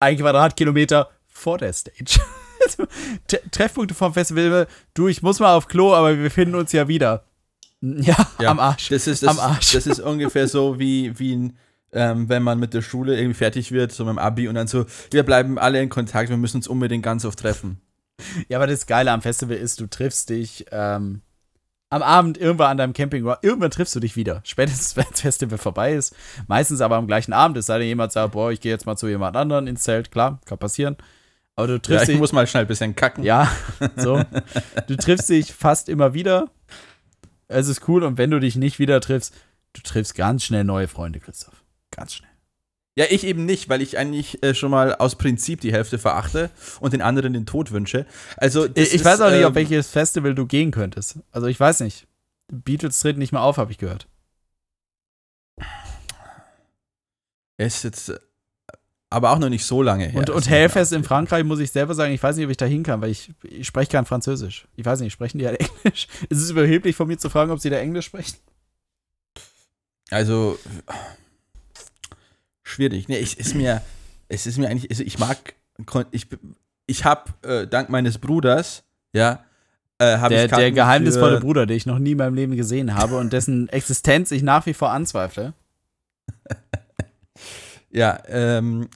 ein 0.01 0.19
Quadratkilometer 0.19 1.11
vor 1.27 1.57
der 1.57 1.73
Stage. 1.73 2.21
Tre- 3.27 3.41
Treffpunkte 3.51 3.95
vom 3.95 4.13
Festival. 4.13 4.67
Du, 4.93 5.09
ich 5.09 5.23
muss 5.23 5.41
mal 5.41 5.55
auf 5.55 5.67
Klo, 5.67 5.95
aber 5.95 6.19
wir 6.19 6.31
finden 6.31 6.57
uns 6.57 6.73
ja 6.73 6.89
wieder. 6.89 7.25
Ja, 8.03 8.17
Ja, 8.41 8.51
am 8.51 8.61
Arsch. 8.61 8.89
Das 8.91 9.07
ist, 9.07 9.23
das, 9.23 9.31
Am 9.31 9.39
Arsch. 9.39 9.73
das 9.73 9.87
ist 9.87 10.01
ungefähr 10.01 10.49
so 10.49 10.79
wie, 10.79 11.19
wie 11.19 11.35
ein, 11.37 11.57
ähm, 11.93 12.29
wenn 12.29 12.43
man 12.43 12.59
mit 12.61 12.75
der 12.75 12.83
Schule 12.83 13.17
irgendwie 13.17 13.35
fertig 13.39 13.73
wird, 13.73 13.91
so 13.93 14.05
mit 14.05 14.13
dem 14.13 14.19
Abi 14.19 14.49
und 14.49 14.55
dann 14.55 14.67
so, 14.67 14.87
wir 15.11 15.23
bleiben 15.23 15.59
alle 15.59 15.81
in 15.83 15.89
Kontakt, 15.89 16.29
wir 16.31 16.37
müssen 16.37 16.59
uns 16.59 16.69
unbedingt 16.69 17.03
ganz 17.05 17.25
oft 17.25 17.39
treffen. 17.39 17.81
Ja, 18.49 18.59
aber 18.59 18.67
das 18.67 18.87
Geile 18.87 19.11
am 19.13 19.23
Festival 19.23 19.57
ist, 19.57 19.81
du 19.81 19.87
triffst 19.87 20.29
dich 20.29 20.67
ähm, 20.73 21.23
am 21.89 22.03
Abend 22.03 22.37
irgendwann 22.39 22.73
an 22.73 22.77
deinem 22.77 22.93
Campingground. 22.93 23.39
Irgendwann 23.43 23.71
triffst 23.71 23.95
du 23.97 24.01
dich 24.01 24.15
wieder. 24.15 24.43
Spätestens, 24.45 24.95
wenn 24.97 25.07
das 25.11 25.23
Festival 25.23 25.57
vorbei 25.59 25.95
ist. 25.95 26.15
Meistens 26.47 26.83
aber 26.83 26.97
am 26.97 27.07
gleichen 27.07 27.33
Abend. 27.33 27.57
Es 27.57 27.67
sei 27.67 27.79
denn, 27.79 27.89
jemand 27.89 28.13
sagt, 28.13 28.33
boah, 28.33 28.53
ich 28.53 28.61
gehe 28.61 28.71
jetzt 28.71 28.85
mal 28.87 28.97
zu 28.97 29.09
jemand 29.09 29.37
anderen 29.37 29.67
ins 29.67 29.83
Zelt. 29.83 30.13
Klar, 30.13 30.39
kann 30.45 30.59
passieren. 30.59 30.97
Aber 31.57 31.67
du 31.67 31.73
Ja, 31.73 31.79
triffst 31.81 32.03
ich 32.05 32.11
dich. 32.11 32.19
muss 32.19 32.33
mal 32.33 32.47
schnell 32.47 32.65
ein 32.65 32.69
bisschen 32.69 32.95
kacken. 32.95 33.25
Ja, 33.25 33.51
so. 33.97 34.23
Du 34.87 34.97
triffst 34.97 35.29
dich 35.31 35.53
fast 35.53 35.89
immer 35.89 36.15
wieder. 36.15 36.49
Es 37.51 37.69
ist 37.69 37.89
cool. 37.89 38.05
Und 38.05 38.17
wenn 38.17 38.31
du 38.31 38.39
dich 38.39 38.57
nicht 38.57 38.79
wieder 38.79 39.01
triffst, 39.01 39.35
du 39.73 39.83
triffst 39.83 40.15
ganz 40.15 40.45
schnell 40.45 40.65
neue 40.65 40.89
Freunde, 40.89 41.21
Christoph. 41.21 41.65
Ganz 41.91 42.15
schnell. 42.15 42.31
Ja, 42.97 43.07
ich 43.09 43.25
eben 43.25 43.45
nicht, 43.45 43.69
weil 43.69 43.83
ich 43.83 43.99
eigentlich 43.99 44.43
äh, 44.43 44.55
schon 44.55 44.71
mal 44.71 44.95
aus 44.95 45.17
Prinzip 45.17 45.61
die 45.61 45.73
Hälfte 45.73 45.99
verachte 45.99 46.51
und 46.81 46.93
den 46.93 47.03
anderen 47.03 47.33
den 47.33 47.47
Tod 47.47 47.71
wünsche. 47.71 48.07
Also 48.37 48.67
Ich, 48.67 48.95
ist, 48.95 49.05
weiß 49.05 49.21
auch 49.21 49.31
nicht, 49.31 49.45
auf 49.45 49.51
ähm, 49.51 49.55
welches 49.57 49.89
Festival 49.91 50.35
du 50.35 50.47
gehen 50.47 50.71
könntest. 50.71 51.19
Also 51.31 51.47
ich 51.47 51.59
weiß 51.59 51.81
nicht. 51.81 52.07
Beatles 52.49 52.99
treten 52.99 53.21
nicht 53.21 53.33
mehr 53.33 53.43
auf, 53.43 53.59
habe 53.59 53.71
ich 53.71 53.79
gehört. 53.79 54.09
Ist 57.59 57.85
jetzt 57.85 58.13
aber 59.11 59.33
auch 59.33 59.39
noch 59.39 59.49
nicht 59.49 59.65
so 59.65 59.83
lange 59.83 60.07
her. 60.07 60.21
Und, 60.21 60.31
und 60.31 60.49
Hellfest 60.49 60.93
in 60.93 61.03
Frankreich 61.03 61.45
muss 61.45 61.59
ich 61.59 61.73
selber 61.73 61.95
sagen, 61.95 62.15
ich 62.15 62.23
weiß 62.23 62.37
nicht, 62.37 62.45
ob 62.45 62.51
ich 62.51 62.57
da 62.57 62.67
hin 62.67 62.85
kann, 62.85 63.01
weil 63.01 63.11
ich, 63.11 63.31
ich 63.43 63.67
spreche 63.67 63.91
kein 63.91 64.07
Französisch. 64.07 64.69
Ich 64.77 64.87
weiß 64.87 65.01
nicht, 65.01 65.13
sprechen 65.13 65.39
die 65.39 65.47
halt 65.47 65.61
Englisch? 65.85 66.07
Ist 66.29 66.41
es 66.41 66.51
überheblich 66.51 66.95
von 66.95 67.09
mir 67.09 67.19
zu 67.19 67.29
fragen, 67.29 67.51
ob 67.51 67.59
sie 67.59 67.71
da 67.71 67.77
Englisch 67.77 68.07
sprechen? 68.07 68.37
Also 70.11 70.59
schwierig. 72.63 73.09
Nee, 73.09 73.19
ich 73.19 73.39
ist 73.39 73.55
mir 73.55 73.83
es 74.29 74.47
ist 74.47 74.59
mir 74.59 74.69
eigentlich 74.69 74.91
also 74.91 75.03
ich 75.03 75.19
mag 75.19 75.55
ich 76.13 76.27
ich 76.87 77.05
habe 77.05 77.31
äh, 77.43 77.67
dank 77.67 77.89
meines 77.89 78.19
Bruders, 78.19 78.83
ja, 79.13 79.45
äh, 79.99 80.29
Der, 80.29 80.49
der 80.49 80.73
geheimnisvolle 80.73 81.41
Bruder, 81.41 81.67
den 81.67 81.77
ich 81.77 81.87
noch 81.87 81.99
nie 81.99 82.13
in 82.13 82.19
meinem 82.19 82.35
Leben 82.35 82.57
gesehen 82.57 82.95
habe 82.95 83.19
und 83.19 83.33
dessen 83.33 83.69
Existenz 83.69 84.31
ich 84.31 84.43
nach 84.43 84.67
wie 84.67 84.73
vor 84.73 84.91
anzweifle. 84.91 85.53
Ja, 87.93 88.19
ähm, 88.29 88.89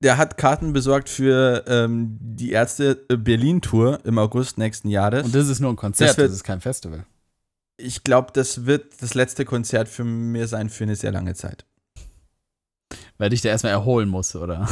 der 0.00 0.16
hat 0.16 0.36
Karten 0.36 0.72
besorgt 0.72 1.08
für 1.08 1.64
ähm, 1.66 2.16
die 2.20 2.52
Ärzte 2.52 2.94
Berlin 3.08 3.60
Tour 3.60 4.00
im 4.04 4.18
August 4.18 4.58
nächsten 4.58 4.88
Jahres. 4.88 5.24
Und 5.24 5.34
das 5.34 5.48
ist 5.48 5.60
nur 5.60 5.70
ein 5.70 5.76
Konzert, 5.76 6.10
Das 6.10 6.16
das, 6.16 6.22
wird- 6.24 6.32
ist 6.32 6.44
kein 6.44 6.60
Festival. 6.60 7.04
ich 7.76 8.04
glaube, 8.04 8.30
das 8.32 8.66
wird 8.66 9.00
das 9.02 9.14
letzte 9.14 9.44
Konzert 9.44 9.88
für 9.88 10.04
mir 10.04 10.46
sein 10.48 10.68
für 10.68 10.84
eine 10.84 10.96
sehr 10.96 11.12
lange 11.12 11.34
Zeit. 11.34 11.64
Weil 13.18 13.32
ich 13.32 13.40
da 13.42 13.48
erstmal 13.48 13.72
erholen 13.72 14.08
muss, 14.08 14.34
oder? 14.36 14.68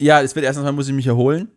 Ja, 0.00 0.20
es 0.20 0.34
wird 0.34 0.44
erstens 0.44 0.64
mal 0.64 0.72
muss 0.72 0.88
ich 0.88 0.94
mich 0.94 1.06
erholen. 1.06 1.48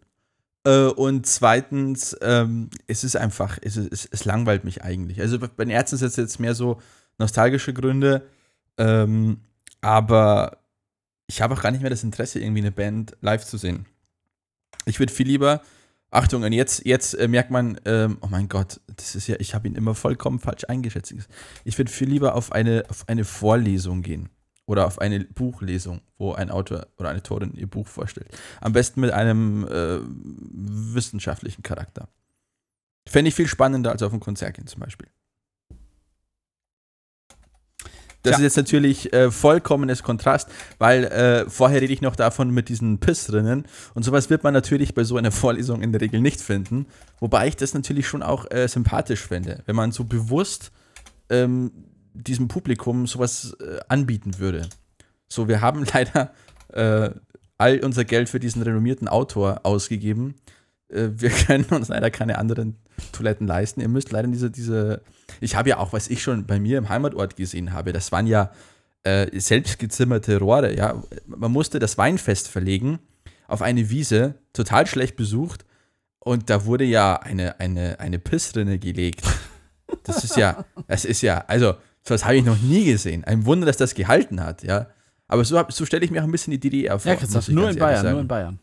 Äh, 0.63 0.85
und 0.85 1.25
zweitens, 1.25 2.15
ähm, 2.21 2.69
es 2.85 3.03
ist 3.03 3.15
einfach, 3.17 3.57
es, 3.61 3.77
es, 3.77 4.05
es 4.05 4.25
langweilt 4.25 4.63
mich 4.63 4.83
eigentlich. 4.83 5.19
Also 5.19 5.39
bei 5.39 5.47
den 5.65 5.69
Ärzten 5.71 5.95
ist 5.95 6.01
es 6.03 6.15
jetzt 6.15 6.39
mehr 6.39 6.53
so 6.53 6.79
nostalgische 7.17 7.73
Gründe. 7.73 8.27
Ähm, 8.77 9.41
aber 9.81 10.57
ich 11.27 11.41
habe 11.41 11.53
auch 11.53 11.61
gar 11.61 11.71
nicht 11.71 11.81
mehr 11.81 11.89
das 11.89 12.03
Interesse, 12.03 12.39
irgendwie 12.39 12.61
eine 12.61 12.71
Band 12.71 13.15
live 13.21 13.45
zu 13.45 13.57
sehen. 13.57 13.85
Ich 14.85 14.99
würde 14.99 15.13
viel 15.13 15.27
lieber, 15.27 15.61
Achtung, 16.09 16.43
und 16.43 16.53
jetzt, 16.53 16.85
jetzt 16.85 17.13
äh, 17.15 17.27
merkt 17.27 17.51
man, 17.51 17.79
ähm, 17.85 18.17
oh 18.21 18.27
mein 18.27 18.47
Gott, 18.47 18.79
das 18.95 19.15
ist 19.15 19.27
ja, 19.27 19.35
ich 19.39 19.53
habe 19.53 19.67
ihn 19.67 19.75
immer 19.75 19.93
vollkommen 19.93 20.39
falsch 20.39 20.63
eingeschätzt. 20.67 21.13
Ich 21.65 21.77
würde 21.77 21.91
viel 21.91 22.09
lieber 22.09 22.35
auf 22.35 22.53
eine, 22.53 22.85
auf 22.89 23.07
eine 23.09 23.25
Vorlesung 23.25 24.03
gehen 24.03 24.29
oder 24.65 24.87
auf 24.87 24.99
eine 24.99 25.19
Buchlesung, 25.25 25.99
wo 26.17 26.31
ein 26.33 26.49
Autor 26.49 26.87
oder 26.97 27.09
eine 27.09 27.19
Autorin 27.19 27.53
ihr 27.55 27.67
Buch 27.67 27.87
vorstellt. 27.87 28.29
Am 28.61 28.71
besten 28.71 29.01
mit 29.01 29.11
einem 29.11 29.67
äh, 29.67 29.99
wissenschaftlichen 30.01 31.63
Charakter. 31.63 32.07
Fände 33.05 33.29
ich 33.29 33.35
viel 33.35 33.47
spannender 33.47 33.91
als 33.91 34.01
auf 34.01 34.13
ein 34.13 34.19
Konzert 34.21 34.55
gehen 34.55 34.67
zum 34.67 34.81
Beispiel. 34.81 35.09
Das 38.27 38.37
Tja. 38.37 38.45
ist 38.45 38.55
jetzt 38.55 38.57
natürlich 38.57 39.13
äh, 39.13 39.31
vollkommenes 39.31 40.03
Kontrast, 40.03 40.49
weil 40.79 41.05
äh, 41.05 41.49
vorher 41.49 41.81
rede 41.81 41.93
ich 41.93 42.01
noch 42.01 42.15
davon 42.15 42.51
mit 42.51 42.67
diesen 42.67 42.99
Pissrinnen 42.99 43.65
und 43.93 44.03
sowas 44.03 44.29
wird 44.29 44.43
man 44.43 44.53
natürlich 44.53 44.93
bei 44.93 45.03
so 45.03 45.17
einer 45.17 45.31
Vorlesung 45.37 45.81
in 45.81 45.91
der 45.91 46.01
Regel 46.01 46.19
nicht 46.19 46.41
finden. 46.41 46.87
Wobei 47.19 47.47
ich 47.47 47.55
das 47.55 47.73
natürlich 47.73 48.07
schon 48.07 48.21
auch 48.21 48.49
äh, 48.51 48.67
sympathisch 48.67 49.21
fände, 49.21 49.63
wenn 49.65 49.75
man 49.75 49.91
so 49.91 50.03
bewusst 50.03 50.71
ähm, 51.29 51.71
diesem 52.13 52.47
Publikum 52.47 53.07
sowas 53.07 53.55
äh, 53.61 53.79
anbieten 53.87 54.39
würde. 54.39 54.67
So, 55.29 55.47
wir 55.47 55.61
haben 55.61 55.85
leider 55.93 56.33
äh, 56.73 57.11
all 57.57 57.79
unser 57.79 58.05
Geld 58.05 58.29
für 58.29 58.39
diesen 58.39 58.61
renommierten 58.61 59.07
Autor 59.07 59.61
ausgegeben. 59.63 60.35
Äh, 60.89 61.09
wir 61.15 61.29
können 61.47 61.65
uns 61.65 61.89
leider 61.89 62.09
keine 62.11 62.37
anderen 62.37 62.77
Toiletten 63.11 63.47
leisten. 63.47 63.81
Ihr 63.81 63.89
müsst 63.89 64.11
leider 64.11 64.27
diese, 64.27 64.49
diese, 64.49 65.01
ich 65.41 65.55
habe 65.55 65.69
ja 65.69 65.77
auch, 65.77 65.93
was 65.93 66.07
ich 66.07 66.21
schon 66.21 66.45
bei 66.45 66.59
mir 66.59 66.77
im 66.77 66.89
Heimatort 66.89 67.35
gesehen 67.35 67.73
habe, 67.73 67.93
das 67.93 68.11
waren 68.11 68.27
ja 68.27 68.51
äh, 69.03 69.39
selbstgezimmerte 69.39 70.39
Rohre, 70.39 70.75
ja. 70.75 71.01
Man 71.25 71.51
musste 71.51 71.79
das 71.79 71.97
Weinfest 71.97 72.47
verlegen 72.47 72.99
auf 73.47 73.61
eine 73.61 73.89
Wiese, 73.89 74.35
total 74.53 74.87
schlecht 74.87 75.15
besucht. 75.15 75.65
Und 76.19 76.49
da 76.49 76.65
wurde 76.65 76.83
ja 76.83 77.15
eine, 77.15 77.59
eine, 77.59 77.99
eine 77.99 78.19
Pissrinne 78.19 78.79
gelegt. 78.79 79.21
Das 80.03 80.23
ist 80.23 80.35
ja, 80.35 80.65
das 80.87 81.05
ist 81.05 81.21
ja, 81.21 81.45
also, 81.47 81.75
sowas 82.03 82.25
habe 82.25 82.35
ich 82.35 82.43
noch 82.43 82.59
nie 82.59 82.83
gesehen. 82.83 83.23
Ein 83.23 83.45
Wunder, 83.45 83.65
dass 83.65 83.77
das 83.77 83.95
gehalten 83.95 84.43
hat, 84.43 84.63
ja. 84.63 84.87
Aber 85.29 85.45
so, 85.45 85.61
so 85.69 85.85
stelle 85.85 86.03
ich 86.03 86.11
mir 86.11 86.21
auch 86.21 86.25
ein 86.25 86.31
bisschen 86.31 86.51
die 86.51 86.59
DDR 86.59 86.99
vor. 86.99 87.11
Ja, 87.11 87.17
Christoph, 87.17 87.47
nur 87.49 87.69
in 87.69 87.77
Bayern, 87.77 88.01
sagen. 88.01 88.11
nur 88.11 88.21
in 88.21 88.27
Bayern. 88.27 88.59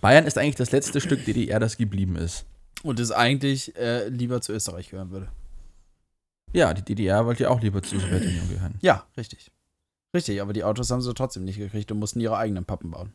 Bayern 0.00 0.26
ist 0.26 0.38
eigentlich 0.38 0.56
das 0.56 0.72
letzte 0.72 1.00
Stück 1.00 1.24
DDR, 1.24 1.60
das 1.60 1.76
geblieben 1.76 2.16
ist. 2.16 2.46
Und 2.82 2.98
es 2.98 3.12
eigentlich 3.12 3.76
äh, 3.76 4.08
lieber 4.08 4.40
zu 4.40 4.52
Österreich 4.52 4.90
gehören 4.90 5.10
würde. 5.10 5.28
Ja, 6.52 6.74
die 6.74 6.82
DDR 6.82 7.26
wollte 7.26 7.44
ja 7.44 7.50
auch 7.50 7.60
lieber 7.60 7.82
zur 7.82 8.00
Sowjetunion 8.00 8.48
gehören. 8.48 8.74
Ja, 8.80 9.06
richtig. 9.16 9.52
Richtig, 10.14 10.40
aber 10.42 10.52
die 10.52 10.64
Autos 10.64 10.90
haben 10.90 11.00
sie 11.00 11.14
trotzdem 11.14 11.44
nicht 11.44 11.58
gekriegt 11.58 11.92
und 11.92 11.98
mussten 11.98 12.20
ihre 12.20 12.36
eigenen 12.36 12.64
Pappen 12.64 12.90
bauen. 12.90 13.14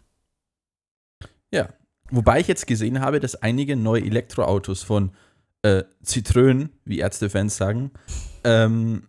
Wobei 2.12 2.40
ich 2.40 2.48
jetzt 2.48 2.68
gesehen 2.68 3.02
habe, 3.02 3.20
dass 3.20 3.36
einige 3.36 3.76
neue 3.76 4.04
Elektroautos 4.04 4.84
von 4.84 5.12
äh, 5.64 5.84
Citroën, 6.04 6.70
wie 6.86 7.00
Ärztefans 7.00 7.58
sagen, 7.58 7.92
ähm, 8.44 9.08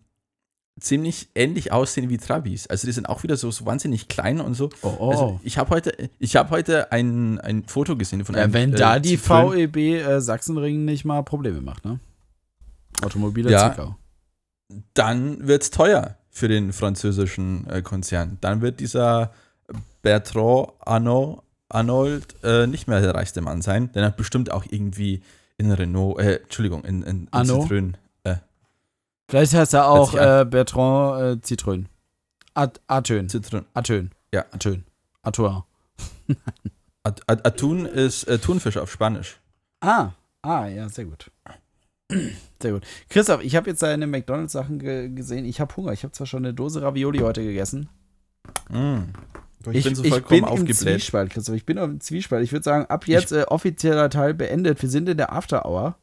ziemlich 0.78 1.28
ähnlich 1.34 1.72
aussehen 1.72 2.08
wie 2.10 2.18
Trabis. 2.18 2.66
Also 2.66 2.86
die 2.86 2.92
sind 2.92 3.08
auch 3.08 3.22
wieder 3.22 3.36
so, 3.36 3.50
so 3.50 3.64
wahnsinnig 3.64 4.08
klein 4.08 4.40
und 4.40 4.54
so. 4.54 4.68
Oh, 4.82 5.10
Also 5.10 5.40
ich 5.42 5.56
habe 5.58 5.70
heute, 5.70 6.10
ich 6.18 6.36
habe 6.36 6.50
heute 6.50 6.92
ein, 6.92 7.40
ein 7.40 7.64
Foto 7.64 7.96
gesehen 7.96 8.24
von 8.24 8.34
einem 8.34 8.50
ja, 8.50 8.54
wenn 8.54 8.74
äh, 8.74 8.76
da 8.76 8.98
die 8.98 9.16
Citroën. 9.18 9.72
VEB 9.72 9.76
äh, 9.76 10.20
Sachsenring 10.20 10.84
nicht 10.84 11.04
mal 11.04 11.22
Probleme 11.22 11.60
macht, 11.62 11.84
ne? 11.84 11.98
Automobile 13.02 13.50
Ja. 13.50 13.72
Zwickau. 13.72 13.96
dann 14.94 15.46
wird 15.46 15.62
es 15.62 15.70
teuer 15.70 16.16
für 16.30 16.48
den 16.48 16.72
französischen 16.72 17.66
äh, 17.70 17.80
Konzern. 17.82 18.36
Dann 18.40 18.60
wird 18.60 18.80
dieser 18.80 19.32
Bertrand 20.02 20.68
Arnault, 20.80 21.42
Arnold 21.68 22.34
äh, 22.44 22.66
nicht 22.66 22.86
mehr 22.86 23.00
der 23.00 23.14
reichste 23.14 23.40
Mann 23.40 23.62
sein, 23.62 23.90
denn 23.92 24.02
er 24.02 24.08
hat 24.08 24.16
bestimmt 24.16 24.50
auch 24.52 24.64
irgendwie 24.68 25.22
in 25.58 25.70
Renault, 25.72 26.20
äh, 26.20 26.36
Entschuldigung, 26.42 26.84
in, 26.84 27.02
in, 27.02 27.20
in? 27.22 27.28
Citroën. 27.32 27.94
Vielleicht 29.28 29.54
heißt 29.54 29.74
er 29.74 29.88
auch 29.88 30.14
äh, 30.14 30.44
Bertrand 30.44 31.42
äh. 31.42 31.84
At 32.54 32.80
Atön. 32.86 33.28
Citroën. 33.28 33.64
Atön. 33.74 34.10
Ja. 34.32 34.44
Atön. 34.52 34.84
Atoin. 35.22 35.62
At, 37.02 37.22
At, 37.28 37.46
Atun 37.46 37.86
ist 37.86 38.24
äh, 38.24 38.38
Thunfisch 38.38 38.76
auf 38.78 38.90
Spanisch. 38.90 39.38
Ah, 39.80 40.12
ah, 40.42 40.66
ja, 40.66 40.88
sehr 40.88 41.04
gut. 41.04 41.30
Sehr 42.62 42.72
gut. 42.72 42.84
Christoph, 43.10 43.42
ich 43.42 43.56
habe 43.56 43.68
jetzt 43.68 43.82
deine 43.82 44.06
McDonalds-Sachen 44.06 44.78
ge 44.78 45.08
gesehen. 45.08 45.44
Ich 45.44 45.60
habe 45.60 45.76
Hunger. 45.76 45.92
Ich 45.92 46.04
habe 46.04 46.12
zwar 46.12 46.26
schon 46.26 46.44
eine 46.44 46.54
Dose 46.54 46.80
Ravioli 46.80 47.18
heute 47.18 47.42
gegessen. 47.42 47.88
Mm. 48.70 49.10
Ich, 49.72 49.84
bin 49.84 49.96
so 49.96 50.04
vollkommen 50.04 50.28
bin 50.28 50.38
im 50.38 50.44
aufgebläht. 50.44 50.76
Zwiespalt, 50.76 51.30
Christoph. 51.30 51.56
Ich 51.56 51.66
bin 51.66 51.76
im 51.78 52.00
Zwiespalt. 52.00 52.44
Ich 52.44 52.52
würde 52.52 52.62
sagen, 52.62 52.86
ab 52.86 53.08
jetzt 53.08 53.32
äh, 53.32 53.42
offizieller 53.42 54.08
Teil 54.08 54.34
beendet. 54.34 54.80
Wir 54.80 54.88
sind 54.88 55.08
in 55.08 55.16
der 55.16 55.32
After 55.32 55.66
Hour. 55.66 55.98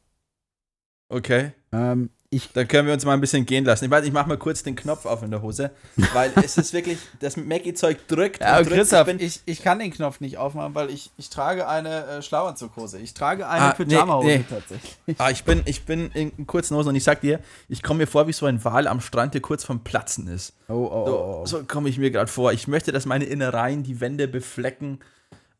Okay, 1.08 1.54
Ähm, 1.72 2.10
ich, 2.34 2.52
dann 2.54 2.68
können 2.68 2.88
wir 2.88 2.94
uns 2.94 3.06
mal 3.06 3.14
ein 3.14 3.22
bisschen 3.22 3.46
gehen 3.46 3.66
lassen. 3.66 3.86
Ich 3.86 3.92
weiß, 3.92 4.06
ich 4.06 4.12
mache 4.12 4.28
mal 4.28 4.38
kurz 4.38 4.64
den 4.64 4.76
Knopf 4.76 5.06
auf 5.06 5.22
in 5.24 5.32
der 5.32 5.42
Hose, 5.42 5.72
weil 6.14 6.32
es 6.44 6.58
ist 6.58 6.74
wirklich, 6.74 6.98
das 7.20 7.38
Maggie-Zeug 7.38 8.08
drückt. 8.08 8.42
ja, 8.42 8.58
und 8.58 8.66
drückt. 8.66 8.78
Christoph, 8.78 9.08
ich 9.08 9.22
ich, 9.22 9.42
ich 9.46 9.62
kann 9.64 9.80
den 9.80 9.92
Knopf 9.92 10.20
nicht 10.20 10.38
aufmachen, 10.38 10.76
weil 10.76 10.90
ich, 10.90 11.12
ich 11.18 11.30
trage 11.30 11.68
eine 11.68 12.06
äh, 12.08 12.22
Schlafanzughose. 12.22 13.00
Ich 13.00 13.14
trage 13.14 13.48
eine 13.48 13.66
Ah, 13.66 13.76
nee, 13.78 13.86
Pyjama-Hose 13.86 14.28
nee. 14.28 14.46
tatsächlich. 14.50 14.98
ah, 15.18 15.30
ich 15.30 15.44
bin, 15.44 15.62
ich 15.66 15.86
bin 15.86 16.12
in 16.12 16.48
kurzen 16.48 16.76
Hosen 16.76 16.90
und 16.90 16.96
ich 16.96 17.04
sag 17.04 17.22
dir, 17.22 17.40
ich 17.70 17.84
komme 17.84 18.00
mir 18.00 18.08
vor 18.08 18.28
wie 18.28 18.34
so 18.34 18.46
ein 18.46 18.64
Wal 18.64 18.88
am 18.88 19.00
Strand, 19.02 19.34
der 19.34 19.42
kurz 19.42 19.64
vom 19.64 19.84
Platzen 19.84 20.28
ist. 20.28 20.54
Oh, 20.68 20.74
oh, 20.74 21.06
So, 21.06 21.14
oh. 21.18 21.40
oh. 21.42 21.46
so 21.46 21.64
komme 21.64 21.90
ich 21.90 21.98
mir 21.98 22.12
gerade 22.12 22.32
vor. 22.32 22.52
Ich 22.54 22.68
möchte, 22.68 22.92
dass 22.92 23.06
meine 23.06 23.26
Innereien 23.26 23.84
die 23.84 24.02
Wände 24.02 24.28
beflecken. 24.28 25.00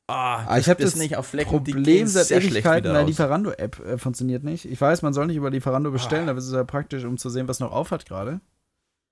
Ah, 0.08 0.46
Ah, 0.48 0.58
ich 0.58 0.70
habe 0.70 0.84
das 0.84 0.96
nicht 0.96 1.16
auf 1.16 1.28
Flecken, 1.28 1.64
die 1.64 1.72
Problem 1.72 2.08
seit 2.08 2.30
Ewigkeiten, 2.30 2.94
raus. 2.94 3.08
Lieferando-App 3.08 3.80
äh, 3.80 3.98
funktioniert 3.98 4.44
nicht. 4.44 4.66
Ich 4.66 4.80
weiß, 4.80 5.02
man 5.02 5.14
soll 5.14 5.28
nicht 5.28 5.38
über 5.38 5.50
Lieferando 5.50 5.92
bestellen, 5.92 6.28
aber 6.28 6.40
es 6.40 6.48
ist 6.48 6.54
ja 6.54 6.64
praktisch, 6.66 7.06
um 7.06 7.18
zu 7.18 7.30
sehen, 7.30 7.48
was 7.48 7.60
noch 7.60 7.72
aufhat 7.72 8.06
gerade. 8.06 8.42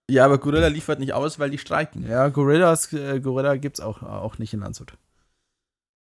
Ja, 0.09 0.25
aber 0.25 0.37
Gorilla 0.39 0.67
liefert 0.67 0.99
nicht 0.99 1.13
aus, 1.13 1.39
weil 1.39 1.49
die 1.49 1.57
streiken. 1.57 2.05
Ja, 2.09 2.27
Gorillas, 2.27 2.91
äh, 2.91 3.21
Gorilla 3.21 3.55
gibt's 3.55 3.79
auch, 3.79 4.03
auch 4.03 4.37
nicht 4.37 4.53
in 4.53 4.59
Landshut. 4.59 4.97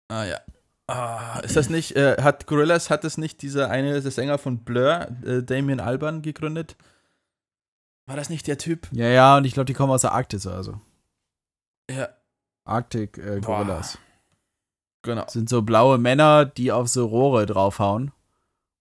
Ah 0.09 0.23
ja. 0.25 0.39
Ah, 0.87 1.39
ist 1.43 1.55
das 1.55 1.69
nicht, 1.69 1.95
äh, 1.95 2.17
hat 2.21 2.47
Gorillas, 2.47 2.89
hat 2.89 3.03
das 3.03 3.17
nicht 3.17 3.43
dieser 3.43 3.69
eine, 3.69 4.01
der 4.01 4.11
Sänger 4.11 4.39
von 4.39 4.63
Blur, 4.63 5.07
äh, 5.23 5.43
Damien 5.43 5.79
Alban, 5.79 6.23
gegründet? 6.23 6.75
War 8.07 8.15
das 8.15 8.29
nicht 8.29 8.47
der 8.47 8.57
Typ? 8.57 8.89
Ja, 8.91 9.07
ja, 9.07 9.37
und 9.37 9.45
ich 9.45 9.53
glaube, 9.53 9.65
die 9.65 9.73
kommen 9.73 9.93
aus 9.93 10.01
der 10.01 10.11
Arktis 10.13 10.47
also. 10.47 10.81
Ja, 11.89 12.09
Arctic 12.65 13.17
äh, 13.19 13.39
Boah. 13.39 13.83
Genau. 15.03 15.23
Das 15.23 15.33
sind 15.33 15.49
so 15.49 15.61
blaue 15.61 15.97
Männer, 15.97 16.45
die 16.45 16.71
auf 16.71 16.87
so 16.87 17.05
Rohre 17.05 17.45
draufhauen 17.45 18.11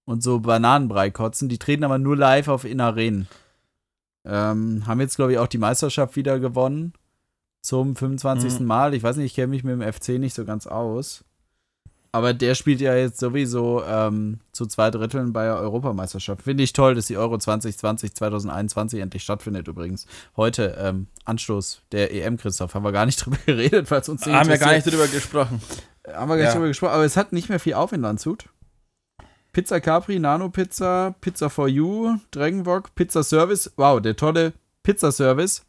und 0.05 0.23
so 0.23 0.41
Bananenbrei 0.41 1.11
kotzen. 1.11 1.49
Die 1.49 1.59
treten 1.59 1.85
aber 1.85 1.99
nur 1.99 2.17
live 2.17 2.49
auf 2.49 2.65
in 2.65 2.81
Arenen. 2.81 3.29
Ähm, 4.25 4.87
haben 4.87 5.01
jetzt, 5.01 5.17
glaube 5.17 5.33
ich, 5.33 5.39
auch 5.39 5.47
die 5.47 5.59
Meisterschaft 5.59 6.17
wieder 6.17 6.39
gewonnen. 6.39 6.93
Zum 7.63 7.95
25. 7.95 8.61
Mhm. 8.61 8.67
Mal. 8.67 8.95
Ich 8.95 9.03
weiß 9.03 9.17
nicht, 9.17 9.27
ich 9.27 9.35
kenne 9.35 9.49
mich 9.49 9.65
mit 9.65 9.81
dem 9.81 9.93
FC 9.93 10.11
nicht 10.19 10.35
so 10.35 10.45
ganz 10.45 10.67
aus. 10.67 11.25
Aber 12.13 12.35
der 12.35 12.57
spielt 12.57 12.81
ja 12.81 12.97
jetzt 12.97 13.21
sowieso 13.21 13.85
ähm, 13.85 14.41
zu 14.51 14.67
zwei 14.67 14.91
Dritteln 14.91 15.33
bei 15.33 15.45
der 15.45 15.59
Europameisterschaft. 15.59 16.43
Finde 16.43 16.65
ich 16.65 16.73
toll, 16.73 16.97
dass 16.97 17.07
die 17.07 17.17
Euro 17.17 17.39
2020 17.39 18.15
2021 18.15 19.01
endlich 19.01 19.23
stattfindet 19.23 19.69
übrigens. 19.69 20.07
Heute 20.37 20.77
ähm, 20.81 21.07
Anstoß 21.25 21.83
der 21.93 22.13
EM, 22.13 22.37
Christoph. 22.37 22.75
Haben 22.75 22.85
wir 22.85 22.93
gar 22.93 23.07
nicht 23.07 23.17
drüber 23.25 23.39
geredet, 23.47 23.91
weil 23.91 24.01
es 24.01 24.09
uns 24.09 24.27
nicht 24.27 24.35
Haben 24.35 24.49
wir 24.49 24.59
gar 24.59 24.73
nicht 24.73 24.91
drüber 24.91 25.07
gesprochen. 25.07 25.61
Haben 26.07 26.29
wir 26.31 26.37
gar 26.37 26.37
nicht 26.37 26.45
Ja. 26.47 26.53
drüber 26.55 26.69
gesprochen, 26.69 26.93
aber 26.95 27.05
es 27.05 27.17
hat 27.17 27.33
nicht 27.33 27.49
mehr 27.49 27.61
viel 27.61 27.75
auf 27.75 27.93
in 27.93 28.01
Landshut. 28.01 28.47
Pizza 29.53 29.81
Capri, 29.81 30.19
Nano 30.19 30.49
Pizza, 30.49 31.15
Pizza 31.21 31.51
for 31.51 31.67
You, 31.69 32.17
Dragon 32.31 32.65
Wok, 32.67 32.95
Pizza 32.95 33.23
Service. 33.25 33.71
Wow, 33.77 34.01
der 34.01 34.17
tolle 34.17 34.53
Pizza 34.83 35.11
Service. 35.13 35.65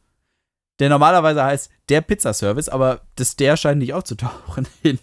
Der 0.79 0.89
normalerweise 0.89 1.43
heißt 1.43 1.69
der 1.89 2.01
Pizza 2.01 2.33
Service, 2.33 2.69
aber 2.69 3.01
das 3.15 3.35
der 3.35 3.57
scheint 3.57 3.79
nicht 3.79 3.93
aufzutauchen 3.93 4.67
in, 4.83 4.99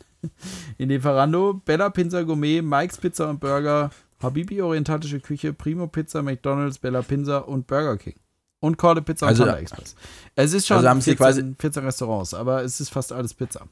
in 0.78 0.88
Lieferando. 0.88 1.54
Bella 1.64 1.90
Pizza 1.90 2.22
Gourmet, 2.24 2.62
Mike's 2.62 2.98
Pizza 2.98 3.28
und 3.28 3.40
Burger, 3.40 3.90
Habibi 4.22 4.62
Orientalische 4.62 5.20
Küche, 5.20 5.52
Primo 5.52 5.86
Pizza, 5.88 6.22
McDonalds, 6.22 6.78
Bella 6.78 7.02
Pizza 7.02 7.46
und 7.48 7.66
Burger 7.66 7.96
King. 7.96 8.16
Und 8.60 8.76
Corle 8.76 9.02
Pizza 9.02 9.26
und 9.26 9.30
Also- 9.30 9.44
Panda 9.44 9.58
Express. 9.58 9.94
Es 10.36 10.52
ist 10.52 10.66
schon 10.66 10.78
Also 10.78 10.88
haben 10.88 11.00
sie 11.00 11.14
14, 11.16 11.56
14 11.58 11.84
Restaurants, 11.84 12.34
aber 12.34 12.62
es 12.64 12.80
ist 12.80 12.90
fast 12.90 13.12
alles 13.12 13.34
Pizza. 13.34 13.66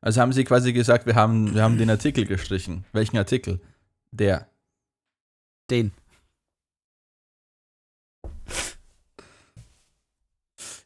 Also 0.00 0.20
haben 0.20 0.32
sie 0.32 0.44
quasi 0.44 0.72
gesagt, 0.72 1.06
wir 1.06 1.14
haben, 1.14 1.54
wir 1.54 1.62
haben 1.62 1.78
den 1.78 1.90
Artikel 1.90 2.24
gestrichen. 2.24 2.84
Welchen 2.92 3.16
Artikel? 3.16 3.60
Der. 4.12 4.48
Den. 5.70 5.92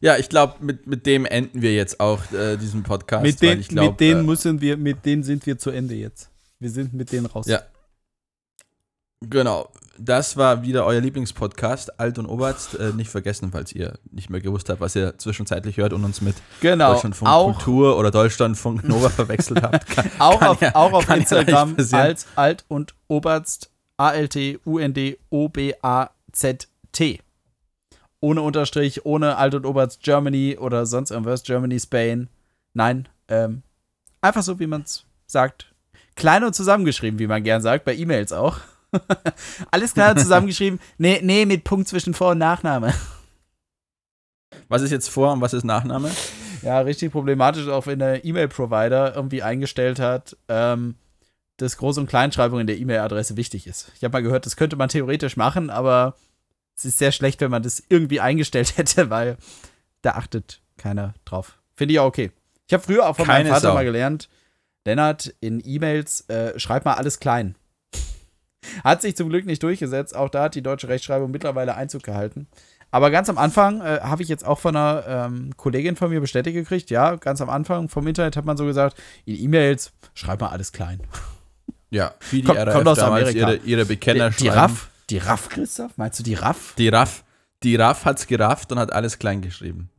Ja, 0.01 0.17
ich 0.17 0.27
glaube, 0.27 0.55
mit, 0.59 0.85
mit 0.85 1.05
dem 1.05 1.25
enden 1.25 1.61
wir 1.61 1.73
jetzt 1.73 2.01
auch 2.01 2.29
äh, 2.33 2.57
diesen 2.57 2.83
Podcast. 2.83 3.23
Mit, 3.23 3.41
den, 3.41 3.61
ich 3.61 3.69
glaub, 3.69 3.91
mit 3.91 3.99
denen 4.01 4.21
äh, 4.21 4.23
müssen 4.23 4.59
wir, 4.59 4.75
mit 4.75 5.05
denen 5.05 5.23
sind 5.23 5.45
wir 5.45 5.57
zu 5.57 5.69
Ende 5.69 5.95
jetzt. 5.95 6.29
Wir 6.59 6.69
sind 6.69 6.93
mit 6.93 7.11
denen 7.11 7.25
raus. 7.25 7.47
Ja. 7.47 7.61
Genau. 9.29 9.69
Das 9.99 10.37
war 10.37 10.63
wieder 10.63 10.85
euer 10.87 11.01
Lieblingspodcast, 11.01 11.99
Alt 11.99 12.17
und 12.17 12.25
Oberst. 12.25 12.73
Äh, 12.79 12.93
nicht 12.93 13.11
vergessen, 13.11 13.51
falls 13.51 13.71
ihr 13.73 13.99
nicht 14.11 14.29
mehr 14.31 14.41
gewusst 14.41 14.69
habt, 14.69 14.81
was 14.81 14.95
ihr 14.95 15.17
zwischenzeitlich 15.19 15.77
hört 15.77 15.93
und 15.93 16.03
uns 16.03 16.19
mit 16.21 16.35
Genau. 16.61 16.93
Deutschlandfunk 16.93 17.29
Auch, 17.31 17.53
Kultur 17.53 17.97
oder 17.97 18.09
Deutschlandfunk 18.09 18.83
Nova 18.87 19.09
verwechselt 19.11 19.61
habt. 19.61 19.85
Kann, 19.87 20.09
auch 20.17 20.39
kann 20.39 20.47
auf, 20.49 20.61
ja- 20.61 20.75
auch 20.75 20.93
auf 20.93 21.07
ja 21.07 21.13
Instagram 21.15 21.75
als 21.91 22.25
Alt 22.35 22.65
und 22.69 22.95
Oberst 23.07 23.69
A-L-T-U-N-D-O-B-A-Z-T. 25.83 27.19
ohne 28.19 28.41
Unterstrich, 28.41 29.05
ohne 29.05 29.35
Alt 29.37 29.53
und 29.55 29.65
Oberst 29.65 30.01
Germany 30.01 30.57
oder 30.59 30.85
sonst 30.85 31.11
irgendwas, 31.11 31.43
Germany, 31.43 31.79
Spain. 31.79 32.29
Nein, 32.73 33.07
ähm, 33.27 33.63
einfach 34.21 34.43
so, 34.43 34.59
wie 34.59 34.67
man 34.67 34.81
es 34.83 35.03
sagt. 35.27 35.67
Klein 36.15 36.43
und 36.43 36.53
zusammengeschrieben, 36.55 37.19
wie 37.19 37.27
man 37.27 37.43
gern 37.43 37.61
sagt, 37.61 37.85
bei 37.85 37.93
E-Mails 37.95 38.31
auch. 38.31 38.57
Alles 39.71 39.93
und 39.93 40.19
zusammengeschrieben. 40.19 40.79
Nee, 40.97 41.19
nee, 41.23 41.45
mit 41.45 41.63
Punkt 41.63 41.87
zwischen 41.87 42.13
Vor- 42.13 42.31
und 42.31 42.37
Nachname. 42.37 42.93
Was 44.67 44.81
ist 44.81 44.91
jetzt 44.91 45.09
Vor- 45.09 45.33
und 45.33 45.41
was 45.41 45.53
ist 45.53 45.63
Nachname? 45.63 46.11
Ja, 46.61 46.79
richtig 46.79 47.11
problematisch, 47.11 47.67
auch 47.67 47.87
wenn 47.87 47.99
der 47.99 48.23
E-Mail-Provider 48.23 49.15
irgendwie 49.15 49.43
eingestellt 49.43 49.99
hat, 49.99 50.37
ähm, 50.47 50.95
dass 51.57 51.77
Groß- 51.77 51.99
und 51.99 52.07
Kleinschreibung 52.07 52.59
in 52.59 52.67
der 52.67 52.77
E-Mail-Adresse 52.77 53.35
wichtig 53.37 53.67
ist. 53.67 53.91
Ich 53.95 54.03
habe 54.03 54.13
mal 54.13 54.23
gehört, 54.23 54.45
das 54.45 54.55
könnte 54.55 54.75
man 54.75 54.89
theoretisch 54.89 55.37
machen, 55.37 55.69
aber 55.69 56.15
es 56.75 56.85
ist 56.85 56.97
sehr 56.97 57.11
schlecht, 57.11 57.41
wenn 57.41 57.51
man 57.51 57.63
das 57.63 57.83
irgendwie 57.89 58.19
eingestellt 58.19 58.77
hätte, 58.77 59.09
weil 59.09 59.37
da 60.01 60.11
achtet 60.11 60.61
keiner 60.77 61.13
drauf. 61.25 61.57
Finde 61.75 61.93
ich 61.93 61.99
auch 61.99 62.05
okay. 62.07 62.31
Ich 62.67 62.73
habe 62.73 62.83
früher 62.83 63.07
auch 63.07 63.15
von 63.15 63.25
Keine 63.25 63.45
meinem 63.45 63.53
Vater 63.53 63.67
Sau. 63.67 63.73
mal 63.73 63.85
gelernt, 63.85 64.29
Lennart, 64.85 65.33
in 65.39 65.61
E-Mails 65.63 66.27
äh, 66.29 66.57
schreib 66.59 66.85
mal 66.85 66.95
alles 66.95 67.19
klein. 67.19 67.55
Hat 68.83 69.01
sich 69.01 69.15
zum 69.15 69.29
Glück 69.29 69.45
nicht 69.45 69.61
durchgesetzt. 69.63 70.15
Auch 70.15 70.29
da 70.29 70.43
hat 70.43 70.55
die 70.55 70.61
deutsche 70.63 70.87
Rechtschreibung 70.87 71.31
mittlerweile 71.31 71.75
Einzug 71.75 72.03
gehalten. 72.03 72.47
Aber 72.91 73.09
ganz 73.09 73.27
am 73.27 73.39
Anfang 73.39 73.81
äh, 73.81 74.01
habe 74.01 74.21
ich 74.21 74.29
jetzt 74.29 74.45
auch 74.45 74.59
von 74.59 74.75
einer 74.75 75.03
ähm, 75.07 75.57
Kollegin 75.57 75.95
von 75.95 76.11
mir 76.11 76.21
bestätigt 76.21 76.53
gekriegt, 76.55 76.91
ja, 76.91 77.15
ganz 77.15 77.41
am 77.41 77.49
Anfang 77.49 77.89
vom 77.89 78.05
Internet 78.05 78.37
hat 78.37 78.45
man 78.45 78.55
so 78.55 78.65
gesagt, 78.65 79.01
in 79.25 79.35
E-Mails 79.35 79.91
schreib 80.13 80.41
mal 80.41 80.49
alles 80.49 80.71
klein. 80.71 81.01
Ja, 81.89 82.13
wie 82.29 82.41
die 82.41 82.47
Kommt- 82.47 82.59
RAF 82.59 82.73
kommt 82.73 82.87
aus 82.87 82.97
damals 82.99 83.29
Amerika. 83.29 83.51
ihre, 83.51 83.55
ihre 83.65 83.85
Bekenner 83.85 84.29
die, 84.29 84.43
die. 84.43 84.47
Raff? 84.49 84.89
Die 85.09 85.17
Raff, 85.17 85.49
Christoph? 85.49 85.97
Meinst 85.97 86.19
du 86.19 86.23
die 86.23 86.35
Raff? 86.35 86.75
Die 86.77 86.87
RAF. 86.89 87.23
Die 87.63 87.75
RAF 87.75 88.05
hat's 88.05 88.27
gerafft 88.27 88.71
und 88.71 88.77
hat 88.79 88.93
alles 88.93 89.17
klein 89.19 89.41
geschrieben. 89.41 89.89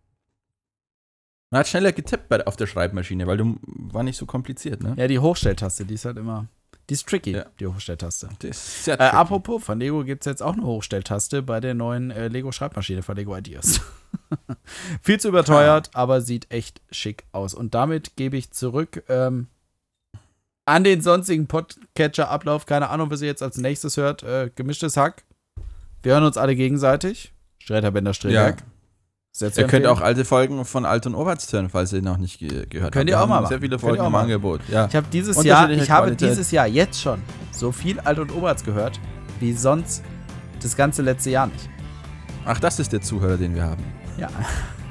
Man 1.50 1.60
hat 1.60 1.68
schneller 1.68 1.92
getippt 1.92 2.28
bei, 2.28 2.44
auf 2.46 2.56
der 2.56 2.66
Schreibmaschine, 2.66 3.26
weil 3.26 3.36
du 3.36 3.58
war 3.64 4.02
nicht 4.02 4.16
so 4.16 4.26
kompliziert, 4.26 4.82
ne? 4.82 4.94
Ja, 4.96 5.06
die 5.06 5.18
Hochstelltaste, 5.18 5.84
die 5.84 5.94
ist 5.94 6.04
halt 6.04 6.16
immer. 6.16 6.46
Die 6.90 6.94
ist 6.94 7.08
tricky, 7.08 7.32
Ja. 7.32 7.46
die 7.60 7.66
Hochstelltaste. 7.66 8.28
Das 8.40 8.50
ist 8.50 8.84
sehr 8.84 8.94
Äh, 8.94 8.98
tricky. 8.98 9.16
apropos, 9.16 9.64
von 9.64 9.80
Lego 9.80 10.04
gibt 10.04 10.22
es 10.22 10.30
jetzt 10.30 10.42
auch 10.42 10.52
eine 10.52 10.64
Hochstelltaste 10.64 11.42
bei 11.42 11.60
der 11.60 11.74
neuen 11.74 12.10
äh, 12.10 12.28
Lego-Schreibmaschine 12.28 13.02
von 13.02 13.16
Lego 13.16 13.34
Ideas. 13.36 13.80
Viel 15.02 15.18
zu 15.18 15.28
überteuert, 15.28 15.90
aber 15.94 16.20
sieht 16.20 16.50
echt 16.50 16.82
schick 16.90 17.24
aus. 17.32 17.54
Und 17.54 17.74
damit 17.74 18.16
gebe 18.16 18.36
ich 18.36 18.50
zurück 18.52 19.02
ähm, 19.08 19.48
an 20.66 20.84
den 20.84 21.00
sonstigen 21.00 21.46
Podcatcher-Ablauf. 21.46 22.66
Keine 22.66 22.90
Ahnung, 22.90 23.10
was 23.10 23.20
ihr 23.22 23.28
jetzt 23.28 23.42
als 23.42 23.56
nächstes 23.56 23.96
hört. 23.96 24.22
Äh, 24.22 24.50
gemischtes 24.54 24.96
Hack. 24.96 25.24
Wir 26.02 26.12
hören 26.12 26.24
uns 26.24 26.36
alle 26.36 26.54
gegenseitig. 26.54 27.32
Sträter, 27.58 27.90
Bender, 27.90 28.12
ja. 28.24 28.54
Sehr 29.36 29.50
Ihr 29.56 29.66
könnt 29.66 29.84
auch 29.86 30.00
alte 30.00 30.24
Folgen 30.24 30.64
von 30.64 30.84
Alt 30.84 31.06
und 31.06 31.16
Oberst 31.16 31.52
hören, 31.52 31.68
falls 31.68 31.92
ihr 31.92 32.02
noch 32.02 32.18
nicht 32.18 32.38
ge 32.38 32.66
gehört 32.70 32.92
Könnt 32.92 32.94
habt. 32.94 32.96
ihr 32.96 33.06
Wir 33.06 33.20
auch 33.20 33.26
mal 33.26 33.40
machen. 33.40 33.48
Sehr 33.48 33.58
viele 33.58 33.70
Könnt 33.70 33.82
ihr 33.82 33.88
Folgen 33.88 34.02
auch 34.02 34.06
im 34.06 34.12
machen. 34.12 34.24
Angebot. 34.26 34.60
Ja. 34.68 34.86
Ich 34.86 34.94
habe 34.94 35.08
dieses 35.12 35.42
Jahr, 35.42 35.68
ich 35.70 35.90
habe 35.90 36.14
dieses 36.14 36.52
Jahr 36.52 36.68
jetzt 36.68 37.02
schon 37.02 37.20
so 37.50 37.72
viel 37.72 37.98
Alt 37.98 38.20
und 38.20 38.32
Oberts 38.32 38.62
gehört, 38.64 39.00
wie 39.40 39.52
sonst 39.52 40.04
das 40.62 40.76
ganze 40.76 41.02
letzte 41.02 41.30
Jahr 41.30 41.48
nicht. 41.48 41.68
Ach, 42.44 42.60
das 42.60 42.78
ist 42.78 42.92
der 42.92 43.00
Zuhörer, 43.00 43.36
den 43.36 43.56
wir 43.56 43.64
haben. 43.64 43.82
Ja. 44.18 44.28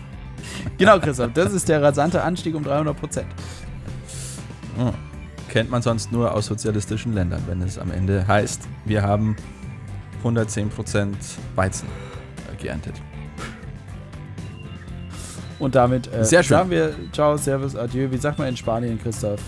genau, 0.78 1.00
Christoph, 1.00 1.32
das 1.34 1.54
ist 1.54 1.70
der 1.70 1.82
rasante 1.82 2.22
Anstieg 2.22 2.54
um 2.54 2.66
300 2.66 3.00
Prozent. 3.00 3.28
Oh. 4.78 4.92
Kennt 5.48 5.72
man 5.72 5.82
sonst 5.82 6.12
nur 6.12 6.34
aus 6.34 6.48
sozialistischen 6.48 7.14
Ländern, 7.14 7.44
wenn 7.48 7.62
es 7.62 7.80
am 7.80 7.92
Ende 7.92 8.28
heißt, 8.28 8.64
wir 8.84 9.04
haben 9.04 9.38
110% 10.22 11.14
Weizen 11.56 11.88
äh, 12.52 12.62
geerntet. 12.62 12.96
Und 15.64 15.76
damit 15.76 16.14
äh, 16.14 16.26
Sehr 16.26 16.44
schön. 16.44 16.58
sagen 16.58 16.70
wir 16.72 16.94
Ciao, 17.14 17.38
Servus, 17.38 17.78
Adieu. 17.78 18.12
Wie 18.12 18.18
sagt 18.18 18.38
man 18.38 18.50
in 18.50 18.58
Spanien, 18.58 19.00
Christoph? 19.02 19.40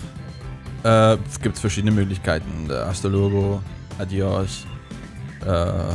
Äh, 0.82 1.18
es 1.28 1.38
gibt 1.38 1.58
verschiedene 1.58 1.92
Möglichkeiten. 1.92 2.70
Äh, 2.70 2.72
Hasta 2.72 3.08
luego, 3.08 3.60
adios. 3.98 4.64
Äh, 5.42 5.44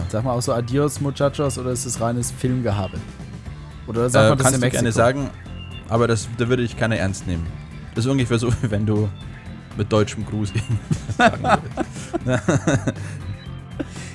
Sag 0.09 0.23
mal 0.23 0.33
auch 0.33 0.41
so 0.43 0.53
Adios, 0.53 1.01
Muchachos, 1.01 1.57
oder 1.57 1.71
ist 1.71 1.87
das 1.87 1.99
reines 1.99 2.29
Filmgehabe? 2.29 2.99
Oder 3.87 4.11
sagt 4.11 4.25
äh, 4.25 4.29
man 4.29 4.37
das 4.37 4.45
kannst 4.45 4.57
in 4.57 4.61
Mexiko? 4.61 4.83
gerne 4.83 4.91
sagen, 4.91 5.31
aber 5.89 6.07
das, 6.07 6.29
da 6.37 6.47
würde 6.47 6.61
ich 6.61 6.77
keiner 6.77 6.97
ernst 6.97 7.25
nehmen. 7.25 7.47
Das 7.95 8.05
ist 8.05 8.11
ungefähr 8.11 8.37
so, 8.37 8.53
wie 8.53 8.55
wenn 8.69 8.85
du 8.85 9.09
mit 9.75 9.91
deutschem 9.91 10.23
Gruß 10.23 10.53
sagen 11.17 11.41
würdest. 11.41 12.93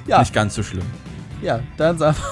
Ja. 0.07 0.21
Nicht 0.21 0.33
ganz 0.33 0.55
so 0.55 0.63
schlimm. 0.63 0.87
Ja, 1.43 1.59
dann 1.77 1.99
sagen 1.99 2.17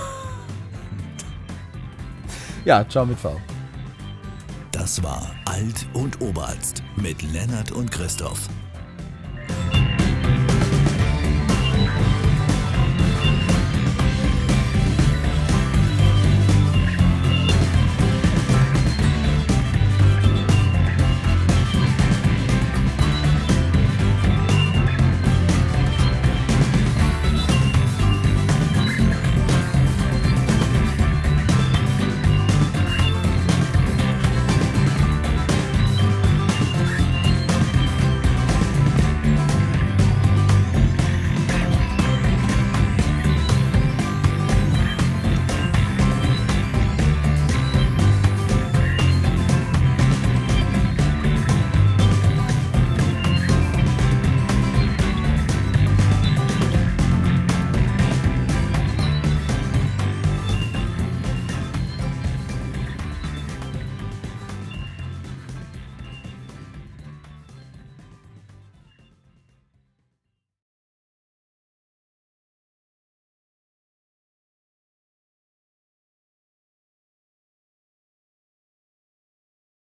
Ja, 2.64 2.88
ciao 2.88 3.05
mit 3.05 3.18
V. 3.18 3.36
Das 4.74 5.01
war 5.05 5.30
Alt 5.44 5.86
und 5.92 6.20
Oberarzt 6.20 6.82
mit 6.96 7.22
Lennart 7.22 7.70
und 7.70 7.92
Christoph. 7.92 8.48